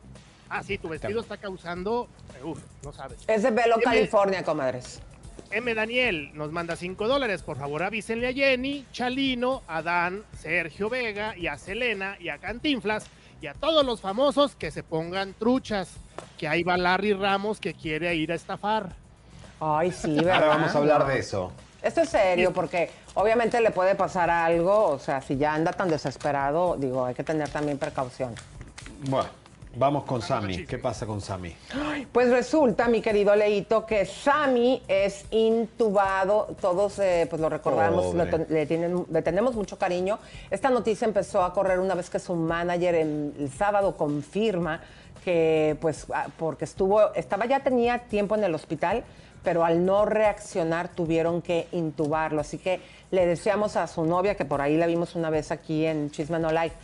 Ah, 0.50 0.62
sí, 0.62 0.76
tu 0.76 0.90
vestido 0.90 1.22
está 1.22 1.38
causando. 1.38 2.06
eh, 2.38 2.44
Uf, 2.44 2.58
no 2.84 2.92
sabes. 2.92 3.16
Es 3.26 3.42
de 3.42 3.50
Velo, 3.50 3.76
M- 3.76 3.82
California, 3.82 4.44
comadres. 4.44 5.00
M. 5.50 5.74
Daniel 5.74 6.32
nos 6.34 6.52
manda 6.52 6.76
5 6.76 7.08
dólares. 7.08 7.42
Por 7.42 7.56
favor, 7.56 7.82
avísenle 7.82 8.28
a 8.28 8.32
Jenny, 8.34 8.84
Chalino, 8.92 9.62
a 9.66 9.80
Dan, 9.80 10.22
Sergio 10.38 10.90
Vega 10.90 11.34
y 11.34 11.46
a 11.46 11.56
Selena 11.56 12.18
y 12.20 12.28
a 12.28 12.36
Cantinflas 12.36 13.06
y 13.40 13.46
a 13.46 13.54
todos 13.54 13.84
los 13.84 14.00
famosos 14.00 14.54
que 14.54 14.70
se 14.70 14.82
pongan 14.82 15.34
truchas. 15.34 15.90
Que 16.38 16.48
ahí 16.48 16.62
va 16.62 16.76
Larry 16.76 17.12
Ramos 17.12 17.60
que 17.60 17.74
quiere 17.74 18.14
ir 18.14 18.32
a 18.32 18.34
estafar. 18.34 18.90
Ay, 19.60 19.92
sí, 19.92 20.14
¿verdad? 20.16 20.34
Ahora 20.34 20.46
vamos 20.48 20.74
a 20.74 20.78
hablar 20.78 21.06
de 21.06 21.18
eso. 21.18 21.52
Esto 21.82 22.00
es 22.00 22.08
serio 22.08 22.52
porque 22.52 22.90
obviamente 23.14 23.60
le 23.60 23.70
puede 23.70 23.94
pasar 23.94 24.30
algo, 24.30 24.88
o 24.88 24.98
sea, 24.98 25.20
si 25.20 25.36
ya 25.36 25.54
anda 25.54 25.72
tan 25.72 25.88
desesperado, 25.88 26.76
digo, 26.78 27.04
hay 27.04 27.14
que 27.14 27.22
tener 27.22 27.48
también 27.50 27.76
precaución. 27.76 28.34
Bueno, 29.08 29.28
vamos 29.76 30.04
con 30.04 30.22
Sammy. 30.22 30.66
¿Qué 30.66 30.78
pasa 30.78 31.06
con 31.06 31.20
Sammy? 31.20 31.54
Pues 32.12 32.30
resulta, 32.30 32.88
mi 32.88 33.00
querido 33.00 33.34
Leito, 33.34 33.84
que 33.86 34.04
Sammy 34.06 34.82
es 34.88 35.24
intubado, 35.30 36.54
todos 36.60 36.98
eh, 36.98 37.26
pues 37.28 37.40
lo 37.40 37.48
recordamos, 37.48 38.14
le, 38.14 38.26
ten- 38.26 38.46
le 38.48 38.66
tienen- 38.66 39.06
le 39.10 39.22
tenemos 39.22 39.54
mucho 39.54 39.78
cariño. 39.78 40.18
Esta 40.50 40.70
noticia 40.70 41.06
empezó 41.06 41.42
a 41.42 41.52
correr 41.52 41.78
una 41.78 41.94
vez 41.94 42.10
que 42.10 42.18
su 42.18 42.34
manager 42.34 42.94
el 42.94 43.50
sábado 43.56 43.96
confirma 43.96 44.80
que 45.24 45.76
pues 45.80 46.06
ah, 46.12 46.26
porque 46.38 46.64
estuvo, 46.66 47.14
estaba 47.14 47.46
ya 47.46 47.60
tenía 47.60 47.98
tiempo 48.00 48.34
en 48.34 48.44
el 48.44 48.54
hospital, 48.54 49.04
pero 49.42 49.64
al 49.64 49.84
no 49.84 50.04
reaccionar 50.04 50.88
tuvieron 50.88 51.40
que 51.42 51.66
intubarlo. 51.72 52.40
Así 52.40 52.58
que 52.58 52.80
le 53.10 53.26
deseamos 53.26 53.76
a 53.76 53.86
su 53.86 54.04
novia, 54.04 54.34
que 54.34 54.44
por 54.44 54.60
ahí 54.60 54.76
la 54.76 54.86
vimos 54.86 55.14
una 55.14 55.30
vez 55.30 55.50
aquí 55.50 55.86
en 55.86 56.10
Chisme 56.10 56.38
No 56.38 56.50
Like, 56.52 56.74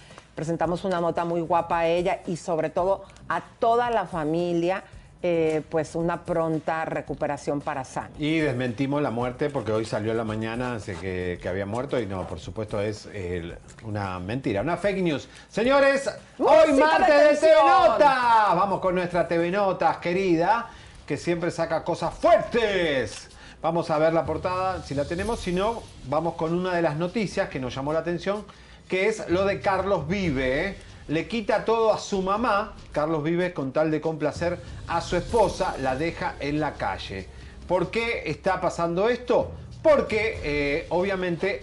presentamos 0.41 0.85
una 0.85 1.03
nota 1.03 1.27
muy 1.27 1.43
guapa 1.43 1.81
a 1.81 1.87
ella 1.87 2.21
y 2.27 2.39
sobre 2.39 2.71
todo 2.71 3.05
a 3.29 3.43
toda 3.59 3.91
la 3.91 4.07
familia, 4.07 4.83
eh, 5.23 5.61
pues 5.69 5.95
una 5.95 6.25
pronta 6.25 6.87
recuperación 6.87 7.61
para 7.61 7.85
Sammy. 7.85 8.15
Y 8.17 8.39
desmentimos 8.39 9.03
la 9.03 9.11
muerte 9.11 9.51
porque 9.51 9.71
hoy 9.71 9.85
salió 9.85 10.13
en 10.13 10.17
la 10.17 10.25
mañana 10.25 10.77
dice 10.77 10.97
que, 10.99 11.39
que 11.43 11.47
había 11.47 11.67
muerto 11.67 12.01
y 12.01 12.07
no, 12.07 12.27
por 12.27 12.41
supuesto 12.41 12.81
es 12.81 13.07
eh, 13.13 13.55
una 13.85 14.19
mentira, 14.19 14.63
una 14.63 14.79
fake 14.79 15.03
news. 15.03 15.29
Señores, 15.51 16.11
hoy 16.39 16.73
martes 16.73 17.43
de. 17.43 17.47
TV 17.47 17.61
Notas. 17.63 18.57
Vamos 18.57 18.81
con 18.81 18.95
nuestra 18.95 19.29
TV 19.29 19.51
Notas 19.51 19.99
querida, 19.99 20.71
que 21.07 21.19
siempre 21.19 21.51
saca 21.51 21.85
cosas 21.85 22.15
fuertes. 22.15 23.29
Vamos 23.61 23.91
a 23.91 23.99
ver 23.99 24.15
la 24.15 24.25
portada, 24.25 24.83
si 24.85 24.95
la 24.95 25.05
tenemos, 25.05 25.41
si 25.41 25.53
no, 25.53 25.83
vamos 26.09 26.33
con 26.33 26.55
una 26.55 26.75
de 26.75 26.81
las 26.81 26.97
noticias 26.97 27.51
que 27.51 27.61
nos 27.61 27.75
llamó 27.75 27.93
la 27.93 27.99
atención, 27.99 28.47
que 28.91 29.07
es 29.07 29.27
lo 29.29 29.47
de 29.47 29.61
Carlos 29.61 30.07
Vive. 30.09 30.67
¿eh? 30.67 30.77
Le 31.09 31.29
quita 31.29 31.65
todo 31.65 31.93
a 31.93 31.99
su 31.99 32.21
mamá, 32.21 32.75
Carlos 32.93 33.23
Vive, 33.23 33.55
con 33.55 33.73
tal 33.73 33.91
de 33.91 34.01
complacer 34.01 34.59
a 34.89 35.01
su 35.01 35.17
esposa, 35.17 35.77
la 35.81 35.97
deja 35.97 36.35
en 36.41 36.61
la 36.61 36.75
calle. 36.75 37.27
¿Por 37.69 37.91
qué 37.91 38.25
está 38.27 38.61
pasando 38.61 39.09
esto? 39.09 39.53
Porque 39.81 40.41
eh, 40.43 40.87
obviamente 40.91 41.63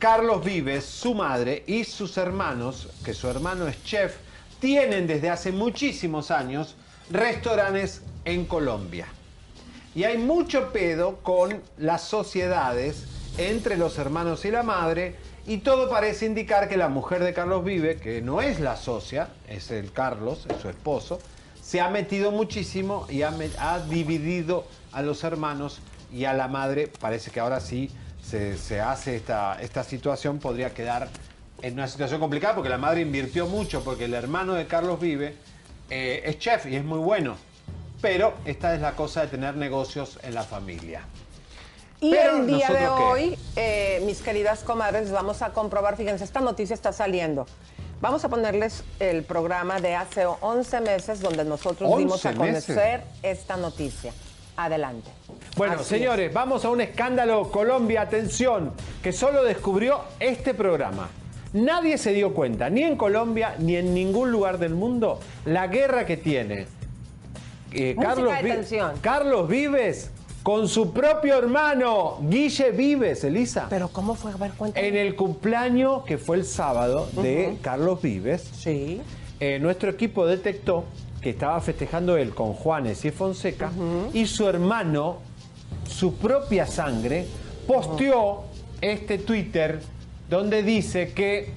Carlos 0.00 0.44
Vives, 0.44 0.84
su 0.84 1.14
madre 1.14 1.62
y 1.66 1.84
sus 1.84 2.16
hermanos, 2.18 2.88
que 3.04 3.14
su 3.14 3.28
hermano 3.28 3.68
es 3.68 3.82
chef, 3.84 4.16
tienen 4.58 5.06
desde 5.06 5.30
hace 5.30 5.52
muchísimos 5.52 6.30
años 6.32 6.74
restaurantes 7.08 8.02
en 8.24 8.46
Colombia. 8.46 9.06
Y 9.94 10.02
hay 10.02 10.18
mucho 10.18 10.72
pedo 10.72 11.18
con 11.22 11.62
las 11.78 12.02
sociedades 12.02 13.04
entre 13.38 13.76
los 13.76 13.96
hermanos 13.98 14.44
y 14.44 14.50
la 14.50 14.64
madre. 14.64 15.14
Y 15.46 15.58
todo 15.58 15.90
parece 15.90 16.24
indicar 16.24 16.68
que 16.70 16.78
la 16.78 16.88
mujer 16.88 17.22
de 17.22 17.34
Carlos 17.34 17.64
Vive, 17.64 17.96
que 17.96 18.22
no 18.22 18.40
es 18.40 18.60
la 18.60 18.76
socia, 18.76 19.28
es 19.46 19.70
el 19.70 19.92
Carlos, 19.92 20.46
es 20.48 20.56
su 20.62 20.70
esposo, 20.70 21.18
se 21.60 21.82
ha 21.82 21.90
metido 21.90 22.30
muchísimo 22.30 23.06
y 23.10 23.22
ha, 23.22 23.30
dividido 23.88 24.66
a 24.92 25.02
los 25.02 25.22
hermanos 25.22 25.80
y 26.10 26.24
a 26.24 26.32
la 26.32 26.48
madre. 26.48 26.88
Parece 26.88 27.30
que 27.30 27.40
ahora 27.40 27.60
sí 27.60 27.90
se, 28.22 28.80
hace 28.80 29.16
esta, 29.16 29.60
esta 29.60 29.84
situación, 29.84 30.38
podría 30.38 30.72
quedar 30.72 31.10
en 31.60 31.74
una 31.74 31.88
situación 31.88 32.20
complicada 32.20 32.54
porque 32.54 32.70
la 32.70 32.78
madre 32.78 33.02
invirtió 33.02 33.46
mucho, 33.46 33.84
porque 33.84 34.06
el 34.06 34.14
hermano 34.14 34.54
de 34.54 34.66
Carlos 34.66 34.98
Vive 34.98 35.36
eh, 35.90 36.22
es 36.24 36.38
chef 36.38 36.64
y 36.66 36.76
es 36.76 36.84
muy 36.84 36.98
bueno. 36.98 37.36
Pero 38.00 38.34
esta 38.46 38.74
es 38.74 38.80
la 38.80 38.92
cosa 38.92 39.22
de 39.22 39.28
tener 39.28 39.56
negocios 39.56 40.18
en 40.22 40.34
la 40.34 40.42
familia. 40.42 41.02
Y 42.04 42.10
Pero 42.10 42.36
el 42.36 42.46
día 42.46 42.68
de 42.68 42.86
hoy, 42.86 43.38
eh, 43.56 44.02
mis 44.04 44.20
queridas 44.20 44.62
comadres, 44.62 45.10
vamos 45.10 45.40
a 45.40 45.54
comprobar, 45.54 45.96
fíjense, 45.96 46.22
esta 46.22 46.40
noticia 46.40 46.74
está 46.74 46.92
saliendo. 46.92 47.46
Vamos 48.02 48.22
a 48.26 48.28
ponerles 48.28 48.84
el 49.00 49.22
programa 49.22 49.80
de 49.80 49.94
hace 49.94 50.26
11 50.26 50.82
meses 50.82 51.20
donde 51.20 51.46
nosotros 51.46 51.96
dimos 51.96 52.26
a 52.26 52.30
11 52.30 52.42
meses. 52.42 52.66
conocer 52.66 53.04
esta 53.22 53.56
noticia. 53.56 54.12
Adelante. 54.54 55.10
Bueno, 55.56 55.76
Así 55.76 55.84
señores, 55.84 56.30
vamos 56.30 56.66
a 56.66 56.68
un 56.68 56.82
escándalo 56.82 57.50
Colombia, 57.50 58.02
atención, 58.02 58.74
que 59.02 59.10
solo 59.10 59.42
descubrió 59.42 60.02
este 60.20 60.52
programa. 60.52 61.08
Nadie 61.54 61.96
se 61.96 62.12
dio 62.12 62.34
cuenta, 62.34 62.68
ni 62.68 62.82
en 62.82 62.96
Colombia 62.96 63.54
ni 63.58 63.76
en 63.76 63.94
ningún 63.94 64.30
lugar 64.30 64.58
del 64.58 64.74
mundo, 64.74 65.20
la 65.46 65.68
guerra 65.68 66.04
que 66.04 66.18
tiene 66.18 66.66
eh, 67.72 67.96
Carlos, 67.98 68.34
Vi-. 68.42 68.76
Carlos 69.00 69.48
Vives 69.48 70.10
con 70.44 70.68
su 70.68 70.92
propio 70.92 71.38
hermano, 71.38 72.18
Guille 72.20 72.70
Vives, 72.70 73.24
Elisa. 73.24 73.66
Pero 73.70 73.88
¿cómo 73.88 74.14
fue? 74.14 74.30
A 74.30 74.36
ver, 74.36 74.52
cuéntame. 74.52 74.86
En 74.86 74.94
el 74.94 75.16
cumpleaños 75.16 76.04
que 76.04 76.18
fue 76.18 76.36
el 76.36 76.44
sábado 76.44 77.08
de 77.14 77.56
Carlos 77.62 78.00
Vives, 78.02 78.42
Sí. 78.54 79.00
eh, 79.40 79.58
nuestro 79.58 79.90
equipo 79.90 80.26
detectó 80.26 80.84
que 81.22 81.30
estaba 81.30 81.58
festejando 81.62 82.18
él 82.18 82.34
con 82.34 82.52
Juanes 82.52 83.02
y 83.06 83.10
Fonseca 83.10 83.70
y 84.12 84.26
su 84.26 84.46
hermano, 84.46 85.16
su 85.88 86.14
propia 86.16 86.66
sangre, 86.66 87.26
posteó 87.66 88.44
este 88.82 89.16
Twitter 89.16 89.80
donde 90.28 90.62
dice 90.62 91.14
que, 91.14 91.54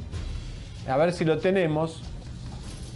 a 0.88 0.96
ver 0.96 1.12
si 1.12 1.26
lo 1.26 1.40
tenemos, 1.40 2.02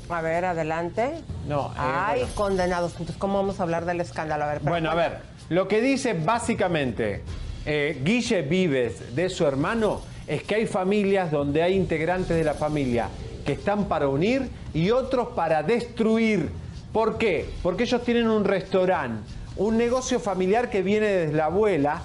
A 0.09 0.21
ver, 0.21 0.45
adelante. 0.45 1.15
no, 1.49 1.67
eh, 1.67 1.77
Ay, 1.77 2.19
bueno. 2.21 2.35
condenados. 2.35 2.91
Entonces, 2.93 3.17
¿cómo 3.17 3.39
vamos 3.39 3.59
a 3.59 3.63
hablar 3.63 3.83
del 3.83 3.99
escándalo? 3.99 4.45
A 4.45 4.47
ver, 4.47 4.59
pero 4.59 4.71
Bueno, 4.71 4.89
a 4.91 4.95
ver, 4.95 5.30
lo 5.51 5.67
que 5.67 5.81
dice 5.81 6.13
básicamente 6.13 7.23
eh, 7.65 8.01
Guille 8.05 8.41
Vives 8.41 9.13
de 9.13 9.29
su 9.29 9.45
hermano 9.45 9.99
es 10.25 10.43
que 10.43 10.55
hay 10.55 10.65
familias 10.65 11.29
donde 11.29 11.61
hay 11.61 11.75
integrantes 11.75 12.37
de 12.37 12.45
la 12.45 12.53
familia 12.53 13.09
que 13.45 13.51
están 13.51 13.89
para 13.89 14.07
unir 14.07 14.49
y 14.73 14.91
otros 14.91 15.29
para 15.35 15.61
destruir. 15.61 16.49
¿Por 16.93 17.17
qué? 17.17 17.49
Porque 17.61 17.83
ellos 17.83 18.01
tienen 18.01 18.29
un 18.29 18.45
restaurante, 18.45 19.29
un 19.57 19.77
negocio 19.77 20.21
familiar 20.21 20.69
que 20.69 20.83
viene 20.83 21.07
desde 21.07 21.35
la 21.35 21.47
abuela, 21.47 22.01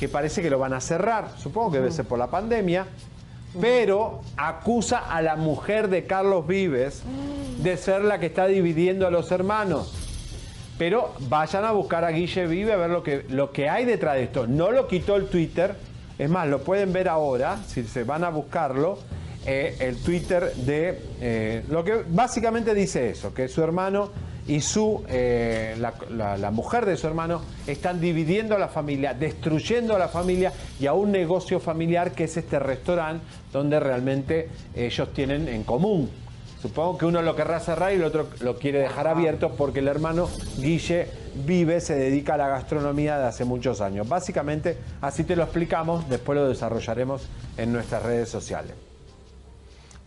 que 0.00 0.08
parece 0.08 0.42
que 0.42 0.50
lo 0.50 0.58
van 0.58 0.72
a 0.72 0.80
cerrar, 0.80 1.30
supongo 1.38 1.70
que 1.70 1.78
debe 1.78 1.92
ser 1.92 2.06
por 2.06 2.18
la 2.18 2.28
pandemia, 2.28 2.88
pero 3.60 4.20
acusa 4.36 4.98
a 4.98 5.22
la 5.22 5.36
mujer 5.36 5.90
de 5.90 6.06
Carlos 6.06 6.44
Vives 6.44 7.04
de 7.58 7.76
ser 7.76 8.02
la 8.02 8.18
que 8.18 8.26
está 8.26 8.48
dividiendo 8.48 9.06
a 9.06 9.12
los 9.12 9.30
hermanos. 9.30 10.09
Pero 10.80 11.12
vayan 11.28 11.66
a 11.66 11.72
buscar 11.72 12.06
a 12.06 12.10
Guille 12.10 12.46
Vive 12.46 12.72
a 12.72 12.76
ver 12.76 12.88
lo 12.88 13.02
que, 13.02 13.26
lo 13.28 13.52
que 13.52 13.68
hay 13.68 13.84
detrás 13.84 14.14
de 14.14 14.22
esto. 14.22 14.46
No 14.46 14.70
lo 14.70 14.88
quitó 14.88 15.14
el 15.16 15.26
Twitter. 15.26 15.74
Es 16.18 16.30
más, 16.30 16.48
lo 16.48 16.62
pueden 16.62 16.90
ver 16.90 17.06
ahora, 17.06 17.58
si 17.66 17.84
se 17.84 18.02
van 18.02 18.24
a 18.24 18.30
buscarlo, 18.30 18.98
eh, 19.44 19.76
el 19.78 19.98
Twitter 19.98 20.54
de... 20.54 20.98
eh, 21.20 21.64
lo 21.68 21.84
que 21.84 22.02
básicamente 22.08 22.74
dice 22.74 23.10
eso, 23.10 23.34
que 23.34 23.46
su 23.48 23.62
hermano 23.62 24.10
y 24.48 24.62
su, 24.62 25.04
eh, 25.10 25.76
la, 25.78 26.50
mujer 26.50 26.86
de 26.86 26.96
su 26.96 27.06
hermano 27.06 27.42
están 27.66 28.00
dividiendo 28.00 28.56
a 28.56 28.58
la 28.58 28.68
familia, 28.68 29.12
destruyendo 29.12 29.94
a 29.94 29.98
la 29.98 30.08
familia 30.08 30.50
y 30.80 30.86
a 30.86 30.94
un 30.94 31.12
negocio 31.12 31.60
familiar 31.60 32.12
que 32.12 32.24
es 32.24 32.38
este 32.38 32.58
restaurante 32.58 33.22
donde 33.52 33.78
realmente 33.80 34.48
ellos 34.74 35.12
tienen 35.12 35.46
en 35.46 35.62
común. 35.62 36.08
Supongo 36.60 36.98
que 36.98 37.06
uno 37.06 37.22
lo 37.22 37.34
querrá 37.34 37.58
cerrar 37.58 37.92
y 37.92 37.96
el 37.96 38.04
otro 38.04 38.26
lo 38.40 38.58
quiere 38.58 38.80
dejar 38.80 39.06
abierto 39.06 39.52
porque 39.56 39.78
el 39.78 39.88
hermano 39.88 40.28
Guille 40.58 41.08
vive, 41.46 41.80
se 41.80 41.94
dedica 41.94 42.34
a 42.34 42.36
la 42.36 42.48
gastronomía 42.48 43.18
de 43.18 43.24
hace 43.24 43.44
muchos 43.44 43.80
años. 43.80 44.08
Básicamente, 44.08 44.76
así 45.00 45.24
te 45.24 45.36
lo 45.36 45.44
explicamos, 45.44 46.08
después 46.08 46.36
lo 46.38 46.48
desarrollaremos 46.48 47.28
en 47.56 47.72
nuestras 47.72 48.02
redes 48.02 48.28
sociales. 48.28 48.89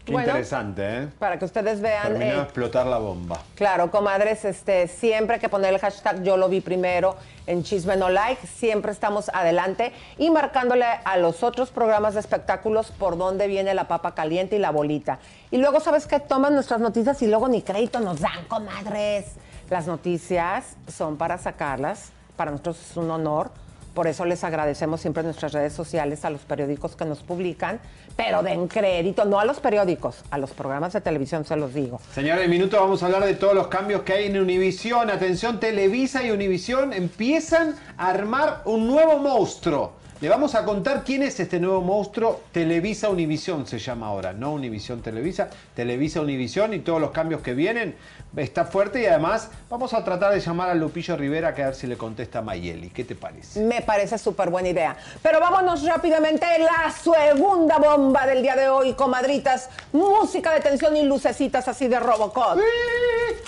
Qué 0.06 0.12
Bueno, 0.12 0.28
interesante, 0.28 1.04
¿eh? 1.04 1.08
Para 1.18 1.40
que 1.40 1.46
ustedes 1.46 1.80
vean. 1.80 2.04
Terminó 2.04 2.26
de 2.26 2.38
eh, 2.40 2.42
explotar 2.42 2.86
la 2.86 2.98
bomba. 2.98 3.40
Claro, 3.56 3.90
comadres, 3.90 4.44
este, 4.44 4.90
siempre 4.90 5.36
hay 5.36 5.40
que 5.40 5.48
poner 5.48 5.74
el 5.74 5.80
hashtag 5.80 6.24
yo 6.24 6.36
lo 6.36 6.50
vi 6.50 6.60
primero 6.60 7.16
en 7.48 7.64
Chisme 7.64 7.96
No 7.96 8.10
Like, 8.10 8.46
siempre 8.46 8.92
estamos 8.92 9.30
adelante 9.34 9.94
y 10.18 10.30
marcándole 10.30 10.86
a 10.86 11.18
los 11.18 11.42
otros 11.42 11.72
programas 11.72 12.16
de 12.16 12.20
espectáculos 12.20 12.92
por 12.92 13.18
dónde 13.18 13.48
viene 13.48 13.74
la 13.74 13.88
papa 13.88 14.14
caliente 14.14 14.58
y 14.58 14.60
la 14.60 14.72
bolita. 14.72 15.20
Y 15.52 15.58
luego, 15.58 15.80
¿sabes 15.80 16.06
qué? 16.06 16.20
Toman 16.20 16.54
nuestras 16.54 16.82
noticias 16.82 17.22
y 17.22 17.28
luego 17.28 17.48
ni 17.48 17.62
crédito 17.62 18.02
nos 18.02 18.20
dan, 18.20 18.44
comadres. 18.50 19.28
Las 19.70 19.88
noticias 19.88 20.76
son 20.88 21.16
para 21.16 21.38
sacarlas, 21.38 22.12
para 22.36 22.52
nosotros 22.52 22.78
es 22.92 22.98
un 22.98 23.10
honor. 23.10 23.52
Por 23.94 24.08
eso 24.08 24.26
les 24.26 24.44
agradecemos 24.44 25.02
siempre 25.02 25.22
nuestras 25.22 25.54
redes 25.54 25.74
sociales 25.74 26.26
a 26.26 26.32
los 26.32 26.42
periódicos 26.42 26.96
que 26.96 27.06
nos 27.06 27.22
publican, 27.22 27.80
pero 28.16 28.42
den 28.42 28.68
crédito, 28.68 29.26
no 29.26 29.40
a 29.40 29.46
los 29.46 29.60
periódicos, 29.60 30.24
a 30.32 30.40
los 30.40 30.52
programas 30.52 30.94
de 30.94 31.02
televisión 31.02 31.46
se 31.46 31.56
los 31.56 31.74
digo. 31.74 32.02
Señores, 32.12 32.46
en 32.46 32.50
minuto 32.50 32.80
vamos 32.80 33.04
a 33.04 33.06
hablar 33.06 33.26
de 33.26 33.36
todos 33.36 33.54
los 33.54 33.68
cambios 33.68 34.02
que 34.02 34.14
hay 34.14 34.26
en 34.26 34.40
Univisión. 34.40 35.12
Atención, 35.12 35.60
Televisa 35.60 36.24
y 36.24 36.32
Univisión 36.32 36.92
empiezan 36.92 37.76
a 37.98 38.10
armar 38.10 38.64
un 38.66 38.88
nuevo 38.88 39.20
monstruo. 39.20 40.04
Le 40.24 40.30
vamos 40.30 40.56
a 40.56 40.64
contar 40.64 41.04
quién 41.04 41.22
es 41.22 41.38
este 41.42 41.60
nuevo 41.60 41.82
monstruo. 41.82 42.44
Televisa 42.54 43.10
Univisión 43.10 43.68
se 43.68 43.78
llama 43.78 44.08
ahora, 44.08 44.32
no 44.32 44.54
Univisión 44.54 45.02
Televisa, 45.02 45.50
Televisa 45.76 46.22
Univisión 46.22 46.74
y 46.74 46.80
todos 46.80 47.02
los 47.02 47.12
cambios 47.12 47.42
que 47.42 47.54
vienen. 47.54 47.96
Está 48.36 48.66
fuerte 48.66 49.00
y 49.00 49.06
además 49.06 49.50
vamos 49.70 49.94
a 49.94 50.04
tratar 50.04 50.34
de 50.34 50.40
llamar 50.40 50.68
a 50.68 50.74
Lupillo 50.74 51.16
Rivera 51.16 51.54
que 51.54 51.62
a 51.62 51.68
ver 51.68 51.76
si 51.76 51.86
le 51.86 51.98
contesta 51.98 52.40
a 52.40 52.42
Mayeli. 52.42 52.90
¿Qué 52.90 53.04
te 53.04 53.14
parece? 53.14 53.60
Me 53.60 53.82
parece 53.84 54.18
súper 54.18 54.50
buena 54.50 54.70
idea. 54.70 54.98
Pero 55.22 55.40
vámonos 55.40 55.86
rápidamente 55.86 56.44
a 56.44 56.58
la 56.58 56.92
segunda 56.92 57.78
bomba 57.78 58.26
del 58.26 58.42
día 58.42 58.56
de 58.56 58.70
hoy, 58.70 58.94
comadritas. 58.94 59.70
Música 59.92 60.52
de 60.52 60.62
tensión 60.62 60.98
y 60.98 61.04
lucecitas 61.04 61.68
así 61.68 61.88
de 61.88 62.00
Robocop. 62.00 62.58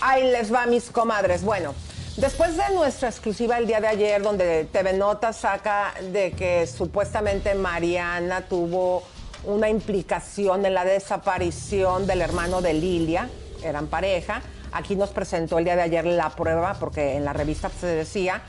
Ahí 0.01 0.29
les 0.29 0.53
va, 0.53 0.67
mis 0.67 0.91
comadres. 0.91 1.43
Bueno, 1.43 1.73
después 2.17 2.55
de 2.55 2.75
nuestra 2.75 3.09
exclusiva 3.09 3.57
el 3.57 3.65
día 3.65 3.81
de 3.81 3.87
ayer, 3.87 4.21
donde 4.21 4.65
TV 4.65 4.93
Nota 4.93 5.33
saca 5.33 5.95
de 6.11 6.33
que 6.33 6.67
supuestamente 6.67 7.55
Mariana 7.55 8.41
tuvo 8.41 9.01
una 9.45 9.67
implicación 9.67 10.63
en 10.63 10.75
la 10.75 10.85
desaparición 10.85 12.05
del 12.05 12.21
hermano 12.21 12.61
de 12.61 12.73
Lilia, 12.75 13.29
eran 13.63 13.87
pareja. 13.87 14.43
Aquí 14.75 14.95
nos 14.97 15.09
presentó 15.11 15.57
el 15.57 15.63
día 15.63 15.77
de 15.77 15.83
ayer 15.83 16.05
la 16.05 16.29
prueba, 16.31 16.75
porque 16.77 17.15
en 17.15 17.23
la 17.23 17.31
revista 17.31 17.69
se 17.69 17.87
decía 17.87 18.41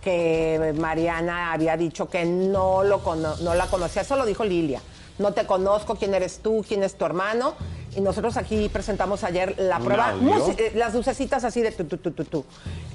que 0.00 0.72
Mariana 0.78 1.52
había 1.52 1.76
dicho 1.76 2.08
que 2.08 2.24
no, 2.24 2.84
lo 2.84 3.02
cono- 3.02 3.36
no 3.42 3.54
la 3.54 3.66
conocía, 3.66 4.02
eso 4.02 4.14
lo 4.16 4.24
dijo 4.24 4.44
Lilia. 4.44 4.80
No 5.18 5.32
te 5.32 5.44
conozco, 5.44 5.96
quién 5.96 6.14
eres 6.14 6.38
tú, 6.38 6.64
quién 6.66 6.82
es 6.84 6.94
tu 6.96 7.04
hermano. 7.04 7.54
Y 7.94 8.00
nosotros 8.00 8.36
aquí 8.36 8.68
presentamos 8.70 9.22
ayer 9.22 9.54
la 9.58 9.76
¿Un 9.76 9.84
prueba, 9.84 10.14
eh, 10.56 10.72
las 10.74 10.94
lucecitas 10.94 11.44
así 11.44 11.60
de 11.60 11.72
tu, 11.72 11.84
tu, 11.84 11.98
tu, 11.98 12.24
tu. 12.24 12.44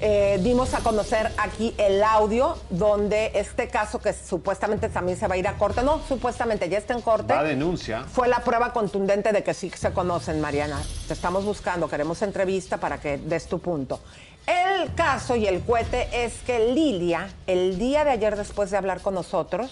Eh, 0.00 0.40
dimos 0.42 0.74
a 0.74 0.80
conocer 0.80 1.30
aquí 1.38 1.74
el 1.78 2.02
audio 2.02 2.56
donde 2.70 3.30
este 3.34 3.68
caso 3.68 4.00
que 4.00 4.12
supuestamente 4.12 4.88
también 4.88 5.16
se 5.16 5.28
va 5.28 5.36
a 5.36 5.38
ir 5.38 5.46
a 5.46 5.54
corte, 5.54 5.82
no, 5.82 6.00
supuestamente 6.06 6.68
ya 6.68 6.78
está 6.78 6.94
en 6.94 7.02
corte. 7.02 7.32
Va 7.32 7.40
a 7.40 7.44
denuncia. 7.44 8.04
Fue 8.04 8.26
la 8.26 8.40
prueba 8.40 8.72
contundente 8.72 9.32
de 9.32 9.44
que 9.44 9.54
sí 9.54 9.70
se 9.70 9.92
conocen, 9.92 10.40
Mariana. 10.40 10.80
Te 11.06 11.14
estamos 11.14 11.44
buscando, 11.44 11.88
queremos 11.88 12.20
entrevista 12.22 12.78
para 12.78 12.98
que 13.00 13.18
des 13.18 13.46
tu 13.46 13.60
punto. 13.60 14.00
El 14.46 14.94
caso 14.94 15.36
y 15.36 15.46
el 15.46 15.60
cohete 15.60 16.08
es 16.24 16.34
que 16.46 16.72
Lilia, 16.72 17.28
el 17.46 17.78
día 17.78 18.04
de 18.04 18.10
ayer 18.10 18.34
después 18.34 18.70
de 18.70 18.78
hablar 18.78 19.02
con 19.02 19.14
nosotros, 19.14 19.70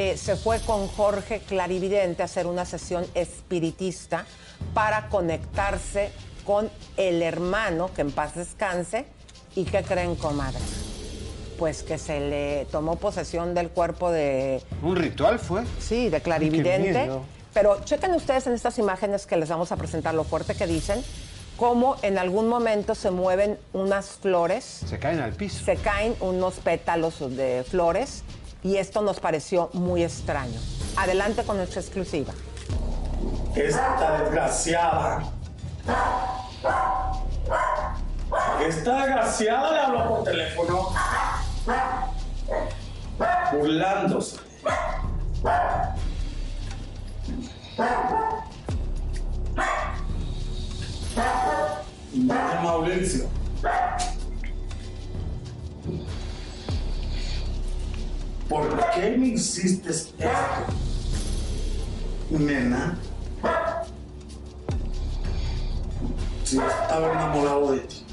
eh, 0.00 0.16
se 0.16 0.34
fue 0.34 0.60
con 0.60 0.88
Jorge 0.88 1.40
Clarividente 1.40 2.22
a 2.22 2.24
hacer 2.24 2.46
una 2.46 2.64
sesión 2.64 3.04
espiritista 3.14 4.24
para 4.72 5.10
conectarse 5.10 6.10
con 6.46 6.70
el 6.96 7.20
hermano, 7.20 7.90
que 7.94 8.00
en 8.00 8.10
paz 8.10 8.34
descanse, 8.34 9.04
y 9.54 9.64
que 9.64 9.82
creen, 9.82 10.16
comadre. 10.16 10.58
Pues 11.58 11.82
que 11.82 11.98
se 11.98 12.18
le 12.18 12.64
tomó 12.70 12.96
posesión 12.96 13.54
del 13.54 13.68
cuerpo 13.68 14.10
de, 14.10 14.62
¿Un 14.82 14.96
ritual 14.96 15.38
fue? 15.38 15.64
Sí, 15.78 16.08
de 16.08 16.22
clarividente. 16.22 17.10
Pero 17.52 17.84
chequen 17.84 18.14
ustedes 18.14 18.46
en 18.46 18.54
estas 18.54 18.78
imágenes 18.78 19.26
que 19.26 19.36
les 19.36 19.50
vamos 19.50 19.70
a 19.70 19.76
presentar 19.76 20.14
lo 20.14 20.24
fuerte 20.24 20.54
que 20.54 20.66
dicen, 20.66 21.04
cómo 21.58 21.96
en 22.00 22.16
algún 22.16 22.48
momento 22.48 22.94
se 22.94 23.10
mueven 23.10 23.58
unas 23.74 24.06
flores, 24.06 24.64
Se 24.86 24.98
caen 24.98 25.20
al 25.20 25.34
piso. 25.34 25.62
se 25.62 25.76
caen 25.76 26.14
unos 26.20 26.54
pétalos 26.54 27.18
de 27.36 27.64
flores 27.68 28.24
y 28.62 28.76
esto 28.76 29.02
nos 29.02 29.20
pareció 29.20 29.70
muy 29.72 30.02
extraño. 30.04 30.60
Adelante 30.96 31.44
con 31.44 31.56
nuestra 31.56 31.80
exclusiva. 31.80 32.32
Esta 33.54 34.22
desgraciada. 34.22 35.22
Esta 38.66 39.06
desgraciada 39.06 39.72
le 39.72 39.78
habló 39.80 40.08
por 40.08 40.24
teléfono. 40.24 40.88
Burlándose. 43.52 44.36
Madre 52.14 52.60
Mauricio. 52.62 53.39
Qué 59.00 59.16
me 59.16 59.34
esto? 59.34 60.14
Nena. 62.30 62.98
Si 66.44 66.58
estaba 66.58 67.12
enamorado 67.12 67.72
de 67.72 67.80
ti, 67.80 68.04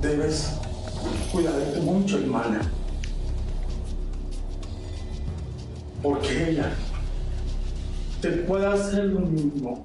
debes 0.00 0.52
cuidarte 1.30 1.80
mucho, 1.80 2.18
hermana. 2.18 2.60
Porque 6.02 6.50
ella 6.50 6.74
te 8.20 8.28
puede 8.30 8.66
hacer 8.66 9.04
lo 9.04 9.20
mismo 9.20 9.84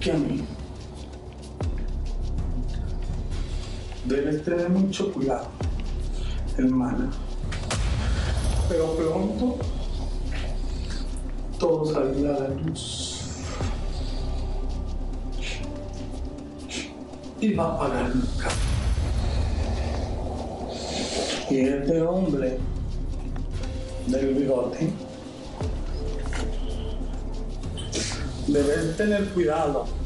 que 0.00 0.12
a 0.12 0.14
mí. 0.14 0.44
Debes 4.04 4.44
tener 4.44 4.68
mucho 4.68 5.12
cuidado, 5.12 5.48
hermana. 6.58 7.10
Pero 8.68 8.94
pronto 8.94 9.58
todo 11.58 11.86
saldrá 11.86 12.36
a 12.36 12.40
la 12.40 12.48
luz. 12.48 13.42
Y 17.40 17.54
va 17.54 17.74
a 17.74 17.78
pagar 17.78 18.14
nunca. 18.14 18.48
Y 21.50 21.60
este 21.60 22.02
hombre 22.02 22.58
del 24.06 24.34
bigote 24.34 24.90
debes 28.46 28.96
tener 28.96 29.28
cuidado. 29.30 30.01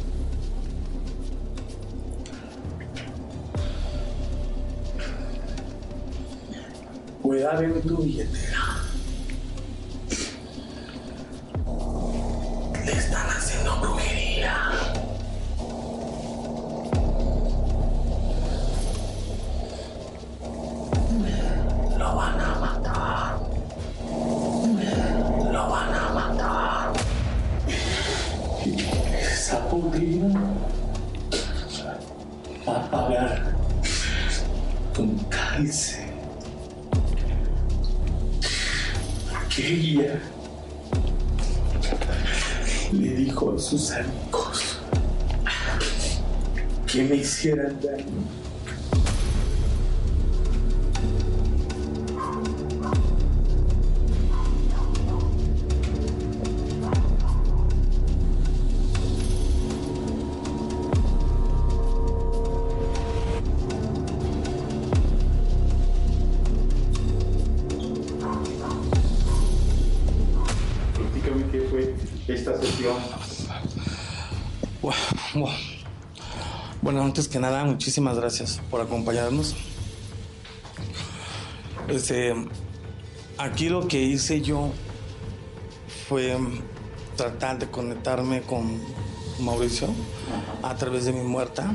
Cuidar 7.46 7.62
en 7.62 7.80
tu 7.80 7.96
billetera. 8.02 8.58
Le 8.58 8.75
nada, 77.40 77.64
muchísimas 77.64 78.16
gracias 78.16 78.60
por 78.70 78.80
acompañarnos. 78.80 79.54
Este, 81.88 82.34
aquí 83.38 83.68
lo 83.68 83.86
que 83.86 84.02
hice 84.02 84.40
yo 84.40 84.70
fue 86.08 86.36
tratar 87.16 87.58
de 87.58 87.70
conectarme 87.70 88.42
con 88.42 88.80
Mauricio 89.40 89.88
a 90.62 90.74
través 90.76 91.04
de 91.04 91.12
mi 91.12 91.22
muerta. 91.22 91.74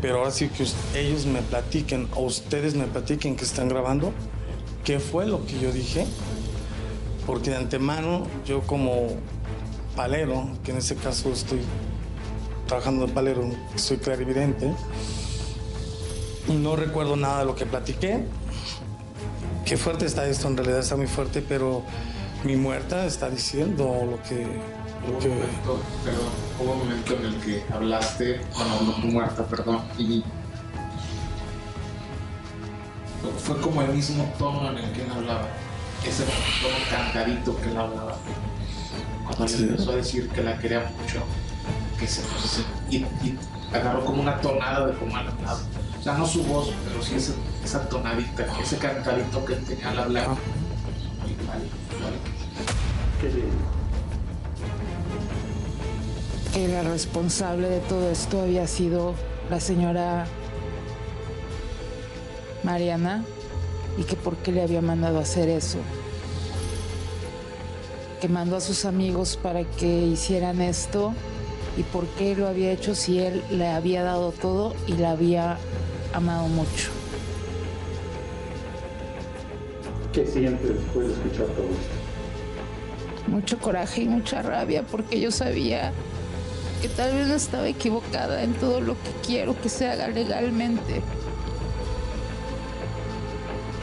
Pero 0.00 0.18
ahora 0.18 0.30
sí 0.30 0.48
que 0.48 0.64
ellos 0.98 1.26
me 1.26 1.42
platiquen, 1.42 2.08
o 2.14 2.22
ustedes 2.22 2.74
me 2.74 2.86
platiquen 2.86 3.36
que 3.36 3.44
están 3.44 3.68
grabando, 3.68 4.12
qué 4.84 5.00
fue 5.00 5.26
lo 5.26 5.44
que 5.44 5.58
yo 5.58 5.72
dije. 5.72 6.06
Porque 7.26 7.50
de 7.50 7.56
antemano, 7.56 8.26
yo 8.46 8.62
como 8.62 9.08
palero, 9.96 10.48
que 10.62 10.70
en 10.70 10.78
este 10.78 10.94
caso 10.94 11.32
estoy 11.32 11.60
trabajando 12.68 13.06
de 13.06 13.12
palero, 13.12 13.50
soy 13.76 13.96
clarividente, 13.96 14.72
no 16.48 16.76
recuerdo 16.76 17.16
nada 17.16 17.40
de 17.40 17.44
lo 17.46 17.56
que 17.56 17.66
platiqué. 17.66 18.24
Qué 19.64 19.76
fuerte 19.76 20.06
está 20.06 20.26
esto, 20.28 20.48
en 20.48 20.56
realidad 20.56 20.80
está 20.80 20.96
muy 20.96 21.06
fuerte, 21.06 21.42
pero 21.46 21.82
mi 22.44 22.56
muerta 22.56 23.04
está 23.06 23.28
diciendo 23.28 23.84
lo 24.08 24.22
que... 24.22 24.46
Lo 25.06 25.12
Hubo 25.12 25.18
que 25.18 25.28
un 25.28 25.34
momento, 25.38 25.80
perdón, 26.04 26.28
hubo 26.60 26.72
un 26.72 26.78
momento 26.78 27.14
en 27.14 27.24
el 27.26 27.36
que 27.40 27.64
hablaste, 27.72 28.40
bueno, 28.54 28.74
habló 28.74 28.92
tu 28.92 29.06
muerta, 29.08 29.46
perdón, 29.46 29.80
y 29.98 30.22
fue 33.44 33.60
como 33.60 33.80
el 33.82 33.92
mismo 33.94 34.30
tono 34.38 34.70
en 34.70 34.78
el 34.78 34.92
que 34.92 35.02
él 35.02 35.10
hablaba, 35.14 35.48
ese 36.06 36.24
tono 36.24 36.76
cantadito 36.90 37.56
que 37.60 37.70
él 37.70 37.76
hablaba. 37.76 38.16
Cuando 39.24 39.44
le 39.44 39.50
Sí. 39.50 39.62
empezó 39.64 39.90
a 39.92 39.96
decir 39.96 40.28
que 40.30 40.42
la 40.42 40.58
quería 40.58 40.80
mucho, 41.00 41.22
que 41.98 42.06
se, 42.06 42.22
se- 42.22 42.64
y, 42.90 42.96
y 42.98 43.38
agarró 43.72 44.04
como 44.04 44.22
una 44.22 44.40
tonada 44.40 44.86
de 44.86 44.94
como 44.94 45.18
él 45.18 45.26
hablaba. 45.28 45.60
O 45.98 46.02
sea, 46.02 46.14
no 46.14 46.26
su 46.26 46.42
voz, 46.44 46.70
pero 46.88 47.02
sí 47.02 47.16
esa 47.64 47.88
tonadita, 47.88 48.46
ese 48.62 48.78
cantadito 48.78 49.44
que 49.44 49.54
él 49.54 49.64
tenía 49.64 49.90
al 49.90 49.98
hablar. 49.98 50.24
Igual, 51.26 51.62
igual. 51.98 52.14
que 56.52 56.68
la 56.68 56.82
responsable 56.82 57.68
de 57.68 57.80
todo 57.80 58.10
esto 58.10 58.40
había 58.42 58.66
sido 58.66 59.14
la 59.50 59.60
señora 59.60 60.26
Mariana 62.64 63.22
y 63.98 64.04
que 64.04 64.16
por 64.16 64.36
qué 64.36 64.52
le 64.52 64.62
había 64.62 64.80
mandado 64.80 65.18
a 65.18 65.22
hacer 65.22 65.48
eso. 65.48 65.78
Que 68.20 68.28
mandó 68.28 68.56
a 68.56 68.60
sus 68.60 68.84
amigos 68.84 69.38
para 69.40 69.64
que 69.64 69.86
hicieran 70.06 70.60
esto 70.60 71.12
y 71.78 71.84
por 71.84 72.06
qué 72.08 72.34
lo 72.34 72.48
había 72.48 72.72
hecho 72.72 72.96
si 72.96 73.20
él 73.20 73.40
le 73.52 73.68
había 73.68 74.02
dado 74.02 74.32
todo 74.32 74.74
y 74.88 74.94
la 74.94 75.12
había 75.12 75.58
amado 76.12 76.48
mucho. 76.48 76.90
¿Qué 80.12 80.26
sientes 80.26 80.74
después 80.74 81.06
de 81.06 81.12
escuchar 81.14 81.46
todo 81.46 81.66
esto? 81.66 83.28
Mucho 83.28 83.58
coraje 83.58 84.02
y 84.02 84.08
mucha 84.08 84.42
rabia 84.42 84.82
porque 84.82 85.20
yo 85.20 85.30
sabía 85.30 85.92
que 86.82 86.88
tal 86.88 87.14
vez 87.14 87.28
no 87.28 87.34
estaba 87.34 87.68
equivocada 87.68 88.42
en 88.42 88.54
todo 88.54 88.80
lo 88.80 88.94
que 88.94 89.10
quiero 89.24 89.60
que 89.60 89.68
se 89.68 89.86
haga 89.88 90.08
legalmente. 90.08 91.00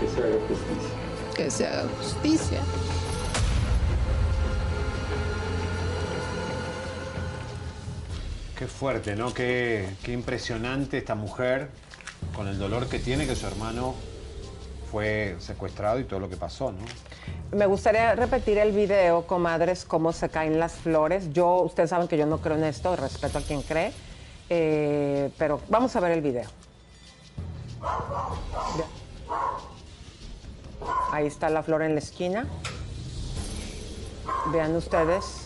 Que 0.01 0.07
se 0.09 0.21
haga 0.21 0.35
justicia. 0.49 1.33
que 1.35 1.51
se 1.51 1.67
haga 1.67 1.85
justicia. 1.97 2.59
Qué 8.65 8.71
fuerte, 8.71 9.15
¿no? 9.15 9.31
Qué, 9.31 9.87
qué 10.01 10.11
impresionante 10.11 10.97
esta 10.97 11.13
mujer 11.13 11.69
con 12.35 12.47
el 12.47 12.57
dolor 12.57 12.87
que 12.89 12.97
tiene 12.97 13.27
que 13.27 13.35
su 13.35 13.45
hermano 13.45 13.93
fue 14.91 15.35
secuestrado 15.37 15.99
y 15.99 16.05
todo 16.05 16.19
lo 16.19 16.31
que 16.31 16.35
pasó, 16.35 16.71
¿no? 16.71 16.79
Me 17.55 17.67
gustaría 17.67 18.15
repetir 18.15 18.57
el 18.57 18.71
video, 18.71 19.27
comadres, 19.27 19.85
cómo 19.85 20.11
se 20.13 20.29
caen 20.29 20.59
las 20.59 20.73
flores. 20.73 21.31
Yo, 21.31 21.57
ustedes 21.57 21.91
saben 21.91 22.07
que 22.07 22.17
yo 22.17 22.25
no 22.25 22.39
creo 22.39 22.57
en 22.57 22.63
esto, 22.63 22.95
respeto 22.95 23.37
a 23.37 23.41
quien 23.41 23.61
cree, 23.61 23.91
eh, 24.49 25.29
pero 25.37 25.61
vamos 25.69 25.95
a 25.95 25.99
ver 25.99 26.13
el 26.13 26.21
video. 26.21 26.49
Ahí 31.11 31.27
está 31.27 31.51
la 31.51 31.61
flor 31.61 31.83
en 31.83 31.93
la 31.93 31.99
esquina. 31.99 32.47
Vean 34.51 34.75
ustedes. 34.75 35.45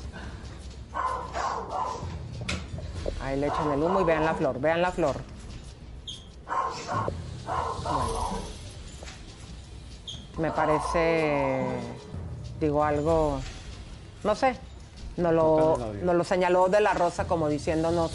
Ahí 3.21 3.39
le 3.39 3.47
echan 3.47 3.71
el 3.71 3.81
humo 3.81 4.01
y 4.01 4.03
vean 4.03 4.25
la 4.25 4.33
flor, 4.33 4.59
vean 4.59 4.81
la 4.81 4.91
flor. 4.91 5.17
Bueno. 7.83 8.29
Me 10.37 10.51
parece, 10.51 11.65
digo, 12.61 12.83
algo, 12.83 13.39
no 14.23 14.35
sé, 14.35 14.55
nos 15.17 15.33
lo, 15.33 15.77
nos 16.01 16.15
lo 16.15 16.23
señaló 16.23 16.69
de 16.69 16.79
la 16.79 16.93
Rosa 16.93 17.27
como 17.27 17.49
diciéndonos, 17.49 18.11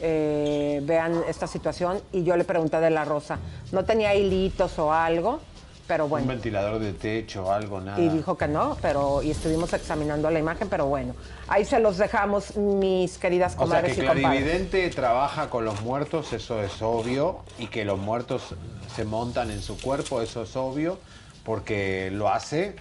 eh, 0.00 0.80
vean 0.84 1.22
esta 1.28 1.48
situación, 1.48 2.00
y 2.12 2.22
yo 2.22 2.36
le 2.36 2.44
pregunté 2.44 2.78
de 2.78 2.90
la 2.90 3.04
Rosa, 3.04 3.38
¿no 3.72 3.84
tenía 3.84 4.14
hilitos 4.14 4.78
o 4.78 4.92
algo? 4.92 5.40
Pero 5.88 6.04
Un 6.04 6.10
bueno, 6.10 6.28
ventilador 6.28 6.78
de 6.78 6.92
techo, 6.92 7.50
algo, 7.52 7.80
nada. 7.80 7.98
y 8.00 8.08
dijo 8.10 8.38
que 8.38 8.46
no, 8.46 8.76
pero 8.80 9.20
y 9.24 9.32
estuvimos 9.32 9.72
examinando 9.72 10.30
la 10.30 10.38
imagen, 10.38 10.68
pero 10.68 10.86
bueno, 10.86 11.14
ahí 11.50 11.64
se 11.64 11.80
los 11.80 11.98
dejamos, 11.98 12.56
mis 12.56 13.18
queridas 13.18 13.52
O 13.54 13.66
sea, 13.66 13.66
comadres 13.66 13.96
que 13.96 14.02
y. 14.02 14.06
Clarividente 14.06 14.88
trabaja 14.90 15.50
con 15.50 15.64
los 15.64 15.82
muertos, 15.82 16.32
eso 16.32 16.62
es 16.62 16.80
obvio, 16.80 17.40
y 17.58 17.66
que 17.66 17.84
los 17.84 17.98
muertos 17.98 18.54
se 18.94 19.04
montan 19.04 19.50
en 19.50 19.60
su 19.60 19.78
cuerpo, 19.78 20.22
eso 20.22 20.44
es 20.44 20.56
obvio, 20.56 20.98
porque 21.44 22.10
lo 22.12 22.28
hace, 22.28 22.76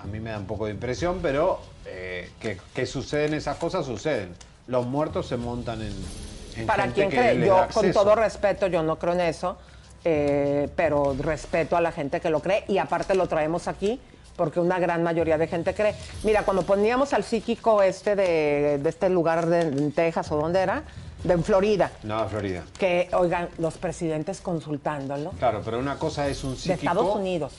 a 0.00 0.06
mí 0.06 0.20
me 0.20 0.30
da 0.30 0.38
un 0.38 0.46
poco 0.46 0.66
de 0.66 0.72
impresión, 0.72 1.18
pero 1.20 1.60
eh, 1.84 2.30
que, 2.40 2.58
que 2.72 2.86
suceden 2.86 3.34
esas 3.34 3.56
cosas, 3.56 3.84
suceden. 3.84 4.34
Los 4.68 4.86
muertos 4.86 5.26
se 5.26 5.36
montan 5.36 5.82
en, 5.82 6.66
Para 6.66 6.86
quien 6.88 7.10
cree, 7.10 7.44
yo 7.44 7.66
con 7.72 7.90
todo 7.92 8.14
respeto, 8.14 8.68
yo 8.68 8.82
no 8.82 8.98
creo 8.98 9.14
en 9.14 9.20
eso, 9.20 9.58
eh, 10.04 10.68
pero 10.76 11.16
respeto 11.18 11.76
a 11.76 11.80
la 11.80 11.90
gente 11.90 12.20
que 12.20 12.30
lo 12.30 12.40
cree 12.40 12.64
y 12.68 12.78
aparte 12.78 13.16
lo 13.16 13.26
traemos 13.26 13.66
aquí 13.66 14.00
porque 14.38 14.60
una 14.60 14.78
gran 14.78 15.02
mayoría 15.02 15.36
de 15.36 15.48
gente 15.48 15.74
cree. 15.74 15.94
Mira, 16.22 16.44
cuando 16.44 16.62
poníamos 16.62 17.12
al 17.12 17.24
psíquico 17.24 17.82
este 17.82 18.14
de, 18.14 18.78
de 18.78 18.88
este 18.88 19.10
lugar 19.10 19.46
de, 19.46 19.90
Texas 19.90 20.30
o 20.30 20.36
dónde 20.36 20.60
era, 20.60 20.84
de 21.24 21.34
en 21.34 21.42
Florida, 21.42 21.90
No, 22.04 22.26
Florida. 22.28 22.62
que 22.78 23.08
oigan, 23.12 23.48
los 23.58 23.76
presidentes 23.76 24.40
consultándolo, 24.40 25.32
Claro, 25.32 25.60
pero 25.64 25.80
una 25.80 25.98
cosa 25.98 26.28
es 26.28 26.44
un 26.44 26.52
de 26.52 26.56
psíquico. 26.58 26.76
Estados 26.92 27.16
Unidos. 27.16 27.52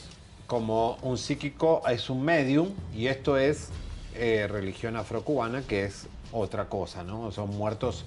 como 0.47 0.97
un 1.01 1.17
psíquico 1.17 1.81
es 1.87 2.09
un 2.09 2.23
medium 2.23 2.69
y 2.95 3.07
esto 3.07 3.37
es 3.37 3.67
eh, 4.15 4.47
religión 4.49 4.95
afrocubana 4.95 5.61
que 5.67 5.83
es 5.83 6.07
otra 6.31 6.65
cosa, 6.69 7.03
¿no? 7.03 7.31
Son 7.33 7.49
muertos 7.57 8.05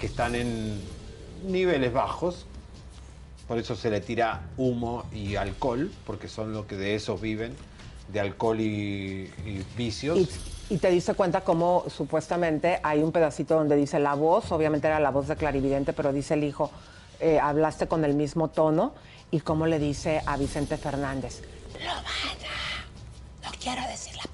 que 0.00 0.06
están 0.06 0.34
en 0.34 0.80
niveles 1.46 1.92
bajos, 1.92 2.46
por 3.46 3.58
eso 3.58 3.76
se 3.76 3.90
le 3.90 4.00
tira 4.00 4.40
humo 4.56 5.04
y 5.12 5.36
alcohol, 5.36 5.92
porque 6.06 6.28
son 6.28 6.54
lo 6.54 6.66
que 6.66 6.76
de 6.76 6.94
esos 6.94 7.20
viven, 7.20 7.54
de 8.08 8.20
alcohol 8.20 8.60
y, 8.60 9.30
vicios. 9.76 10.18
Y, 10.70 10.78
te 10.78 10.90
diste 10.90 11.14
cuenta 11.14 11.42
cómo 11.42 11.84
supuestamente 11.88 12.80
hay 12.82 13.02
un 13.02 13.12
pedacito 13.12 13.54
donde 13.54 13.76
dice 13.76 13.98
la 13.98 14.14
voz, 14.14 14.50
obviamente 14.52 14.86
era 14.86 14.98
la 14.98 15.10
voz 15.10 15.28
de 15.28 15.36
clarividente, 15.36 15.92
pero 15.92 16.12
dice 16.12 16.34
el 16.34 16.44
hijo, 16.44 16.70
eh, 17.20 17.38
hablaste 17.38 17.86
con 17.86 18.04
el 18.04 18.14
mismo 18.14 18.48
tono 18.48 18.94
y 19.30 19.40
cómo 19.40 19.66
le 19.66 19.78
dice 19.78 20.22
a 20.26 20.36
Vicente 20.36 20.76
Fernández, 20.76 21.42
no 23.42 23.50
quiero 23.60 23.82
decir 23.88 24.16
la 24.16 24.24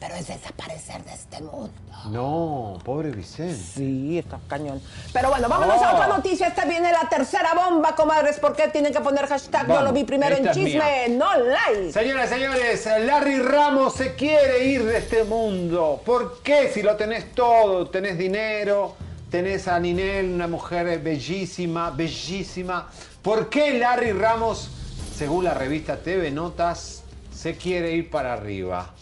pero 0.00 0.14
es 0.14 0.26
desaparecer 0.28 1.04
de 1.04 1.12
este 1.12 1.40
mundo. 1.42 1.70
No, 2.10 2.78
pobre 2.84 3.10
Vicente. 3.10 3.54
Sí, 3.54 4.18
está 4.18 4.40
cañón. 4.48 4.80
Pero 5.12 5.28
bueno, 5.28 5.46
vámonos 5.48 5.82
a 5.82 5.92
Oh. 5.92 5.94
otra 5.96 6.06
noticia. 6.08 6.46
Esta 6.48 6.64
viene 6.64 6.90
la 6.90 7.06
tercera 7.10 7.52
bomba, 7.54 7.94
comadres. 7.94 8.40
¿Por 8.40 8.56
qué 8.56 8.68
tienen 8.68 8.92
que 8.92 9.00
poner 9.00 9.26
hashtag? 9.26 9.62
Yo 9.66 9.74
Vamos, 9.74 9.84
lo 9.84 9.92
vi 9.92 10.04
primero 10.04 10.34
en 10.36 10.50
chisme, 10.52 11.08
mía. 11.08 11.08
no 11.10 11.28
like. 11.36 11.92
Señoras 11.92 12.30
y 12.30 12.34
señores, 12.34 12.88
Larry 13.04 13.38
Ramos 13.42 13.94
se 13.94 14.14
quiere 14.14 14.64
ir 14.64 14.84
de 14.84 14.96
este 14.98 15.24
mundo. 15.24 16.00
¿Por 16.06 16.42
qué? 16.42 16.70
Si 16.72 16.80
lo 16.82 16.96
tenés 16.96 17.34
todo, 17.34 17.88
tenés 17.90 18.16
dinero, 18.16 18.96
tenés 19.30 19.68
a 19.68 19.78
Ninel, 19.78 20.30
una 20.32 20.48
mujer 20.48 20.98
bellísima, 21.00 21.90
bellísima. 21.90 22.88
¿Por 23.20 23.50
qué 23.50 23.78
Larry 23.78 24.12
Ramos, 24.12 24.70
según 25.14 25.44
la 25.44 25.52
revista 25.52 25.98
TV 25.98 26.30
Notas, 26.30 27.02
se 27.34 27.56
quiere 27.56 27.92
ir 27.92 28.08
para 28.10 28.32
arriba? 28.32 28.94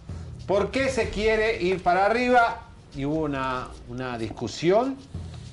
¿Por 0.48 0.70
qué 0.70 0.88
se 0.88 1.10
quiere 1.10 1.60
ir 1.62 1.82
para 1.82 2.06
arriba? 2.06 2.62
Y 2.96 3.04
hubo 3.04 3.20
una, 3.20 3.68
una 3.88 4.16
discusión 4.16 4.96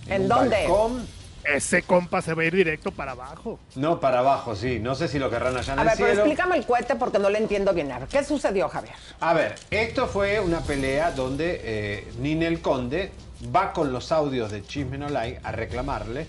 ¿En 0.07 0.23
un 0.23 0.27
dónde? 0.29 0.55
balcón 0.55 1.05
ese 1.43 1.83
compa 1.83 2.23
se 2.23 2.33
va 2.33 2.41
a 2.41 2.45
ir 2.45 2.55
directo 2.55 2.91
para 2.91 3.11
abajo. 3.11 3.59
No, 3.75 3.99
para 3.99 4.19
abajo, 4.19 4.55
sí. 4.55 4.79
No 4.79 4.95
sé 4.95 5.07
si 5.07 5.19
lo 5.19 5.29
querrán 5.29 5.55
allá 5.55 5.73
en 5.73 5.79
A 5.79 5.81
el 5.83 5.87
ver, 5.89 5.97
pero 5.97 6.11
explícame 6.13 6.55
el 6.57 6.65
cohete 6.65 6.95
porque 6.95 7.19
no 7.19 7.29
le 7.29 7.37
entiendo 7.37 7.71
bien. 7.71 7.91
A 7.91 7.99
ver, 7.99 8.07
¿qué 8.07 8.23
sucedió, 8.23 8.67
Javier? 8.67 8.95
A 9.19 9.33
ver, 9.35 9.53
esto 9.69 10.07
fue 10.07 10.39
una 10.39 10.61
pelea 10.61 11.11
donde 11.11 11.61
eh, 11.63 12.13
Ninel 12.17 12.61
Conde 12.61 13.11
va 13.55 13.73
con 13.73 13.93
los 13.93 14.11
audios 14.11 14.49
de 14.49 14.63
Chisme 14.63 14.97
No 14.97 15.09
Like 15.09 15.41
a 15.43 15.51
reclamarle 15.51 16.25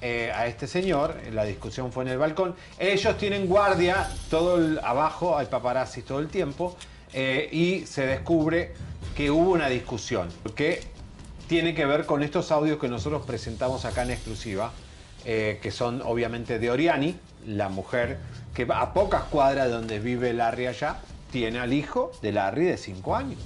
eh, 0.00 0.32
a 0.34 0.48
este 0.48 0.66
señor. 0.66 1.14
La 1.32 1.44
discusión 1.44 1.92
fue 1.92 2.02
en 2.02 2.10
el 2.10 2.18
balcón. 2.18 2.56
Ellos 2.78 3.16
tienen 3.18 3.46
guardia 3.46 4.08
todo 4.30 4.56
el, 4.56 4.80
abajo, 4.82 5.38
hay 5.38 5.46
paparazzi 5.46 6.02
todo 6.02 6.18
el 6.18 6.26
tiempo. 6.26 6.76
Eh, 7.16 7.48
y 7.50 7.86
se 7.86 8.06
descubre 8.06 8.74
que 9.16 9.32
hubo 9.32 9.50
una 9.50 9.68
discusión. 9.68 10.28
Que 10.54 10.82
tiene 11.48 11.74
que 11.74 11.86
ver 11.86 12.06
con 12.06 12.22
estos 12.22 12.52
audios 12.52 12.78
que 12.78 12.88
nosotros 12.88 13.24
presentamos 13.26 13.84
acá 13.84 14.02
en 14.02 14.12
exclusiva. 14.12 14.70
eh, 15.28 15.58
que 15.60 15.72
son 15.72 16.02
obviamente 16.02 16.60
de 16.60 16.70
Oriani, 16.70 17.16
la 17.48 17.68
mujer 17.68 18.18
que 18.54 18.64
a 18.72 18.92
pocas 18.92 19.24
cuadras 19.24 19.66
de 19.66 19.72
donde 19.72 19.98
vive 19.98 20.32
Larry 20.32 20.68
allá, 20.68 21.00
tiene 21.32 21.58
al 21.58 21.72
hijo 21.72 22.12
de 22.22 22.30
Larry 22.30 22.66
de 22.66 22.76
5 22.76 23.16
años. 23.16 23.40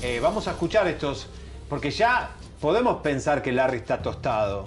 Eh, 0.00 0.20
vamos 0.22 0.48
a 0.48 0.52
escuchar 0.52 0.86
estos, 0.88 1.26
porque 1.68 1.90
ya 1.90 2.30
podemos 2.62 3.02
pensar 3.02 3.42
que 3.42 3.52
Larry 3.52 3.76
está 3.76 4.00
tostado, 4.00 4.60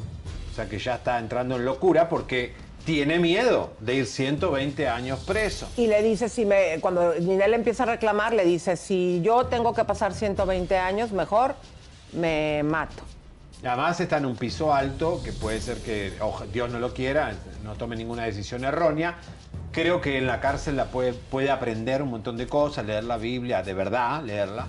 o 0.51 0.55
sea 0.55 0.69
que 0.69 0.77
ya 0.77 0.95
está 0.95 1.17
entrando 1.17 1.55
en 1.55 1.65
locura 1.65 2.07
porque 2.07 2.53
tiene 2.85 3.19
miedo 3.19 3.71
de 3.79 3.95
ir 3.95 4.05
120 4.05 4.87
años 4.87 5.19
preso. 5.25 5.67
Y 5.75 5.87
le 5.87 6.01
dice, 6.03 6.29
si 6.29 6.45
me, 6.45 6.79
cuando 6.79 7.15
Ninel 7.15 7.53
empieza 7.55 7.83
a 7.83 7.87
reclamar, 7.87 8.33
le 8.33 8.45
dice, 8.45 8.77
si 8.77 9.21
yo 9.23 9.47
tengo 9.47 9.73
que 9.73 9.83
pasar 9.83 10.13
120 10.13 10.77
años, 10.77 11.11
mejor 11.11 11.55
me 12.13 12.61
mato. 12.63 13.03
Además 13.63 13.99
está 13.99 14.17
en 14.17 14.25
un 14.25 14.35
piso 14.35 14.73
alto, 14.73 15.21
que 15.23 15.33
puede 15.33 15.59
ser 15.59 15.79
que 15.79 16.13
Dios 16.53 16.69
no 16.69 16.79
lo 16.79 16.93
quiera, 16.93 17.33
no 17.63 17.73
tome 17.73 17.95
ninguna 17.95 18.23
decisión 18.23 18.63
errónea. 18.63 19.15
Creo 19.71 19.99
que 19.99 20.19
en 20.19 20.27
la 20.27 20.39
cárcel 20.39 20.77
la 20.77 20.85
puede, 20.85 21.13
puede 21.13 21.49
aprender 21.49 22.03
un 22.03 22.11
montón 22.11 22.37
de 22.37 22.47
cosas, 22.47 22.85
leer 22.85 23.03
la 23.03 23.17
Biblia, 23.17 23.63
de 23.63 23.73
verdad, 23.73 24.23
leerla. 24.23 24.67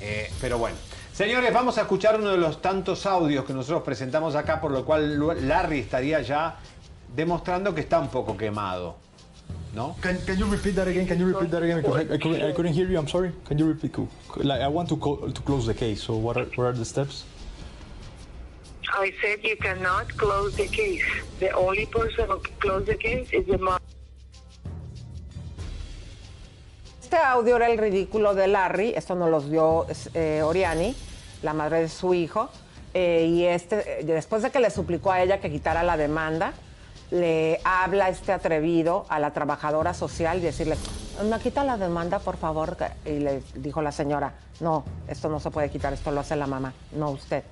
Eh, 0.00 0.30
pero 0.40 0.58
bueno. 0.58 0.76
Señores, 1.14 1.54
vamos 1.54 1.78
a 1.78 1.82
escuchar 1.82 2.18
uno 2.18 2.32
de 2.32 2.38
los 2.38 2.60
tantos 2.60 3.06
audios 3.06 3.44
que 3.44 3.52
nosotros 3.52 3.82
presentamos 3.84 4.34
acá, 4.34 4.60
por 4.60 4.72
lo 4.72 4.84
cual 4.84 5.48
Larry 5.48 5.78
estaría 5.78 6.20
ya 6.20 6.58
demostrando 7.14 7.74
que 7.74 7.80
está 7.80 7.98
un 7.98 8.08
poco 8.08 8.36
quemado. 8.36 8.96
¿No? 9.74 9.96
Can, 10.00 10.16
can 10.24 10.38
you 10.38 10.46
repeat 10.46 10.76
that 10.76 10.86
again? 10.86 11.06
Can 11.06 11.18
you 11.18 11.26
repeat 11.26 11.50
that 11.50 11.62
again? 11.62 11.82
Because 11.82 11.96
I, 11.96 12.14
I, 12.14 12.18
couldn't, 12.18 12.42
I 12.42 12.52
couldn't 12.52 12.74
hear 12.74 12.88
you. 12.88 12.96
I'm 12.96 13.08
sorry. 13.08 13.32
Can 13.44 13.58
you 13.58 13.66
repeat? 13.66 13.92
Like 14.36 14.60
I 14.60 14.68
want 14.68 14.88
to 14.90 14.96
to 14.96 15.42
close 15.42 15.66
the 15.66 15.74
case. 15.74 16.00
So 16.00 16.14
what 16.14 16.36
are, 16.36 16.44
what 16.54 16.66
are 16.66 16.72
the 16.72 16.84
steps? 16.84 17.24
I 18.96 19.12
said 19.20 19.42
you 19.42 19.56
cannot 19.56 20.16
close 20.16 20.54
the 20.54 20.68
case. 20.68 21.02
The 21.40 21.50
only 21.50 21.86
person 21.86 22.28
who 22.28 22.38
can 22.38 22.54
close 22.60 22.86
the 22.86 22.94
case 22.96 23.28
is 23.32 23.46
the 23.46 23.58
mom. 23.58 23.80
Este 27.02 27.16
audio 27.16 27.56
era 27.56 27.70
el 27.70 27.78
ridículo 27.78 28.34
de 28.34 28.46
Larry, 28.48 28.92
esto 28.96 29.14
nos 29.14 29.30
los 29.30 29.50
dio 29.50 29.86
eh, 30.14 30.42
Oriani, 30.42 30.94
la 31.42 31.52
madre 31.52 31.82
de 31.82 31.88
su 31.88 32.14
hijo, 32.14 32.50
eh, 32.92 33.26
y 33.28 33.44
este, 33.44 34.04
después 34.04 34.42
de 34.42 34.50
que 34.50 34.58
le 34.58 34.70
suplicó 34.70 35.12
a 35.12 35.22
ella 35.22 35.38
que 35.38 35.50
quitara 35.50 35.82
la 35.82 35.96
demanda, 35.96 36.54
le 37.14 37.60
habla 37.64 38.08
este 38.08 38.32
atrevido 38.32 39.06
a 39.08 39.20
la 39.20 39.32
trabajadora 39.32 39.94
social 39.94 40.38
y 40.38 40.40
decirle, 40.40 40.76
no 41.24 41.38
quita 41.38 41.62
la 41.62 41.76
demanda, 41.76 42.18
por 42.18 42.36
favor, 42.36 42.76
que-". 42.76 43.10
y 43.10 43.20
le 43.20 43.42
dijo 43.54 43.80
la 43.82 43.92
señora, 43.92 44.34
no, 44.60 44.84
esto 45.06 45.28
no 45.28 45.38
se 45.38 45.50
puede 45.50 45.70
quitar, 45.70 45.92
esto 45.92 46.10
lo 46.10 46.20
hace 46.20 46.34
la 46.34 46.46
mamá, 46.46 46.72
no 46.92 47.10
usted. 47.10 47.44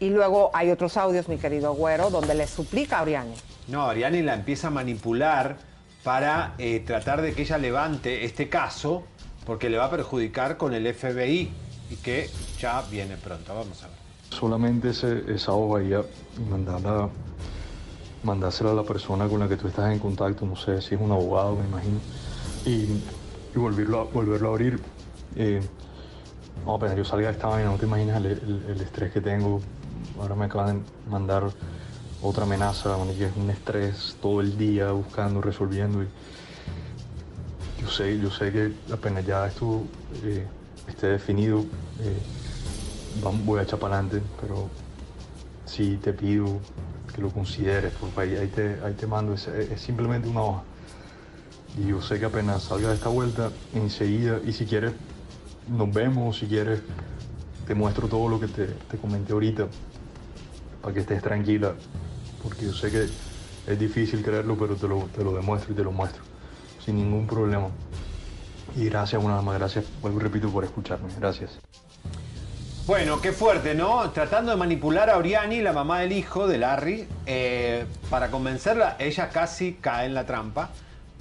Y 0.00 0.10
luego 0.10 0.50
hay 0.52 0.70
otros 0.70 0.96
audios, 0.96 1.28
mi 1.28 1.38
querido 1.38 1.74
güero, 1.74 2.10
donde 2.10 2.34
le 2.34 2.46
suplica 2.46 2.98
a 2.98 3.02
Oriani. 3.02 3.34
No, 3.68 3.88
Ariani 3.88 4.20
la 4.22 4.34
empieza 4.34 4.66
a 4.66 4.70
manipular 4.70 5.56
para 6.02 6.54
eh, 6.58 6.80
tratar 6.80 7.22
de 7.22 7.32
que 7.32 7.42
ella 7.42 7.56
levante 7.56 8.24
este 8.24 8.48
caso 8.48 9.04
porque 9.46 9.70
le 9.70 9.78
va 9.78 9.86
a 9.86 9.90
perjudicar 9.90 10.56
con 10.56 10.74
el 10.74 10.92
FBI 10.92 11.50
y 11.90 11.96
que 11.96 12.28
ya 12.58 12.82
viene 12.90 13.16
pronto. 13.16 13.54
Vamos 13.54 13.82
a 13.84 13.86
ver. 13.86 13.96
Solamente 14.30 14.90
ese, 14.90 15.22
esa 15.32 15.52
hoja 15.52 15.82
ya 15.82 16.02
y 16.36 16.50
mandarla, 16.50 17.08
mandársela 18.22 18.70
a 18.70 18.74
la 18.74 18.84
persona 18.84 19.28
con 19.28 19.40
la 19.40 19.48
que 19.48 19.56
tú 19.56 19.68
estás 19.68 19.92
en 19.92 19.98
contacto, 19.98 20.46
no 20.46 20.56
sé 20.56 20.80
si 20.80 20.94
es 20.94 21.00
un 21.00 21.10
abogado, 21.10 21.56
me 21.56 21.64
imagino, 21.64 21.98
y, 22.64 22.86
y 23.54 23.58
volverlo, 23.58 24.00
a, 24.00 24.04
volverlo 24.04 24.48
a 24.48 24.50
abrir. 24.52 24.80
Eh, 25.36 25.60
no, 26.64 26.74
apenas 26.74 26.96
yo 26.96 27.04
salga 27.04 27.28
de 27.28 27.32
esta 27.32 27.48
vaina, 27.48 27.70
no 27.70 27.76
te 27.76 27.86
imaginas 27.86 28.22
el, 28.24 28.80
estrés 28.80 29.12
que 29.12 29.20
tengo. 29.20 29.60
Ahora 30.20 30.34
me 30.34 30.44
acaban 30.44 30.78
de 30.78 31.10
mandar 31.10 31.50
otra 32.22 32.44
amenaza, 32.44 32.96
es 33.18 33.36
un 33.36 33.50
estrés 33.50 34.16
todo 34.20 34.40
el 34.40 34.56
día 34.56 34.92
buscando, 34.92 35.40
resolviendo. 35.40 36.04
Yo 37.80 37.88
sé, 37.88 38.18
yo 38.20 38.30
sé 38.30 38.52
que 38.52 38.72
apenas 38.92 39.26
ya 39.26 39.46
esto 39.46 39.82
eh, 40.22 40.46
esté 40.86 41.08
definido, 41.08 41.60
eh, 42.00 42.18
voy 43.44 43.58
a 43.58 43.62
echar 43.62 43.80
para 43.80 43.98
adelante, 43.98 44.22
pero 44.40 44.68
sí 45.64 45.98
te 46.00 46.12
pido 46.12 46.60
que 47.14 47.20
lo 47.20 47.30
consideres, 47.30 47.92
porque 48.00 48.20
ahí, 48.20 48.34
ahí 48.36 48.92
te, 48.94 49.06
mando, 49.06 49.34
es, 49.34 49.48
simplemente 49.76 50.28
una 50.28 50.42
hoja. 50.42 50.62
Y 51.78 51.88
yo 51.88 52.02
sé 52.02 52.18
que 52.18 52.26
apenas 52.26 52.64
salga 52.64 52.88
de 52.88 52.94
esta 52.94 53.08
vuelta, 53.08 53.50
enseguida, 53.74 54.40
y 54.44 54.52
si 54.52 54.66
quieres, 54.66 54.92
nos 55.68 55.92
vemos, 55.92 56.38
si 56.38 56.46
quieres, 56.46 56.80
te 57.66 57.74
muestro 57.74 58.08
todo 58.08 58.28
lo 58.28 58.40
que 58.40 58.48
te, 58.48 58.66
te 58.66 58.98
comenté 58.98 59.32
ahorita, 59.32 59.68
para 60.82 60.94
que 60.94 61.00
estés 61.00 61.22
tranquila, 61.22 61.74
porque 62.42 62.66
yo 62.66 62.72
sé 62.72 62.90
que 62.90 63.08
es 63.66 63.78
difícil 63.78 64.22
creerlo, 64.22 64.56
pero 64.58 64.74
te 64.76 64.88
lo, 64.88 65.08
te 65.14 65.22
lo 65.22 65.34
demuestro 65.34 65.72
y 65.72 65.76
te 65.76 65.84
lo 65.84 65.92
muestro, 65.92 66.22
sin 66.84 66.96
ningún 66.96 67.26
problema. 67.26 67.68
Y 68.76 68.86
gracias 68.86 69.22
una 69.22 69.36
vez 69.36 69.44
más, 69.44 69.58
gracias, 69.58 69.84
vuelvo 70.00 70.20
y 70.20 70.22
repito, 70.22 70.48
por 70.50 70.64
escucharme, 70.64 71.08
gracias. 71.18 71.58
Bueno, 72.86 73.20
qué 73.20 73.32
fuerte, 73.32 73.74
¿no? 73.74 74.10
Tratando 74.10 74.50
de 74.50 74.56
manipular 74.56 75.08
a 75.08 75.16
Oriani, 75.16 75.60
la 75.62 75.72
mamá 75.72 76.00
del 76.00 76.12
hijo 76.12 76.48
de 76.48 76.58
Larry, 76.58 77.06
eh, 77.26 77.86
para 78.10 78.28
convencerla, 78.30 78.96
ella 78.98 79.28
casi 79.28 79.74
cae 79.74 80.06
en 80.06 80.14
la 80.14 80.26
trampa. 80.26 80.70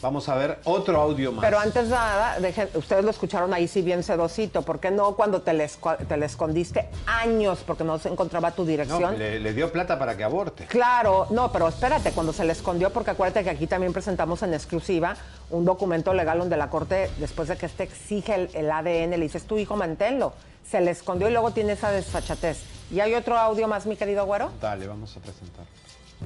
Vamos 0.01 0.27
a 0.29 0.33
ver 0.35 0.57
otro 0.63 0.99
audio 0.99 1.31
más. 1.31 1.45
Pero 1.45 1.59
antes 1.59 1.83
de 1.89 1.93
nada, 1.93 2.39
dejen- 2.39 2.69
ustedes 2.73 3.03
lo 3.05 3.11
escucharon 3.11 3.53
ahí 3.53 3.67
sí 3.67 3.83
bien 3.83 4.01
sedosito. 4.01 4.63
¿Por 4.63 4.79
qué 4.79 4.89
no 4.89 5.13
cuando 5.15 5.43
te 5.43 5.53
le, 5.53 5.63
esco- 5.65 5.95
te 6.07 6.17
le 6.17 6.25
escondiste 6.25 6.89
años 7.05 7.59
porque 7.67 7.83
no 7.83 7.99
se 7.99 8.09
encontraba 8.09 8.49
tu 8.49 8.63
No, 8.63 8.67
dirección? 8.67 9.19
le, 9.19 9.39
le 9.39 9.53
dio 9.53 9.71
plata 9.71 9.99
para 9.99 10.17
que 10.17 10.23
aborte. 10.23 10.65
Claro, 10.65 11.27
no, 11.29 11.51
pero 11.51 11.67
espérate, 11.67 12.11
cuando 12.13 12.33
se 12.33 12.43
le 12.43 12.53
escondió, 12.53 12.89
porque 12.89 13.11
acuérdate 13.11 13.43
que 13.43 13.51
aquí 13.51 13.67
también 13.67 13.93
presentamos 13.93 14.41
en 14.41 14.55
exclusiva 14.55 15.15
un 15.51 15.65
documento 15.65 16.15
legal 16.15 16.39
donde 16.39 16.57
la 16.57 16.71
corte, 16.71 17.11
después 17.17 17.47
de 17.49 17.57
que 17.57 17.67
este 17.67 17.83
exige 17.83 18.33
el, 18.33 18.49
el 18.55 18.71
ADN, 18.71 19.11
le 19.11 19.19
dices, 19.19 19.43
tu 19.43 19.59
hijo, 19.59 19.75
manténlo. 19.75 20.33
Se 20.67 20.81
le 20.81 20.91
escondió 20.91 21.29
y 21.29 21.31
luego 21.31 21.51
tiene 21.51 21.73
esa 21.73 21.91
desfachatez. 21.91 22.63
¿Y 22.91 22.99
hay 22.99 23.13
otro 23.13 23.37
audio 23.37 23.67
más, 23.67 23.85
mi 23.85 23.95
querido 23.95 24.25
güero? 24.25 24.51
Dale, 24.61 24.87
vamos 24.87 25.15
a 25.15 25.19
presentar. 25.19 25.65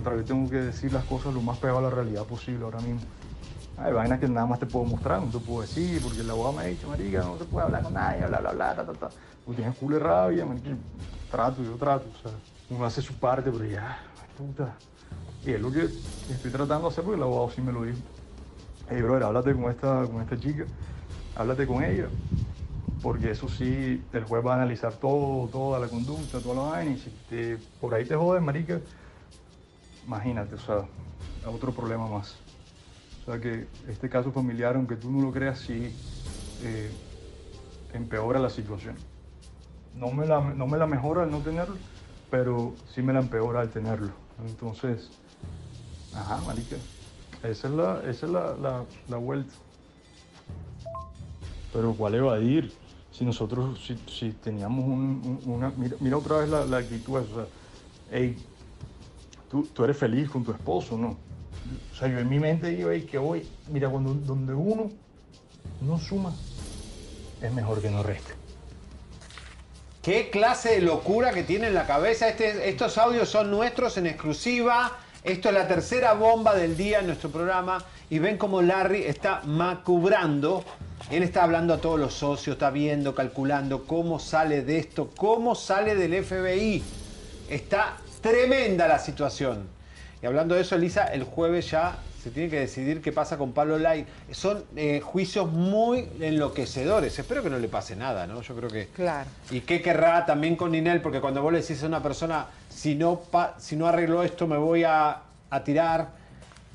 Pero 0.03 0.17
yo 0.17 0.25
tengo 0.25 0.49
que 0.49 0.57
decir 0.57 0.91
las 0.91 1.05
cosas 1.05 1.33
lo 1.33 1.41
más 1.41 1.57
pegado 1.57 1.79
a 1.79 1.83
la 1.83 1.89
realidad 1.89 2.23
posible 2.23 2.63
ahora 2.65 2.79
mismo. 2.79 3.01
Hay 3.77 3.91
vainas 3.91 4.19
que 4.19 4.27
nada 4.27 4.45
más 4.45 4.59
te 4.59 4.65
puedo 4.65 4.85
mostrar, 4.85 5.21
no 5.21 5.29
te 5.29 5.37
puedo 5.39 5.61
decir, 5.61 6.01
porque 6.01 6.21
el 6.21 6.29
abogado 6.29 6.53
me 6.53 6.63
ha 6.63 6.65
dicho, 6.65 6.87
marica, 6.87 7.19
no 7.19 7.37
se 7.37 7.45
puede 7.45 7.65
hablar 7.65 7.83
con 7.83 7.93
nadie, 7.93 8.25
bla, 8.25 8.39
bla, 8.39 8.51
bla, 8.51 8.75
ta, 8.75 8.85
ta, 8.85 8.93
ta. 8.93 9.09
Tú 9.45 9.53
tienes 9.53 9.77
culo 9.77 9.97
de 9.97 10.03
rabia, 10.03 10.45
marica, 10.45 10.69
trato, 11.29 11.61
yo 11.61 11.75
trato, 11.75 12.05
o 12.07 12.21
sea, 12.21 12.31
uno 12.69 12.85
hace 12.85 13.01
su 13.01 13.13
parte, 13.15 13.51
pero 13.51 13.65
ya, 13.65 13.99
puta. 14.37 14.75
Y 15.45 15.51
es 15.51 15.61
lo 15.61 15.71
que 15.71 15.83
estoy 15.83 16.51
tratando 16.51 16.87
de 16.87 16.93
hacer 16.93 17.03
porque 17.03 17.17
el 17.17 17.23
abogado 17.23 17.51
sí 17.51 17.61
me 17.61 17.71
lo 17.73 17.83
dijo. 17.83 17.99
Hey, 18.89 19.01
brother, 19.01 19.23
háblate 19.23 19.53
con 19.53 19.69
esta, 19.69 20.05
con 20.05 20.21
esta 20.21 20.39
chica, 20.39 20.65
háblate 21.35 21.67
con 21.67 21.83
ella, 21.83 22.07
porque 23.05 23.29
eso 23.29 23.47
sí, 23.47 24.03
el 24.13 24.23
juez 24.23 24.43
va 24.43 24.53
a 24.53 24.55
analizar 24.55 24.93
todo, 24.93 25.47
toda 25.49 25.77
la 25.77 25.87
conducta, 25.87 26.39
toda 26.39 26.55
la 26.55 26.61
vaina, 26.71 26.89
y 26.93 26.97
si 26.97 27.11
te- 27.29 27.55
por 27.79 27.93
ahí 27.93 28.03
te 28.03 28.15
jodes, 28.15 28.41
marica, 28.41 28.79
imagínate, 30.07 30.55
o 30.55 30.57
sea, 30.57 30.87
otro 31.45 31.71
problema 31.71 32.07
más. 32.07 32.35
O 33.21 33.31
sea 33.31 33.39
que 33.39 33.67
este 33.87 34.09
caso 34.09 34.31
familiar, 34.31 34.75
aunque 34.75 34.95
tú 34.95 35.11
no 35.11 35.21
lo 35.21 35.31
creas, 35.31 35.59
sí 35.59 35.93
eh, 36.63 36.89
empeora 37.93 38.39
la 38.39 38.49
situación. 38.49 38.95
No 39.93 40.09
me, 40.09 40.25
la, 40.25 40.41
no 40.41 40.65
me 40.65 40.79
la 40.79 40.87
mejora 40.87 41.21
al 41.21 41.29
no 41.29 41.37
tenerlo, 41.41 41.75
pero 42.31 42.73
sí 42.87 43.03
me 43.03 43.13
la 43.13 43.19
empeora 43.19 43.61
al 43.61 43.69
tenerlo. 43.69 44.13
Entonces, 44.47 45.11
ajá, 46.11 46.37
marica, 46.37 46.77
esa 47.43 47.67
es 47.67 47.73
la, 47.75 47.99
esa 48.09 48.25
es 48.25 48.31
la, 48.31 48.55
la, 48.55 48.83
la 49.07 49.17
vuelta. 49.17 49.53
Pero 51.71 51.93
¿cuál 51.93 52.15
evadir? 52.15 52.73
Si 53.17 53.23
nosotros, 53.23 53.79
si, 53.85 53.97
si 54.11 54.31
teníamos 54.31 54.83
un- 54.85 55.39
un- 55.45 55.53
una... 55.53 55.71
Mira, 55.99 56.17
otra 56.17 56.39
vez 56.39 56.49
la, 56.49 56.65
la 56.65 56.77
actitud, 56.77 57.15
o 57.17 57.23
sea, 57.25 57.45
hey, 58.11 58.35
tú, 59.49 59.63
tú 59.73 59.83
eres 59.85 59.97
feliz 59.97 60.29
con 60.29 60.43
tu 60.43 60.51
esposo, 60.51 60.97
¿no? 60.97 61.17
O 61.93 61.95
sea, 61.95 62.07
yo 62.09 62.19
en 62.19 62.27
mi 62.27 62.39
mente 62.39 62.69
digo, 62.71 62.91
hey, 62.91 63.07
que 63.09 63.17
voy, 63.17 63.47
mira, 63.71 63.89
cuando 63.89 64.13
donde 64.13 64.53
uno 64.53 64.91
no 65.81 65.97
suma, 65.97 66.33
es 67.41 67.53
mejor 67.53 67.81
que 67.81 67.89
no 67.89 68.03
reste. 68.03 68.33
¿Qué 70.01 70.29
clase 70.29 70.71
de 70.75 70.81
locura 70.81 71.31
que 71.31 71.43
tiene 71.43 71.67
en 71.67 71.73
la 71.73 71.87
cabeza? 71.87 72.27
Este- 72.27 72.69
estos 72.69 72.97
audios 72.97 73.29
son 73.29 73.49
nuestros 73.49 73.97
en 73.97 74.07
exclusiva. 74.07 74.91
Esto 75.23 75.47
es 75.49 75.55
la 75.55 75.67
tercera 75.67 76.13
bomba 76.13 76.53
del 76.53 76.77
día 76.77 76.99
en 76.99 77.07
nuestro 77.07 77.29
programa. 77.31 77.83
Y 78.09 78.19
ven 78.19 78.37
cómo 78.37 78.61
Larry 78.61 79.03
está 79.03 79.41
macubrando. 79.45 80.63
Él 81.11 81.21
está 81.23 81.43
hablando 81.43 81.73
a 81.73 81.77
todos 81.77 81.99
los 81.99 82.13
socios, 82.15 82.55
está 82.55 82.71
viendo, 82.71 83.13
calculando 83.13 83.83
cómo 83.85 84.17
sale 84.19 84.63
de 84.63 84.79
esto, 84.79 85.11
cómo 85.15 85.53
sale 85.53 85.95
del 85.95 86.23
FBI. 86.23 86.83
Está 87.49 87.97
tremenda 88.21 88.87
la 88.87 88.97
situación. 88.97 89.67
Y 90.21 90.25
hablando 90.25 90.55
de 90.55 90.61
eso, 90.61 90.75
Elisa, 90.75 91.05
el 91.05 91.23
jueves 91.23 91.69
ya 91.69 91.97
se 92.23 92.31
tiene 92.31 92.49
que 92.49 92.59
decidir 92.59 93.03
qué 93.03 93.11
pasa 93.11 93.37
con 93.37 93.51
Pablo 93.53 93.77
Lai. 93.77 94.07
Son 94.31 94.63
eh, 94.75 94.99
juicios 94.99 95.51
muy 95.51 96.09
enloquecedores. 96.19 97.19
Espero 97.19 97.43
que 97.43 97.51
no 97.51 97.59
le 97.59 97.67
pase 97.67 97.95
nada, 97.95 98.25
¿no? 98.25 98.41
Yo 98.41 98.55
creo 98.55 98.69
que. 98.71 98.87
Claro. 98.87 99.29
¿Y 99.51 99.59
qué 99.61 99.83
querrá 99.83 100.25
también 100.25 100.55
con 100.55 100.71
Ninel? 100.71 101.01
Porque 101.01 101.21
cuando 101.21 101.43
vos 101.43 101.53
le 101.53 101.61
decís 101.61 101.83
a 101.83 101.85
una 101.85 102.01
persona, 102.01 102.47
si 102.67 102.95
no, 102.95 103.19
pa- 103.19 103.53
si 103.59 103.75
no 103.75 103.85
arreglo 103.85 104.23
esto, 104.23 104.47
me 104.47 104.57
voy 104.57 104.83
a, 104.83 105.19
a 105.51 105.63
tirar, 105.63 106.07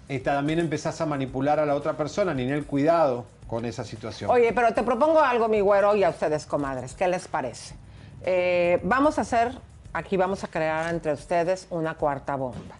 eh, 0.09 0.21
también 0.21 0.61
empezás 0.61 1.01
a 1.01 1.07
manipular 1.07 1.59
a 1.59 1.67
la 1.67 1.75
otra 1.75 1.97
persona. 1.97 2.33
Ninel, 2.33 2.65
cuidado 2.65 3.27
con 3.51 3.65
esa 3.65 3.83
situación. 3.83 4.31
Oye, 4.31 4.53
pero 4.53 4.73
te 4.73 4.85
propongo 4.85 5.21
algo, 5.21 5.49
mi 5.49 5.61
güero, 5.61 5.97
y 5.97 6.05
a 6.05 6.11
ustedes, 6.11 6.47
comadres. 6.47 6.95
¿Qué 6.95 7.09
les 7.09 7.27
parece? 7.27 7.75
Eh, 8.23 8.79
vamos 8.85 9.19
a 9.19 9.23
hacer, 9.23 9.59
aquí 9.93 10.17
vamos 10.17 10.45
a 10.45 10.47
crear 10.47 10.89
entre 10.95 11.13
ustedes 11.13 11.67
una 11.71 11.97
cuarta 11.97 12.37
bomba. 12.37 12.77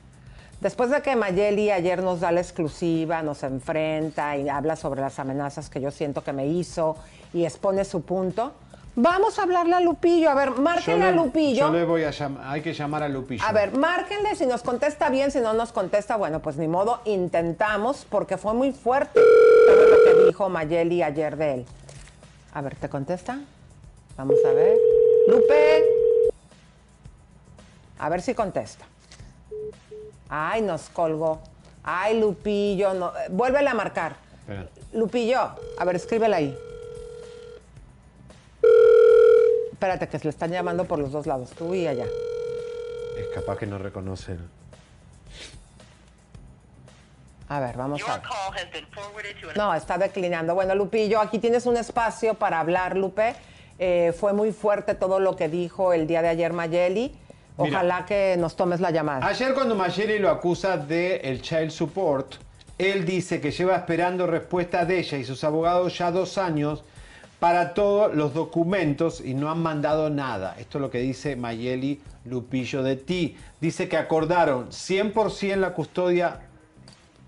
Después 0.61 0.91
de 0.91 1.03
que 1.03 1.17
Mayeli 1.17 1.73
ayer 1.73 2.01
nos 2.05 2.21
da 2.21 2.31
la 2.31 2.41
exclusiva, 2.41 3.21
nos 3.21 3.43
enfrenta 3.43 4.37
y 4.37 4.49
habla 4.49 4.77
sobre 4.77 5.01
las 5.01 5.19
amenazas 5.19 5.69
que 5.69 5.81
yo 5.81 5.91
siento 5.91 6.23
que 6.23 6.33
me 6.33 6.47
hizo 6.47 6.97
y 7.33 7.45
expone 7.45 7.85
su 7.85 8.03
punto, 8.03 8.53
vamos 8.97 9.39
a 9.39 9.43
hablarle 9.43 9.75
a 9.77 9.81
Lupillo. 9.81 10.31
A 10.31 10.35
ver, 10.35 10.51
márquenle 10.53 11.07
a 11.07 11.13
Lupillo. 11.13 11.67
Yo 11.67 11.73
le 11.73 11.85
voy 11.85 12.05
a 12.05 12.11
llamar, 12.11 12.43
hay 12.47 12.63
que 12.63 12.73
llamar 12.73 13.03
a 13.03 13.09
Lupillo. 13.09 13.45
A 13.45 13.53
ver, 13.53 13.73
márquenle, 13.77 14.35
si 14.37 14.47
nos 14.47 14.63
contesta 14.63 15.09
bien, 15.11 15.31
si 15.31 15.41
no 15.41 15.53
nos 15.53 15.73
contesta, 15.73 16.17
bueno, 16.17 16.41
pues 16.41 16.57
ni 16.57 16.69
modo, 16.69 17.01
intentamos, 17.05 18.07
porque 18.09 18.37
fue 18.37 18.55
muy 18.55 18.73
fuerte 18.73 19.21
todo 19.67 19.87
lo 19.87 20.05
que 20.05 20.27
dijo 20.27 20.49
Mayeli 20.49 21.03
ayer 21.03 21.37
de 21.37 21.55
él. 21.55 21.67
A 22.53 22.61
ver, 22.63 22.75
¿te 22.77 22.89
contesta? 22.89 23.39
Vamos 24.17 24.37
a 24.47 24.53
ver. 24.53 24.77
Lupe. 25.29 25.85
A 27.99 28.09
ver 28.09 28.23
si 28.23 28.35
contesta. 28.35 28.85
Ay, 30.29 30.63
nos 30.63 30.89
colgó. 30.91 31.41
Ay, 31.83 32.19
Lupillo, 32.21 32.95
no. 32.95 33.09
eh, 33.17 33.27
Vuélvele 33.31 33.69
a 33.69 33.75
marcar. 33.75 34.17
Espera. 34.41 34.67
Lupillo, 34.93 35.41
a 35.79 35.85
ver, 35.85 35.97
escríbela 35.97 36.37
ahí. 36.39 36.57
Espérate, 39.81 40.09
que 40.09 40.19
se 40.19 40.25
le 40.25 40.31
están 40.31 40.51
llamando 40.51 40.85
por 40.85 40.99
los 40.99 41.11
dos 41.11 41.27
lados, 41.27 41.49
tú 41.57 41.75
y 41.75 41.87
allá. 41.87 42.05
Es 42.05 43.29
capaz 43.35 43.57
que 43.57 43.65
no 43.67 43.79
reconoce. 43.79 44.33
el- 44.33 44.41
A 47.49 47.61
ver, 47.61 47.79
vamos 47.79 47.99
a 48.07 48.19
ver. 48.19 49.57
No, 49.57 49.75
está 49.75 49.97
declinando. 49.97 50.55
Bueno, 50.55 50.75
Lupillo, 50.75 51.19
aquí 51.19 51.39
tienes 51.39 51.65
un 51.65 51.79
espacio 51.79 52.35
para 52.35 52.61
hablar, 52.61 52.95
Lupe. 52.95 53.35
Eh, 53.79 54.13
fue 54.21 54.35
muy 54.35 54.53
fuerte 54.53 54.95
todo 54.95 55.19
lo 55.19 55.35
que 55.35 55.49
dijo 55.49 55.95
el 55.95 56.07
día 56.07 56.21
de 56.21 56.29
ayer 56.29 56.53
Mayeli. 56.53 57.17
Mira. 57.57 57.79
Ojalá 57.79 58.05
que 58.05 58.37
nos 58.39 58.57
tomes 58.57 58.81
la 58.81 58.91
llamada. 58.91 59.27
Ayer 59.27 59.55
cuando 59.55 59.75
Mayeli 59.75 60.19
lo 60.19 60.29
acusa 60.29 60.77
de 60.77 61.17
el 61.21 61.41
child 61.41 61.71
support, 61.71 62.35
él 62.77 63.07
dice 63.07 63.41
que 63.41 63.51
lleva 63.51 63.77
esperando 63.77 64.27
respuesta 64.27 64.85
de 64.85 64.99
ella 64.99 65.17
y 65.17 65.25
sus 65.25 65.43
abogados 65.43 65.97
ya 65.97 66.11
dos 66.11 66.37
años 66.37 66.85
para 67.41 67.73
todos 67.73 68.15
los 68.15 68.35
documentos 68.35 69.23
y 69.25 69.33
no 69.35 69.51
han 69.51 69.61
mandado 69.61 70.11
nada. 70.11 70.55
Esto 70.59 70.79
es 70.79 70.83
lo 70.83 70.91
que 70.91 70.99
dice 70.99 71.37
Mayeli 71.37 72.01
Lupillo 72.27 72.83
de 72.83 72.97
ti. 72.97 73.37
Dice 73.61 73.89
que 73.89 73.97
acordaron 73.97 74.69
100% 74.69 75.57
la 75.57 75.73
custodia. 75.73 76.43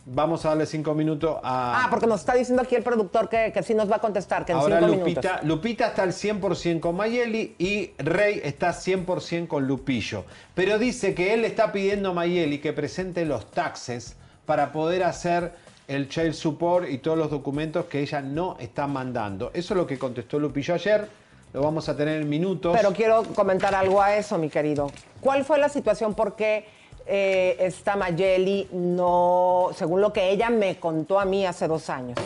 Vamos 0.04 0.44
a 0.44 0.50
darle 0.50 0.66
cinco 0.66 0.94
minutos 0.94 1.38
a... 1.42 1.84
Ah, 1.84 1.86
porque 1.88 2.06
nos 2.06 2.20
está 2.20 2.34
diciendo 2.34 2.62
aquí 2.62 2.74
el 2.74 2.82
productor 2.82 3.28
que, 3.28 3.52
que 3.54 3.62
sí 3.62 3.72
nos 3.72 3.90
va 3.90 3.96
a 3.96 4.00
contestar, 4.00 4.44
que 4.44 4.52
en 4.52 4.58
Ahora 4.58 4.80
cinco 4.80 4.96
Lupita, 4.96 5.20
minutos. 5.20 5.48
Lupita 5.48 5.86
está 5.86 6.02
al 6.02 6.12
100% 6.12 6.80
con 6.80 6.96
Mayeli 6.96 7.54
y 7.56 7.92
Rey 7.98 8.40
está 8.44 8.70
100% 8.70 9.46
con 9.46 9.66
Lupillo. 9.66 10.24
Pero 10.54 10.78
dice 10.78 11.14
que 11.14 11.32
él 11.32 11.42
le 11.42 11.48
está 11.48 11.72
pidiendo 11.72 12.10
a 12.10 12.12
Mayeli 12.12 12.58
que 12.58 12.72
presente 12.72 13.24
los 13.24 13.50
taxes 13.50 14.16
para 14.44 14.72
poder 14.72 15.04
hacer 15.04 15.52
el 15.88 16.08
child 16.08 16.34
support 16.34 16.88
y 16.88 16.98
todos 16.98 17.18
los 17.18 17.30
documentos 17.30 17.86
que 17.86 18.00
ella 18.00 18.20
no 18.20 18.56
está 18.58 18.86
mandando. 18.86 19.50
Eso 19.54 19.74
es 19.74 19.78
lo 19.78 19.86
que 19.86 19.98
contestó 19.98 20.38
Lupillo 20.38 20.74
ayer. 20.74 21.08
Lo 21.52 21.62
vamos 21.62 21.88
a 21.88 21.96
tener 21.96 22.22
en 22.22 22.28
minutos. 22.28 22.74
Pero 22.74 22.92
quiero 22.92 23.24
comentar 23.34 23.74
algo 23.74 24.00
a 24.00 24.16
eso, 24.16 24.38
mi 24.38 24.48
querido. 24.48 24.90
¿Cuál 25.20 25.44
fue 25.44 25.58
la 25.58 25.68
situación? 25.68 26.14
¿Por 26.14 26.34
qué 26.34 26.64
eh, 27.06 27.56
esta 27.58 27.96
Mayeli 27.96 28.68
no, 28.72 29.70
según 29.76 30.00
lo 30.00 30.12
que 30.12 30.30
ella 30.30 30.50
me 30.50 30.78
contó 30.78 31.20
a 31.20 31.24
mí 31.24 31.44
hace 31.44 31.68
dos 31.68 31.90
años, 31.90 32.18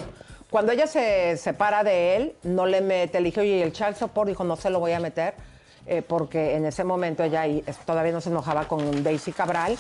cuando 0.51 0.71
ella 0.73 0.87
se 0.87 1.37
separa 1.37 1.83
de 1.83 2.17
él, 2.17 2.35
no 2.45 2.67
le 2.67 2.81
mete, 2.81 3.21
le 3.21 3.27
dije, 3.27 3.41
oye, 3.41 3.59
¿y 3.59 3.63
el 3.63 3.73
child 3.73 3.97
support? 3.97 4.29
Dijo, 4.29 4.45
no 4.45 4.57
se 4.57 4.71
lo 4.71 4.79
voy 4.79 4.93
a 4.93 5.01
meter, 5.01 5.35
eh, 5.87 6.03
porque 6.03 6.55
en 6.55 6.67
ese 6.67 6.85
momento 6.85 7.25
ella 7.25 7.45
todavía 7.85 8.13
no 8.13 8.21
se 8.21 8.31
enojaba 8.31 8.69
con 8.69 9.03
Daisy 9.03 9.33
Cabral, 9.33 9.77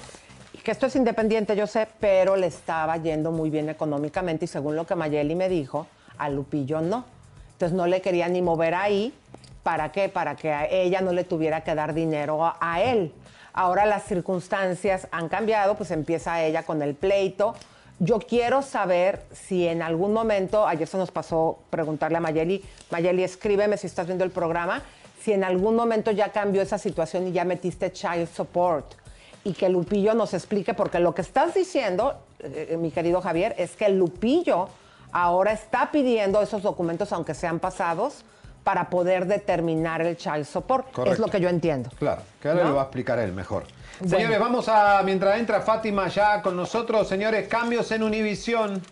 que 0.66 0.72
esto 0.72 0.86
es 0.86 0.96
independiente, 0.96 1.54
yo 1.54 1.68
sé, 1.68 1.86
pero 2.00 2.34
le 2.34 2.48
estaba 2.48 2.96
yendo 2.96 3.30
muy 3.30 3.50
bien 3.50 3.68
económicamente 3.68 4.46
y 4.46 4.48
según 4.48 4.74
lo 4.74 4.84
que 4.84 4.96
Mayeli 4.96 5.36
me 5.36 5.48
dijo, 5.48 5.86
a 6.18 6.28
Lupillo 6.28 6.80
no. 6.80 7.04
Entonces 7.52 7.76
no 7.76 7.86
le 7.86 8.00
quería 8.00 8.26
ni 8.26 8.42
mover 8.42 8.74
ahí. 8.74 9.14
¿Para 9.62 9.92
qué? 9.92 10.08
Para 10.08 10.34
que 10.34 10.50
a 10.50 10.66
ella 10.66 11.02
no 11.02 11.12
le 11.12 11.22
tuviera 11.22 11.62
que 11.62 11.72
dar 11.76 11.94
dinero 11.94 12.52
a, 12.58 12.82
él. 12.82 13.12
Ahora 13.52 13.86
las 13.86 14.06
circunstancias 14.06 15.06
han 15.12 15.28
cambiado, 15.28 15.76
pues 15.76 15.92
empieza 15.92 16.42
ella 16.42 16.64
con 16.64 16.82
el 16.82 16.96
pleito. 16.96 17.54
Yo 18.00 18.18
quiero 18.18 18.60
saber 18.60 19.22
si 19.32 19.68
en 19.68 19.82
algún 19.82 20.12
momento, 20.12 20.66
ayer 20.66 20.88
se 20.88 20.98
nos 20.98 21.12
pasó 21.12 21.60
preguntarle 21.70 22.16
a 22.16 22.20
Mayeli, 22.20 22.64
Mayeli, 22.90 23.22
escríbeme 23.22 23.76
si 23.76 23.86
estás 23.86 24.06
viendo 24.08 24.24
el 24.24 24.32
programa, 24.32 24.82
si 25.22 25.32
en 25.32 25.44
algún 25.44 25.76
momento 25.76 26.10
ya 26.10 26.32
cambió 26.32 26.60
esa 26.60 26.76
situación 26.76 27.28
y 27.28 27.30
ya 27.30 27.44
metiste 27.44 27.92
child 27.92 28.26
support 28.34 29.05
y 29.46 29.52
que 29.52 29.68
Lupillo 29.68 30.12
nos 30.14 30.34
explique, 30.34 30.74
porque 30.74 30.98
lo 30.98 31.14
que 31.14 31.22
estás 31.22 31.54
diciendo, 31.54 32.18
eh, 32.40 32.76
mi 32.76 32.90
querido 32.90 33.20
Javier, 33.20 33.54
es 33.58 33.76
que 33.76 33.88
Lupillo 33.88 34.68
ahora 35.12 35.52
está 35.52 35.92
pidiendo 35.92 36.42
esos 36.42 36.62
documentos, 36.62 37.12
aunque 37.12 37.32
sean 37.32 37.60
pasados, 37.60 38.24
para 38.64 38.90
poder 38.90 39.26
determinar 39.26 40.02
el 40.02 40.16
child 40.16 40.44
support. 40.44 40.88
Es 41.06 41.20
lo 41.20 41.28
que 41.28 41.40
yo 41.40 41.48
entiendo. 41.48 41.90
Claro, 41.96 42.22
que 42.42 42.48
ahora 42.48 42.64
¿No? 42.64 42.70
lo 42.70 42.74
va 42.74 42.82
a 42.82 42.84
explicar 42.86 43.20
él 43.20 43.32
mejor. 43.32 43.66
Bueno. 44.00 44.16
Señores, 44.16 44.40
vamos 44.40 44.68
a, 44.68 45.00
mientras 45.04 45.38
entra 45.38 45.60
Fátima 45.60 46.08
ya 46.08 46.42
con 46.42 46.56
nosotros, 46.56 47.06
señores, 47.06 47.46
cambios 47.46 47.88
en 47.92 48.02
Univisión. 48.02 48.82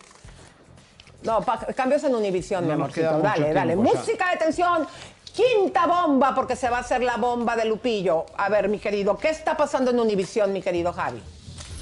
No, 1.24 1.44
cambios 1.74 2.04
en 2.04 2.14
Univisión, 2.14 2.60
No 2.62 2.68
mi 2.68 2.74
amorcito. 2.74 3.10
mucho 3.10 3.22
Dale, 3.24 3.52
dale. 3.52 3.74
Música 3.74 4.30
de 4.30 4.36
tensión. 4.36 4.86
Quinta 5.34 5.88
bomba, 5.88 6.32
porque 6.32 6.54
se 6.54 6.70
va 6.70 6.76
a 6.76 6.80
hacer 6.82 7.02
la 7.02 7.16
bomba 7.16 7.56
de 7.56 7.64
Lupillo. 7.64 8.24
A 8.36 8.48
ver, 8.48 8.68
mi 8.68 8.78
querido, 8.78 9.18
¿qué 9.18 9.30
está 9.30 9.56
pasando 9.56 9.90
en 9.90 9.98
Univisión, 9.98 10.52
mi 10.52 10.62
querido 10.62 10.92
Javi? 10.92 11.20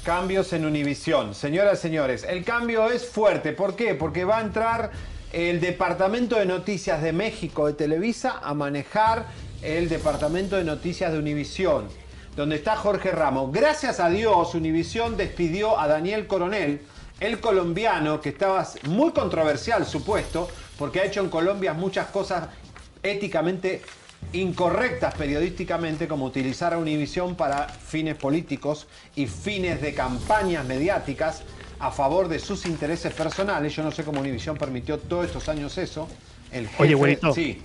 Cambios 0.03 0.53
en 0.53 0.65
Univisión. 0.65 1.35
Señoras 1.35 1.77
señores, 1.77 2.23
el 2.27 2.43
cambio 2.43 2.89
es 2.89 3.07
fuerte. 3.07 3.53
¿Por 3.53 3.75
qué? 3.75 3.93
Porque 3.93 4.25
va 4.25 4.39
a 4.39 4.41
entrar 4.41 4.89
el 5.31 5.61
Departamento 5.61 6.37
de 6.37 6.47
Noticias 6.47 7.03
de 7.03 7.13
México 7.13 7.67
de 7.67 7.73
Televisa 7.73 8.39
a 8.41 8.55
manejar 8.55 9.27
el 9.61 9.87
Departamento 9.87 10.55
de 10.55 10.63
Noticias 10.63 11.11
de 11.11 11.19
Univisión, 11.19 11.89
donde 12.35 12.55
está 12.55 12.75
Jorge 12.75 13.11
Ramos. 13.11 13.51
Gracias 13.51 13.99
a 13.99 14.09
Dios, 14.09 14.55
Univisión 14.55 15.15
despidió 15.15 15.79
a 15.79 15.87
Daniel 15.87 16.25
Coronel, 16.25 16.81
el 17.19 17.39
colombiano, 17.39 18.19
que 18.19 18.29
estaba 18.29 18.67
muy 18.89 19.11
controversial, 19.11 19.85
supuesto, 19.85 20.49
porque 20.79 21.01
ha 21.01 21.05
hecho 21.05 21.21
en 21.21 21.29
Colombia 21.29 21.75
muchas 21.75 22.07
cosas 22.07 22.49
éticamente 23.03 23.81
incorrectas 24.31 25.13
periodísticamente 25.15 26.07
como 26.07 26.25
utilizar 26.25 26.73
a 26.73 26.77
Univisión 26.77 27.35
para 27.35 27.67
fines 27.67 28.15
políticos 28.15 28.87
y 29.15 29.27
fines 29.27 29.81
de 29.81 29.93
campañas 29.93 30.65
mediáticas 30.65 31.43
a 31.79 31.91
favor 31.91 32.29
de 32.29 32.39
sus 32.39 32.65
intereses 32.65 33.13
personales. 33.13 33.75
Yo 33.75 33.83
no 33.83 33.91
sé 33.91 34.03
cómo 34.03 34.21
Univisión 34.21 34.57
permitió 34.57 34.97
todos 34.97 35.25
estos 35.25 35.49
años 35.49 35.77
eso. 35.77 36.07
El 36.51 36.67
jefe- 36.69 36.83
Oye, 36.83 36.93
güerito. 36.95 37.33
Sí. 37.33 37.61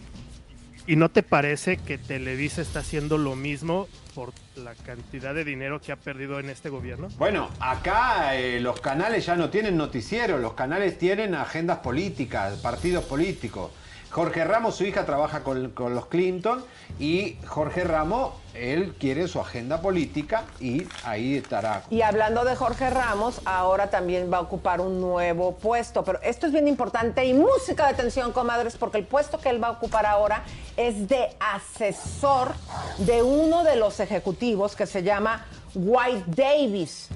¿Y 0.88 0.96
no 0.96 1.10
te 1.10 1.22
parece 1.22 1.76
que 1.76 1.98
Televisa 1.98 2.62
está 2.62 2.80
haciendo 2.80 3.18
lo 3.18 3.36
mismo 3.36 3.86
por 4.14 4.32
la 4.56 4.74
cantidad 4.74 5.34
de 5.34 5.44
dinero 5.44 5.80
que 5.80 5.92
ha 5.92 5.96
perdido 5.96 6.40
en 6.40 6.48
este 6.48 6.70
gobierno? 6.70 7.08
Bueno, 7.18 7.50
acá 7.60 8.34
eh, 8.36 8.58
los 8.58 8.80
canales 8.80 9.26
ya 9.26 9.36
no 9.36 9.50
tienen 9.50 9.76
noticiero, 9.76 10.38
los 10.38 10.54
canales 10.54 10.98
tienen 10.98 11.34
agendas 11.34 11.78
políticas, 11.78 12.54
partidos 12.60 13.04
políticos. 13.04 13.70
Jorge 14.10 14.42
Ramos, 14.44 14.76
su 14.76 14.84
hija, 14.84 15.04
trabaja 15.04 15.42
con, 15.42 15.74
los 15.76 16.06
Clinton 16.06 16.64
y 16.98 17.36
Jorge 17.46 17.84
Ramos, 17.84 18.32
él 18.54 18.94
quiere 18.98 19.28
su 19.28 19.38
agenda 19.38 19.82
política 19.82 20.44
y 20.60 20.86
ahí 21.04 21.36
estará. 21.36 21.82
Y 21.90 22.00
hablando 22.02 22.44
de 22.44 22.56
Jorge 22.56 22.88
Ramos, 22.88 23.40
ahora 23.44 23.90
también 23.90 24.32
va 24.32 24.38
a 24.38 24.40
ocupar 24.40 24.80
un 24.80 25.00
nuevo 25.00 25.56
puesto. 25.56 26.04
Pero 26.04 26.20
esto 26.22 26.46
es 26.46 26.52
bien 26.52 26.68
importante 26.68 27.24
y 27.26 27.34
música 27.34 27.84
de 27.84 27.92
atención, 27.94 28.32
comadres, 28.32 28.76
porque 28.76 28.98
el 28.98 29.04
puesto 29.04 29.38
que 29.38 29.50
él 29.50 29.62
va 29.62 29.68
a 29.68 29.72
ocupar 29.72 30.06
ahora 30.06 30.42
es 30.76 31.06
de 31.06 31.28
asesor 31.38 32.54
de 32.98 33.22
uno 33.22 33.62
de 33.62 33.76
los 33.76 34.00
ejecutivos 34.00 34.74
que 34.74 34.86
se 34.86 35.02
llama 35.02 35.46
White 35.74 36.24
Davis. 36.26 37.08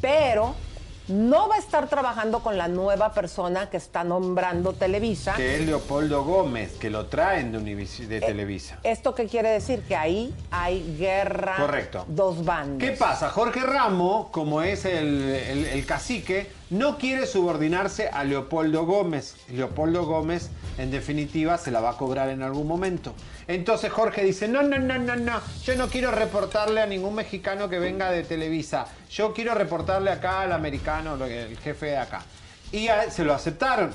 Pero 0.00 0.54
no 1.08 1.48
va 1.48 1.54
a 1.56 1.58
estar 1.58 1.88
trabajando 1.88 2.40
con 2.40 2.58
la 2.58 2.68
nueva 2.68 3.12
persona 3.12 3.70
que 3.70 3.76
está 3.76 4.02
nombrando 4.04 4.72
Televisa. 4.72 5.34
Que 5.34 5.56
es 5.56 5.60
Leopoldo 5.66 6.24
Gómez, 6.24 6.72
que 6.72 6.90
lo 6.90 7.06
traen 7.06 7.52
de, 7.52 7.58
Univis- 7.58 8.10
Eh, 8.10 8.20
Televisa. 8.20 8.78
¿Esto 8.82 9.14
qué 9.14 9.26
quiere 9.26 9.50
decir? 9.50 9.82
Que 9.82 9.94
ahí 9.96 10.34
hay 10.50 10.96
guerra. 10.98 11.56
Correcto. 11.58 12.04
Dos 12.08 12.44
bandos. 12.44 12.78
¿Qué 12.78 12.96
pasa? 12.96 13.28
Jorge 13.30 13.60
Ramos, 13.60 14.28
como 14.30 14.62
es 14.62 14.84
el, 14.84 15.22
el- 15.22 15.64
el 15.66 15.86
cacique, 15.86 16.50
no 16.70 16.98
quiere 16.98 17.26
subordinarse 17.26 18.08
a 18.08 18.24
Leopoldo 18.24 18.84
Gómez. 18.84 19.36
Leopoldo 19.48 20.04
Gómez, 20.06 20.50
en 20.78 20.90
definitiva, 20.90 21.58
se 21.58 21.70
la 21.70 21.80
va 21.80 21.90
a 21.90 21.96
cobrar 21.96 22.28
en 22.28 22.42
algún 22.42 22.66
momento. 22.66 23.14
Entonces 23.46 23.92
Jorge 23.92 24.24
dice, 24.24 24.48
no, 24.48 24.62
no, 24.62 24.78
no, 24.78 24.98
no, 24.98 25.16
no, 25.16 25.40
yo 25.64 25.76
no 25.76 25.88
quiero 25.88 26.10
reportarle 26.10 26.80
a 26.80 26.86
ningún 26.86 27.14
mexicano 27.14 27.68
que 27.68 27.78
venga 27.78 28.10
de 28.10 28.22
Televisa. 28.22 28.86
Yo 29.10 29.32
quiero 29.32 29.54
reportarle 29.54 30.10
acá 30.10 30.42
al 30.42 30.52
americano, 30.52 31.22
el 31.24 31.56
jefe 31.58 31.86
de 31.86 31.98
acá. 31.98 32.22
Y 32.72 32.88
se 33.10 33.24
lo 33.24 33.32
aceptaron. 33.32 33.92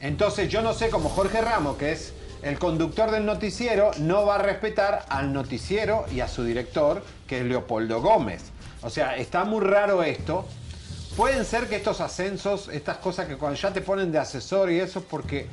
Entonces 0.00 0.48
yo 0.48 0.62
no 0.62 0.74
sé 0.74 0.90
cómo 0.90 1.08
Jorge 1.08 1.40
Ramos, 1.40 1.76
que 1.76 1.92
es 1.92 2.12
el 2.42 2.58
conductor 2.58 3.10
del 3.10 3.26
noticiero, 3.26 3.90
no 3.98 4.24
va 4.24 4.36
a 4.36 4.38
respetar 4.38 5.04
al 5.08 5.32
noticiero 5.32 6.06
y 6.12 6.20
a 6.20 6.28
su 6.28 6.44
director, 6.44 7.02
que 7.26 7.38
es 7.38 7.44
Leopoldo 7.44 8.00
Gómez. 8.00 8.44
O 8.82 8.90
sea, 8.90 9.16
está 9.16 9.44
muy 9.44 9.64
raro 9.64 10.04
esto. 10.04 10.46
Pueden 11.16 11.44
ser 11.44 11.66
que 11.66 11.76
estos 11.76 12.00
ascensos, 12.00 12.68
estas 12.68 12.98
cosas 12.98 13.26
que 13.26 13.36
cuando 13.36 13.58
ya 13.58 13.72
te 13.72 13.80
ponen 13.80 14.12
de 14.12 14.18
asesor 14.18 14.70
y 14.70 14.78
eso, 14.78 15.02
porque, 15.02 15.48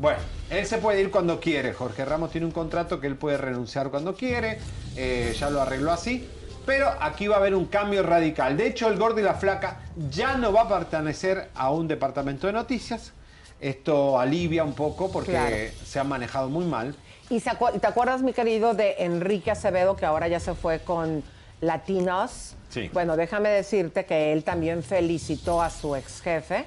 bueno, 0.00 0.18
él 0.50 0.66
se 0.66 0.78
puede 0.78 1.00
ir 1.00 1.10
cuando 1.10 1.40
quiere. 1.40 1.72
Jorge 1.72 2.04
Ramos 2.04 2.30
tiene 2.30 2.46
un 2.46 2.52
contrato 2.52 3.00
que 3.00 3.06
él 3.06 3.16
puede 3.16 3.36
renunciar 3.36 3.90
cuando 3.90 4.14
quiere, 4.14 4.58
eh, 4.96 5.34
ya 5.38 5.50
lo 5.50 5.60
arregló 5.60 5.92
así. 5.92 6.28
Pero 6.66 6.88
aquí 7.00 7.26
va 7.28 7.36
a 7.36 7.38
haber 7.38 7.54
un 7.54 7.64
cambio 7.64 8.02
radical. 8.02 8.56
De 8.56 8.66
hecho, 8.66 8.88
el 8.88 8.98
gordo 8.98 9.20
y 9.20 9.22
la 9.22 9.34
flaca 9.34 9.80
ya 10.10 10.36
no 10.36 10.52
va 10.52 10.62
a 10.62 10.68
pertenecer 10.68 11.48
a 11.54 11.70
un 11.70 11.88
departamento 11.88 12.46
de 12.46 12.52
noticias. 12.52 13.12
Esto 13.58 14.20
alivia 14.20 14.64
un 14.64 14.74
poco 14.74 15.10
porque 15.10 15.32
Claro. 15.32 15.56
se 15.84 15.98
han 15.98 16.08
manejado 16.08 16.48
muy 16.50 16.64
mal. 16.66 16.94
¿Y 17.30 17.40
te 17.40 17.86
acuerdas, 17.86 18.22
mi 18.22 18.32
querido, 18.32 18.74
de 18.74 18.96
Enrique 18.98 19.50
Acevedo, 19.50 19.96
que 19.96 20.06
ahora 20.06 20.28
ya 20.28 20.40
se 20.40 20.54
fue 20.54 20.80
con 20.80 21.22
Latinos? 21.62 22.54
Sí. 22.68 22.90
Bueno, 22.92 23.16
déjame 23.16 23.48
decirte 23.48 24.04
que 24.04 24.32
él 24.32 24.44
también 24.44 24.82
felicitó 24.82 25.62
a 25.62 25.70
su 25.70 25.96
ex 25.96 26.20
jefe. 26.20 26.66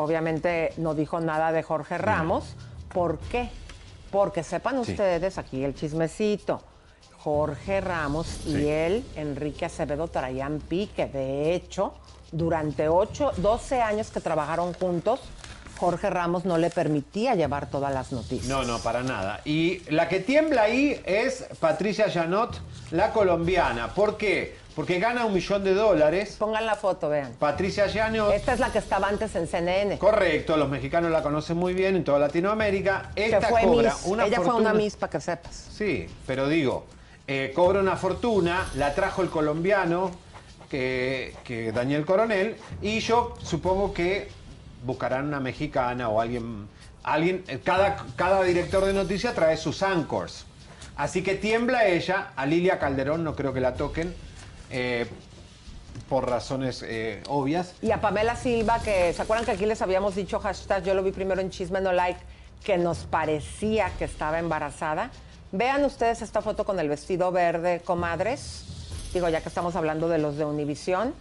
Obviamente 0.00 0.72
no 0.78 0.94
dijo 0.94 1.20
nada 1.20 1.52
de 1.52 1.62
Jorge 1.62 1.98
Ramos. 1.98 2.56
¿Por 2.92 3.18
qué? 3.18 3.50
Porque 4.10 4.42
sepan 4.42 4.82
Sí. 4.84 4.92
ustedes, 4.92 5.38
aquí 5.38 5.62
el 5.64 5.74
chismecito. 5.74 6.62
Jorge 7.18 7.80
Ramos 7.82 8.46
y 8.46 8.66
él, 8.68 9.04
Enrique 9.14 9.66
Acevedo, 9.66 10.08
traían 10.08 10.58
pique. 10.58 11.06
De 11.06 11.54
hecho, 11.54 11.92
durante 12.32 12.88
8, 12.88 13.32
12 13.36 13.82
años 13.82 14.10
que 14.10 14.20
trabajaron 14.20 14.72
juntos, 14.72 15.20
Jorge 15.78 16.08
Ramos 16.10 16.44
no 16.46 16.56
le 16.58 16.70
permitía 16.70 17.34
llevar 17.34 17.68
todas 17.70 17.92
las 17.92 18.10
noticias. 18.12 18.48
No, 18.48 18.64
no, 18.64 18.78
para 18.80 19.02
nada. 19.02 19.40
Y 19.44 19.80
la 19.90 20.08
que 20.08 20.20
tiembla 20.20 20.62
ahí 20.62 21.00
es 21.04 21.46
Patricia 21.60 22.10
Janot, 22.10 22.58
la 22.90 23.12
colombiana. 23.12 23.88
¿Por 23.94 24.16
qué? 24.16 24.58
Porque 24.80 24.98
gana 24.98 25.26
un 25.26 25.34
millón 25.34 25.62
de 25.62 25.74
dólares. 25.74 26.36
Pongan 26.38 26.64
la 26.64 26.74
foto, 26.74 27.10
vean. 27.10 27.34
Patricia 27.38 27.86
Janot. 27.86 28.32
Esta 28.32 28.54
es 28.54 28.60
la 28.60 28.72
que 28.72 28.78
estaba 28.78 29.08
antes 29.08 29.36
en 29.36 29.46
CNN. 29.46 29.98
Correcto, 29.98 30.56
los 30.56 30.70
mexicanos 30.70 31.10
la 31.10 31.22
conocen 31.22 31.58
muy 31.58 31.74
bien 31.74 31.96
en 31.96 32.02
toda 32.02 32.18
Latinoamérica. 32.18 33.10
Esta 33.14 33.42
fue 33.42 33.60
cobra 33.60 33.92
Miss. 33.92 34.06
una 34.06 34.24
Ella 34.24 34.36
fortuna. 34.36 34.54
fue 34.54 34.62
una 34.62 34.72
Miss, 34.72 34.96
para 34.96 35.10
que 35.10 35.20
sepas. 35.20 35.68
Sí, 35.70 36.06
pero 36.26 36.48
digo, 36.48 36.86
eh, 37.26 37.52
cobra 37.54 37.80
una 37.80 37.96
fortuna, 37.96 38.70
la 38.74 38.94
trajo 38.94 39.20
el 39.20 39.28
colombiano, 39.28 40.12
que, 40.70 41.34
que 41.44 41.72
Daniel 41.72 42.06
Coronel, 42.06 42.56
y 42.80 43.00
yo 43.00 43.34
supongo 43.42 43.92
que 43.92 44.28
buscarán 44.86 45.26
una 45.26 45.40
mexicana 45.40 46.08
o 46.08 46.22
alguien. 46.22 46.68
alguien 47.02 47.44
eh, 47.48 47.60
cada, 47.62 47.98
cada 48.16 48.42
director 48.44 48.86
de 48.86 48.94
noticias 48.94 49.34
trae 49.34 49.58
sus 49.58 49.82
anchors. 49.82 50.46
Así 50.96 51.22
que 51.22 51.34
tiembla 51.34 51.84
ella, 51.86 52.30
a 52.34 52.46
Lilia 52.46 52.78
Calderón 52.78 53.24
no 53.24 53.36
creo 53.36 53.52
que 53.52 53.60
la 53.60 53.74
toquen, 53.74 54.14
eh, 54.70 55.06
por 56.08 56.28
razones 56.28 56.84
eh, 56.86 57.22
obvias. 57.28 57.74
Y 57.82 57.90
a 57.90 58.00
Pamela 58.00 58.36
Silva, 58.36 58.80
que 58.80 59.12
se 59.12 59.22
acuerdan 59.22 59.44
que 59.44 59.52
aquí 59.52 59.66
les 59.66 59.80
habíamos 59.82 60.14
dicho 60.14 60.40
hashtag, 60.40 60.84
yo 60.84 60.94
lo 60.94 61.02
vi 61.02 61.12
primero 61.12 61.40
en 61.40 61.50
Chisme 61.50 61.80
No 61.80 61.92
Like, 61.92 62.20
que 62.64 62.78
nos 62.78 62.98
parecía 63.04 63.90
que 63.98 64.04
estaba 64.04 64.38
embarazada. 64.38 65.10
Vean 65.52 65.84
ustedes 65.84 66.22
esta 66.22 66.42
foto 66.42 66.64
con 66.64 66.78
el 66.78 66.88
vestido 66.88 67.32
verde, 67.32 67.80
comadres. 67.84 68.64
Digo, 69.12 69.28
ya 69.28 69.40
que 69.40 69.48
estamos 69.48 69.74
hablando 69.76 70.08
de 70.08 70.18
los 70.18 70.36
de 70.36 70.44
Univisión. 70.44 71.14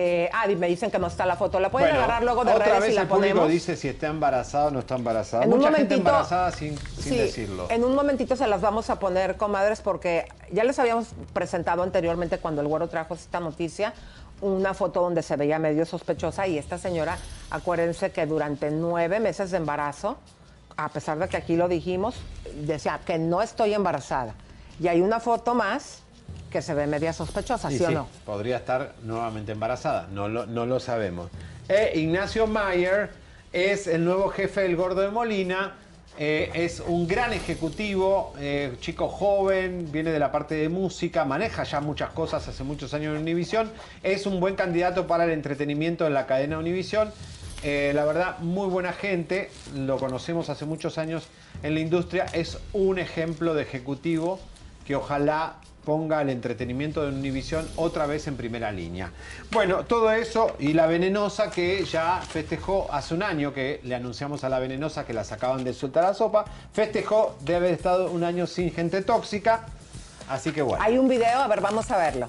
Eh, 0.00 0.30
ah, 0.32 0.46
me 0.56 0.68
dicen 0.68 0.92
que 0.92 0.98
no 1.00 1.08
está 1.08 1.26
la 1.26 1.34
foto. 1.34 1.58
La 1.58 1.70
pueden 1.72 1.88
Bueno, 1.88 2.04
agarrar 2.04 2.22
luego 2.22 2.44
de 2.44 2.52
otra 2.52 2.66
redes 2.66 2.80
vez 2.82 2.90
y 2.92 2.94
la 2.94 3.02
el 3.02 3.08
público 3.08 3.48
dice 3.48 3.74
si 3.74 3.88
está 3.88 4.06
embarazada 4.06 4.66
o 4.66 4.70
no 4.70 4.78
está 4.78 4.94
embarazada. 4.94 5.42
En 5.42 5.52
un 5.52 5.58
Mucha 5.58 5.72
gente 5.72 5.96
momentito- 5.96 6.08
embarazada 6.10 6.52
sin, 6.52 6.78
sin 6.78 7.02
Sí, 7.02 7.18
decirlo. 7.18 7.66
En 7.68 7.82
un 7.82 7.96
momentito 7.96 8.36
se 8.36 8.46
las 8.46 8.60
vamos 8.60 8.90
a 8.90 9.00
poner, 9.00 9.36
comadres, 9.36 9.80
porque 9.80 10.28
ya 10.52 10.62
les 10.62 10.78
habíamos 10.78 11.08
presentado 11.32 11.82
anteriormente 11.82 12.38
cuando 12.38 12.60
el 12.62 12.68
güero 12.68 12.86
trajo 12.88 13.14
esta 13.14 13.40
noticia, 13.40 13.92
una 14.40 14.72
foto 14.72 15.00
donde 15.02 15.24
se 15.24 15.34
veía 15.34 15.58
medio 15.58 15.84
sospechosa 15.84 16.46
y 16.46 16.58
esta 16.58 16.78
señora, 16.78 17.18
acuérdense 17.50 18.12
que 18.12 18.24
durante 18.24 18.70
nueve 18.70 19.18
meses 19.18 19.50
de 19.50 19.56
embarazo, 19.56 20.16
a 20.76 20.90
pesar 20.90 21.18
de 21.18 21.26
que 21.28 21.36
aquí 21.38 21.56
lo 21.56 21.66
dijimos, 21.66 22.14
decía 22.54 23.00
que 23.04 23.18
no 23.18 23.42
estoy 23.42 23.74
embarazada. 23.74 24.34
Y 24.78 24.86
hay 24.86 25.00
una 25.00 25.18
foto 25.18 25.56
más 25.56 26.04
que 26.50 26.62
se 26.62 26.74
ve 26.74 26.86
media 26.86 27.12
sospechosa, 27.12 27.70
¿sí, 27.70 27.82
o 27.82 27.88
sí, 27.88 27.94
no? 27.94 28.08
Podría 28.24 28.56
estar 28.56 28.94
nuevamente 29.04 29.52
embarazada, 29.52 30.08
no 30.12 30.28
lo, 30.28 30.46
no 30.46 30.66
lo 30.66 30.80
sabemos. 30.80 31.30
Eh, 31.68 31.92
Ignacio 31.96 32.46
Mayer 32.46 33.10
es 33.52 33.86
el 33.86 34.04
nuevo 34.04 34.28
jefe 34.30 34.62
del 34.62 34.76
Gordo 34.76 35.00
de 35.02 35.10
Molina. 35.10 35.74
eh, 36.20 36.50
es 36.54 36.80
un 36.84 37.06
gran 37.06 37.32
ejecutivo, 37.32 38.34
eh, 38.40 38.74
chico 38.80 39.08
joven, 39.08 39.88
viene 39.92 40.10
de 40.10 40.18
la 40.18 40.32
parte 40.32 40.56
de 40.56 40.68
música, 40.68 41.24
maneja 41.24 41.62
ya 41.62 41.80
muchas 41.80 42.10
cosas 42.10 42.48
hace 42.48 42.64
muchos 42.64 42.92
años 42.92 43.14
en 43.14 43.22
Univisión. 43.22 43.70
Es 44.02 44.26
un 44.26 44.40
buen 44.40 44.56
candidato 44.56 45.06
para 45.06 45.24
el 45.24 45.30
entretenimiento 45.30 46.06
en 46.08 46.14
la 46.14 46.26
cadena 46.26 46.58
Univisión. 46.58 47.12
Eh, 47.62 47.92
la 47.94 48.04
verdad, 48.04 48.38
muy 48.40 48.68
buena 48.68 48.92
gente, 48.92 49.50
lo 49.76 49.96
conocemos 49.98 50.48
hace 50.48 50.64
muchos 50.64 50.98
años 50.98 51.28
en 51.62 51.74
la 51.74 51.80
industria. 51.80 52.26
Es 52.32 52.58
un 52.72 52.98
ejemplo 52.98 53.54
de 53.54 53.62
ejecutivo 53.62 54.40
que 54.86 54.96
ojalá 54.96 55.54
ponga 55.88 56.20
el 56.20 56.28
entretenimiento 56.28 57.00
de 57.00 57.08
Univisión 57.08 57.66
otra 57.76 58.04
vez 58.04 58.26
en 58.26 58.36
primera 58.36 58.70
línea. 58.70 59.10
Bueno, 59.50 59.86
todo 59.86 60.12
eso 60.12 60.54
y 60.58 60.74
la 60.74 60.86
venenosa 60.86 61.50
que 61.50 61.82
ya 61.86 62.20
festejó 62.20 62.92
hace 62.92 63.14
un 63.14 63.22
año 63.22 63.54
que 63.54 63.80
le 63.84 63.94
anunciamos 63.94 64.44
a 64.44 64.50
la 64.50 64.58
venenosa 64.58 65.06
que 65.06 65.14
la 65.14 65.24
sacaban 65.24 65.64
de 65.64 65.72
suelta 65.72 66.02
la 66.02 66.12
sopa, 66.12 66.44
festejó 66.74 67.38
de 67.40 67.56
haber 67.56 67.72
estado 67.72 68.10
un 68.10 68.22
año 68.22 68.46
sin 68.46 68.70
gente 68.70 69.00
tóxica, 69.00 69.64
así 70.28 70.52
que 70.52 70.60
bueno. 70.60 70.84
Hay 70.84 70.98
un 70.98 71.08
video, 71.08 71.38
a 71.40 71.48
ver, 71.48 71.62
vamos 71.62 71.90
a 71.90 71.96
verlo. 71.96 72.28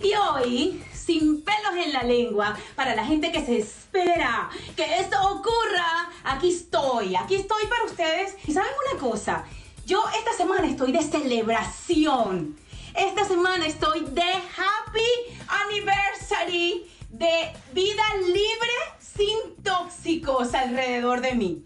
Y 0.00 0.12
hoy, 0.14 0.84
sin 0.94 1.42
pelos 1.42 1.84
en 1.84 1.92
la 1.92 2.04
lengua, 2.04 2.56
para 2.76 2.94
la 2.94 3.04
gente 3.04 3.32
que 3.32 3.44
se 3.44 3.58
espera 3.58 4.48
que 4.76 5.00
esto 5.00 5.16
ocurra, 5.28 6.08
aquí 6.22 6.50
estoy, 6.50 7.16
aquí 7.16 7.34
estoy 7.34 7.66
para 7.66 7.82
ustedes. 7.82 8.36
Y 8.46 8.52
saben 8.52 8.70
una 8.92 9.00
cosa, 9.00 9.44
yo 9.86 10.04
esta 10.16 10.32
semana 10.34 10.68
estoy 10.68 10.92
de 10.92 11.02
celebración. 11.02 12.56
Esta 12.96 13.26
semana 13.26 13.66
estoy 13.66 14.06
de 14.06 14.22
happy 14.22 15.38
anniversary 15.66 16.90
de 17.10 17.52
vida 17.74 18.02
libre 18.26 18.72
sin 18.98 19.62
tóxicos 19.62 20.54
alrededor 20.54 21.20
de 21.20 21.34
mí. 21.34 21.64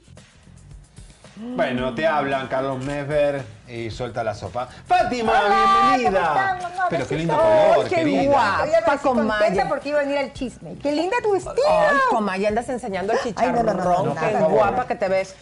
Bueno, 1.37 1.95
te 1.95 2.07
hablan 2.07 2.49
Carlos 2.49 2.85
Mesver, 2.85 3.45
y 3.71 3.91
suelta 3.91 4.25
la 4.25 4.35
sopa. 4.35 4.69
Fátima, 4.87 5.33
Hola, 5.33 5.95
bienvenida. 5.97 6.21
¿cómo 6.21 6.41
están, 6.41 6.63
mamá? 6.63 6.87
Pero 6.91 7.07
qué 7.07 7.15
lindo 7.17 7.37
color, 7.37 7.89
qué 7.89 7.95
querida. 7.97 8.23
guapa. 8.31 8.99
Con 8.99 9.15
contenta 9.15 9.49
Maya. 9.51 9.69
porque 9.69 9.89
iba 9.91 9.99
a 10.01 10.03
venir 10.03 10.19
el 10.19 10.33
chisme. 10.33 10.75
¡Qué 10.83 10.93
linda 10.93 11.17
tu 11.23 11.33
vestido! 11.33 11.55
Ay, 11.69 11.97
Comaya, 12.11 12.49
andas 12.49 12.69
enseñando 12.69 13.13
el 13.13 13.19
Ay, 13.19 13.25
chicharrón. 13.31 13.67
no, 13.67 13.73
no, 13.75 13.85
no, 13.85 14.15
no, 14.15 14.15
qué 14.21 14.33
guapa 14.33 14.87
que 14.87 14.95
te 14.97 15.09
ves. 15.09 15.37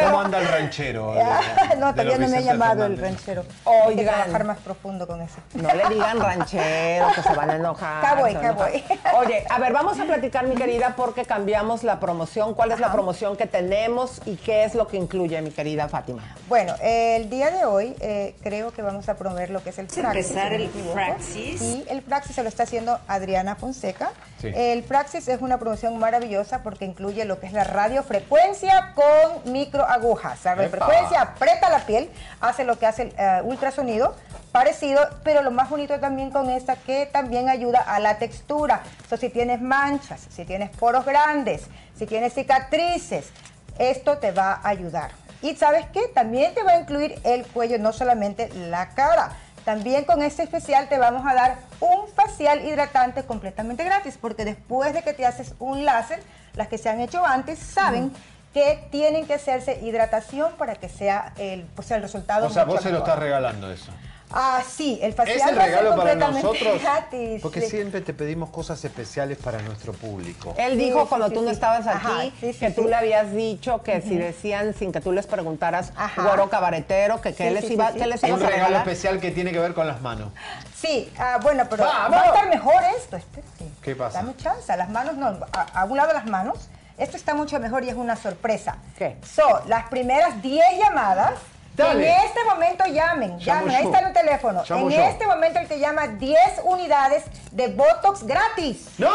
¿Cómo 0.00 0.20
anda 0.20 0.38
el 0.38 0.46
ranchero? 0.48 1.12
de 1.14 1.24
no, 1.76 1.86
los 1.86 1.94
todavía 1.94 2.12
no 2.12 2.18
me 2.18 2.24
ha 2.24 2.28
Vicente 2.28 2.44
llamado 2.44 2.84
el 2.86 2.96
Fernández? 2.96 3.00
ranchero. 3.26 3.44
Hay 3.66 3.94
que 3.96 4.00
Oigan. 4.00 4.14
trabajar 4.14 4.44
más 4.44 4.58
profundo 4.58 5.06
con 5.06 5.20
eso. 5.20 5.36
No 5.54 5.68
le 5.74 5.88
digan 5.88 6.20
ranchero, 6.20 7.06
que 7.14 7.22
se 7.22 7.34
van 7.34 7.50
a 7.50 7.56
enojar. 7.56 8.04
Acá 8.04 8.14
voy, 8.20 8.30
se 8.32 8.36
van 8.38 8.46
a 8.46 8.50
acá 8.50 8.64
voy. 8.70 8.84
enojar. 8.88 9.14
Oye, 9.16 9.44
a 9.50 9.58
ver, 9.58 9.72
vamos 9.72 9.98
a 9.98 10.04
platicar, 10.04 10.46
mi 10.46 10.54
querida, 10.54 10.94
porque 10.96 11.24
cambiamos 11.24 11.82
la 11.82 11.98
promoción. 12.00 12.54
¿Cuál 12.54 12.72
es 12.72 12.80
la 12.80 12.92
promoción 12.92 13.36
que 13.36 13.46
tenemos 13.46 14.20
y 14.26 14.36
qué 14.36 14.64
es 14.64 14.74
lo 14.74 14.86
que 14.86 14.96
incluye, 14.96 15.40
mi 15.42 15.50
querida 15.50 15.88
Fátima? 15.88 16.22
Bueno, 16.48 16.74
el 16.80 17.28
día 17.30 17.50
de 17.50 17.63
hoy 17.64 17.96
eh, 18.00 18.34
creo 18.42 18.72
que 18.72 18.82
vamos 18.82 19.08
a 19.08 19.16
promover 19.16 19.50
lo 19.50 19.62
que 19.62 19.70
es 19.70 19.78
el 19.78 19.86
Praxis. 19.86 20.30
empezar 20.30 20.52
el. 20.52 20.68
Praxis. 20.68 21.62
Y 21.62 21.84
el 21.88 22.02
Praxis 22.02 22.36
se 22.36 22.42
lo 22.42 22.48
está 22.48 22.64
haciendo 22.64 22.98
Adriana 23.08 23.56
Fonseca. 23.56 24.12
Sí. 24.40 24.50
El 24.54 24.82
Praxis 24.82 25.28
es 25.28 25.40
una 25.40 25.58
promoción 25.58 25.98
maravillosa 25.98 26.62
porque 26.62 26.84
incluye 26.84 27.24
lo 27.24 27.40
que 27.40 27.46
es 27.46 27.52
la 27.52 27.64
radiofrecuencia 27.64 28.92
con 28.94 29.52
microagujas. 29.52 30.44
La 30.44 30.52
¡Epa! 30.52 30.62
radiofrecuencia 30.62 31.20
aprieta 31.22 31.70
la 31.70 31.86
piel, 31.86 32.10
hace 32.40 32.64
lo 32.64 32.78
que 32.78 32.86
hace 32.86 33.02
el 33.02 33.14
eh, 33.18 33.40
ultrasonido 33.44 34.14
parecido, 34.52 35.00
pero 35.24 35.42
lo 35.42 35.50
más 35.50 35.68
bonito 35.68 35.98
también 35.98 36.30
con 36.30 36.48
esta 36.48 36.76
que 36.76 37.06
también 37.06 37.48
ayuda 37.48 37.80
a 37.80 37.98
la 37.98 38.18
textura. 38.18 38.82
So, 39.10 39.16
si 39.16 39.28
tienes 39.28 39.60
manchas, 39.60 40.28
si 40.30 40.44
tienes 40.44 40.70
poros 40.70 41.04
grandes, 41.04 41.62
si 41.98 42.06
tienes 42.06 42.34
cicatrices, 42.34 43.30
esto 43.78 44.18
te 44.18 44.30
va 44.30 44.52
a 44.52 44.68
ayudar. 44.68 45.23
Y 45.44 45.54
sabes 45.56 45.84
qué, 45.92 46.08
también 46.08 46.54
te 46.54 46.62
va 46.62 46.72
a 46.72 46.80
incluir 46.80 47.20
el 47.22 47.46
cuello, 47.46 47.78
no 47.78 47.92
solamente 47.92 48.48
la 48.54 48.88
cara. 48.94 49.32
También 49.66 50.06
con 50.06 50.22
este 50.22 50.42
especial 50.42 50.88
te 50.88 50.96
vamos 50.96 51.22
a 51.26 51.34
dar 51.34 51.58
un 51.80 52.08
facial 52.08 52.66
hidratante 52.66 53.24
completamente 53.24 53.84
gratis, 53.84 54.18
porque 54.18 54.46
después 54.46 54.94
de 54.94 55.02
que 55.02 55.12
te 55.12 55.26
haces 55.26 55.54
un 55.58 55.84
láser, 55.84 56.22
las 56.54 56.68
que 56.68 56.78
se 56.78 56.88
han 56.88 56.98
hecho 56.98 57.26
antes 57.26 57.58
saben 57.58 58.10
que 58.54 58.88
tienen 58.90 59.26
que 59.26 59.34
hacerse 59.34 59.80
hidratación 59.82 60.54
para 60.56 60.76
que 60.76 60.88
sea 60.88 61.34
el, 61.36 61.64
pues, 61.76 61.90
el 61.90 62.00
resultado 62.00 62.46
O 62.46 62.50
sea, 62.50 62.64
mucho 62.64 62.76
vos 62.76 62.82
se 62.82 62.90
lo 62.90 62.98
estás 62.98 63.18
regalando 63.18 63.70
eso. 63.70 63.92
Ah, 64.36 64.62
sí, 64.68 64.98
el 65.00 65.12
facial 65.12 65.36
¿Es 65.36 65.46
el 65.46 65.56
va 65.56 65.62
a 65.62 65.64
ser 65.66 65.74
regalo 65.76 65.96
para 65.96 66.14
nosotros? 66.16 66.82
gratis. 66.82 67.40
Porque 67.40 67.60
sí. 67.60 67.68
siempre 67.70 68.00
te 68.00 68.12
pedimos 68.12 68.50
cosas 68.50 68.84
especiales 68.84 69.38
para 69.38 69.62
nuestro 69.62 69.92
público. 69.92 70.54
Él 70.58 70.72
Sí, 70.72 70.78
dijo 70.86 71.02
sí, 71.02 71.06
cuando 71.08 71.28
sí, 71.28 71.34
tú 71.34 71.42
no 71.42 71.50
estabas 71.50 71.86
aquí 71.86 72.06
Ajá, 72.06 72.22
sí, 72.40 72.52
sí, 72.52 72.58
que 72.58 72.70
tú 72.70 72.88
le 72.88 72.96
habías 72.96 73.32
dicho 73.32 73.82
que 73.84 74.00
si 74.00 74.16
decían 74.16 74.74
sin 74.74 74.90
que 74.90 75.00
tú 75.00 75.12
les 75.12 75.28
preguntaras 75.28 75.92
Ajá. 75.96 76.22
güero 76.22 76.50
cabaretero, 76.50 77.20
que 77.20 77.32
qué 77.34 77.48
Sí, 77.48 77.54
les 77.54 77.70
iba, 77.70 77.86
sí, 77.88 77.92
sí. 77.94 77.98
qué 78.00 78.06
les 78.08 78.22
un 78.24 78.30
regalo 78.40 78.46
regalar. 78.48 78.80
especial 78.88 79.20
que 79.20 79.30
tiene 79.30 79.52
que 79.52 79.60
ver 79.60 79.72
con 79.72 79.86
las 79.86 80.00
manos. 80.00 80.32
Sí, 80.74 81.12
ah, 81.16 81.38
bueno, 81.40 81.64
pero 81.70 81.84
¡Vamos! 81.84 82.18
va 82.18 82.22
a 82.22 82.26
estar 82.26 82.48
mejor 82.48 82.82
esto. 82.98 83.16
espérate. 83.16 83.64
¿Qué 83.82 83.94
pasa? 83.94 84.18
Dame 84.18 84.34
chance, 84.36 84.76
las 84.76 84.88
manos 84.90 85.14
no, 85.16 85.28
a, 85.52 85.80
a 85.80 85.84
un 85.84 85.96
lado 85.96 86.12
las 86.12 86.26
manos. 86.26 86.68
Esto 86.98 87.16
está 87.16 87.34
mucho 87.34 87.58
mejor 87.60 87.84
y 87.84 87.88
es 87.88 87.94
una 87.96 88.16
sorpresa. 88.16 88.76
¿Qué? 88.98 89.16
Son 89.24 89.68
las 89.68 89.88
primeras 89.88 90.42
10 90.42 90.64
llamadas. 90.78 91.34
Dale. 91.74 92.08
En 92.08 92.24
este 92.24 92.44
momento 92.44 92.84
llamen, 92.86 93.38
llamen, 93.38 93.74
ahí 93.74 93.84
está 93.84 93.98
el 93.98 94.12
teléfono. 94.12 94.62
En 94.68 94.92
este 94.92 95.26
momento 95.26 95.58
él 95.58 95.66
te 95.66 95.78
llama 95.78 96.06
10 96.06 96.38
unidades 96.64 97.24
de 97.50 97.68
Botox 97.68 98.24
gratis. 98.24 98.88
¡No! 98.98 99.08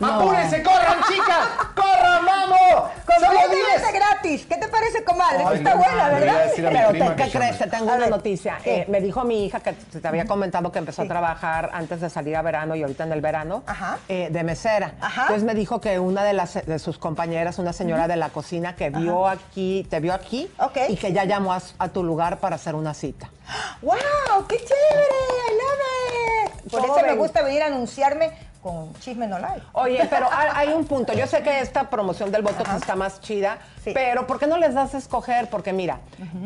¡Apúrense, 0.00 0.62
corran, 0.62 1.00
chicas! 1.08 1.48
¡Corran, 1.74 2.24
vamos! 2.24 2.58
¡Solo 2.60 3.26
Completamente 3.26 3.56
10! 3.56 3.92
gratis. 3.92 4.46
¿Qué 4.48 4.56
te 4.56 4.68
parece, 4.68 5.04
comadre? 5.04 5.44
Ay, 5.46 5.56
está 5.58 5.74
no, 5.74 5.76
buena, 5.78 6.08
¿verdad? 6.08 6.50
Pero 6.56 7.16
¿qué 7.16 7.30
crees? 7.30 7.58
Te 7.58 7.66
tengo 7.66 7.90
A 7.90 7.94
una 7.94 8.04
ver, 8.04 8.10
noticia. 8.10 8.58
Eh, 8.64 8.84
me 8.88 9.00
dijo 9.00 9.24
mi 9.24 9.44
hija 9.46 9.60
que 9.60 9.72
te 9.72 10.06
había 10.06 10.26
comentado 10.26 10.70
que 10.70 10.78
empezó 10.78 11.02
a 11.02 11.06
trabajar 11.06 11.70
antes 11.72 12.00
de 12.00 12.10
salir 12.10 12.36
a 12.36 12.42
verano 12.42 12.74
y 12.74 12.82
ahorita 12.82 13.04
en 13.04 13.12
el 13.12 13.20
verano 13.20 13.62
eh, 14.08 14.28
de 14.30 14.44
mesera. 14.44 14.94
Entonces 15.02 15.42
me 15.42 15.54
dijo 15.54 15.80
que 15.80 15.98
una 15.98 16.24
de 16.24 16.32
las 16.32 16.64
de 16.64 16.78
sus 16.78 16.98
compañeras, 16.98 17.58
una 17.58 17.72
señora 17.72 18.08
de 18.08 18.16
la 18.16 18.28
cocina 18.30 18.76
que 18.76 18.90
vio 18.90 19.26
aquí, 19.26 19.86
te 19.88 20.00
vio 20.00 20.14
aquí 20.14 20.50
y 20.88 20.96
que 20.96 21.12
ya 21.12 21.24
llamó 21.24 21.52
a, 21.52 21.60
a 21.78 21.88
tu 21.88 22.02
lugar 22.02 22.38
para 22.38 22.56
hacer 22.56 22.74
una 22.74 22.94
cita. 22.94 23.30
¡Wow! 23.82 24.46
¡Qué 24.48 24.56
chévere! 24.58 25.06
¡I 25.48 25.52
love 25.54 26.64
it! 26.64 26.70
Por 26.70 26.84
eso 26.84 27.06
me 27.06 27.14
gusta 27.14 27.42
venir 27.42 27.62
a 27.62 27.66
anunciarme 27.66 28.51
con 28.62 28.94
Chisme 29.00 29.26
No 29.26 29.38
Live. 29.38 29.62
Oye, 29.72 30.06
pero 30.08 30.28
hay 30.32 30.68
un 30.68 30.84
punto. 30.86 31.12
Yo 31.12 31.26
sé 31.26 31.42
que 31.42 31.60
esta 31.60 31.90
promoción 31.90 32.30
del 32.30 32.42
Botox 32.42 32.70
está 32.74 32.94
más 32.94 33.20
chida, 33.20 33.58
pero 33.84 34.26
¿por 34.26 34.38
qué 34.38 34.46
no 34.46 34.56
les 34.56 34.72
das 34.74 34.94
a 34.94 34.98
escoger? 34.98 35.50
Porque 35.50 35.72
mira, 35.72 35.98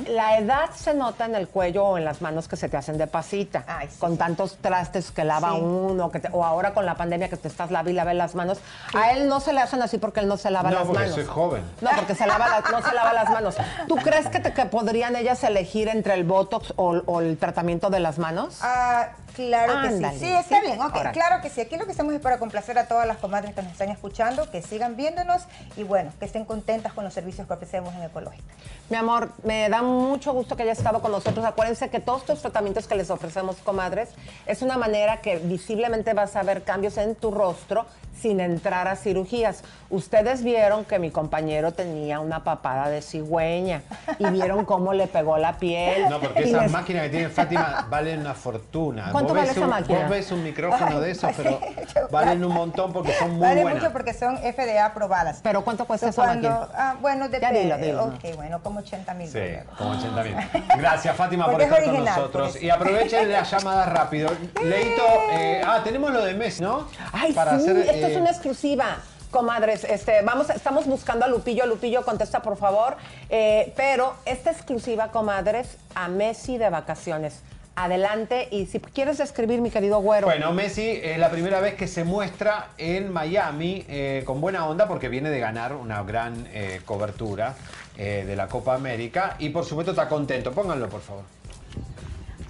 la 0.08 0.38
edad 0.38 0.70
se 0.74 0.94
nota 0.94 1.26
en 1.26 1.34
el 1.34 1.46
cuello 1.48 1.84
o 1.84 1.98
en 1.98 2.04
las 2.06 2.22
manos 2.22 2.48
que 2.48 2.56
se 2.56 2.68
te 2.70 2.76
hacen 2.78 2.96
de 2.96 3.06
pasita. 3.06 3.64
con 3.98 4.16
tantos 4.16 4.56
trastes 4.58 5.10
que 5.10 5.24
lava 5.24 5.52
Sí. 5.52 5.60
uno, 5.60 6.10
que 6.10 6.20
te- 6.20 6.28
o 6.32 6.44
ahora 6.44 6.72
con 6.72 6.86
la 6.86 6.94
pandemia 6.94 7.28
que 7.28 7.36
te 7.36 7.48
estás 7.48 7.70
lava 7.70 7.90
y 7.90 7.92
lave 7.92 8.14
las 8.14 8.34
manos. 8.34 8.58
A 8.94 9.10
él 9.12 9.28
no 9.28 9.40
se 9.40 9.52
le 9.52 9.60
hacen 9.60 9.82
así 9.82 9.98
porque 9.98 10.20
él 10.20 10.28
no 10.28 10.36
se 10.38 10.50
lava 10.50 10.70
No, 10.70 10.76
las 10.78 10.86
porque 10.86 11.00
manos. 11.00 11.14
soy 11.14 11.24
joven. 11.26 11.62
No, 11.82 11.90
porque 11.94 12.14
se 12.14 12.26
lava 12.26 12.48
las- 12.48 12.70
no 12.72 12.80
se 12.82 12.94
lava 12.94 13.12
las 13.12 13.28
manos. 13.30 13.56
¿Tú 13.88 13.96
crees 13.96 14.28
que, 14.28 14.40
te- 14.40 14.52
que 14.54 14.64
podrían 14.66 15.14
ellas 15.16 15.44
elegir 15.44 15.88
entre 15.88 16.14
el 16.14 16.24
Botox 16.24 16.72
o, 16.76 16.96
o 17.06 17.20
el 17.20 17.36
tratamiento 17.36 17.90
de 17.90 18.00
las 18.00 18.18
manos? 18.18 18.58
Ah, 18.62 19.08
claro 19.36 19.82
que 19.82 19.96
sí. 19.96 20.18
Sí, 20.18 20.32
está 20.32 20.60
bien, 20.60 20.80
ok. 20.80 21.12
Claro 21.12 21.42
que 21.42 21.50
sí. 21.50 21.60
Aquí 21.60 21.76
lo 21.76 21.84
que 21.84 21.92
hacemos 21.92 22.14
es 22.14 22.20
para 22.20 22.38
complacer 22.38 22.78
a 22.78 22.88
todas 22.88 23.06
las 23.06 23.18
comadres 23.18 23.54
que 23.54 23.62
nos 23.62 23.70
están 23.70 23.90
escuchando, 23.90 24.50
que 24.50 24.62
sigan 24.62 24.96
viéndonos 24.96 25.42
y 25.76 25.84
bueno, 25.84 26.12
que 26.18 26.24
estén 26.24 26.44
contentas 26.44 26.92
con 26.92 27.04
los 27.04 27.14
servicios 27.14 27.46
que 27.46 27.52
ofrecemos 27.52 27.94
en 27.94 28.02
Ecológica. 28.02 28.42
Mi 28.88 28.96
amor, 28.96 29.30
me 29.42 29.68
da 29.68 29.82
mucho 29.82 30.32
gusto 30.32 30.56
que 30.56 30.62
hayas 30.62 30.78
estado 30.78 31.00
con 31.00 31.10
nosotros. 31.10 31.44
Acuérdense 31.44 31.88
que 31.90 31.98
todos 31.98 32.20
estos 32.20 32.40
tratamientos 32.40 32.86
que 32.86 32.94
les 32.94 33.10
ofrecemos, 33.10 33.56
comadres, 33.56 34.10
es 34.46 34.62
una 34.62 34.78
manera 34.78 35.16
que 35.20 35.38
visiblemente 35.38 36.14
vas 36.14 36.36
a 36.36 36.44
ver 36.44 36.62
cambios 36.62 36.96
en 36.98 37.16
tu 37.16 37.32
rostro 37.32 37.84
sin 38.20 38.40
entrar 38.40 38.88
a 38.88 38.96
cirugías. 38.96 39.62
Ustedes 39.90 40.42
vieron 40.42 40.84
que 40.86 40.98
mi 40.98 41.10
compañero 41.10 41.72
tenía 41.72 42.18
una 42.20 42.44
papada 42.44 42.88
de 42.88 43.02
cigüeña 43.02 43.82
y 44.18 44.24
vieron 44.30 44.64
cómo 44.64 44.94
le 44.94 45.06
pegó 45.06 45.36
la 45.36 45.58
piel. 45.58 46.08
No, 46.08 46.18
porque 46.18 46.40
Y 46.46 46.48
esas 46.48 46.62
les- 46.62 46.72
máquinas 46.72 47.02
que 47.02 47.08
tiene 47.10 47.28
Fátima 47.28 47.86
valen 47.90 48.20
una 48.20 48.32
fortuna. 48.34 49.10
¿Cuánto 49.12 49.34
vale 49.34 49.50
esa 49.50 49.60
un- 49.60 49.68
máquina? 49.68 50.00
Vos 50.00 50.08
ves 50.10 50.32
un 50.32 50.42
micrófono 50.44 50.98
de 51.00 51.10
esos, 51.10 51.30
pero 51.36 51.60
valen 52.10 52.42
un 52.42 52.54
montón 52.54 52.92
porque 52.92 53.12
son 53.18 53.32
muy 53.32 53.40
vale 53.40 53.62
buenas. 53.62 53.82
mucho 53.82 53.92
porque 53.92 54.14
son 54.14 54.38
FDA 54.38 54.86
aprobadas. 54.86 55.40
¿Pero 55.42 55.62
cuánto 55.62 55.84
cuesta 55.86 56.08
esa 56.08 56.22
cuando- 56.24 56.48
máquina? 56.48 56.68
Ah, 56.74 56.96
bueno, 57.02 57.28
depende. 57.28 57.62
dilo, 57.64 57.76
dilo, 57.76 58.04
ok, 58.04 58.34
bueno, 58.36 58.62
como 58.62 58.75
80 58.78 59.14
mil 59.14 59.28
Sí, 59.28 59.40
como 59.76 59.90
80 59.90 60.22
mil. 60.22 60.36
Gracias, 60.78 61.16
Fátima, 61.16 61.46
por 61.46 61.60
es 61.60 61.68
estar 61.68 61.84
con 61.84 62.04
nosotros. 62.04 62.62
Y 62.62 62.70
aprovechen 62.70 63.30
la 63.30 63.42
llamada 63.42 63.86
rápido. 63.86 64.30
Leito, 64.62 65.02
eh, 65.32 65.62
ah, 65.64 65.80
tenemos 65.84 66.12
lo 66.12 66.24
de 66.24 66.34
Messi, 66.34 66.62
¿no? 66.62 66.88
Ay, 67.12 67.32
Para 67.32 67.58
sí, 67.58 67.64
hacer, 67.64 67.76
esto 67.78 68.06
es 68.06 68.16
eh, 68.16 68.20
una 68.20 68.30
exclusiva. 68.30 68.98
Comadres, 69.30 69.84
este, 69.84 70.22
vamos, 70.22 70.48
estamos 70.50 70.86
buscando 70.86 71.24
a 71.24 71.28
Lupillo. 71.28 71.66
Lupillo, 71.66 72.04
contesta, 72.04 72.40
por 72.40 72.56
favor. 72.56 72.96
Eh, 73.28 73.72
pero 73.76 74.14
esta 74.24 74.50
exclusiva, 74.50 75.10
comadres, 75.10 75.76
a 75.94 76.08
Messi 76.08 76.58
de 76.58 76.70
vacaciones. 76.70 77.42
Adelante, 77.78 78.48
y 78.50 78.64
si 78.64 78.80
quieres 78.80 79.18
describir, 79.18 79.60
mi 79.60 79.70
querido 79.70 80.00
güero. 80.00 80.28
Bueno, 80.28 80.50
Messi 80.54 80.98
es 81.02 81.18
la 81.18 81.28
primera 81.28 81.60
vez 81.60 81.74
que 81.74 81.86
se 81.86 82.04
muestra 82.04 82.68
en 82.78 83.12
Miami 83.12 83.84
eh, 83.86 84.22
con 84.24 84.40
buena 84.40 84.66
onda 84.66 84.88
porque 84.88 85.10
viene 85.10 85.28
de 85.28 85.38
ganar 85.40 85.74
una 85.74 86.02
gran 86.02 86.48
eh, 86.54 86.80
cobertura 86.86 87.54
eh, 87.98 88.24
de 88.26 88.36
la 88.36 88.46
Copa 88.48 88.74
América 88.74 89.36
y 89.38 89.48
por 89.50 89.64
supuesto 89.64 89.92
está 89.92 90.08
contento. 90.08 90.52
Pónganlo, 90.52 90.88
por 90.88 91.00
favor. 91.00 91.24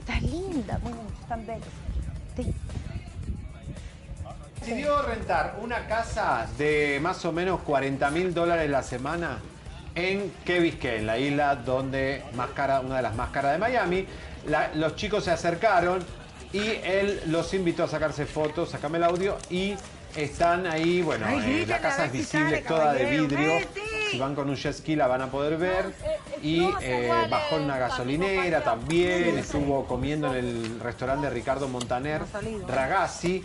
Está 0.01 0.21
linda, 0.21 0.79
están 1.23 1.47
bellas. 1.47 1.69
Sí. 2.37 2.55
Decidió 4.61 5.01
rentar 5.03 5.59
una 5.63 5.87
casa 5.87 6.47
de 6.59 6.99
más 7.01 7.25
o 7.25 7.33
menos 7.33 7.61
40 7.61 8.11
mil 8.11 8.35
dólares 8.35 8.69
la 8.69 8.83
semana 8.83 9.39
en 9.95 10.33
Key 10.45 10.59
Biscayne, 10.61 11.03
la 11.03 11.19
isla 11.19 11.57
donde 11.57 12.25
más 12.35 12.51
cara, 12.51 12.81
una 12.81 12.97
de 12.97 13.03
las 13.03 13.15
más 13.15 13.31
caras 13.31 13.53
de 13.53 13.59
Miami. 13.59 14.07
La- 14.47 14.71
los 14.75 14.97
chicos 14.97 15.25
se 15.25 15.31
acercaron 15.31 16.05
y 16.53 16.61
él 16.85 17.21
los 17.27 17.53
invitó 17.55 17.85
a 17.85 17.89
sacarse 17.89 18.27
fotos, 18.27 18.71
sacame 18.71 18.99
el 18.99 19.05
audio 19.05 19.37
y 19.51 19.75
están 20.17 20.67
ahí, 20.67 21.03
bueno, 21.03 21.27
Ay, 21.29 21.63
eh, 21.63 21.67
la 21.67 21.79
casa 21.79 22.07
es 22.07 22.13
si 22.13 22.19
visible, 22.19 22.59
toda 22.63 22.93
de 22.95 23.05
vidrio. 23.05 23.53
Si 24.11 24.19
van 24.19 24.35
con 24.35 24.49
un 24.49 24.57
jet 24.57 24.73
ski 24.75 24.97
la 24.97 25.07
van 25.07 25.23
a 25.23 25.31
poder 25.31 25.57
ver. 25.57 25.93
Y 26.43 26.69
eh, 26.81 27.27
bajó 27.31 27.57
en 27.57 27.63
una 27.65 27.79
gasolinera 27.79 28.63
también, 28.63 29.39
estuvo 29.39 29.85
comiendo 29.87 30.29
en 30.35 30.45
el 30.47 30.81
restaurante 30.81 31.27
de 31.29 31.33
Ricardo 31.35 31.69
Montaner, 31.69 32.23
Ragazzi. 32.69 33.45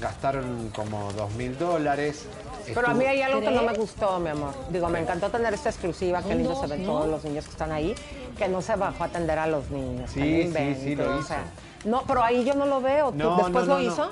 Gastaron 0.00 0.70
como 0.74 1.12
dos 1.14 1.32
mil 1.32 1.58
dólares. 1.58 2.26
Pero 2.72 2.86
a 2.88 2.94
mí 2.94 3.04
hay 3.04 3.20
algo 3.22 3.40
que 3.40 3.50
no 3.50 3.64
me 3.64 3.72
gustó, 3.72 4.20
mi 4.20 4.28
amor. 4.28 4.54
Digo, 4.70 4.88
me 4.88 5.00
encantó 5.00 5.28
tener 5.28 5.52
esta 5.54 5.70
exclusiva, 5.70 6.22
qué 6.22 6.36
lindo 6.36 6.58
se 6.60 6.68
ven 6.68 6.84
todos 6.84 7.08
los 7.08 7.24
niños 7.24 7.46
que 7.46 7.50
están 7.50 7.72
ahí, 7.72 7.94
que 8.36 8.46
no 8.48 8.62
se 8.62 8.76
bajó 8.76 9.02
a 9.02 9.06
atender 9.08 9.38
a 9.40 9.48
los 9.48 9.68
niños. 9.70 10.08
Sí, 10.12 10.52
sí, 10.54 10.76
sí, 10.80 10.94
lo 10.94 11.16
o 11.16 11.18
hizo. 11.18 11.28
sea, 11.28 11.44
no, 11.84 12.04
pero 12.06 12.22
ahí 12.22 12.44
yo 12.44 12.54
no 12.54 12.66
lo 12.66 12.80
veo. 12.80 13.10
¿Tú 13.10 13.16
No, 13.18 13.36
¿Después 13.38 13.66
no, 13.66 13.74
lo 13.76 13.80
no, 13.80 13.80
hizo? 13.80 14.10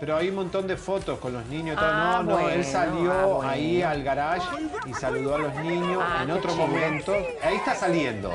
Pero 0.00 0.16
hay 0.16 0.28
un 0.28 0.36
montón 0.36 0.66
de 0.66 0.76
fotos 0.76 1.18
con 1.18 1.32
los 1.32 1.44
niños. 1.46 1.76
Ah, 1.80 2.22
no, 2.24 2.32
no, 2.34 2.38
él 2.38 2.44
bueno, 2.58 2.64
salió 2.64 3.12
ah, 3.12 3.26
bueno. 3.26 3.50
ahí 3.50 3.82
al 3.82 4.02
garage 4.02 4.46
y 4.86 4.94
saludó 4.94 5.34
a 5.34 5.38
los 5.38 5.54
niños 5.56 6.02
Ah, 6.06 6.20
en 6.22 6.30
otro 6.30 6.52
chido. 6.52 6.66
momento. 6.66 7.12
Ahí 7.42 7.56
está 7.56 7.74
saliendo. 7.74 8.30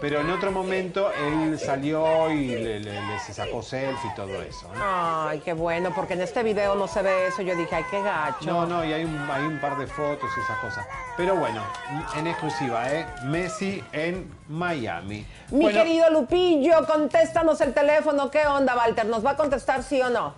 pero 0.00 0.18
en 0.20 0.30
otro 0.30 0.50
momento 0.50 1.12
él 1.12 1.58
salió 1.58 2.30
y 2.30 2.48
le, 2.48 2.80
le- 2.80 3.00
le- 3.00 3.18
se 3.20 3.32
sacó 3.34 3.62
selfie 3.62 4.10
y 4.10 4.14
todo 4.16 4.42
eso. 4.42 4.66
Ay, 4.82 5.40
qué 5.44 5.52
bueno, 5.52 5.92
porque 5.94 6.14
en 6.14 6.22
este 6.22 6.42
video 6.42 6.74
no 6.74 6.88
se 6.88 7.02
ve 7.02 7.26
eso. 7.28 7.42
Yo 7.42 7.54
dije, 7.54 7.76
ay, 7.76 7.84
qué 7.90 8.02
gacho. 8.02 8.46
No, 8.50 8.66
no, 8.66 8.84
y 8.84 8.92
hay 8.94 9.04
un, 9.04 9.16
hay 9.30 9.44
un 9.44 9.60
par 9.60 9.76
de 9.78 9.86
fotos 9.86 10.28
y 10.36 10.40
esas 10.40 10.58
cosas. 10.58 10.86
Pero 11.18 11.36
bueno, 11.36 11.62
en 12.16 12.26
exclusiva, 12.26 12.90
¿eh? 12.90 13.06
Messi 13.24 13.84
en 13.92 14.32
Miami. 14.48 15.24
Mi 15.50 15.60
Bueno, 15.64 15.82
querido 15.82 16.10
Lupillo, 16.10 16.86
contéstanos 16.86 17.60
el 17.60 17.72
teléfono. 17.74 18.30
¿Qué 18.30 18.46
onda, 18.46 18.74
Walter? 18.74 19.04
¿Nos 19.06 19.24
va 19.24 19.32
a 19.32 19.36
contestar 19.36 19.82
sí 19.82 20.00
o 20.02 20.08
no? 20.10 20.34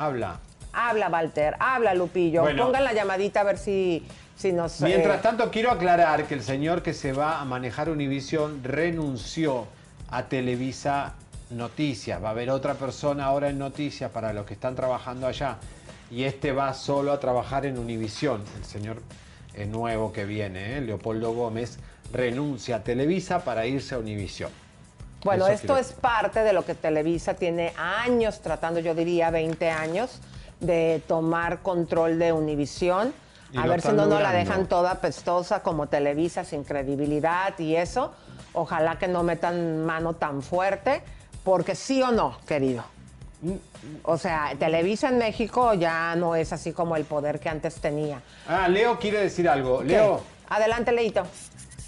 Habla. 0.00 0.40
Habla, 0.72 1.08
Walter. 1.08 1.56
Habla, 1.58 1.94
Lupillo. 1.94 2.42
Bueno. 2.42 2.66
Pongan 2.66 2.84
la 2.84 2.92
llamadita 2.92 3.40
a 3.40 3.44
ver 3.44 3.58
si, 3.58 4.04
si 4.36 4.52
nos... 4.52 4.80
Mientras 4.80 5.18
eh, 5.18 5.20
tanto, 5.22 5.50
quiero 5.50 5.70
aclarar 5.70 6.24
que 6.24 6.34
el 6.34 6.42
señor 6.42 6.82
que 6.82 6.94
se 6.94 7.12
va 7.12 7.40
a 7.40 7.44
manejar 7.44 7.90
Univisión 7.90 8.62
renunció 8.62 9.66
a 10.10 10.24
Televisa 10.24 11.14
Noticias. 11.50 12.22
Va 12.22 12.28
a 12.28 12.30
haber 12.30 12.50
otra 12.50 12.74
persona 12.74 13.26
ahora 13.26 13.48
en 13.50 13.58
Noticias 13.58 14.10
para 14.10 14.32
los 14.32 14.46
que 14.46 14.54
están 14.54 14.74
trabajando 14.74 15.26
allá. 15.26 15.58
Y 16.10 16.24
este 16.24 16.52
va 16.52 16.72
solo 16.74 17.12
a 17.12 17.20
trabajar 17.20 17.66
en 17.66 17.78
Univisión. 17.78 18.42
El 18.56 18.64
señor 18.64 19.02
eh, 19.54 19.66
nuevo 19.66 20.12
que 20.12 20.24
viene, 20.24 20.76
¿eh? 20.76 20.80
Leopoldo 20.80 21.32
Gómez, 21.32 21.78
renuncia 22.12 22.76
a 22.76 22.84
Televisa 22.84 23.44
para 23.44 23.66
irse 23.66 23.94
a 23.94 23.98
Univisión. 23.98 24.50
Bueno, 25.24 25.44
Eso 25.46 25.54
esto 25.54 25.66
quiero- 25.74 25.80
es 25.80 25.92
parte 25.92 26.40
de 26.40 26.52
lo 26.52 26.64
que 26.64 26.74
Televisa 26.74 27.34
tiene 27.34 27.72
años 27.76 28.40
tratando, 28.40 28.80
yo 28.80 28.94
diría 28.94 29.30
20 29.30 29.70
años, 29.70 30.20
de 30.60 31.02
tomar 31.06 31.60
control 31.60 32.18
de 32.18 32.32
Univisión. 32.32 33.12
A 33.56 33.66
ver 33.66 33.80
si 33.82 33.88
no 33.88 34.06
nos 34.06 34.22
la 34.22 34.32
dejan 34.32 34.66
toda 34.66 35.00
pestosa 35.00 35.62
como 35.62 35.88
Televisa, 35.88 36.44
sin 36.44 36.62
credibilidad 36.64 37.58
y 37.58 37.74
eso. 37.76 38.14
Ojalá 38.52 38.98
que 38.98 39.08
no 39.08 39.22
metan 39.22 39.84
mano 39.84 40.14
tan 40.14 40.42
fuerte, 40.42 41.02
porque 41.44 41.74
sí 41.74 42.00
o 42.02 42.12
no, 42.12 42.38
querido. 42.46 42.84
O 44.04 44.18
sea, 44.18 44.52
Televisa 44.58 45.08
en 45.08 45.18
México 45.18 45.74
ya 45.74 46.14
no 46.14 46.36
es 46.36 46.52
así 46.52 46.72
como 46.72 46.94
el 46.96 47.04
poder 47.04 47.40
que 47.40 47.48
antes 47.48 47.76
tenía. 47.76 48.20
Ah, 48.46 48.68
Leo 48.68 48.98
quiere 48.98 49.18
decir 49.20 49.48
algo. 49.48 49.82
Leo. 49.82 50.20
Adelante, 50.48 50.92
Leito. 50.92 51.22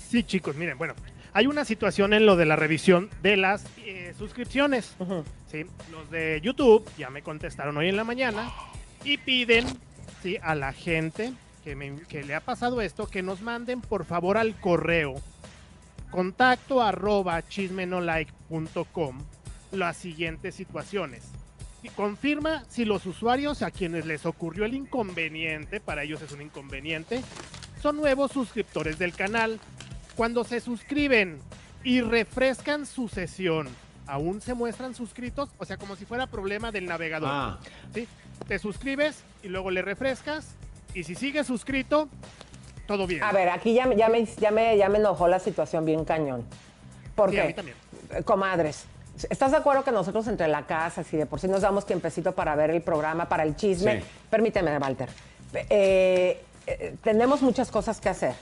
Sí, 0.09 0.25
chicos, 0.25 0.57
miren, 0.57 0.79
bueno, 0.79 0.95
hay 1.35 1.47
una 1.47 1.65
situación 1.65 2.13
en 2.13 2.27
lo 2.27 2.37
de 2.37 2.47
la 2.47 2.57
revisión 2.57 3.09
de 3.23 3.37
las 3.37 3.65
eh, 3.79 4.15
suscripciones. 4.19 4.95
¿sí? 5.51 5.65
Los 5.91 6.11
de 6.11 6.41
YouTube 6.43 6.85
ya 6.99 7.11
me 7.11 7.23
contestaron 7.23 7.77
hoy 7.77 7.89
en 7.89 7.97
la 7.97 8.05
mañana 8.05 8.51
y 9.05 9.19
piden 9.19 9.67
¿sí? 10.23 10.37
a 10.43 10.55
la 10.55 10.73
gente 10.73 11.33
que, 11.65 11.75
me- 11.77 12.01
que 12.09 12.23
le 12.25 12.35
ha 12.35 12.41
pasado 12.41 12.81
esto 12.81 13.07
que 13.07 13.23
nos 13.23 13.41
manden 13.41 13.81
por 13.81 14.05
favor 14.05 14.37
al 14.37 14.55
correo 14.61 15.15
contacto 16.11 16.83
arroba 16.83 17.41
chismenolike.com 17.49 19.19
las 19.73 19.97
siguientes 19.97 20.55
situaciones. 20.55 21.25
Y 21.83 21.89
confirma 21.89 22.65
si 22.69 22.85
los 22.85 23.07
usuarios 23.07 23.63
a 23.63 23.71
quienes 23.71 24.05
les 24.07 24.27
ocurrió 24.27 24.65
el 24.67 24.75
inconveniente, 24.75 25.81
para 25.81 26.03
ellos 26.05 26.21
es 26.23 26.31
un 26.33 26.43
inconveniente, 26.43 27.23
son 27.81 27.97
nuevos 27.97 28.31
suscriptores 28.31 28.99
del 28.99 29.15
canal. 29.15 29.59
Cuando 30.17 30.45
se 30.45 30.61
suscriben 30.61 31.39
y 31.85 32.01
refrescan 32.01 32.87
su 32.87 33.09
sesión, 33.09 33.69
¿aún 34.07 34.41
se 34.41 34.55
muestran 34.55 34.95
suscritos? 34.95 35.49
O 35.59 35.65
sea, 35.65 35.77
como 35.77 35.97
si 35.97 36.05
fuera 36.05 36.27
problema 36.27 36.71
del 36.71 36.87
navegador. 36.87 37.31
Ah. 37.33 37.59
¿sí? 37.95 38.07
Te 38.47 38.59
suscribes 38.59 39.23
y 39.43 39.49
luego 39.49 39.71
le 39.71 39.83
refrescas. 39.83 40.55
Y 40.95 41.05
si 41.05 41.15
sigues 41.15 41.47
suscrito, 41.47 42.09
todo 42.87 43.07
bien. 43.07 43.23
A 43.23 43.33
ver, 43.33 43.49
aquí 43.49 43.73
ya, 43.75 43.87
me- 43.87 43.97
ya, 43.97 44.09
me, 44.09 44.25
ya, 44.27 44.51
me, 44.51 44.77
ya 44.77 44.89
me 44.89 44.99
enojó 44.99 45.29
la 45.29 45.39
situación 45.39 45.85
bien 45.87 46.05
cañón. 46.05 46.45
¿Por 47.15 47.31
Sí, 47.31 47.37
qué? 47.37 47.43
a 47.43 47.47
mí 47.47 47.55
también. 47.55 47.77
Comadres, 48.25 48.85
¿estás 49.31 49.53
de 49.53 49.57
acuerdo 49.57 49.85
que 49.85 49.93
nosotros 49.93 50.27
entre 50.29 50.49
la 50.49 50.67
casa, 50.67 51.03
si 51.03 51.17
de 51.17 51.25
por 51.25 51.41
sí 51.41 51.49
nos 51.49 51.63
damos 51.63 51.87
tiempecito 51.87 52.33
para 52.33 52.55
ver 52.55 52.71
el 52.71 52.83
programa, 52.83 53.29
para 53.29 53.45
el 53.45 53.57
chisme? 53.57 54.01
Sí. 54.03 54.07
Permíteme, 54.29 54.77
Walter. 54.77 55.09
Eh, 55.55 56.43
eh, 56.67 56.97
tenemos 57.03 57.41
muchas 57.41 57.71
cosas 57.71 58.01
que 58.01 58.11
hacer. 58.11 58.35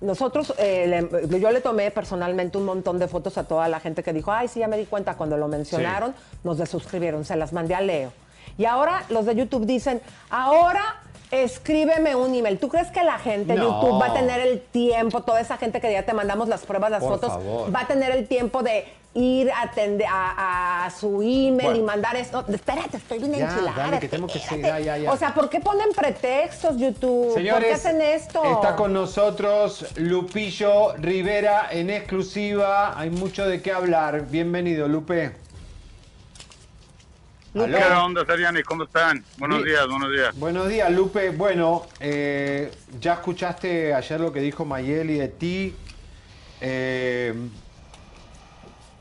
Nosotros, 0.00 0.54
eh, 0.58 0.86
le- 1.28 1.40
yo 1.40 1.50
le 1.50 1.60
tomé 1.60 1.90
personalmente 1.90 2.56
un 2.56 2.64
montón 2.64 2.98
de 2.98 3.08
fotos 3.08 3.36
a 3.36 3.44
toda 3.44 3.68
la 3.68 3.80
gente 3.80 4.02
que 4.02 4.12
dijo, 4.12 4.30
ay, 4.32 4.46
sí, 4.48 4.60
ya 4.60 4.68
me 4.68 4.76
di 4.78 4.86
cuenta 4.86 5.14
cuando 5.16 5.36
lo 5.36 5.48
mencionaron, 5.48 6.14
nos 6.44 6.58
desuscribieron, 6.58 7.24
se 7.24 7.34
las 7.36 7.52
mandé 7.52 7.74
a 7.74 7.80
Leo. 7.80 8.12
Y 8.56 8.64
ahora 8.64 9.04
los 9.08 9.26
de 9.26 9.34
YouTube 9.34 9.66
dicen, 9.66 10.00
ahora 10.30 10.96
escríbeme 11.30 12.14
un 12.16 12.34
email. 12.34 12.58
¿Tú 12.58 12.68
crees 12.68 12.88
que 12.88 13.02
la 13.04 13.18
gente 13.18 13.52
de 13.52 13.58
No. 13.58 13.64
YouTube 13.82 14.00
va 14.00 14.06
a 14.06 14.14
tener 14.14 14.40
el 14.40 14.60
tiempo, 14.60 15.22
toda 15.22 15.40
esa 15.40 15.56
gente 15.58 15.80
que 15.80 15.92
ya 15.92 16.04
te 16.04 16.12
mandamos 16.14 16.48
las 16.48 16.62
pruebas, 16.64 16.90
las 16.90 17.02
Por 17.02 17.12
fotos, 17.14 17.30
favor. 17.30 17.74
va 17.74 17.80
a 17.82 17.86
tener 17.86 18.12
el 18.12 18.26
tiempo 18.26 18.62
de 18.62 18.84
ir 19.18 19.50
a, 19.50 19.70
atende- 19.70 20.06
a, 20.08 20.86
a 20.86 20.90
su 20.90 21.20
email 21.22 21.54
Bueno. 21.62 21.76
y 21.76 21.82
mandar 21.82 22.16
esto? 22.16 22.44
Espérate, 22.48 22.96
estoy 22.98 23.18
bien 23.18 23.34
enchilada. 23.34 23.72
dale, 23.76 23.98
que 23.98 24.08
tengo 24.08 24.26
que 24.26 24.38
seguir. 24.38 24.64
Ya, 24.64 24.78
ya, 24.80 24.96
ya. 24.98 25.12
O 25.12 25.16
sea, 25.16 25.34
¿por 25.34 25.48
qué 25.50 25.60
ponen 25.60 25.88
pretextos, 25.94 26.76
YouTube? 26.78 27.26
¿Por 27.26 27.34
qué 27.34 27.40
Señores, 27.40 27.74
hacen 27.74 28.00
esto? 28.00 28.42
está 28.44 28.76
con 28.76 28.92
nosotros 28.92 29.86
Lupillo 29.96 30.94
Rivera 30.96 31.68
en 31.70 31.90
exclusiva. 31.90 32.98
Hay 32.98 33.10
mucho 33.10 33.46
de 33.46 33.60
qué 33.60 33.72
hablar. 33.72 34.26
Bienvenido, 34.30 34.88
Lupe. 34.88 35.32
¿Qué 37.54 37.60
onda, 38.00 38.24
Seriani? 38.24 38.62
¿Cómo 38.62 38.84
están? 38.84 39.24
Buenos 39.38 39.64
días, 39.64 39.88
buenos 39.88 40.12
días. 40.12 40.36
Buenos 40.38 40.68
días, 40.68 40.90
Lupe. 40.92 41.30
Bueno, 41.30 41.86
eh, 41.98 42.70
ya 43.00 43.14
escuchaste 43.14 43.94
ayer 43.94 44.20
lo 44.20 44.32
que 44.32 44.40
dijo 44.40 44.64
Mayeli 44.64 45.14
de 45.18 45.28
ti. 45.28 45.74
Eh, 46.60 47.34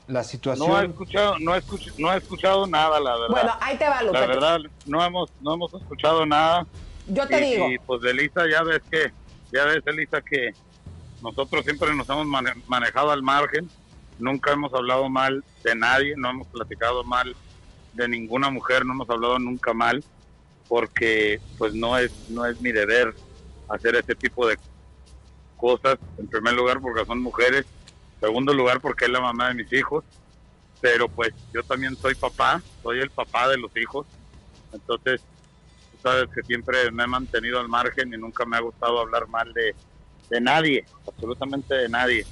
la 0.08 0.24
situación. 0.24 0.68
No 0.70 0.82
he 0.82 0.86
escuchado, 0.86 1.40
no 1.40 1.56
he 1.56 1.60
escuch- 1.62 1.94
no 1.98 2.14
he 2.14 2.18
escuchado 2.18 2.66
nada, 2.68 3.00
la 3.00 3.12
verdad. 3.14 3.28
Bueno, 3.30 3.54
ahí 3.62 3.78
te 3.78 3.88
va, 3.90 4.02
Lupe. 4.04 4.20
La 4.20 4.26
verdad, 4.26 4.60
no 4.86 5.04
hemos, 5.04 5.30
no 5.42 5.54
hemos 5.54 5.74
escuchado 5.74 6.26
nada. 6.26 6.66
Yo 7.08 7.28
te 7.28 7.46
y, 7.46 7.52
digo. 7.52 7.70
Y 7.72 7.80
pues 7.80 8.04
Elisa, 8.04 8.44
ya 8.50 8.64
ves 8.64 8.82
que, 8.90 9.12
ya 9.52 9.66
ves, 9.66 9.82
Elisa, 9.86 10.22
que 10.22 10.52
nosotros 11.22 11.64
siempre 11.66 11.94
nos 11.96 12.10
hemos 12.10 12.26
mane- 12.26 12.56
manejado 12.68 13.12
al 13.12 13.22
margen. 13.22 13.70
Nunca 14.20 14.52
hemos 14.54 14.74
hablado 14.74 15.10
mal 15.10 15.44
de 15.64 15.76
nadie, 15.76 16.16
no 16.18 16.30
hemos 16.30 16.48
platicado 16.48 17.04
mal 17.04 17.36
de 17.94 18.08
ninguna 18.08 18.50
mujer, 18.50 18.86
no 18.86 18.94
hemos 18.94 19.10
hablado 19.10 19.38
nunca 19.40 19.74
mal, 19.74 20.04
porque 20.68 21.40
pues 21.58 21.74
no 21.74 21.98
es, 21.98 22.12
no 22.30 22.46
es 22.46 22.60
mi 22.62 22.72
deber 22.72 23.14
hacer 23.70 23.96
ese 23.96 24.16
tipo 24.16 24.48
de 24.48 24.58
cosas. 25.58 25.98
En 26.18 26.28
primer 26.28 26.54
lugar, 26.54 26.80
porque 26.82 27.06
son 27.06 27.22
mujeres. 27.22 27.66
Segundo 28.20 28.54
lugar, 28.54 28.82
porque 28.82 29.06
es 29.06 29.12
la 29.12 29.22
mamá 29.22 29.50
de 29.50 29.56
mis 29.56 29.72
hijos. 29.74 30.04
Pero 30.80 31.08
pues 31.10 31.34
yo 31.54 31.64
también 31.64 31.96
soy 31.96 32.16
papá, 32.16 32.62
soy 32.84 33.00
el 33.00 33.10
papá 33.10 33.48
de 33.50 33.58
los 33.58 33.76
hijos. 33.76 34.06
Entonces, 34.72 35.22
tú 35.92 35.98
sabes 36.04 36.30
que 36.34 36.44
siempre 36.44 36.92
me 36.92 37.04
he 37.04 37.08
mantenido 37.08 37.60
al 37.60 37.68
margen 37.68 38.14
y 38.14 38.18
nunca 38.18 38.46
me 38.46 38.58
ha 38.58 38.62
gustado 38.62 39.00
hablar 39.00 39.28
mal 39.28 39.52
de, 39.54 39.76
de 40.30 40.42
nadie, 40.42 40.86
absolutamente 41.08 41.74
de 41.74 41.90
nadie. 41.90 42.26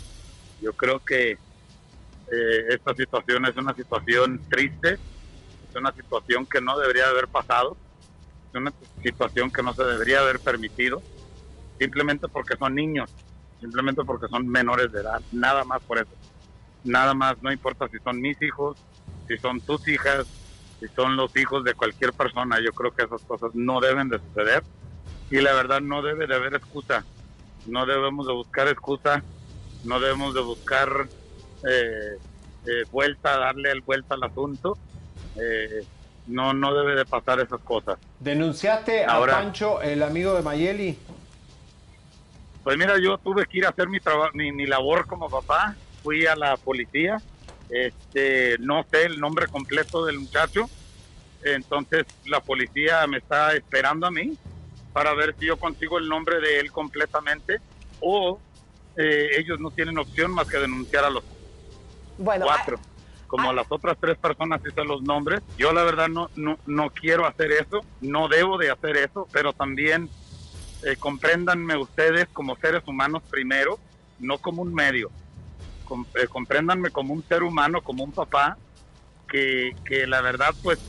Yo 0.61 0.73
creo 0.73 0.99
que 0.99 1.37
eh, 2.31 2.65
esta 2.69 2.93
situación 2.95 3.45
es 3.45 3.55
una 3.55 3.73
situación 3.75 4.41
triste, 4.49 4.93
es 4.93 5.75
una 5.75 5.91
situación 5.91 6.45
que 6.45 6.61
no 6.61 6.77
debería 6.77 7.07
haber 7.07 7.27
pasado, 7.27 7.77
es 8.49 8.55
una 8.55 8.73
situación 9.03 9.51
que 9.51 9.61
no 9.61 9.73
se 9.73 9.83
debería 9.83 10.21
haber 10.21 10.39
permitido, 10.39 11.01
simplemente 11.79 12.27
porque 12.27 12.57
son 12.57 12.73
niños, 12.73 13.11
simplemente 13.65 14.03
porque 14.05 14.27
son 14.27 14.47
menores 14.47 14.91
de 14.91 15.01
edad, 15.01 15.19
nada 15.31 15.63
más 15.63 15.81
por 15.81 15.97
eso. 15.97 16.11
Nada 16.83 17.15
más, 17.15 17.41
no 17.41 17.51
importa 17.51 17.87
si 17.89 17.97
son 17.99 18.21
mis 18.21 18.39
hijos, 18.43 18.77
si 19.27 19.37
son 19.39 19.59
tus 19.59 19.87
hijas, 19.87 20.27
si 20.79 20.87
son 20.89 21.15
los 21.15 21.35
hijos 21.35 21.63
de 21.63 21.73
cualquier 21.73 22.13
persona, 22.13 22.59
yo 22.63 22.71
creo 22.73 22.91
que 22.91 23.03
esas 23.05 23.21
cosas 23.23 23.49
no 23.55 23.79
deben 23.79 24.07
de 24.09 24.19
suceder 24.19 24.63
y 25.31 25.41
la 25.41 25.53
verdad 25.53 25.81
no 25.81 26.03
debe 26.03 26.27
de 26.27 26.35
haber 26.35 26.53
excusa, 26.53 27.03
no 27.65 27.87
debemos 27.87 28.27
de 28.27 28.33
buscar 28.33 28.67
excusa, 28.67 29.23
no 29.83 29.99
debemos 29.99 30.35
de 30.35 30.41
buscar 30.41 30.89
eh, 31.67 32.17
eh, 32.67 32.83
vuelta, 32.91 33.35
darle 33.39 33.71
el 33.71 33.81
vuelta 33.81 34.13
al 34.13 34.23
asunto, 34.23 34.77
eh, 35.41 35.83
no, 36.27 36.53
no 36.53 36.75
debe 36.75 36.93
de 36.95 37.05
pasar 37.05 37.39
esas 37.39 37.61
cosas. 37.61 37.97
¿Denunciaste 38.19 39.05
Ahora- 39.05 39.39
a 39.39 39.41
Pancho, 39.41 39.81
el 39.81 40.03
amigo 40.03 40.35
de 40.35 40.43
Mayeli? 40.43 40.99
Pues 42.65 42.79
mira, 42.79 42.97
yo 42.97 43.19
tuve 43.19 43.45
que 43.45 43.59
ir 43.59 43.65
a 43.67 43.69
hacer 43.69 43.87
mi, 43.87 43.99
mi, 44.33 44.51
mi 44.51 44.65
labor 44.65 45.05
como 45.05 45.29
papá, 45.29 45.75
fui 46.01 46.25
a 46.25 46.35
la 46.35 46.57
policía, 46.57 47.21
este, 47.69 48.57
no 48.57 48.83
sé 48.91 49.03
el 49.03 49.19
nombre 49.19 49.45
completo 49.45 50.03
del 50.03 50.19
muchacho, 50.19 50.67
entonces 51.43 52.07
la 52.25 52.39
policía 52.39 53.05
me 53.05 53.19
está 53.19 53.53
esperando 53.53 54.07
a 54.07 54.11
mí 54.11 54.35
para 54.93 55.13
ver 55.13 55.35
si 55.39 55.45
yo 55.45 55.57
consigo 55.57 55.99
el 55.99 56.09
nombre 56.09 56.41
de 56.41 56.59
él 56.59 56.71
completamente 56.71 57.59
o 57.99 58.39
eh, 58.97 59.27
ellos 59.37 59.59
no 59.59 59.69
tienen 59.69 59.99
opción 59.99 60.31
más 60.31 60.47
que 60.47 60.57
denunciar 60.57 61.05
a 61.05 61.11
los 61.11 61.23
Bueno, 62.17 62.45
cuatro. 62.45 62.79
Como 63.27 63.53
las 63.53 63.67
otras 63.69 63.95
tres 63.99 64.17
personas 64.17 64.59
sé 64.63 64.83
los 64.85 65.03
nombres, 65.03 65.41
yo 65.55 65.71
la 65.71 65.83
verdad 65.83 66.07
no, 66.07 66.31
no, 66.35 66.57
no 66.65 66.89
quiero 66.89 67.27
hacer 67.27 67.51
eso, 67.51 67.81
no 68.01 68.27
debo 68.27 68.57
de 68.57 68.71
hacer 68.71 68.97
eso, 68.97 69.27
pero 69.31 69.53
también 69.53 70.09
eh, 70.83 70.95
compréndanme 70.97 71.77
ustedes 71.77 72.27
como 72.33 72.55
seres 72.57 72.83
humanos 72.87 73.23
primero, 73.29 73.79
no 74.19 74.37
como 74.37 74.61
un 74.61 74.73
medio. 74.73 75.11
com- 75.83 76.05
eh, 76.15 76.27
compréndanme 76.27 76.89
como 76.89 77.13
un 77.13 77.23
ser 77.27 77.43
humano, 77.43 77.81
como 77.81 78.03
un 78.03 78.11
papá, 78.11 78.57
que, 79.27 79.71
que 79.85 80.07
la 80.07 80.21
verdad, 80.21 80.49
pues, 80.61 80.79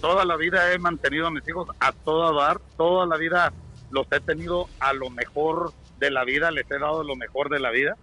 toda 0.00 0.24
la 0.24 0.36
vida 0.36 0.72
he 0.72 0.78
mantenido 0.78 1.26
a 1.26 1.30
mis 1.30 1.46
hijos 1.48 1.66
a 1.80 1.92
toda 1.92 2.32
dar, 2.32 2.60
toda 2.76 3.06
la 3.06 3.16
vida 3.16 3.52
los 3.90 4.06
he 4.12 4.20
tenido 4.20 4.68
a 4.78 4.92
lo 4.92 5.10
mejor 5.10 5.72
de 5.96 6.10
la 6.10 6.24
vida, 6.24 6.50
les 6.50 6.70
he 6.70 6.78
dado 6.78 7.02
lo 7.04 7.16
mejor 7.16 7.48
de 7.48 7.58
la 7.60 7.70
vida. 7.70 7.96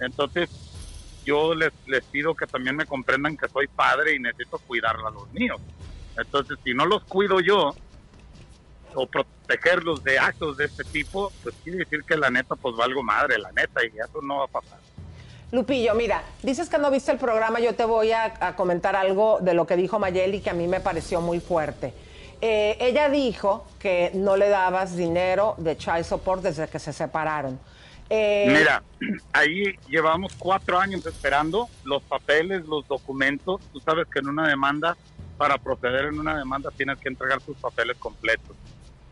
Entonces, 0.00 0.50
yo 1.24 1.54
les, 1.54 1.72
les 1.86 2.04
pido 2.06 2.34
que 2.34 2.46
también 2.46 2.76
me 2.76 2.86
comprendan 2.86 3.36
que 3.36 3.48
soy 3.48 3.66
padre 3.68 4.14
y 4.14 4.18
necesito 4.18 4.58
cuidar 4.66 4.96
a 4.96 5.10
los 5.10 5.30
míos. 5.32 5.60
Entonces, 6.16 6.58
si 6.62 6.74
no 6.74 6.86
los 6.86 7.04
cuido 7.04 7.40
yo, 7.40 7.74
o 8.94 9.06
protegerlos 9.06 10.02
de 10.02 10.18
actos 10.18 10.56
de 10.56 10.66
este 10.66 10.84
tipo, 10.84 11.32
pues 11.42 11.54
quiere 11.62 11.78
decir 11.78 12.02
que 12.04 12.16
la 12.16 12.30
neta, 12.30 12.56
pues 12.56 12.76
valgo 12.76 13.02
madre, 13.02 13.38
la 13.38 13.52
neta, 13.52 13.84
y 13.84 13.88
eso 13.88 14.20
no 14.22 14.38
va 14.38 14.44
a 14.44 14.48
pasar. 14.48 14.78
Lupillo, 15.52 15.94
mira, 15.94 16.24
dices 16.42 16.68
que 16.68 16.78
no 16.78 16.90
viste 16.90 17.12
el 17.12 17.18
programa, 17.18 17.60
yo 17.60 17.74
te 17.74 17.84
voy 17.84 18.12
a, 18.12 18.34
a 18.40 18.56
comentar 18.56 18.96
algo 18.96 19.38
de 19.40 19.54
lo 19.54 19.66
que 19.66 19.76
dijo 19.76 19.98
Mayeli 19.98 20.40
que 20.40 20.50
a 20.50 20.54
mí 20.54 20.66
me 20.66 20.80
pareció 20.80 21.20
muy 21.20 21.40
fuerte. 21.40 21.92
Eh, 22.40 22.76
ella 22.80 23.08
dijo 23.08 23.66
que 23.78 24.10
no 24.14 24.36
le 24.36 24.48
dabas 24.48 24.96
dinero 24.96 25.54
de 25.58 25.76
child 25.76 26.04
support 26.04 26.42
desde 26.42 26.68
que 26.68 26.78
se 26.78 26.92
separaron. 26.92 27.58
Eh, 28.10 28.46
Mira, 28.48 28.82
ahí 29.32 29.76
llevamos 29.88 30.34
cuatro 30.38 30.78
años 30.78 31.06
esperando 31.06 31.68
los 31.84 32.02
papeles, 32.02 32.66
los 32.66 32.86
documentos. 32.86 33.60
Tú 33.72 33.80
sabes 33.80 34.06
que 34.12 34.18
en 34.18 34.28
una 34.28 34.46
demanda, 34.46 34.96
para 35.38 35.56
proceder 35.56 36.06
en 36.06 36.18
una 36.18 36.36
demanda, 36.36 36.70
tienes 36.76 36.98
que 36.98 37.08
entregar 37.08 37.40
tus 37.40 37.56
papeles 37.56 37.96
completos. 37.98 38.56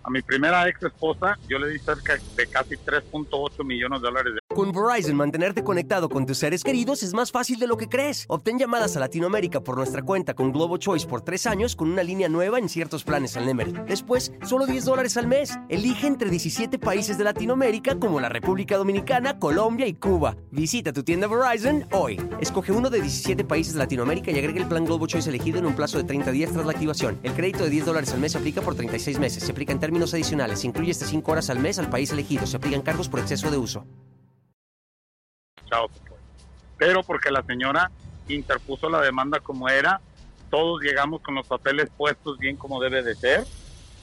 A 0.04 0.10
mi 0.10 0.20
primera 0.20 0.68
ex 0.68 0.82
esposa, 0.82 1.38
yo 1.48 1.58
le 1.58 1.68
di 1.68 1.78
cerca 1.78 2.18
de 2.36 2.46
casi 2.48 2.74
3.8 2.76 3.64
millones 3.64 4.02
de 4.02 4.08
dólares. 4.08 4.32
Con 4.54 4.72
Verizon, 4.72 5.16
mantenerte 5.16 5.62
conectado 5.62 6.08
con 6.08 6.26
tus 6.26 6.38
seres 6.38 6.62
queridos 6.62 7.02
es 7.02 7.14
más 7.14 7.30
fácil 7.30 7.58
de 7.58 7.66
lo 7.66 7.76
que 7.76 7.88
crees. 7.88 8.26
Obtén 8.28 8.58
llamadas 8.58 8.96
a 8.96 9.00
Latinoamérica 9.00 9.60
por 9.60 9.76
nuestra 9.76 10.02
cuenta 10.02 10.34
con 10.34 10.52
Globo 10.52 10.76
Choice 10.76 11.06
por 11.06 11.22
tres 11.22 11.46
años 11.46 11.76
con 11.76 11.90
una 11.90 12.02
línea 12.02 12.28
nueva 12.28 12.58
en 12.58 12.68
ciertos 12.68 13.04
planes 13.04 13.36
al 13.36 13.46
Nemery. 13.46 13.72
Después, 13.86 14.32
solo 14.44 14.66
10 14.66 14.84
dólares 14.84 15.16
al 15.16 15.26
mes. 15.26 15.56
Elige 15.68 16.06
entre 16.06 16.28
17 16.28 16.78
países 16.78 17.16
de 17.16 17.24
Latinoamérica 17.24 17.98
como 17.98 18.20
la 18.20 18.28
República 18.28 18.76
Dominicana, 18.76 19.38
Colombia 19.38 19.86
y 19.86 19.94
Cuba. 19.94 20.36
Visita 20.50 20.92
tu 20.92 21.02
tienda 21.02 21.28
Verizon 21.28 21.86
hoy. 21.92 22.20
Escoge 22.40 22.72
uno 22.72 22.90
de 22.90 23.00
17 23.00 23.44
países 23.44 23.72
de 23.72 23.78
Latinoamérica 23.78 24.32
y 24.32 24.38
agrega 24.38 24.60
el 24.60 24.68
plan 24.68 24.84
Globo 24.84 25.06
Choice 25.06 25.30
elegido 25.30 25.60
en 25.60 25.66
un 25.66 25.74
plazo 25.74 25.96
de 25.96 26.04
30 26.04 26.30
días 26.32 26.52
tras 26.52 26.66
la 26.66 26.72
activación. 26.72 27.18
El 27.22 27.32
crédito 27.32 27.64
de 27.64 27.70
10 27.70 27.86
dólares 27.86 28.12
al 28.12 28.20
mes 28.20 28.32
se 28.32 28.38
aplica 28.38 28.60
por 28.60 28.74
36 28.74 29.18
meses. 29.18 29.44
Se 29.44 29.52
aplica 29.52 29.72
en 29.72 29.78
términos 29.78 29.91
adicionales. 30.00 30.60
Se 30.60 30.66
incluye 30.66 30.90
hasta 30.90 31.06
5 31.06 31.30
horas 31.32 31.50
al 31.50 31.58
mes 31.58 31.78
al 31.78 31.90
país 31.90 32.10
elegido. 32.10 32.46
Se 32.46 32.56
aplican 32.56 32.82
cargos 32.82 33.08
por 33.08 33.20
exceso 33.20 33.50
de 33.50 33.58
uso. 33.58 33.84
Chao. 35.68 35.88
Pero 36.78 37.02
porque 37.02 37.30
la 37.30 37.42
señora 37.42 37.90
interpuso 38.28 38.88
la 38.88 39.00
demanda 39.00 39.40
como 39.40 39.68
era, 39.68 40.00
todos 40.50 40.80
llegamos 40.82 41.20
con 41.22 41.34
los 41.34 41.46
papeles 41.46 41.88
puestos 41.96 42.38
bien 42.38 42.56
como 42.56 42.80
debe 42.80 43.02
de 43.02 43.14
ser, 43.14 43.44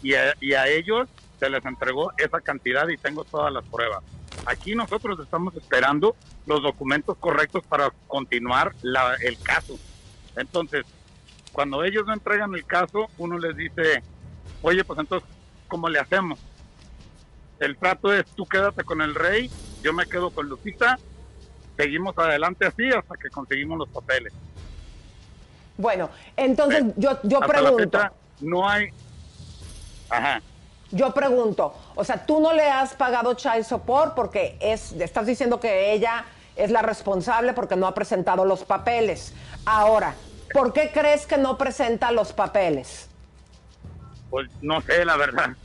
y 0.01 0.13
a, 0.13 0.33
y 0.39 0.53
a 0.53 0.67
ellos 0.67 1.09
se 1.39 1.49
les 1.49 1.63
entregó 1.65 2.11
esa 2.17 2.39
cantidad 2.41 2.87
y 2.87 2.97
tengo 2.97 3.23
todas 3.23 3.51
las 3.51 3.65
pruebas. 3.65 4.03
Aquí 4.45 4.75
nosotros 4.75 5.19
estamos 5.19 5.53
esperando 5.55 6.15
los 6.45 6.61
documentos 6.61 7.17
correctos 7.17 7.63
para 7.67 7.91
continuar 8.07 8.73
la- 8.81 9.15
el 9.15 9.37
caso. 9.39 9.77
Entonces, 10.35 10.85
cuando 11.51 11.83
ellos 11.83 12.05
no 12.05 12.13
entregan 12.13 12.53
el 12.55 12.65
caso, 12.65 13.07
uno 13.17 13.37
les 13.37 13.55
dice, 13.57 14.01
oye, 14.61 14.83
pues 14.83 14.99
entonces, 14.99 15.27
¿cómo 15.69 15.87
le 15.87 15.99
hacemos? 15.99 16.37
El 17.59 17.77
trato 17.77 18.13
es, 18.13 18.25
tú 18.35 18.45
quédate 18.45 18.83
con 18.83 19.01
el 19.01 19.15
rey, 19.15 19.49
yo 19.81 19.93
me 19.93 20.05
quedo 20.05 20.31
con 20.31 20.49
Lupita, 20.49 20.99
seguimos 21.77 22.17
adelante 22.17 22.65
así 22.65 22.89
hasta 22.89 23.15
que 23.15 23.29
conseguimos 23.29 23.77
los 23.77 23.89
papeles. 23.89 24.33
Bueno, 25.77 26.09
entonces 26.35 26.83
yo, 26.97 27.19
yo 27.23 27.41
Hasta 27.41 27.61
la 27.61 27.69
pregunto, 27.69 27.97
fecha 27.97 28.13
no 28.41 28.67
hay... 28.67 28.89
Ajá. 30.09 30.41
yo 30.91 31.13
pregunto, 31.13 31.73
o 31.95 32.03
sea, 32.03 32.25
tú 32.25 32.39
no 32.39 32.51
le 32.51 32.67
has 32.69 32.95
pagado 32.95 33.33
child 33.35 33.63
support 33.63 34.15
porque 34.15 34.57
es, 34.59 34.91
estás 34.93 35.27
diciendo 35.27 35.59
que 35.59 35.93
ella 35.93 36.25
es 36.55 36.71
la 36.71 36.81
responsable 36.81 37.53
porque 37.53 37.75
no 37.75 37.87
ha 37.87 37.93
presentado 37.93 38.43
los 38.43 38.63
papeles. 38.63 39.33
Ahora, 39.65 40.15
¿por 40.51 40.73
qué 40.73 40.91
crees 40.91 41.25
que 41.25 41.37
no 41.37 41.57
presenta 41.57 42.11
los 42.11 42.33
papeles? 42.33 43.08
Pues 44.29 44.49
no 44.61 44.81
sé, 44.81 45.05
la 45.05 45.17
verdad. 45.17 45.55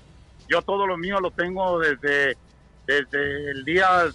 Yo 0.48 0.62
todo 0.62 0.86
lo 0.86 0.96
mío 0.96 1.20
lo 1.20 1.30
tengo 1.30 1.78
desde, 1.78 2.36
desde 2.86 3.50
el 3.50 3.64
día 3.64 4.06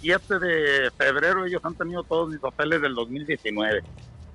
7 0.00 0.38
de 0.38 0.90
febrero. 0.96 1.44
Ellos 1.44 1.64
han 1.64 1.74
tenido 1.74 2.02
todos 2.02 2.30
mis 2.30 2.40
papeles 2.40 2.80
del 2.80 2.94
2019. 2.94 3.82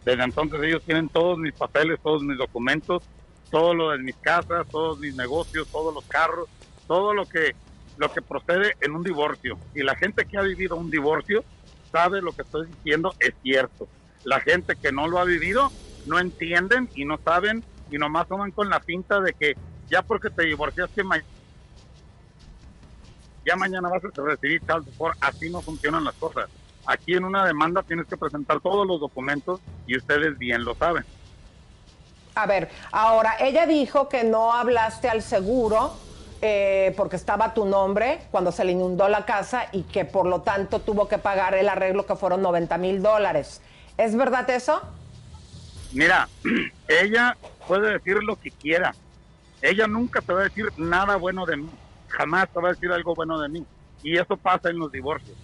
Desde 0.06 0.24
entonces 0.24 0.60
ellos 0.64 0.84
tienen 0.84 1.10
todos 1.10 1.38
mis 1.38 1.54
papeles, 1.54 2.00
todos 2.02 2.24
mis 2.24 2.38
documentos, 2.38 3.04
todo 3.52 3.74
lo 3.74 3.91
de 3.91 4.00
mis 4.00 4.16
casas, 4.16 4.68
todos 4.70 5.00
mis 5.00 5.16
negocios, 5.16 5.68
todos 5.68 5.94
los 5.94 6.06
carros, 6.06 6.48
todo 6.88 7.14
lo 7.14 7.26
que 7.26 7.56
lo 8.00 8.12
que 8.12 8.22
procede 8.22 8.76
en 8.80 8.96
un 8.96 9.04
divorcio. 9.04 9.60
Y 9.76 9.84
la 9.84 9.96
gente 9.96 10.26
que 10.26 10.38
ha 10.38 10.41
vivido 10.41 10.78
un 10.78 10.90
divorcio 10.90 11.44
sabe 11.91 12.22
lo 12.22 12.32
que 12.32 12.44
estoy 12.44 12.68
diciendo 12.68 13.14
es 13.20 13.34
cierto. 13.44 13.88
La 14.24 14.40
gente 14.40 14.76
que 14.76 14.91
no 14.91 15.08
lo 15.08 15.20
ha 15.20 15.26
vivido 15.26 15.70
no 16.06 16.18
entienden 16.18 16.90
y 16.96 17.04
no 17.04 17.20
saben 17.24 17.64
y 17.91 17.98
nomás 17.98 18.28
toman 18.28 18.52
con 18.52 18.70
la 18.70 18.80
pinta 18.80 19.20
de 19.20 19.34
que 19.34 19.56
ya 19.90 20.02
porque 20.02 20.30
te 20.30 20.44
divorciaste 20.45 21.03
ya 23.45 23.56
mañana 23.56 23.90
vas 23.90 24.03
a 24.03 24.22
recibir 24.22 24.61
child 24.61 24.86
support. 24.86 25.18
Así 25.22 25.49
no 25.49 25.61
funcionan 25.61 26.03
las 26.03 26.14
cosas. 26.16 26.49
Aquí 26.86 27.14
en 27.14 27.24
una 27.24 27.45
demanda 27.45 27.84
tienes 27.84 28.06
que 28.07 28.18
presentar 28.18 28.60
todos 28.60 28.86
los 28.86 28.99
documentos 28.99 29.60
y 29.88 29.98
ustedes 29.98 30.38
bien 30.38 30.64
lo 30.64 30.76
saben. 30.76 31.03
A 32.36 32.45
ver, 32.45 32.70
ahora, 32.91 33.36
ella 33.40 33.66
dijo 33.66 34.07
que 34.07 34.24
no 34.24 34.53
hablaste 34.53 35.10
al 35.10 35.22
seguro 35.22 35.94
eh, 36.41 36.94
porque 36.95 37.16
estaba 37.16 37.53
tu 37.53 37.66
nombre 37.66 38.22
cuando 38.32 38.52
se 38.52 38.64
le 38.64 38.72
inundó 38.72 39.10
la 39.10 39.26
casa 39.26 39.66
y 39.72 39.84
que 39.84 40.06
por 40.06 40.26
lo 40.26 40.41
tanto 40.41 40.80
tuvo 40.80 41.07
que 41.07 41.18
pagar 41.18 41.53
el 41.56 41.68
arreglo 41.68 42.06
que 42.06 42.16
fueron 42.16 42.41
90 42.41 42.78
mil 42.78 43.02
dólares. 43.02 43.61
¿Es 43.98 44.16
verdad 44.16 44.49
eso? 44.49 44.82
Mira, 45.91 46.28
ella 46.88 47.38
puede 47.68 47.94
decir 47.94 48.24
lo 48.24 48.36
que 48.36 48.52
quiera. 48.52 48.94
Ella 49.61 49.88
nunca 49.88 50.22
te 50.22 50.34
va 50.34 50.41
a 50.41 50.44
decir 50.44 50.72
nada 50.78 51.16
bueno 51.18 51.45
de 51.45 51.57
mí. 51.57 51.70
Jamás 52.10 52.49
te 52.49 52.60
va 52.60 52.70
a 52.70 52.74
decir 52.74 52.91
algo 52.91 53.16
bueno 53.16 53.40
de 53.40 53.49
mí. 53.49 53.66
Y 54.03 54.18
eso 54.18 54.38
pasa 54.38 54.70
en 54.70 54.80
los 54.80 54.91
divorcios. 54.91 55.38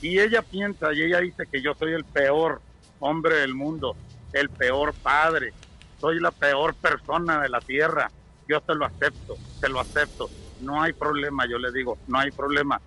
Y 0.00 0.18
ella 0.18 0.42
piensa 0.42 0.92
y 0.92 1.02
ella 1.02 1.20
dice 1.20 1.44
que 1.50 1.62
yo 1.62 1.74
soy 1.74 1.92
el 1.92 2.04
peor 2.04 2.60
hombre 3.00 3.36
del 3.36 3.54
mundo, 3.54 3.96
el 4.32 4.48
peor 4.48 4.94
padre, 4.94 5.52
soy 6.00 6.20
la 6.20 6.30
peor 6.30 6.74
persona 6.74 7.40
de 7.40 7.48
la 7.48 7.60
tierra. 7.60 8.10
Yo 8.48 8.60
te 8.60 8.74
lo 8.74 8.84
acepto, 8.86 9.36
te 9.60 9.68
lo 9.68 9.80
acepto. 9.80 10.30
No 10.60 10.82
hay 10.82 10.92
problema, 10.92 11.46
yo 11.46 11.58
le 11.58 11.72
digo, 11.72 11.98
no 12.06 12.18
hay 12.18 12.30
problema. 12.30 12.80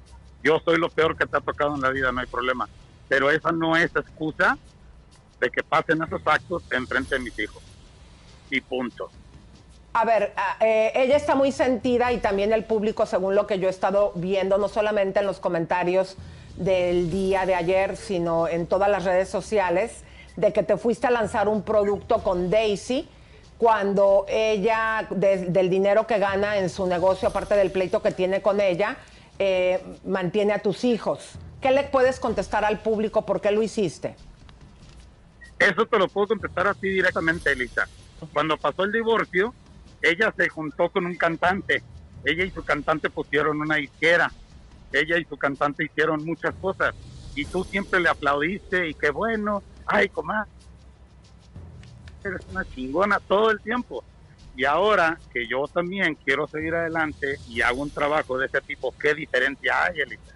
Yo 0.44 0.60
soy 0.64 0.78
lo 0.78 0.90
peor 0.90 1.16
que 1.16 1.26
te 1.26 1.38
ha 1.38 1.42
tocado 1.42 1.76
en 1.76 1.82
la 1.82 1.90
vida, 1.90 2.12
no 2.12 2.22
hay 2.22 2.28
problema. 2.28 2.68
Pero 3.08 3.30
esa 3.30 3.52
no 3.52 3.76
es 3.76 3.96
excusa 3.96 4.58
de 5.42 5.50
que 5.50 5.64
pasen 5.64 6.02
esos 6.02 6.22
actos 6.26 6.64
enfrente 6.72 7.16
de 7.16 7.22
mis 7.22 7.38
hijos. 7.40 7.62
Y 8.50 8.62
punto. 8.62 9.10
A 9.94 10.06
ver, 10.06 10.32
a- 10.38 10.64
eh, 10.66 10.94
ella 10.96 11.18
está 11.18 11.36
muy 11.36 11.52
sentida 11.52 12.14
y 12.14 12.20
también 12.20 12.54
el 12.54 12.64
público, 12.64 13.06
según 13.06 13.36
lo 13.36 13.46
que 13.48 13.60
yo 13.60 13.68
he 13.68 13.72
estado 13.72 14.14
viendo, 14.16 14.58
no 14.58 14.70
solamente 14.70 15.20
en 15.20 15.26
los 15.26 15.40
comentarios 15.40 16.16
del 16.56 17.10
día 17.12 17.46
de 17.46 17.56
ayer, 17.56 17.98
sino 17.98 18.48
en 18.48 18.68
todas 18.68 18.90
las 18.90 19.04
redes 19.04 19.28
sociales, 19.30 20.04
de 20.38 20.54
que 20.54 20.64
te 20.64 20.78
fuiste 20.78 21.08
a 21.08 21.12
lanzar 21.12 21.50
un 21.50 21.64
producto 21.64 22.24
con 22.24 22.50
Daisy 22.50 23.10
cuando 23.58 24.26
ella, 24.30 25.08
de- 25.10 25.48
del 25.48 25.70
dinero 25.70 26.08
que 26.08 26.20
gana 26.20 26.58
en 26.58 26.70
su 26.70 26.86
negocio, 26.88 27.28
aparte 27.28 27.56
del 27.56 27.72
pleito 27.72 28.02
que 28.02 28.12
tiene 28.12 28.42
con 28.42 28.62
ella, 28.62 28.98
eh, 29.40 29.84
mantiene 30.06 30.54
a 30.54 30.60
tus 30.60 30.84
hijos. 30.84 31.32
¿Qué 31.62 31.72
le 31.72 31.84
puedes 31.84 32.20
contestar 32.20 32.64
al 32.64 32.80
público? 32.80 33.26
¿Por 33.26 33.42
qué 33.42 33.52
lo 33.52 33.62
hiciste? 33.62 34.16
Eso 35.62 35.86
te 35.86 36.00
lo 36.00 36.08
puedo 36.08 36.30
contestar 36.30 36.68
así 36.68 36.90
directamente, 36.90 37.52
Elisa. 37.52 37.88
Cuando 38.34 38.58
pasó 38.58 38.84
el 38.84 38.92
divorcio, 38.92 39.54
ella 40.02 40.34
se 40.36 40.50
juntó 40.50 40.90
con 40.90 41.06
un 41.06 41.16
cantante. 41.16 41.84
Ella 42.26 42.46
y 42.46 42.52
su 42.52 42.64
cantante 42.64 43.10
pusieron 43.10 43.62
una 43.62 43.80
izquierda. 43.80 44.32
Ella 44.92 45.18
y 45.18 45.26
su 45.26 45.38
cantante 45.38 45.86
hicieron 45.86 46.26
muchas 46.26 46.56
cosas. 46.56 46.96
Y 47.36 47.46
tú 47.46 47.64
siempre 47.64 48.00
le 48.00 48.10
aplaudiste 48.10 48.90
y 48.90 48.94
qué 48.96 49.12
bueno. 49.12 49.62
Ay, 49.86 50.10
comadre. 50.10 50.50
Eres 52.24 52.42
una 52.52 52.66
chingona 52.66 53.20
todo 53.20 53.52
el 53.52 53.62
tiempo. 53.62 54.04
Y 54.56 54.66
ahora 54.66 55.20
que 55.32 55.48
yo 55.48 55.66
también 55.68 56.18
quiero 56.26 56.48
seguir 56.48 56.76
adelante 56.76 57.38
y 57.48 57.62
hago 57.62 57.82
un 57.82 57.90
trabajo 57.90 58.38
de 58.38 58.48
ese 58.48 58.62
tipo, 58.62 58.94
¿qué 59.00 59.14
diferencia 59.14 59.86
hay, 59.86 60.02
Elisa? 60.02 60.36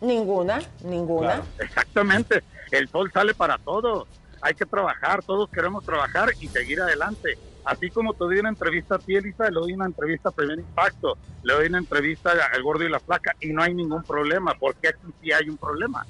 Ninguna, 0.00 0.60
ninguna. 0.84 1.42
Exactamente, 1.58 2.42
el 2.72 2.88
sol 2.88 3.10
sale 3.12 3.34
para 3.34 3.56
todos, 3.58 4.08
hay 4.42 4.54
que 4.54 4.66
trabajar, 4.66 5.22
todos 5.22 5.48
queremos 5.48 5.84
trabajar 5.84 6.30
y 6.40 6.48
seguir 6.48 6.80
adelante. 6.80 7.38
Así 7.64 7.90
como 7.90 8.12
te 8.12 8.24
doy 8.24 8.38
una 8.40 8.48
entrevista 8.48 8.96
a 8.96 8.98
ti, 8.98 9.14
Elisa, 9.14 9.44
le 9.48 9.52
doy 9.60 9.72
una 9.72 9.86
entrevista 9.86 10.30
a 10.30 10.32
Primer 10.32 10.58
Impacto, 10.58 11.16
le 11.44 11.54
doy 11.54 11.66
una 11.68 11.78
entrevista 11.78 12.32
al 12.52 12.62
Gordo 12.62 12.84
y 12.84 12.88
la 12.90 12.98
Flaca 12.98 13.36
y 13.40 13.52
no 13.52 13.62
hay 13.62 13.72
ningún 13.72 14.02
problema, 14.02 14.54
porque 14.58 14.88
aquí 14.88 15.06
sí 15.22 15.30
hay 15.32 15.48
un 15.48 15.56
problema. 15.56 16.04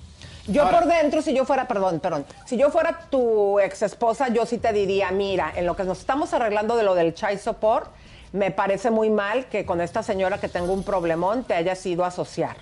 Yo 0.47 0.63
Ahora- 0.63 0.81
por 0.81 0.89
dentro, 0.89 1.21
si 1.21 1.35
yo 1.35 1.45
fuera, 1.45 1.69
perdón, 1.69 2.01
perdón, 2.01 2.25
si 2.47 2.57
yo 2.57 2.71
fuera 2.71 3.01
tu 3.11 3.61
ex 3.61 3.83
esposa, 3.83 4.29
yo 4.29 4.47
sí 4.47 4.57
te 4.59 4.73
diría, 4.73 5.11
mira, 5.13 5.53
en 5.55 5.67
lo 5.67 5.77
que 5.77 5.85
nos 5.85 6.01
estamos 6.01 6.33
arreglando 6.33 6.75
de 6.75 6.85
lo 6.85 6.95
del 6.95 7.13
child 7.15 7.39
support, 7.39 7.91
me 8.33 8.51
parece 8.51 8.91
muy 8.91 9.11
mal 9.11 9.45
que 9.47 9.67
con 9.67 9.83
esta 9.83 10.03
señora 10.03 10.41
que 10.41 10.49
tengo 10.49 10.73
un 10.73 10.85
problemón 10.85 11.45
te 11.45 11.53
hayas 11.53 11.85
ido 11.85 12.03
a 12.03 12.09
asociar. 12.09 12.57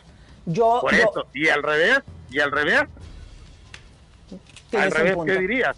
Yo, 0.46 0.78
Por 0.80 0.92
yo- 0.92 0.98
eso, 0.98 1.26
y 1.32 1.48
al 1.48 1.62
revés, 1.62 2.00
y 2.28 2.40
al 2.40 2.50
revés, 2.50 2.82
al 4.78 4.90
revés, 4.90 5.12
un 5.12 5.18
punto. 5.18 5.32
¿qué 5.32 5.38
dirías? 5.40 5.76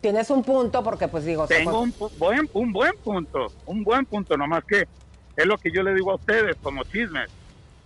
Tienes 0.00 0.30
un 0.30 0.42
punto 0.42 0.82
porque 0.82 1.08
pues 1.08 1.24
digo, 1.24 1.46
Tengo 1.46 1.70
fue- 1.70 1.80
un 1.80 1.92
pu- 1.94 2.18
buen, 2.18 2.50
un 2.54 2.72
buen 2.72 2.92
punto, 3.04 3.46
un 3.66 3.84
buen 3.84 4.04
punto, 4.06 4.36
nomás 4.36 4.64
que 4.64 4.86
es 5.36 5.46
lo 5.46 5.56
que 5.58 5.70
yo 5.70 5.82
le 5.82 5.94
digo 5.94 6.10
a 6.12 6.16
ustedes 6.16 6.56
como 6.62 6.82
chismes. 6.84 7.30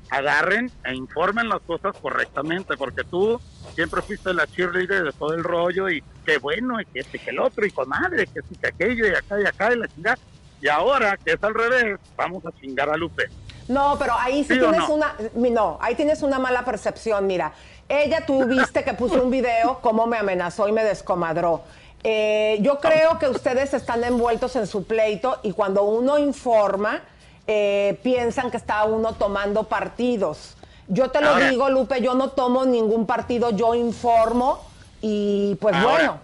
Agarren 0.08 0.70
e 0.84 0.94
informen 0.94 1.48
las 1.48 1.60
cosas 1.62 1.96
correctamente, 2.00 2.76
porque 2.76 3.02
tú 3.02 3.40
siempre 3.74 4.00
fuiste 4.02 4.32
la 4.32 4.46
cheerleader 4.46 5.02
de 5.04 5.12
todo 5.12 5.34
el 5.34 5.42
rollo 5.42 5.90
y 5.90 6.00
qué 6.24 6.38
bueno, 6.38 6.80
y 6.80 6.84
que 6.86 7.00
este, 7.00 7.18
que 7.18 7.30
el 7.30 7.40
otro, 7.40 7.66
y 7.66 7.70
con 7.72 7.88
madre, 7.88 8.26
que 8.26 8.40
sí, 8.42 8.54
que 8.60 8.68
aquello, 8.68 9.04
y 9.08 9.10
acá, 9.10 9.40
y 9.40 9.44
acá, 9.44 9.72
y 9.72 9.78
la 9.78 9.88
chingada. 9.88 10.18
Y 10.62 10.68
ahora, 10.68 11.16
que 11.16 11.32
es 11.32 11.42
al 11.42 11.54
revés, 11.54 11.98
vamos 12.16 12.46
a 12.46 12.52
chingar 12.52 12.88
a 12.88 12.96
Lupe. 12.96 13.24
No, 13.68 13.96
pero 13.98 14.14
ahí 14.16 14.44
sí, 14.44 14.54
¿Sí 14.54 14.60
o 14.60 14.70
tienes 14.70 14.88
no? 14.88 14.94
una, 14.94 15.16
no, 15.34 15.76
ahí 15.82 15.96
tienes 15.96 16.22
una 16.22 16.38
mala 16.38 16.64
percepción. 16.64 17.26
Mira, 17.26 17.52
ella 17.88 18.24
tú 18.26 18.44
viste 18.46 18.82
que 18.84 18.94
puso 18.94 19.22
un 19.22 19.30
video 19.30 19.78
cómo 19.80 20.06
me 20.06 20.16
amenazó 20.18 20.68
y 20.68 20.72
me 20.72 20.84
descomadró. 20.84 21.62
Eh, 22.02 22.58
yo 22.60 22.78
creo 22.78 23.18
que 23.18 23.28
ustedes 23.28 23.74
están 23.74 24.04
envueltos 24.04 24.54
en 24.56 24.66
su 24.66 24.84
pleito 24.86 25.40
y 25.42 25.52
cuando 25.52 25.82
uno 25.84 26.18
informa 26.18 27.02
eh, 27.46 27.98
piensan 28.02 28.50
que 28.50 28.56
está 28.56 28.84
uno 28.84 29.14
tomando 29.14 29.64
partidos. 29.64 30.56
Yo 30.88 31.10
te 31.10 31.20
lo 31.20 31.30
Ahora- 31.30 31.48
digo, 31.50 31.68
Lupe, 31.70 32.00
yo 32.00 32.14
no 32.14 32.30
tomo 32.30 32.64
ningún 32.64 33.06
partido, 33.06 33.50
yo 33.50 33.74
informo 33.74 34.64
y 35.00 35.56
pues 35.60 35.74
Ahora, 35.74 35.90
bueno. 35.90 36.20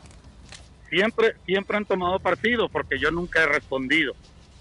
siempre, 0.89 1.35
siempre 1.47 1.77
han 1.77 1.85
tomado 1.85 2.19
partido 2.21 2.69
porque 2.69 2.99
yo 2.99 3.11
nunca 3.11 3.43
he 3.43 3.47
respondido. 3.47 4.15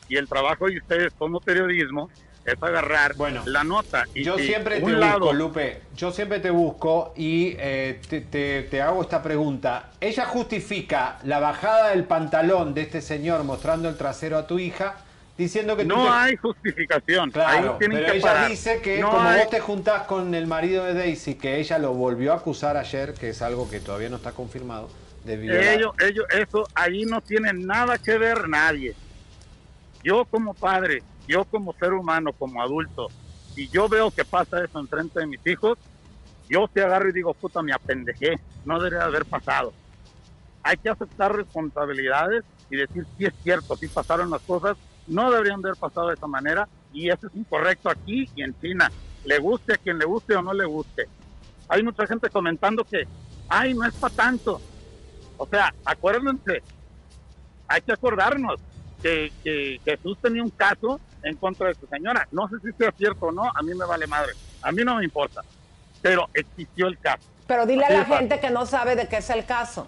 Y 0.10 0.18
el 0.18 0.28
trabajo 0.28 0.68
de 0.68 0.78
ustedes 0.78 1.14
como 1.18 1.40
periodismo 1.40 2.10
es 2.46 2.56
agarrar 2.62 3.16
la 3.46 3.64
nota. 3.64 4.06
Y 4.16 4.24
Yo 4.24 4.38
si 4.38 4.48
siempre 4.48 4.82
te 4.82 4.94
busco, 4.96 5.32
Lupe. 5.34 5.82
Yo 5.96 6.12
siempre 6.12 6.40
te 6.40 6.50
busco 6.50 7.14
y 7.16 7.56
eh, 7.60 8.02
te, 8.10 8.22
te- 8.22 8.64
te 8.64 8.82
hago 8.82 9.02
esta 9.04 9.22
pregunta. 9.22 9.92
¿Ella 10.00 10.26
justifica 10.26 11.20
la 11.24 11.40
bajada 11.40 11.90
del 11.90 12.04
pantalón 12.06 12.74
de 12.74 12.82
este 12.82 13.02
señor 13.02 13.44
mostrando 13.44 13.90
el 13.90 13.96
trasero 13.98 14.38
a 14.38 14.48
tu 14.48 14.58
hija 14.58 14.96
diciendo 15.38 15.78
que 15.78 15.86
No 15.86 16.04
te- 16.04 16.10
hay 16.10 16.36
justificación. 16.36 17.30
Claro, 17.32 17.76
tienen 17.80 18.00
pero 18.00 18.12
que 18.12 18.18
ella 18.18 18.28
parar. 18.28 18.50
dice 18.50 18.82
que 18.82 19.00
No 19.00 19.12
como 19.12 19.22
hay- 19.30 19.40
vos 19.42 19.50
te 19.50 19.60
juntás 19.60 20.04
con 20.08 20.34
el 20.34 20.48
marido 20.48 20.84
de 20.86 20.94
Daisy, 20.96 21.36
que 21.36 21.60
ella 21.60 21.78
lo 21.78 21.94
volvió 21.94 22.34
a 22.34 22.38
acusar 22.38 22.76
ayer, 22.78 23.14
que 23.14 23.30
es 23.30 23.42
algo 23.44 23.70
que 23.70 23.80
todavía 23.80 24.10
no 24.10 24.16
está 24.18 24.32
confirmado, 24.32 24.90
de 25.26 25.38
violar. 25.38 25.64
Ellos, 25.64 25.94
ellos, 26.00 26.26
eso 26.32 26.68
ahí 26.74 27.06
no 27.06 27.22
tiene 27.22 27.54
nada 27.54 27.98
que 28.00 28.18
ver 28.18 28.50
nadie. 28.50 28.96
Yo 30.04 30.26
como 30.26 30.54
padre, 30.56 31.04
yo 31.28 31.46
como 31.46 31.74
ser 31.74 31.94
humano, 31.94 32.34
como 32.34 32.62
adulto, 32.62 33.08
y 33.56 33.68
yo 33.68 33.90
veo 33.90 34.12
que 34.12 34.26
pasa 34.26 34.64
eso 34.64 34.80
enfrente 34.80 35.20
de 35.20 35.28
mis 35.28 35.46
hijos, 35.46 35.78
yo 36.50 36.68
te 36.68 36.84
agarro 36.84 37.10
y 37.10 37.14
digo, 37.14 37.34
puta, 37.34 37.62
me 37.62 37.74
apendejé, 37.74 38.40
no 38.66 38.80
debería 38.80 39.06
haber 39.06 39.26
pasado. 39.26 39.74
Hay 40.64 40.78
que 40.78 40.90
aceptar 40.90 41.36
responsabilidades 41.36 42.44
y 42.70 42.76
decir 42.76 43.06
si 43.18 43.26
es 43.26 43.34
cierto, 43.44 43.76
si 43.76 43.88
pasaron 43.88 44.30
las 44.30 44.42
cosas, 44.42 44.78
no 45.08 45.32
deberían 45.32 45.62
de 45.62 45.70
haber 45.70 45.80
pasado 45.80 46.10
de 46.10 46.16
esa 46.16 46.28
manera 46.28 46.68
y 46.94 47.10
eso 47.10 47.28
es 47.28 47.36
incorrecto 47.36 47.90
aquí 47.90 48.30
y 48.36 48.44
en 48.44 48.60
China. 48.60 48.92
Le 49.26 49.40
guste 49.40 49.74
a 49.74 49.78
quien 49.78 49.98
le 49.98 50.06
guste 50.06 50.36
o 50.36 50.42
no 50.42 50.54
le 50.54 50.66
guste. 50.66 51.08
Hay 51.68 51.84
mucha 51.84 52.06
gente 52.06 52.30
comentando 52.30 52.84
que, 52.84 53.08
ay, 53.48 53.74
no 53.74 53.86
es 53.86 53.94
para 53.94 54.14
tanto. 54.14 54.62
O 55.38 55.48
sea, 55.48 55.74
acuérdense, 55.86 56.62
hay 57.68 57.82
que 57.82 57.94
acordarnos 57.94 58.60
que, 59.02 59.32
que 59.44 59.80
Jesús 59.84 60.18
tenía 60.22 60.44
un 60.44 60.50
caso 60.50 61.00
en 61.24 61.36
contra 61.38 61.68
de 61.68 61.76
su 61.76 61.88
señora. 61.88 62.28
No 62.32 62.48
sé 62.50 62.56
si 62.64 62.72
sea 62.78 62.92
cierto 62.98 63.28
o 63.28 63.32
no, 63.32 63.44
a 63.54 63.62
mí 63.62 63.74
me 63.74 63.86
vale 63.86 64.08
madre. 64.08 64.32
A 64.62 64.72
mí 64.72 64.84
no 64.84 64.96
me 64.96 65.04
importa. 65.04 65.42
Pero 66.02 66.28
existió 66.34 66.88
el 66.88 66.98
caso. 66.98 67.24
Pero 67.48 67.66
dile 67.66 67.84
Así 67.86 67.94
a 67.94 67.98
la 68.00 68.06
fácil. 68.06 68.18
gente 68.30 68.40
que 68.40 68.50
no 68.50 68.66
sabe 68.66 68.96
de 68.96 69.08
qué 69.08 69.18
es 69.18 69.30
el 69.30 69.46
caso. 69.46 69.88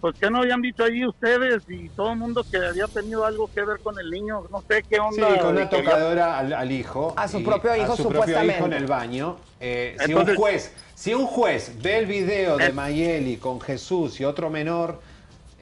Pues 0.00 0.16
que 0.18 0.28
no 0.30 0.38
habían 0.38 0.60
dicho 0.60 0.82
ahí 0.82 1.06
ustedes 1.06 1.62
y 1.68 1.88
todo 1.90 2.10
el 2.10 2.18
mundo 2.18 2.44
que 2.50 2.56
había 2.56 2.88
tenido 2.88 3.24
algo 3.24 3.48
que 3.54 3.62
ver 3.62 3.78
con 3.78 3.96
el 4.00 4.10
niño, 4.10 4.42
no 4.50 4.60
sé 4.62 4.82
qué 4.82 4.96
Sí, 4.96 5.00
onda. 5.00 5.38
con 5.38 5.56
una 5.56 5.70
tocadora 5.70 6.38
al, 6.40 6.52
al 6.52 6.72
hijo. 6.72 7.14
A 7.16 7.28
su 7.28 7.44
propio 7.44 7.76
hijo, 7.76 7.92
a 7.92 7.96
su 7.96 8.02
propio 8.02 8.20
supuestamente. 8.22 8.56
hijo 8.56 8.66
en 8.66 8.72
el 8.72 8.86
baño. 8.86 9.36
Eh, 9.60 9.94
si, 10.00 10.04
Entonces- 10.10 10.34
un 10.36 10.42
juez, 10.42 10.72
si 10.96 11.14
un 11.14 11.26
juez 11.26 11.80
ve 11.80 11.98
el 11.98 12.06
video 12.06 12.56
de 12.56 12.66
Eh. 12.66 12.72
Mayeli 12.72 13.36
con 13.36 13.60
Jesús 13.60 14.20
y 14.20 14.24
otro 14.24 14.50
menor 14.50 15.00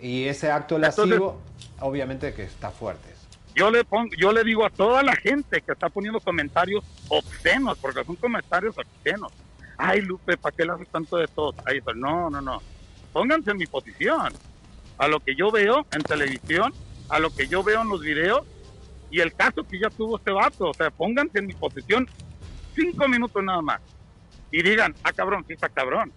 y 0.01 0.24
ese 0.24 0.51
acto 0.51 0.77
Entonces- 0.77 1.07
lascivo, 1.07 1.39
obviamente 1.81 2.32
que 2.32 2.45
está 2.45 2.70
fuerte. 2.70 3.10
Yo 3.55 3.70
le 3.70 3.85
pongo, 3.85 4.10
yo 4.16 4.32
le 4.32 4.44
digo 4.44 4.64
a 4.64 4.70
toda 4.70 5.02
la 5.02 5.14
gente 5.16 5.60
que 5.60 5.72
está 5.72 5.89
poniendo 5.89 6.20
comentarios 6.20 6.85
obscenos, 7.09 7.78
porque 7.78 8.05
son 8.05 8.16
comentarios 8.16 8.77
obscenos. 8.78 9.32
Ay, 9.77 10.02
Lupe, 10.02 10.36
¿para 10.36 10.55
qué 10.55 10.64
le 10.64 10.72
haces 10.72 10.89
tanto 10.89 11.16
de 11.16 11.27
todo? 11.27 11.55
Ay, 11.64 11.81
no, 11.97 12.31
no, 12.31 12.40
no. 12.40 12.62
Pónganse 13.12 13.51
en 13.51 13.56
mi 13.56 13.66
posición. 13.66 14.32
A 14.98 15.09
lo 15.09 15.20
que 15.20 15.35
yo 15.35 15.51
veo 15.51 15.86
en 15.93 16.02
televisión, 16.02 16.74
a 17.09 17.18
lo 17.18 17.31
que 17.31 17.48
yo 17.48 17.62
veo 17.62 17.81
en 17.82 17.89
los 17.89 18.01
videos 18.01 18.47
y 19.10 19.20
el 19.20 19.35
caso 19.35 19.64
que 19.64 19.78
ya 19.78 19.90
tuvo 19.90 20.18
este 20.18 20.31
vato. 20.31 20.70
O 20.70 20.74
sea, 20.74 20.90
pónganse 20.90 21.39
en 21.39 21.47
mi 21.47 21.55
posición 21.55 22.06
cinco 22.74 23.09
minutos 23.09 23.43
nada 23.43 23.62
más. 23.62 23.81
Y 24.51 24.62
digan, 24.62 24.94
ah, 25.02 25.12
cabrón, 25.12 25.44
sí 25.47 25.55
está 25.55 25.68
cabrón. 25.68 26.12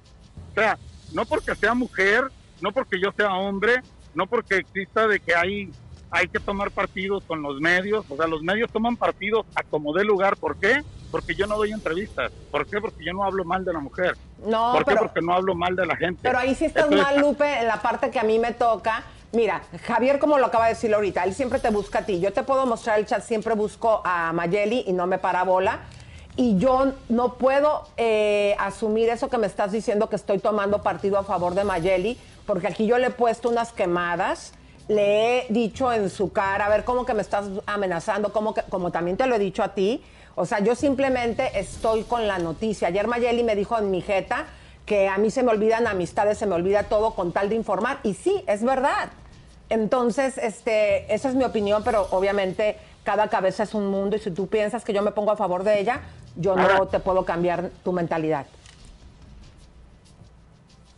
O 0.51 0.53
sea, 0.53 0.77
no 1.13 1.25
porque 1.25 1.55
sea 1.55 1.73
mujer, 1.73 2.25
no 2.61 2.71
porque 2.71 2.99
yo 2.99 3.11
sea 3.11 3.33
hombre, 3.33 3.81
no 4.13 4.27
porque 4.27 4.57
exista 4.57 5.07
de 5.07 5.19
que 5.19 5.35
hay, 5.35 5.71
hay 6.13 6.27
que 6.27 6.39
tomar 6.39 6.69
partidos 6.69 7.23
con 7.23 7.41
los 7.41 7.59
medios. 7.59 8.05
O 8.07 8.15
sea, 8.15 8.27
los 8.27 8.43
medios 8.43 8.71
toman 8.71 8.95
partidos 8.95 9.47
a 9.55 9.63
como 9.63 9.93
dé 9.93 10.05
lugar. 10.05 10.37
¿Por 10.37 10.57
qué? 10.57 10.83
Porque 11.11 11.33
yo 11.33 11.47
no 11.47 11.57
doy 11.57 11.71
entrevistas. 11.71 12.31
¿Por 12.51 12.67
qué? 12.67 12.79
Porque 12.79 13.03
yo 13.03 13.13
no 13.13 13.23
hablo 13.23 13.43
mal 13.43 13.65
de 13.65 13.73
la 13.73 13.79
mujer. 13.79 14.15
No, 14.45 14.73
¿Por 14.73 14.85
qué? 14.85 14.95
Porque 14.95 15.21
no 15.21 15.33
hablo 15.33 15.55
mal 15.55 15.75
de 15.75 15.87
la 15.87 15.95
gente. 15.95 16.19
Pero 16.21 16.37
ahí 16.37 16.53
sí 16.53 16.65
estás 16.65 16.83
Entonces, 16.85 17.07
mal, 17.07 17.19
Lupe, 17.19 17.59
en 17.59 17.67
la 17.67 17.81
parte 17.81 18.11
que 18.11 18.19
a 18.19 18.23
mí 18.23 18.37
me 18.37 18.53
toca. 18.53 19.03
Mira, 19.31 19.63
Javier, 19.87 20.19
como 20.19 20.37
lo 20.37 20.45
acaba 20.45 20.65
de 20.65 20.75
decir 20.75 20.93
ahorita, 20.93 21.23
él 21.23 21.33
siempre 21.33 21.57
te 21.57 21.71
busca 21.71 21.99
a 21.99 22.05
ti. 22.05 22.19
Yo 22.19 22.31
te 22.31 22.43
puedo 22.43 22.67
mostrar 22.67 22.99
el 22.99 23.07
chat, 23.07 23.23
siempre 23.23 23.55
busco 23.55 24.03
a 24.05 24.31
Mayeli 24.33 24.83
y 24.85 24.93
no 24.93 25.07
me 25.07 25.17
para 25.17 25.43
bola. 25.43 25.79
Y 26.35 26.59
yo 26.59 26.93
no 27.09 27.33
puedo 27.35 27.87
eh, 27.97 28.55
asumir 28.59 29.09
eso 29.09 29.29
que 29.29 29.39
me 29.39 29.47
estás 29.47 29.71
diciendo 29.71 30.09
que 30.09 30.15
estoy 30.15 30.37
tomando 30.37 30.83
partido 30.83 31.17
a 31.17 31.23
favor 31.23 31.55
de 31.55 31.63
Mayeli, 31.63 32.19
porque 32.45 32.67
aquí 32.67 32.85
yo 32.85 32.99
le 32.99 33.07
he 33.07 33.11
puesto 33.11 33.49
unas 33.49 33.71
quemadas, 33.71 34.53
le 34.87 35.39
he 35.39 35.45
dicho 35.49 35.91
en 35.93 36.09
su 36.09 36.31
cara, 36.31 36.65
a 36.65 36.69
ver, 36.69 36.83
cómo 36.83 37.05
que 37.05 37.13
me 37.13 37.21
estás 37.21 37.45
amenazando, 37.65 38.33
como, 38.33 38.53
que, 38.53 38.63
como 38.63 38.91
también 38.91 39.17
te 39.17 39.25
lo 39.27 39.35
he 39.35 39.39
dicho 39.39 39.63
a 39.63 39.73
ti. 39.73 40.03
O 40.35 40.45
sea, 40.45 40.59
yo 40.59 40.75
simplemente 40.75 41.59
estoy 41.59 42.03
con 42.03 42.27
la 42.27 42.39
noticia. 42.39 42.87
Ayer 42.87 43.07
Mayeli 43.07 43.43
me 43.43 43.55
dijo 43.55 43.77
en 43.77 43.91
mi 43.91 44.01
jeta 44.01 44.45
que 44.85 45.07
a 45.07 45.17
mí 45.17 45.29
se 45.31 45.43
me 45.43 45.51
olvidan 45.51 45.87
amistades, 45.87 46.37
se 46.37 46.45
me 46.45 46.55
olvida 46.55 46.83
todo 46.83 47.11
con 47.13 47.31
tal 47.31 47.49
de 47.49 47.55
informar. 47.55 47.99
Y 48.03 48.13
sí, 48.15 48.43
es 48.47 48.63
verdad. 48.63 49.09
Entonces, 49.69 50.37
este, 50.37 51.13
esa 51.13 51.29
es 51.29 51.35
mi 51.35 51.43
opinión, 51.43 51.83
pero 51.83 52.07
obviamente 52.11 52.77
cada 53.03 53.27
cabeza 53.29 53.63
es 53.63 53.73
un 53.73 53.87
mundo 53.87 54.15
y 54.15 54.19
si 54.19 54.31
tú 54.31 54.47
piensas 54.47 54.83
que 54.83 54.93
yo 54.93 55.01
me 55.01 55.11
pongo 55.11 55.31
a 55.31 55.35
favor 55.37 55.63
de 55.63 55.79
ella, 55.79 56.01
yo 56.35 56.55
no 56.55 56.63
Ahora- 56.63 56.85
te 56.89 56.99
puedo 56.99 57.25
cambiar 57.25 57.69
tu 57.83 57.91
mentalidad. 57.91 58.45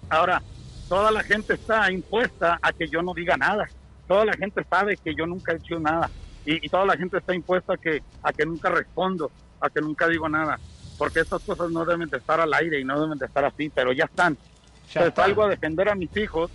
Ahora, 0.09 0.41
toda 0.87 1.11
la 1.11 1.23
gente 1.23 1.53
está 1.53 1.91
impuesta 1.91 2.59
a 2.61 2.71
que 2.73 2.87
yo 2.87 3.01
no 3.01 3.13
diga 3.13 3.37
nada. 3.37 3.67
Toda 4.07 4.25
la 4.25 4.33
gente 4.33 4.63
sabe 4.69 4.97
que 4.97 5.15
yo 5.15 5.25
nunca 5.25 5.53
he 5.53 5.57
hecho 5.57 5.79
nada. 5.79 6.09
Y, 6.45 6.65
y 6.65 6.69
toda 6.69 6.85
la 6.85 6.97
gente 6.97 7.17
está 7.17 7.33
impuesta 7.33 7.73
a 7.73 7.77
que, 7.77 8.03
a 8.21 8.31
que 8.31 8.45
nunca 8.45 8.69
respondo, 8.69 9.31
a 9.59 9.69
que 9.69 9.81
nunca 9.81 10.07
digo 10.07 10.29
nada. 10.29 10.59
Porque 10.97 11.21
estas 11.21 11.41
cosas 11.43 11.71
no 11.71 11.85
deben 11.85 12.09
de 12.09 12.17
estar 12.17 12.39
al 12.39 12.53
aire 12.53 12.79
y 12.79 12.83
no 12.83 13.01
deben 13.01 13.17
de 13.17 13.25
estar 13.25 13.43
así, 13.43 13.69
pero 13.69 13.91
ya 13.91 14.05
están. 14.05 14.35
Ya 14.35 15.01
Entonces, 15.01 15.07
están. 15.09 15.25
salgo 15.25 15.43
a 15.43 15.49
defender 15.49 15.89
a 15.89 15.95
mis 15.95 16.15
hijos, 16.15 16.51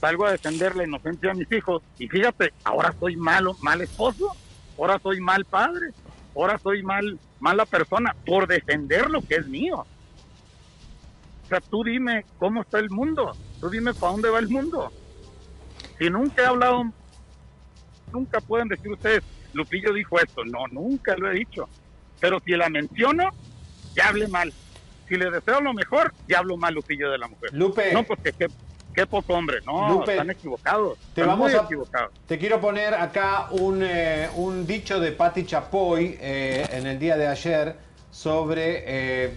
salgo 0.00 0.26
a 0.26 0.32
defender 0.32 0.74
la 0.74 0.84
inocencia 0.84 1.28
de 1.30 1.38
mis 1.38 1.52
hijos. 1.52 1.82
Y 1.98 2.08
fíjate, 2.08 2.52
ahora 2.64 2.94
soy 2.98 3.16
malo, 3.16 3.56
mal 3.60 3.80
esposo, 3.82 4.34
ahora 4.78 4.98
soy 5.00 5.20
mal 5.20 5.44
padre, 5.44 5.90
ahora 6.34 6.58
soy 6.58 6.82
mal, 6.82 7.18
mala 7.38 7.66
persona 7.66 8.16
por 8.26 8.46
defender 8.46 9.10
lo 9.10 9.20
que 9.22 9.36
es 9.36 9.46
mío. 9.46 9.86
Sea, 11.52 11.60
tú 11.60 11.84
dime 11.84 12.24
cómo 12.38 12.62
está 12.62 12.78
el 12.78 12.88
mundo, 12.88 13.36
tú 13.60 13.68
dime 13.68 13.92
para 13.92 14.12
dónde 14.12 14.30
va 14.30 14.38
el 14.38 14.48
mundo. 14.48 14.90
Si 15.98 16.08
nunca 16.08 16.44
he 16.44 16.46
hablado, 16.46 16.90
nunca 18.10 18.40
pueden 18.40 18.68
decir 18.68 18.90
ustedes, 18.90 19.22
Lupillo 19.52 19.92
dijo 19.92 20.18
esto. 20.18 20.46
No, 20.46 20.66
nunca 20.68 21.14
lo 21.14 21.30
he 21.30 21.34
dicho. 21.34 21.68
Pero 22.20 22.40
si 22.40 22.52
la 22.52 22.70
menciono, 22.70 23.28
ya 23.94 24.08
hablé 24.08 24.28
mal. 24.28 24.50
Si 25.06 25.16
le 25.16 25.30
deseo 25.30 25.60
lo 25.60 25.74
mejor, 25.74 26.14
ya 26.26 26.38
hablo 26.38 26.56
mal, 26.56 26.72
Lupillo, 26.72 27.10
de 27.10 27.18
la 27.18 27.28
mujer. 27.28 27.52
Lupe. 27.52 27.92
No, 27.92 28.02
porque 28.02 28.32
qué, 28.32 28.46
qué 28.94 29.06
poco 29.06 29.34
hombre. 29.34 29.58
No, 29.66 29.90
Lupe, 29.90 30.12
están 30.12 30.30
equivocados. 30.30 30.96
Te 31.14 31.20
están 31.20 31.38
vamos 31.38 31.52
a, 31.52 31.64
equivocados. 31.64 32.12
te 32.26 32.38
quiero 32.38 32.62
poner 32.62 32.94
acá 32.94 33.48
un, 33.50 33.82
eh, 33.82 34.30
un 34.36 34.66
dicho 34.66 34.98
de 34.98 35.12
Patti 35.12 35.44
Chapoy 35.44 36.16
eh, 36.18 36.66
en 36.72 36.86
el 36.86 36.98
día 36.98 37.18
de 37.18 37.26
ayer 37.26 37.76
sobre 38.10 38.84
eh, 38.86 39.34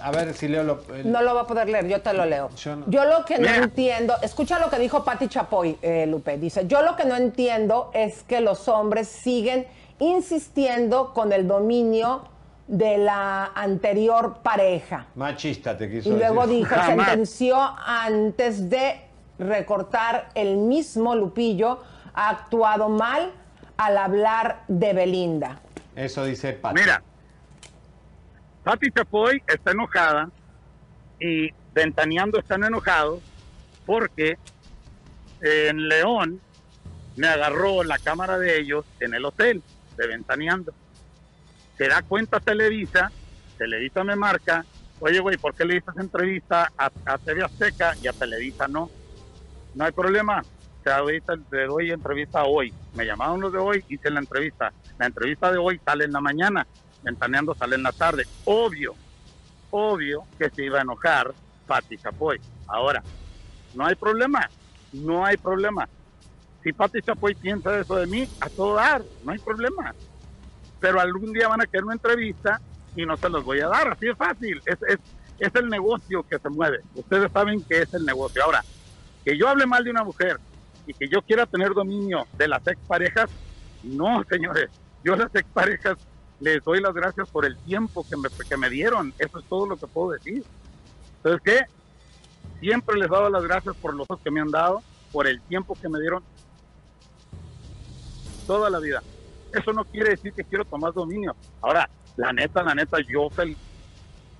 A 0.00 0.10
ver 0.10 0.34
si 0.34 0.48
leo 0.48 0.62
lo. 0.64 0.82
el- 0.94 1.10
No 1.10 1.22
lo 1.22 1.34
va 1.34 1.42
a 1.42 1.46
poder 1.46 1.68
leer, 1.68 1.86
yo 1.88 2.00
te 2.02 2.12
lo 2.12 2.24
leo. 2.24 2.50
Yo 2.56 2.76
no- 2.76 2.84
Yo 2.88 3.04
lo 3.04 3.24
que 3.24 3.34
no 3.38 3.42
Mira. 3.48 3.56
entiendo, 3.56 4.14
escucha 4.22 4.58
lo 4.58 4.68
que 4.68 4.78
dijo 4.78 5.04
Patti 5.04 5.28
Chapoy, 5.28 5.78
eh, 5.82 6.06
Lupe. 6.06 6.36
Dice, 6.38 6.66
yo 6.66 6.82
lo 6.82 6.96
que 6.96 7.04
no 7.04 7.14
entiendo 7.16 7.90
es 7.94 8.22
que 8.24 8.40
los 8.40 8.68
hombres 8.68 9.08
siguen 9.08 9.66
insistiendo 10.00 11.12
con 11.12 11.32
el 11.32 11.46
dominio 11.46 12.24
de 12.66 12.96
la 12.98 13.46
anterior 13.54 14.38
pareja. 14.42 15.06
Machista 15.14 15.76
te 15.76 15.90
quiso 15.90 16.08
Y 16.08 16.12
luego 16.16 16.46
decir. 16.46 16.64
dijo, 16.66 16.74
sentenció 16.86 17.56
antes 17.86 18.70
de 18.70 19.00
recortar 19.38 20.28
el 20.34 20.56
mismo 20.56 21.14
Lupillo, 21.14 21.80
ha 22.14 22.30
actuado 22.30 22.88
mal 22.88 23.32
al 23.76 23.98
hablar 23.98 24.62
de 24.68 24.92
Belinda. 24.92 25.60
Eso 25.94 26.24
dice 26.24 26.52
Pati. 26.54 26.80
Mira, 26.80 27.02
Pati 28.64 28.90
Chapoy 28.90 29.42
está 29.46 29.72
enojada 29.72 30.30
y 31.20 31.50
Ventaneando 31.74 32.38
están 32.38 32.64
enojados 32.64 33.20
porque 33.84 34.38
en 35.40 35.88
León 35.88 36.40
me 37.16 37.26
agarró 37.26 37.82
la 37.84 37.98
cámara 37.98 38.38
de 38.38 38.58
ellos 38.58 38.84
en 39.00 39.14
el 39.14 39.24
hotel 39.24 39.62
de 39.96 40.06
Ventaneando. 40.06 40.72
Se 41.76 41.88
da 41.88 42.02
cuenta 42.02 42.40
Televisa, 42.40 43.10
Televisa 43.58 44.02
me 44.02 44.16
marca, 44.16 44.64
oye 45.00 45.20
güey, 45.20 45.36
¿por 45.36 45.54
qué 45.54 45.64
le 45.64 45.74
diste 45.74 45.90
esa 45.90 46.00
entrevista 46.00 46.72
a, 46.78 46.90
a 47.04 47.18
TV 47.18 47.44
Azteca 47.44 47.94
y 48.02 48.06
a 48.06 48.12
Televisa 48.12 48.66
no? 48.68 48.90
No 49.74 49.84
hay 49.84 49.92
problema, 49.92 50.42
te 50.84 51.64
doy 51.66 51.90
entrevista 51.90 52.44
hoy. 52.44 52.72
Me 52.94 53.06
llamaron 53.06 53.40
los 53.40 53.52
de 53.52 53.58
hoy, 53.58 53.84
hice 53.88 54.10
la 54.10 54.20
entrevista. 54.20 54.72
La 54.98 55.06
entrevista 55.06 55.50
de 55.50 55.58
hoy 55.58 55.80
sale 55.84 56.04
en 56.04 56.12
la 56.12 56.20
mañana, 56.20 56.66
Ventaneando 57.04 57.54
sale 57.54 57.76
en 57.76 57.82
la 57.82 57.92
tarde. 57.92 58.24
Obvio, 58.44 58.94
obvio 59.70 60.24
que 60.38 60.50
se 60.50 60.64
iba 60.64 60.78
a 60.78 60.82
enojar 60.82 61.32
Pati 61.66 61.98
Chapoy. 61.98 62.40
Ahora, 62.66 63.02
no 63.74 63.86
hay 63.86 63.94
problema, 63.94 64.48
no 64.92 65.24
hay 65.24 65.36
problema. 65.36 65.88
Si 66.62 66.72
Pati 66.72 67.02
Chapoy 67.02 67.34
piensa 67.34 67.78
eso 67.78 67.96
de 67.96 68.06
mí, 68.06 68.28
a 68.40 68.48
todo 68.48 68.74
dar, 68.74 69.02
no 69.24 69.32
hay 69.32 69.38
problema. 69.38 69.94
Pero 70.80 71.00
algún 71.00 71.32
día 71.32 71.48
van 71.48 71.60
a 71.60 71.66
querer 71.66 71.84
una 71.84 71.94
entrevista 71.94 72.60
y 72.96 73.04
no 73.04 73.16
se 73.16 73.28
los 73.28 73.44
voy 73.44 73.60
a 73.60 73.68
dar, 73.68 73.88
así 73.92 74.06
de 74.06 74.14
fácil. 74.14 74.62
Es, 74.64 74.78
es, 74.88 74.98
es 75.38 75.54
el 75.54 75.68
negocio 75.68 76.22
que 76.22 76.38
se 76.38 76.48
mueve. 76.48 76.80
Ustedes 76.94 77.30
saben 77.32 77.62
que 77.62 77.82
es 77.82 77.92
el 77.94 78.04
negocio. 78.04 78.42
Ahora, 78.42 78.64
que 79.24 79.36
yo 79.36 79.48
hable 79.48 79.66
mal 79.66 79.84
de 79.84 79.90
una 79.90 80.04
mujer 80.04 80.38
y 80.86 80.94
que 80.94 81.08
yo 81.08 81.22
quiera 81.22 81.46
tener 81.46 81.72
dominio 81.72 82.26
de 82.36 82.48
las 82.48 82.66
exparejas, 82.66 83.30
no, 83.82 84.22
señores. 84.24 84.70
Yo 85.02 85.16
las 85.16 85.34
exparejas 85.34 85.98
les 86.40 86.62
doy 86.62 86.80
las 86.80 86.94
gracias 86.94 87.28
por 87.28 87.44
el 87.44 87.56
tiempo 87.58 88.06
que 88.08 88.16
me, 88.16 88.28
que 88.48 88.56
me 88.56 88.70
dieron. 88.70 89.12
Eso 89.18 89.38
es 89.38 89.44
todo 89.46 89.66
lo 89.66 89.76
que 89.76 89.86
puedo 89.86 90.12
decir. 90.12 90.44
Entonces, 91.16 91.40
¿qué? 91.44 91.60
Siempre 92.60 92.96
les 92.96 93.08
dado 93.08 93.30
las 93.30 93.44
gracias 93.44 93.76
por 93.76 93.94
los 93.94 94.06
que 94.22 94.30
me 94.30 94.40
han 94.40 94.50
dado, 94.50 94.82
por 95.12 95.26
el 95.26 95.40
tiempo 95.42 95.76
que 95.80 95.88
me 95.88 96.00
dieron 96.00 96.22
toda 98.46 98.70
la 98.70 98.78
vida. 98.78 99.02
Eso 99.52 99.72
no 99.72 99.84
quiere 99.84 100.10
decir 100.10 100.32
que 100.32 100.44
quiero 100.44 100.64
tomar 100.64 100.92
dominio. 100.92 101.34
Ahora, 101.60 101.88
la 102.16 102.32
neta, 102.32 102.62
la 102.62 102.74
neta, 102.74 102.98
yo 103.08 103.30
fel 103.30 103.56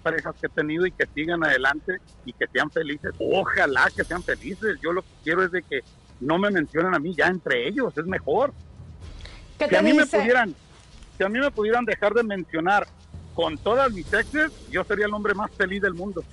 parejas 0.02 0.34
que 0.38 0.46
he 0.48 0.50
tenido 0.50 0.84
y 0.86 0.92
que 0.92 1.06
sigan 1.14 1.42
adelante 1.42 1.98
y 2.26 2.32
que 2.34 2.46
sean 2.52 2.70
felices. 2.70 3.12
Ojalá 3.18 3.90
que 3.96 4.04
sean 4.04 4.22
felices. 4.22 4.78
Yo 4.82 4.92
lo 4.92 5.02
que 5.02 5.08
quiero 5.24 5.42
es 5.42 5.50
de 5.50 5.62
que 5.62 5.80
no 6.20 6.38
me 6.38 6.50
mencionen 6.50 6.94
a 6.94 6.98
mí 6.98 7.14
ya 7.16 7.26
entre 7.26 7.66
ellos, 7.66 7.96
es 7.96 8.04
mejor. 8.04 8.52
¿Qué 9.58 9.64
Si 9.64 9.70
te 9.70 9.76
a 9.78 9.82
mí 9.82 9.92
me 9.92 10.02
dice? 10.02 10.18
pudieran, 10.18 10.54
si 11.16 11.24
a 11.24 11.28
mí 11.28 11.38
me 11.38 11.50
pudieran 11.50 11.84
dejar 11.84 12.12
de 12.14 12.22
mencionar 12.22 12.86
con 13.34 13.58
todas 13.58 13.92
mis 13.92 14.12
exes, 14.12 14.52
yo 14.70 14.84
sería 14.84 15.06
el 15.06 15.14
hombre 15.14 15.34
más 15.34 15.50
feliz 15.52 15.82
del 15.82 15.94
mundo. 15.94 16.24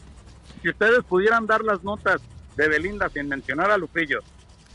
Si 0.62 0.70
ustedes 0.70 1.04
pudieran 1.04 1.48
dar 1.48 1.64
las 1.64 1.84
notas 1.84 2.22
de 2.56 2.68
Belinda 2.68 3.10
sin 3.10 3.28
mencionar 3.28 3.72
a 3.72 3.78
Lupillo, 3.78 4.20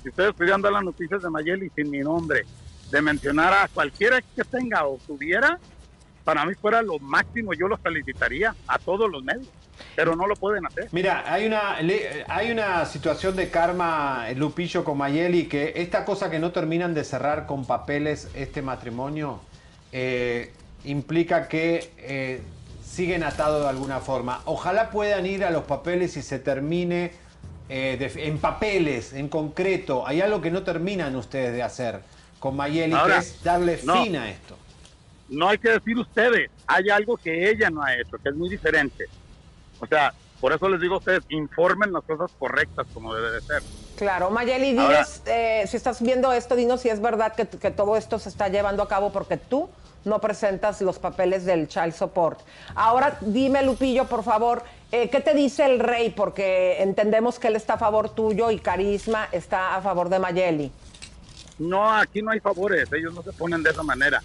si 0.02 0.08
ustedes 0.08 0.32
pudieran 0.34 0.62
dar 0.62 0.72
las 0.72 0.84
noticias 0.84 1.22
de 1.22 1.30
Mayeli 1.30 1.70
sin 1.74 1.90
mi 1.90 2.00
nombre, 2.00 2.44
de 2.90 3.02
mencionar 3.02 3.52
a 3.52 3.68
cualquiera 3.68 4.20
que 4.20 4.44
tenga 4.44 4.86
o 4.86 4.98
tuviera, 5.06 5.58
para 6.24 6.44
mí 6.44 6.54
fuera 6.54 6.82
lo 6.82 6.98
máximo, 6.98 7.52
yo 7.54 7.68
los 7.68 7.80
felicitaría 7.80 8.54
a 8.66 8.78
todos 8.78 9.10
los 9.10 9.22
medios, 9.22 9.48
pero 9.94 10.16
no 10.16 10.26
lo 10.26 10.34
pueden 10.34 10.66
hacer. 10.66 10.88
Mira, 10.90 11.24
hay 11.32 11.46
una, 11.46 11.76
hay 12.28 12.50
una 12.50 12.84
situación 12.86 13.36
de 13.36 13.50
karma, 13.50 14.26
Lupillo 14.34 14.82
con 14.82 14.98
Mayeli, 14.98 15.46
que 15.46 15.74
esta 15.76 16.04
cosa 16.04 16.30
que 16.30 16.40
no 16.40 16.50
terminan 16.50 16.94
de 16.94 17.04
cerrar 17.04 17.46
con 17.46 17.64
papeles 17.64 18.28
este 18.34 18.62
matrimonio 18.62 19.40
eh, 19.92 20.52
implica 20.84 21.48
que 21.48 21.90
eh, 21.98 22.40
siguen 22.84 23.22
atados 23.22 23.62
de 23.62 23.68
alguna 23.68 24.00
forma. 24.00 24.40
Ojalá 24.44 24.90
puedan 24.90 25.26
ir 25.26 25.44
a 25.44 25.50
los 25.50 25.64
papeles 25.64 26.16
y 26.16 26.22
se 26.22 26.38
termine 26.38 27.12
eh, 27.68 27.96
de- 27.98 28.26
en 28.26 28.38
papeles, 28.38 29.12
en 29.12 29.28
concreto. 29.28 30.06
Hay 30.06 30.20
algo 30.20 30.40
que 30.40 30.50
no 30.50 30.62
terminan 30.62 31.16
ustedes 31.16 31.52
de 31.52 31.62
hacer 31.62 32.00
con 32.38 32.54
Mayeli, 32.56 32.92
Ahora, 32.94 33.14
que 33.14 33.20
es 33.20 33.42
darle 33.42 33.80
no. 33.84 34.04
fin 34.04 34.16
a 34.16 34.30
esto. 34.30 34.56
no 35.30 35.48
hay 35.48 35.58
que 35.58 35.70
decir 35.70 35.98
ustedes, 35.98 36.48
hay 36.68 36.88
algo 36.90 37.16
que 37.16 37.50
ella 37.50 37.68
no 37.70 37.82
ha 37.82 37.94
hecho, 37.96 38.18
que 38.22 38.28
es 38.28 38.36
muy 38.36 38.48
diferente. 38.48 39.06
O 39.80 39.86
sea, 39.86 40.14
por 40.40 40.52
eso 40.52 40.68
les 40.68 40.80
digo 40.80 40.94
a 40.94 40.98
ustedes, 40.98 41.24
informen 41.30 41.92
las 41.92 42.04
cosas 42.04 42.30
correctas 42.38 42.86
como 42.94 43.12
debe 43.14 43.32
de 43.32 43.40
ser. 43.40 43.62
Claro, 43.96 44.30
Mayeli, 44.30 44.70
dinos, 44.72 44.84
Ahora- 44.84 45.06
eh, 45.26 45.64
si 45.66 45.76
estás 45.76 46.02
viendo 46.02 46.32
esto, 46.32 46.54
dinos 46.54 46.80
si 46.82 46.88
es 46.90 47.00
verdad 47.00 47.34
que, 47.34 47.46
que 47.46 47.70
todo 47.70 47.96
esto 47.96 48.18
se 48.18 48.28
está 48.28 48.48
llevando 48.48 48.82
a 48.82 48.88
cabo 48.88 49.10
porque 49.10 49.36
tú 49.36 49.68
no 50.04 50.20
presentas 50.20 50.80
los 50.82 50.98
papeles 50.98 51.44
del 51.44 51.66
child 51.66 51.92
support. 51.92 52.38
Ahora, 52.74 53.16
dime, 53.22 53.62
Lupillo, 53.64 54.04
por 54.06 54.22
favor, 54.22 54.62
eh, 54.92 55.08
¿qué 55.10 55.20
te 55.20 55.34
dice 55.34 55.64
el 55.64 55.80
rey? 55.80 56.10
Porque 56.10 56.80
entendemos 56.82 57.38
que 57.38 57.48
él 57.48 57.56
está 57.56 57.74
a 57.74 57.78
favor 57.78 58.10
tuyo 58.10 58.50
y 58.50 58.58
Carisma 58.58 59.28
está 59.32 59.74
a 59.74 59.82
favor 59.82 60.08
de 60.08 60.18
Mayeli. 60.18 60.70
No, 61.58 61.90
aquí 61.92 62.20
no 62.22 62.30
hay 62.30 62.40
favores, 62.40 62.88
ellos 62.92 63.14
no 63.14 63.22
se 63.22 63.32
ponen 63.32 63.62
de 63.62 63.70
esa 63.70 63.82
manera. 63.82 64.22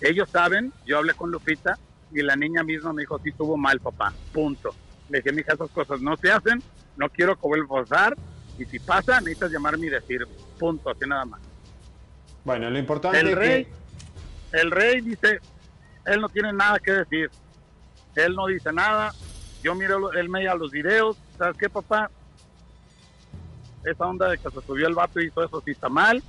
Ellos 0.00 0.28
saben, 0.30 0.72
yo 0.84 0.98
hablé 0.98 1.14
con 1.14 1.30
Lupita 1.30 1.78
y 2.12 2.22
la 2.22 2.34
niña 2.34 2.62
misma 2.64 2.92
me 2.92 3.02
dijo, 3.02 3.18
sí 3.22 3.30
estuvo 3.30 3.56
mal, 3.56 3.78
papá, 3.80 4.12
punto. 4.32 4.74
Le 5.08 5.18
dije, 5.18 5.32
mija, 5.32 5.52
esas 5.54 5.70
cosas 5.70 6.00
no 6.00 6.16
se 6.16 6.30
hacen, 6.32 6.60
no 6.96 7.08
quiero 7.08 7.36
que 7.36 7.46
vuelva 7.46 7.80
a 7.80 7.84
pasar, 7.84 8.16
y 8.62 8.66
si 8.66 8.78
pasa, 8.78 9.20
necesitas 9.20 9.50
llamarme 9.50 9.86
y 9.86 9.90
decirme, 9.90 10.32
punto, 10.58 10.90
así 10.90 11.06
nada 11.06 11.24
más. 11.24 11.40
Bueno, 12.44 12.70
lo 12.70 12.78
importante 12.78 13.20
El 13.20 13.28
es 13.28 13.34
rey, 13.34 13.64
que... 13.64 14.58
el 14.58 14.70
rey 14.70 15.00
dice, 15.00 15.40
él 16.06 16.20
no 16.20 16.28
tiene 16.28 16.52
nada 16.52 16.78
que 16.78 16.92
decir, 16.92 17.30
él 18.16 18.34
no 18.34 18.46
dice 18.46 18.72
nada, 18.72 19.12
yo 19.62 19.74
miro, 19.74 20.12
él 20.12 20.28
me 20.28 20.40
mira 20.40 20.54
los 20.54 20.70
videos, 20.70 21.16
¿sabes 21.38 21.56
qué, 21.56 21.68
papá? 21.68 22.10
Esa 23.84 24.06
onda 24.06 24.28
de 24.28 24.38
que 24.38 24.50
se 24.50 24.62
subió 24.62 24.86
el 24.86 24.94
vato 24.94 25.20
y 25.20 25.26
hizo 25.26 25.44
eso 25.44 25.60
sí 25.64 25.72
está 25.72 25.88
mal. 25.88 26.22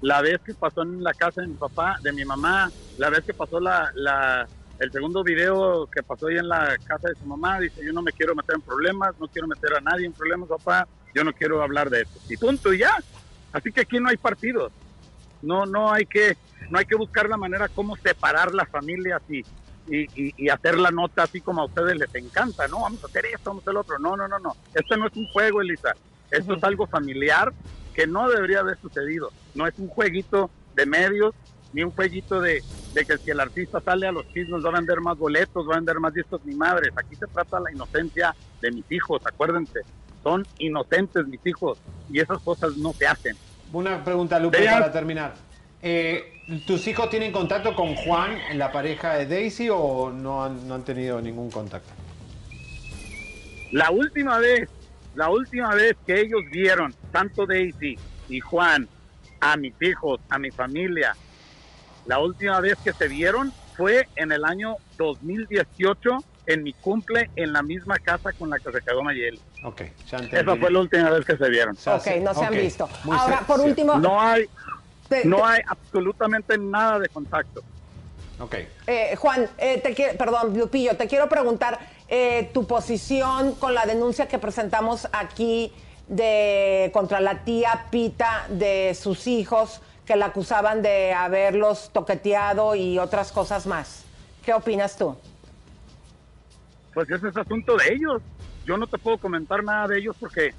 La 0.00 0.22
vez 0.22 0.40
que 0.40 0.54
pasó 0.54 0.82
en 0.82 1.02
la 1.02 1.12
casa 1.12 1.42
de 1.42 1.48
mi 1.48 1.54
papá, 1.54 1.98
de 2.02 2.12
mi 2.12 2.24
mamá, 2.24 2.70
la 2.98 3.10
vez 3.10 3.24
que 3.24 3.34
pasó 3.34 3.58
la, 3.58 3.90
la, 3.94 4.46
el 4.78 4.92
segundo 4.92 5.24
video 5.24 5.86
que 5.86 6.02
pasó 6.02 6.28
ahí 6.28 6.36
en 6.36 6.48
la 6.48 6.76
casa 6.84 7.08
de 7.08 7.14
su 7.16 7.26
mamá, 7.26 7.58
dice, 7.58 7.84
yo 7.84 7.92
no 7.92 8.00
me 8.00 8.12
quiero 8.12 8.34
meter 8.34 8.54
en 8.54 8.62
problemas, 8.62 9.14
no 9.18 9.26
quiero 9.26 9.48
meter 9.48 9.74
a 9.76 9.80
nadie 9.80 10.06
en 10.06 10.12
problemas, 10.12 10.48
papá, 10.48 10.86
yo 11.18 11.24
no 11.24 11.32
quiero 11.32 11.62
hablar 11.62 11.90
de 11.90 12.02
esto. 12.02 12.18
Y 12.28 12.36
punto, 12.36 12.72
y 12.72 12.78
ya. 12.78 12.96
Así 13.52 13.70
que 13.72 13.82
aquí 13.82 13.98
no 14.00 14.08
hay 14.08 14.16
partidos. 14.16 14.72
No, 15.42 15.66
no 15.66 15.92
hay 15.92 16.06
que, 16.06 16.36
no 16.70 16.78
hay 16.78 16.84
que 16.84 16.96
buscar 16.96 17.28
la 17.28 17.36
manera 17.36 17.68
cómo 17.68 17.96
separar 17.96 18.54
las 18.54 18.68
familias 18.68 19.22
y, 19.28 19.38
y, 19.88 20.02
y- 20.14 20.34
y 20.36 20.48
hacer 20.48 20.78
la 20.78 20.90
nota 20.90 21.22
así 21.22 21.40
como 21.40 21.62
a 21.62 21.66
ustedes 21.66 21.96
les 21.96 22.14
encanta, 22.14 22.66
¿no? 22.68 22.80
Vamos 22.80 23.02
a 23.04 23.06
hacer 23.06 23.26
esto, 23.26 23.50
vamos 23.50 23.62
a 23.62 23.64
hacer 23.64 23.74
lo 23.74 23.80
otro. 23.80 23.98
No, 23.98 24.16
no, 24.16 24.26
no, 24.28 24.38
no. 24.38 24.56
Este 24.74 24.96
no 24.96 25.06
es 25.06 25.16
un 25.16 25.26
juego, 25.28 25.60
Elisa. 25.60 25.92
Esto 26.30 26.54
es 26.54 26.64
algo 26.64 26.86
familiar 26.86 27.52
que 27.94 28.06
no 28.06 28.28
debería 28.28 28.60
haber 28.60 28.78
sucedido. 28.80 29.30
No 29.54 29.66
es 29.66 29.74
un 29.78 29.88
jueguito 29.88 30.50
de 30.74 30.86
medios, 30.86 31.34
ni 31.72 31.82
un 31.82 31.90
jueguito 31.90 32.40
de, 32.40 32.62
de 32.94 33.04
que 33.04 33.18
si 33.18 33.30
el 33.30 33.40
artista 33.40 33.80
sale 33.80 34.06
a 34.06 34.12
los 34.12 34.26
chismes 34.32 34.64
va 34.64 34.70
a 34.70 34.72
vender 34.72 35.00
más 35.00 35.16
boletos, 35.18 35.68
va 35.68 35.74
a 35.74 35.76
vender 35.76 35.98
más 36.00 36.12
discos 36.14 36.40
ni 36.44 36.54
madres. 36.54 36.92
Aquí 36.96 37.14
se 37.14 37.26
trata 37.26 37.60
la 37.60 37.70
inocencia 37.72 38.34
de 38.60 38.70
mis 38.72 38.90
hijos, 38.90 39.20
acuérdense. 39.26 39.80
Son 40.22 40.46
inocentes 40.58 41.26
mis 41.26 41.44
hijos 41.46 41.78
y 42.10 42.20
esas 42.20 42.38
cosas 42.42 42.76
no 42.76 42.92
se 42.92 43.06
hacen. 43.06 43.36
Una 43.72 44.02
pregunta, 44.02 44.38
Lupe, 44.38 44.64
para 44.64 44.90
terminar. 44.90 45.34
Eh, 45.82 46.32
¿Tus 46.66 46.86
hijos 46.88 47.10
tienen 47.10 47.30
contacto 47.30 47.74
con 47.74 47.94
Juan, 47.94 48.38
la 48.54 48.72
pareja 48.72 49.14
de 49.14 49.26
Daisy, 49.26 49.68
o 49.70 50.10
no 50.10 50.42
han, 50.42 50.66
no 50.66 50.74
han 50.74 50.84
tenido 50.84 51.20
ningún 51.20 51.50
contacto? 51.50 51.90
La 53.70 53.90
última 53.90 54.38
vez, 54.38 54.68
la 55.14 55.28
última 55.28 55.74
vez 55.74 55.94
que 56.06 56.20
ellos 56.20 56.40
vieron, 56.50 56.94
tanto 57.12 57.46
Daisy 57.46 57.98
y 58.28 58.40
Juan, 58.40 58.88
a 59.40 59.56
mis 59.56 59.74
hijos, 59.80 60.20
a 60.30 60.38
mi 60.38 60.50
familia, 60.50 61.14
la 62.06 62.18
última 62.18 62.60
vez 62.60 62.78
que 62.82 62.92
se 62.92 63.06
vieron 63.06 63.52
fue 63.76 64.08
en 64.16 64.32
el 64.32 64.44
año 64.44 64.76
2018, 64.96 66.18
en 66.48 66.62
mi 66.62 66.72
cumple, 66.72 67.30
en 67.36 67.52
la 67.52 67.62
misma 67.62 67.98
casa 67.98 68.32
con 68.32 68.48
la 68.48 68.58
que 68.58 68.72
se 68.72 68.80
quedó 68.80 69.02
Mayeli. 69.02 69.38
Ok, 69.64 69.82
ya 70.10 70.16
Esa 70.16 70.56
fue 70.56 70.70
la 70.70 70.80
última 70.80 71.10
vez 71.10 71.24
que 71.24 71.36
se 71.36 71.48
vieron. 71.50 71.76
Ok, 71.76 72.06
no 72.22 72.34
se 72.34 72.44
han 72.44 72.54
visto. 72.54 72.88
Ahora, 73.04 73.40
por 73.46 73.60
último, 73.60 73.96
No 73.98 74.18
hay, 74.20 74.46
no 75.24 75.46
hay 75.46 75.60
absolutamente 75.66 76.56
nada 76.56 76.98
de 76.98 77.08
contacto. 77.10 77.62
Ok. 78.40 78.54
Eh, 78.86 79.14
Juan, 79.16 79.46
eh, 79.58 79.78
te 79.78 79.94
quiero, 79.94 80.16
perdón, 80.16 80.56
Lupillo, 80.56 80.96
te 80.96 81.06
quiero 81.06 81.28
preguntar 81.28 81.78
eh, 82.08 82.50
tu 82.54 82.66
posición 82.66 83.54
con 83.56 83.74
la 83.74 83.84
denuncia 83.84 84.26
que 84.26 84.38
presentamos 84.38 85.06
aquí 85.12 85.72
de 86.06 86.90
contra 86.94 87.20
la 87.20 87.44
tía 87.44 87.86
Pita 87.90 88.46
de 88.48 88.96
sus 88.98 89.26
hijos 89.26 89.82
que 90.06 90.16
la 90.16 90.26
acusaban 90.26 90.80
de 90.80 91.12
haberlos 91.12 91.90
toqueteado 91.92 92.74
y 92.74 92.98
otras 92.98 93.32
cosas 93.32 93.66
más. 93.66 94.04
¿Qué 94.42 94.54
opinas 94.54 94.96
tú? 94.96 95.14
Pues 96.94 97.10
ese 97.10 97.28
es 97.28 97.36
asunto 97.36 97.76
de 97.76 97.94
ellos. 97.94 98.22
Yo 98.64 98.76
no 98.76 98.86
te 98.86 98.98
puedo 98.98 99.18
comentar 99.18 99.62
nada 99.64 99.88
de 99.88 99.98
ellos 99.98 100.16
porque 100.18 100.52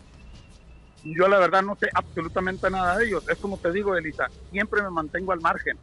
yo 1.04 1.28
la 1.28 1.40
verdad 1.40 1.62
no 1.62 1.76
sé 1.76 1.90
absolutamente 1.94 2.70
nada 2.70 2.98
de 2.98 3.08
ellos. 3.08 3.24
Es 3.30 3.38
como 3.38 3.58
te 3.58 3.72
digo, 3.72 3.96
Elisa, 3.96 4.28
siempre 4.52 4.82
me 4.82 4.90
mantengo 4.90 5.32
al 5.32 5.42
margen. 5.42 5.78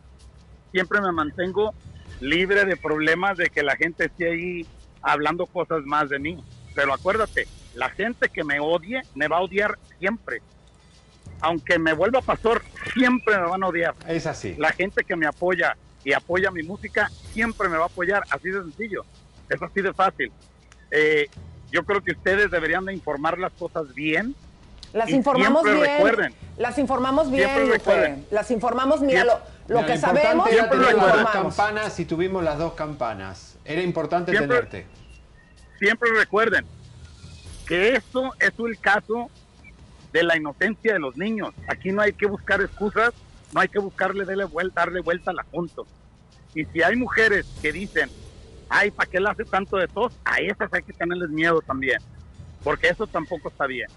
Siempre 0.72 1.00
me 1.00 1.12
mantengo 1.12 1.74
libre 2.20 2.64
de 2.64 2.76
problemas 2.76 3.36
de 3.36 3.48
que 3.48 3.62
la 3.62 3.76
gente 3.76 4.06
esté 4.06 4.30
ahí 4.30 4.66
hablando 5.02 5.46
cosas 5.46 5.84
más 5.84 6.08
de 6.08 6.18
mí. 6.18 6.42
Pero 6.74 6.92
acuérdate, 6.92 7.46
la 7.74 7.88
gente 7.90 8.28
que 8.28 8.44
me 8.44 8.60
odie 8.60 9.02
me 9.14 9.28
va 9.28 9.38
a 9.38 9.42
odiar 9.42 9.78
siempre. 9.98 10.42
Aunque 11.40 11.78
me 11.78 11.92
vuelva 11.92 12.20
pastor, 12.22 12.62
siempre 12.94 13.36
me 13.38 13.46
van 13.46 13.62
a 13.62 13.68
odiar. 13.68 13.94
Es 14.08 14.26
así. 14.26 14.54
La 14.58 14.72
gente 14.72 15.04
que 15.04 15.16
me 15.16 15.26
apoya 15.26 15.76
y 16.04 16.12
apoya 16.12 16.50
mi 16.50 16.62
música 16.62 17.10
siempre 17.32 17.68
me 17.68 17.76
va 17.76 17.84
a 17.84 17.86
apoyar. 17.86 18.22
Así 18.30 18.50
de 18.50 18.62
sencillo. 18.62 19.04
Es 19.48 19.62
así 19.62 19.80
de 19.80 19.92
fácil. 19.92 20.32
Eh, 20.90 21.26
yo 21.70 21.84
creo 21.84 22.02
que 22.02 22.12
ustedes 22.12 22.50
deberían 22.50 22.84
de 22.84 22.92
informar 22.94 23.38
las 23.38 23.52
cosas 23.52 23.92
bien. 23.94 24.34
Las 24.92 25.10
informamos 25.10 25.62
siempre 25.62 25.82
bien. 25.82 25.96
recuerden, 25.96 26.34
Las 26.56 26.78
informamos 26.78 27.30
bien, 27.30 27.48
Siempre 27.50 27.72
recuerden. 27.78 28.26
Las 28.30 28.50
informamos, 28.50 29.00
mira, 29.00 29.24
lo, 29.24 29.40
lo 29.68 29.84
que 29.84 29.98
sabemos, 29.98 30.48
era 30.48 30.72
lo 30.72 31.06
las 31.06 31.30
campanas 31.30 32.00
y 32.00 32.04
tuvimos 32.06 32.42
las 32.42 32.56
dos 32.58 32.74
campanas. 32.74 33.56
Era 33.64 33.82
importante 33.82 34.30
Siempre- 34.32 34.56
tenerte. 34.56 34.86
siempre 35.78 36.10
recuerden 36.16 36.64
que 37.66 37.94
esto 37.96 38.30
es 38.38 38.52
el 38.58 38.78
caso 38.78 39.28
de 40.12 40.22
la 40.22 40.36
inocencia 40.36 40.94
de 40.94 40.98
los 41.00 41.16
niños. 41.16 41.52
Aquí 41.68 41.90
no 41.92 42.00
hay 42.00 42.12
que 42.12 42.26
buscar 42.26 42.62
excusas, 42.62 43.12
no 43.52 43.60
hay 43.60 43.68
que 43.68 43.80
buscarle 43.80 44.24
darle 44.24 44.44
vuelta, 44.44 44.82
darle 44.82 45.00
vuelta 45.00 45.32
al 45.32 45.40
asunto. 45.40 45.86
Y 46.54 46.64
si 46.66 46.82
hay 46.82 46.96
mujeres 46.96 47.44
que 47.60 47.72
dicen, 47.72 48.08
ay, 48.68 48.90
¿para 48.90 49.10
qué 49.10 49.20
le 49.20 49.28
hace 49.28 49.44
tanto 49.44 49.76
de 49.76 49.88
tos? 49.88 50.12
A 50.24 50.38
esas 50.38 50.72
hay 50.72 50.82
que 50.82 50.92
tenerles 50.92 51.30
miedo 51.30 51.60
también, 51.60 51.98
porque 52.62 52.88
eso 52.88 53.06
tampoco 53.06 53.48
está 53.48 53.66
bien. 53.66 53.88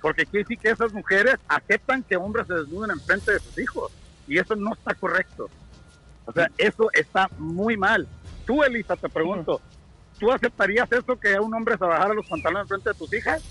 Porque 0.00 0.24
quiere 0.24 0.44
decir 0.44 0.58
que 0.58 0.70
esas 0.70 0.92
mujeres 0.92 1.36
aceptan 1.48 2.02
que 2.02 2.16
hombres 2.16 2.46
se 2.46 2.54
desnuden 2.54 2.92
en 2.92 3.00
frente 3.00 3.32
de 3.32 3.40
sus 3.40 3.58
hijos, 3.58 3.92
y 4.26 4.38
eso 4.38 4.54
no 4.54 4.72
está 4.74 4.94
correcto. 4.94 5.48
O 6.26 6.32
sea, 6.32 6.50
eso 6.58 6.88
está 6.92 7.28
muy 7.38 7.76
mal. 7.76 8.06
Tú, 8.46 8.62
Elisa, 8.62 8.96
te 8.96 9.08
pregunto, 9.08 9.60
¿tú 10.18 10.30
aceptarías 10.30 10.90
eso 10.92 11.18
que 11.18 11.38
un 11.40 11.54
hombre 11.54 11.76
se 11.78 11.84
bajara 11.84 12.14
los 12.14 12.26
pantalones 12.28 12.64
en 12.64 12.68
frente 12.68 12.90
de 12.90 12.94
tus 12.94 13.12
hijas? 13.14 13.42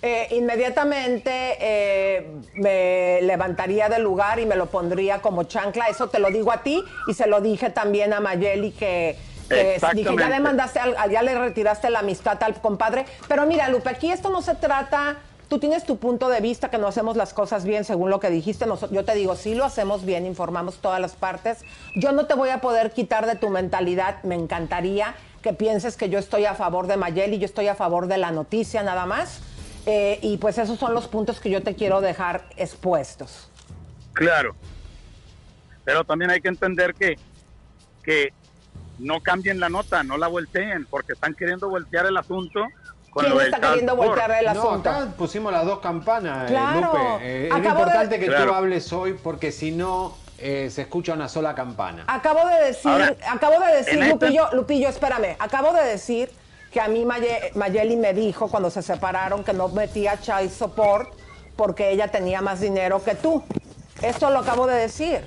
Eh, 0.00 0.28
inmediatamente 0.32 1.30
eh, 1.60 2.30
me 2.56 3.20
levantaría 3.22 3.88
del 3.88 4.02
lugar 4.02 4.38
y 4.38 4.44
me 4.44 4.54
lo 4.54 4.66
pondría 4.66 5.22
como 5.22 5.44
chancla. 5.44 5.86
Eso 5.86 6.08
te 6.08 6.18
lo 6.18 6.30
digo 6.30 6.52
a 6.52 6.62
ti 6.62 6.84
y 7.06 7.14
se 7.14 7.26
lo 7.26 7.40
dije 7.40 7.70
también 7.70 8.12
a 8.12 8.20
Mayeli 8.20 8.72
que, 8.72 9.16
que 9.48 9.78
dije, 9.94 10.16
ya 10.18 10.28
le 10.28 10.40
mandaste, 10.40 10.80
ya 11.10 11.22
le 11.22 11.34
retiraste 11.38 11.90
la 11.90 12.00
amistad 12.00 12.42
al 12.42 12.60
compadre. 12.60 13.06
Pero 13.28 13.46
mira, 13.46 13.68
Lupe, 13.68 13.90
aquí 13.90 14.10
esto 14.10 14.30
no 14.30 14.42
se 14.42 14.54
trata... 14.54 15.18
Tú 15.46 15.58
tienes 15.58 15.84
tu 15.84 15.98
punto 15.98 16.30
de 16.30 16.40
vista 16.40 16.70
que 16.70 16.78
no 16.78 16.88
hacemos 16.88 17.18
las 17.18 17.34
cosas 17.34 17.64
bien 17.64 17.84
según 17.84 18.08
lo 18.08 18.18
que 18.18 18.30
dijiste. 18.30 18.64
Nos- 18.64 18.90
yo 18.90 19.04
te 19.04 19.14
digo, 19.14 19.36
sí 19.36 19.54
lo 19.54 19.66
hacemos 19.66 20.04
bien, 20.04 20.24
informamos 20.24 20.78
todas 20.78 20.98
las 21.00 21.12
partes. 21.12 21.58
Yo 21.94 22.12
no 22.12 22.24
te 22.24 22.34
voy 22.34 22.48
a 22.48 22.62
poder 22.62 22.92
quitar 22.92 23.26
de 23.26 23.36
tu 23.36 23.50
mentalidad. 23.50 24.22
Me 24.22 24.36
encantaría 24.36 25.14
que 25.42 25.52
pienses 25.52 25.98
que 25.98 26.08
yo 26.08 26.18
estoy 26.18 26.46
a 26.46 26.54
favor 26.54 26.86
de 26.86 26.96
Mayeli, 26.96 27.38
yo 27.38 27.44
estoy 27.44 27.68
a 27.68 27.74
favor 27.74 28.06
de 28.06 28.16
la 28.16 28.30
noticia 28.30 28.82
nada 28.82 29.04
más. 29.04 29.42
Eh, 29.84 30.18
y 30.22 30.38
pues 30.38 30.56
esos 30.56 30.78
son 30.78 30.94
los 30.94 31.08
puntos 31.08 31.38
que 31.40 31.50
yo 31.50 31.62
te 31.62 31.74
quiero 31.74 32.00
dejar 32.00 32.46
expuestos. 32.56 33.50
Claro. 34.14 34.56
Pero 35.84 36.04
también 36.04 36.30
hay 36.30 36.40
que 36.40 36.48
entender 36.48 36.94
que, 36.94 37.16
que 38.02 38.32
no 38.98 39.20
cambien 39.20 39.60
la 39.60 39.68
nota, 39.68 40.02
no 40.02 40.16
la 40.16 40.28
volteen, 40.28 40.86
porque 40.86 41.12
están 41.14 41.34
queriendo 41.34 41.68
voltear 41.68 42.06
el 42.06 42.16
asunto 42.16 42.60
con 43.10 43.24
¿Quién 43.24 43.34
lo 43.34 43.38
del 43.40 43.54
está 43.54 43.60
queriendo 43.60 43.92
transport. 43.94 44.18
voltear 44.20 44.44
el 44.44 44.54
No, 44.54 44.62
asunto? 44.70 44.90
acá 44.90 45.06
pusimos 45.16 45.52
las 45.52 45.64
dos 45.66 45.78
campanas, 45.80 46.44
eh, 46.44 46.52
Claro. 46.52 46.80
Lupe. 46.92 46.98
Eh, 47.22 47.46
es 47.46 47.52
Acabo 47.52 47.64
de- 47.64 47.80
importante 47.82 48.18
que 48.20 48.26
Claro. 48.26 48.46
tú 48.46 48.54
hables 48.54 48.92
hoy 48.92 49.12
porque 49.22 49.52
si 49.52 49.70
no 49.72 50.16
eh, 50.38 50.68
se 50.68 50.82
escucha 50.82 51.12
una 51.14 51.28
sola 51.28 51.54
campana. 51.54 52.04
Acabo 52.08 52.46
de 52.48 52.66
decir, 52.66 52.90
Ahora, 52.90 53.14
acabo 53.30 53.60
de 53.64 53.72
decir, 53.76 53.94
este- 54.02 54.08
Lupillo, 54.10 54.48
Lupillo, 54.52 54.88
espérame, 54.88 55.36
acabo 55.38 55.72
de 55.72 55.84
decir 55.84 56.28
que 56.72 56.80
a 56.80 56.88
mí 56.88 57.04
Maye- 57.04 57.52
Mayeli 57.54 57.96
me 57.96 58.12
dijo 58.12 58.48
cuando 58.48 58.68
se 58.68 58.82
separaron 58.82 59.44
que 59.44 59.52
no 59.52 59.68
metía 59.68 60.20
child 60.20 60.50
support 60.50 61.08
porque 61.56 61.90
ella 61.92 62.08
tenía 62.08 62.40
más 62.42 62.60
dinero 62.60 63.02
que 63.02 63.14
tú. 63.14 63.44
Esto 64.02 64.28
lo 64.30 64.40
acabo 64.40 64.66
de 64.66 64.74
decir. 64.74 65.24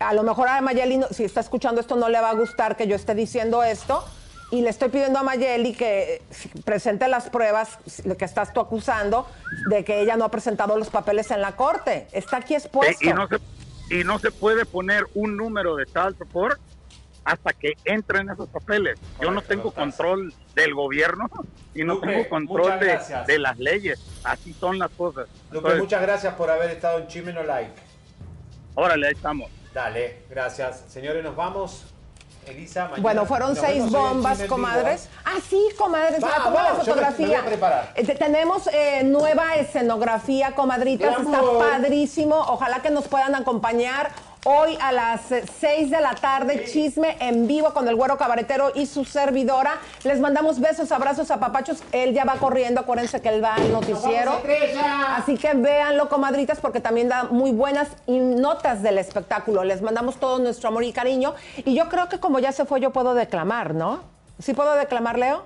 A 0.00 0.14
lo 0.14 0.22
mejor 0.22 0.48
a 0.48 0.60
Mayeli, 0.62 0.96
no- 0.96 1.08
si 1.08 1.24
está 1.24 1.40
escuchando 1.40 1.80
esto, 1.80 1.94
no 1.94 2.08
le 2.08 2.18
va 2.20 2.30
a 2.30 2.34
gustar 2.34 2.74
que 2.76 2.86
yo 2.86 2.96
esté 2.96 3.14
diciendo 3.14 3.62
esto. 3.62 4.02
Y 4.50 4.62
le 4.62 4.70
estoy 4.70 4.88
pidiendo 4.88 5.18
a 5.18 5.22
Mayeli 5.22 5.74
que 5.74 6.14
eh, 6.14 6.22
presente 6.64 7.06
las 7.06 7.28
pruebas 7.30 7.78
lo 8.04 8.16
que 8.16 8.24
estás 8.24 8.52
tú 8.52 8.58
acusando 8.60 9.28
de 9.68 9.84
que 9.84 10.00
ella 10.00 10.16
no 10.16 10.24
ha 10.24 10.30
presentado 10.30 10.76
los 10.76 10.88
papeles 10.88 11.30
en 11.30 11.40
la 11.42 11.54
corte. 11.54 12.08
Está 12.12 12.38
aquí 12.38 12.54
Eh, 12.54 12.56
expuesto. 12.56 13.04
y, 13.08 13.12
no 13.12 13.28
se, 13.28 13.36
y 13.94 14.02
no 14.02 14.18
se 14.18 14.30
puede 14.32 14.64
poner 14.64 15.04
un 15.14 15.36
número 15.36 15.76
de 15.76 15.84
child 15.86 16.16
support 16.18 16.58
hasta 17.24 17.52
que 17.52 17.74
entren 17.84 18.28
esos 18.30 18.48
papeles. 18.48 18.98
Yo 19.20 19.30
no 19.30 19.42
tengo 19.42 19.70
control 19.70 20.32
del 20.54 20.74
gobierno 20.74 21.28
y 21.74 21.84
no 21.84 22.00
tengo 22.00 22.26
control 22.28 22.80
de, 22.80 22.98
de 23.26 23.38
las 23.38 23.56
leyes. 23.58 24.00
Así 24.24 24.52
son 24.54 24.78
las 24.80 24.90
cosas. 24.92 25.28
Lupe, 25.50 25.58
Entonces, 25.58 25.80
muchas 25.82 26.02
gracias 26.02 26.34
por 26.34 26.50
haber 26.50 26.70
estado 26.70 26.98
en 27.00 27.06
Chimeno 27.06 27.42
Like. 27.44 27.74
órale, 28.74 29.06
ahí 29.08 29.12
estamos. 29.12 29.48
Dale, 29.74 30.22
gracias. 30.28 30.84
Señores, 30.88 31.22
nos 31.22 31.36
vamos. 31.36 31.84
Elisa, 32.46 32.84
mañana 32.84 33.02
Bueno, 33.02 33.26
fueron 33.26 33.50
nos 33.50 33.58
seis 33.58 33.90
bombas, 33.90 34.38
Vivo, 34.38 34.48
comadres. 34.48 35.04
¿eh? 35.04 35.08
Ah, 35.26 35.36
sí, 35.48 35.62
comadres, 35.78 36.20
ya 36.20 36.26
Vamos, 36.26 36.44
toma 36.44 36.54
la 36.54 36.62
me- 36.62 36.68
me 36.70 36.74
voy 36.78 36.84
fotografía. 36.86 37.40
a 37.40 37.44
preparar. 37.44 37.92
Eh, 37.94 38.04
te- 38.06 38.14
tenemos 38.14 38.66
eh, 38.72 39.02
nueva 39.04 39.54
escenografía, 39.56 40.54
comadritas, 40.54 41.20
está 41.20 41.40
padrísimo. 41.58 42.36
Ojalá 42.36 42.80
que 42.80 42.90
nos 42.90 43.06
puedan 43.08 43.34
acompañar 43.34 44.10
hoy 44.44 44.76
a 44.80 44.92
las 44.92 45.22
6 45.60 45.90
de 45.90 46.00
la 46.00 46.14
tarde, 46.14 46.64
chisme 46.64 47.16
en 47.20 47.46
vivo 47.46 47.72
con 47.72 47.88
el 47.88 47.96
güero 47.96 48.16
cabaretero 48.16 48.72
y 48.74 48.86
su 48.86 49.04
servidora. 49.04 49.78
Les 50.04 50.20
mandamos 50.20 50.60
besos, 50.60 50.92
abrazos, 50.92 51.30
apapachos. 51.30 51.82
Él 51.92 52.14
ya 52.14 52.24
va 52.24 52.34
corriendo, 52.36 52.80
acuérdense 52.80 53.20
que 53.20 53.28
él 53.28 53.42
va 53.42 53.54
al 53.54 53.72
noticiero. 53.72 54.40
Así 55.16 55.36
que 55.36 55.54
véanlo, 55.54 56.08
comadritas, 56.08 56.60
porque 56.60 56.80
también 56.80 57.08
da 57.08 57.24
muy 57.24 57.52
buenas 57.52 57.88
notas 58.06 58.82
del 58.82 58.98
espectáculo. 58.98 59.64
Les 59.64 59.82
mandamos 59.82 60.16
todo 60.16 60.38
nuestro 60.38 60.68
amor 60.68 60.84
y 60.84 60.92
cariño. 60.92 61.34
Y 61.64 61.74
yo 61.74 61.88
creo 61.88 62.08
que 62.08 62.18
como 62.18 62.38
ya 62.38 62.52
se 62.52 62.64
fue, 62.64 62.80
yo 62.80 62.90
puedo 62.90 63.14
declamar, 63.14 63.74
¿no? 63.74 64.00
¿Sí 64.38 64.54
puedo 64.54 64.74
declamar, 64.74 65.18
Leo? 65.18 65.44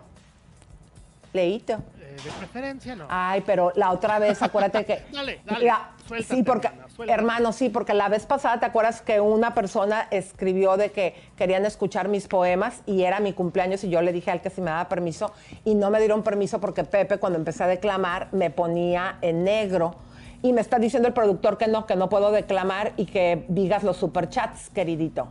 Leíto. 1.32 1.78
De 2.22 2.30
preferencia, 2.38 2.94
no. 2.96 3.06
Ay, 3.08 3.42
pero 3.44 3.72
la 3.74 3.90
otra 3.90 4.18
vez, 4.18 4.40
acuérdate 4.42 4.84
que... 4.84 5.02
Dale, 5.12 5.40
dale, 5.44 5.64
La- 5.64 5.90
suéltate, 6.06 6.34
sí, 6.36 6.42
porque, 6.42 6.68
hermana, 6.68 7.12
hermano, 7.12 7.52
sí, 7.52 7.68
porque 7.70 7.94
la 7.94 8.08
vez 8.08 8.26
pasada, 8.26 8.60
¿te 8.60 8.66
acuerdas 8.66 9.00
que 9.02 9.20
una 9.20 9.54
persona 9.54 10.06
escribió 10.10 10.76
de 10.76 10.92
que 10.92 11.14
querían 11.36 11.64
escuchar 11.66 12.08
mis 12.08 12.28
poemas 12.28 12.82
y 12.86 13.02
era 13.04 13.20
mi 13.20 13.32
cumpleaños 13.32 13.82
y 13.84 13.90
yo 13.90 14.02
le 14.02 14.12
dije 14.12 14.30
al 14.30 14.40
que 14.42 14.50
si 14.50 14.60
me 14.60 14.70
daba 14.70 14.88
permiso 14.88 15.32
y 15.64 15.74
no 15.74 15.90
me 15.90 15.98
dieron 15.98 16.22
permiso 16.22 16.60
porque 16.60 16.84
Pepe 16.84 17.18
cuando 17.18 17.38
empecé 17.38 17.64
a 17.64 17.66
declamar 17.66 18.28
me 18.32 18.50
ponía 18.50 19.18
en 19.22 19.44
negro 19.44 19.94
y 20.42 20.52
me 20.52 20.60
está 20.60 20.78
diciendo 20.78 21.08
el 21.08 21.14
productor 21.14 21.56
que 21.56 21.68
no, 21.68 21.86
que 21.86 21.96
no 21.96 22.10
puedo 22.10 22.30
declamar 22.30 22.92
y 22.98 23.06
que 23.06 23.46
digas 23.48 23.82
los 23.82 23.96
superchats, 23.96 24.68
queridito. 24.70 25.28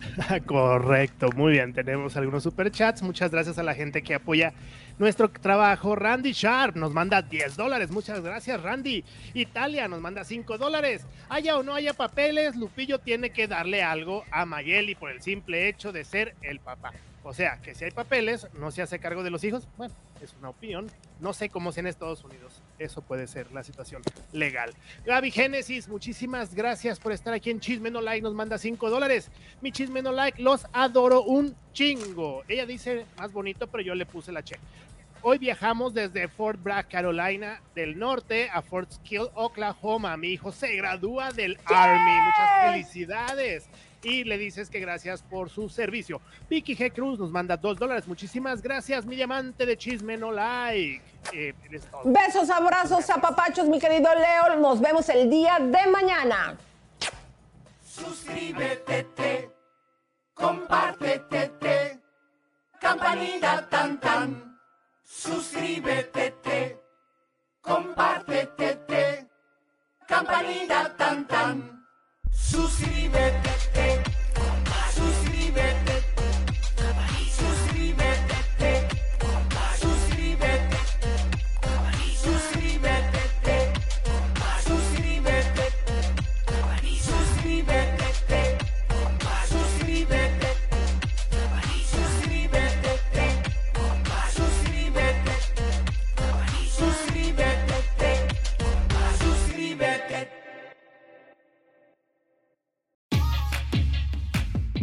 Correcto, 0.46 1.30
muy 1.32 1.52
bien. 1.52 1.72
Tenemos 1.72 2.16
algunos 2.16 2.42
superchats. 2.42 3.02
Muchas 3.02 3.30
gracias 3.30 3.58
a 3.58 3.62
la 3.62 3.74
gente 3.74 4.02
que 4.02 4.14
apoya 4.14 4.52
nuestro 4.98 5.28
trabajo. 5.30 5.94
Randy 5.96 6.32
Sharp 6.32 6.76
nos 6.76 6.92
manda 6.92 7.22
10 7.22 7.56
dólares. 7.56 7.90
Muchas 7.90 8.20
gracias, 8.20 8.62
Randy. 8.62 9.04
Italia 9.34 9.88
nos 9.88 10.00
manda 10.00 10.24
5 10.24 10.58
dólares. 10.58 11.06
Haya 11.28 11.56
o 11.56 11.62
no 11.62 11.74
haya 11.74 11.94
papeles, 11.94 12.56
Lupillo 12.56 12.98
tiene 12.98 13.30
que 13.30 13.48
darle 13.48 13.82
algo 13.82 14.24
a 14.30 14.44
Mayeli 14.44 14.94
por 14.94 15.10
el 15.10 15.22
simple 15.22 15.68
hecho 15.68 15.92
de 15.92 16.04
ser 16.04 16.34
el 16.42 16.60
papá. 16.60 16.92
O 17.28 17.34
sea, 17.34 17.58
que 17.60 17.74
si 17.74 17.84
hay 17.84 17.90
papeles, 17.90 18.46
no 18.54 18.70
se 18.70 18.82
hace 18.82 19.00
cargo 19.00 19.24
de 19.24 19.30
los 19.30 19.42
hijos. 19.42 19.66
Bueno, 19.76 19.92
es 20.22 20.32
una 20.38 20.50
opinión. 20.50 20.88
No 21.18 21.32
sé 21.32 21.48
cómo 21.48 21.72
sea 21.72 21.80
en 21.80 21.88
Estados 21.88 22.22
Unidos. 22.22 22.62
Eso 22.78 23.02
puede 23.02 23.26
ser 23.26 23.50
la 23.50 23.64
situación 23.64 24.00
legal. 24.30 24.72
Gaby 25.04 25.32
Génesis, 25.32 25.88
muchísimas 25.88 26.54
gracias 26.54 27.00
por 27.00 27.10
estar 27.10 27.34
aquí 27.34 27.50
en 27.50 27.58
Chisme 27.58 27.90
No 27.90 28.00
Like. 28.00 28.22
Nos 28.22 28.32
manda 28.32 28.58
5 28.58 28.90
dólares. 28.90 29.32
Mi 29.60 29.72
Chisme 29.72 30.02
No 30.02 30.12
Like, 30.12 30.40
los 30.40 30.68
adoro 30.72 31.24
un 31.24 31.56
chingo. 31.72 32.44
Ella 32.46 32.64
dice 32.64 33.06
más 33.18 33.32
bonito, 33.32 33.66
pero 33.66 33.82
yo 33.82 33.96
le 33.96 34.06
puse 34.06 34.30
la 34.30 34.44
che. 34.44 34.54
Hoy 35.22 35.38
viajamos 35.38 35.94
desde 35.94 36.28
Fort 36.28 36.62
Bragg, 36.62 36.86
Carolina 36.86 37.60
del 37.74 37.98
Norte 37.98 38.48
a 38.50 38.62
Fort 38.62 38.92
Skill, 38.92 39.30
Oklahoma. 39.34 40.16
Mi 40.16 40.28
hijo 40.28 40.52
se 40.52 40.76
gradúa 40.76 41.32
del 41.32 41.58
Army. 41.64 42.20
Muchas 42.20 42.70
felicidades. 42.70 43.68
Y 44.06 44.22
le 44.22 44.38
dices 44.38 44.70
que 44.70 44.78
gracias 44.78 45.22
por 45.22 45.50
su 45.50 45.68
servicio. 45.68 46.20
Vicky 46.48 46.76
G. 46.76 46.92
Cruz 46.92 47.18
nos 47.18 47.32
manda 47.32 47.56
dos 47.56 47.76
dólares. 47.76 48.06
Muchísimas 48.06 48.62
gracias, 48.62 49.04
mi 49.04 49.16
diamante 49.16 49.66
de 49.66 49.76
chisme 49.76 50.16
no 50.16 50.30
like. 50.30 51.02
Eh. 51.32 51.52
Besos, 52.04 52.48
abrazos, 52.50 53.10
apapachos, 53.10 53.68
mi 53.68 53.80
querido 53.80 54.08
Leo. 54.14 54.56
Nos 54.60 54.80
vemos 54.80 55.08
el 55.08 55.28
día 55.28 55.58
de 55.58 55.90
mañana. 55.90 56.56
Suscríbete, 57.82 59.04
te, 59.16 59.50
compártete, 60.34 61.48
te, 61.58 62.00
campanita 62.80 63.68
tan 63.68 63.98
tan. 63.98 64.58
Suscríbete, 65.02 66.30
te, 66.42 66.80
compártete, 67.60 68.76
te, 68.86 69.26
campanita 70.06 70.94
tan 70.96 71.26
tan. 71.26 71.86
Suscríbete, 72.30 73.55
te, 73.76 74.15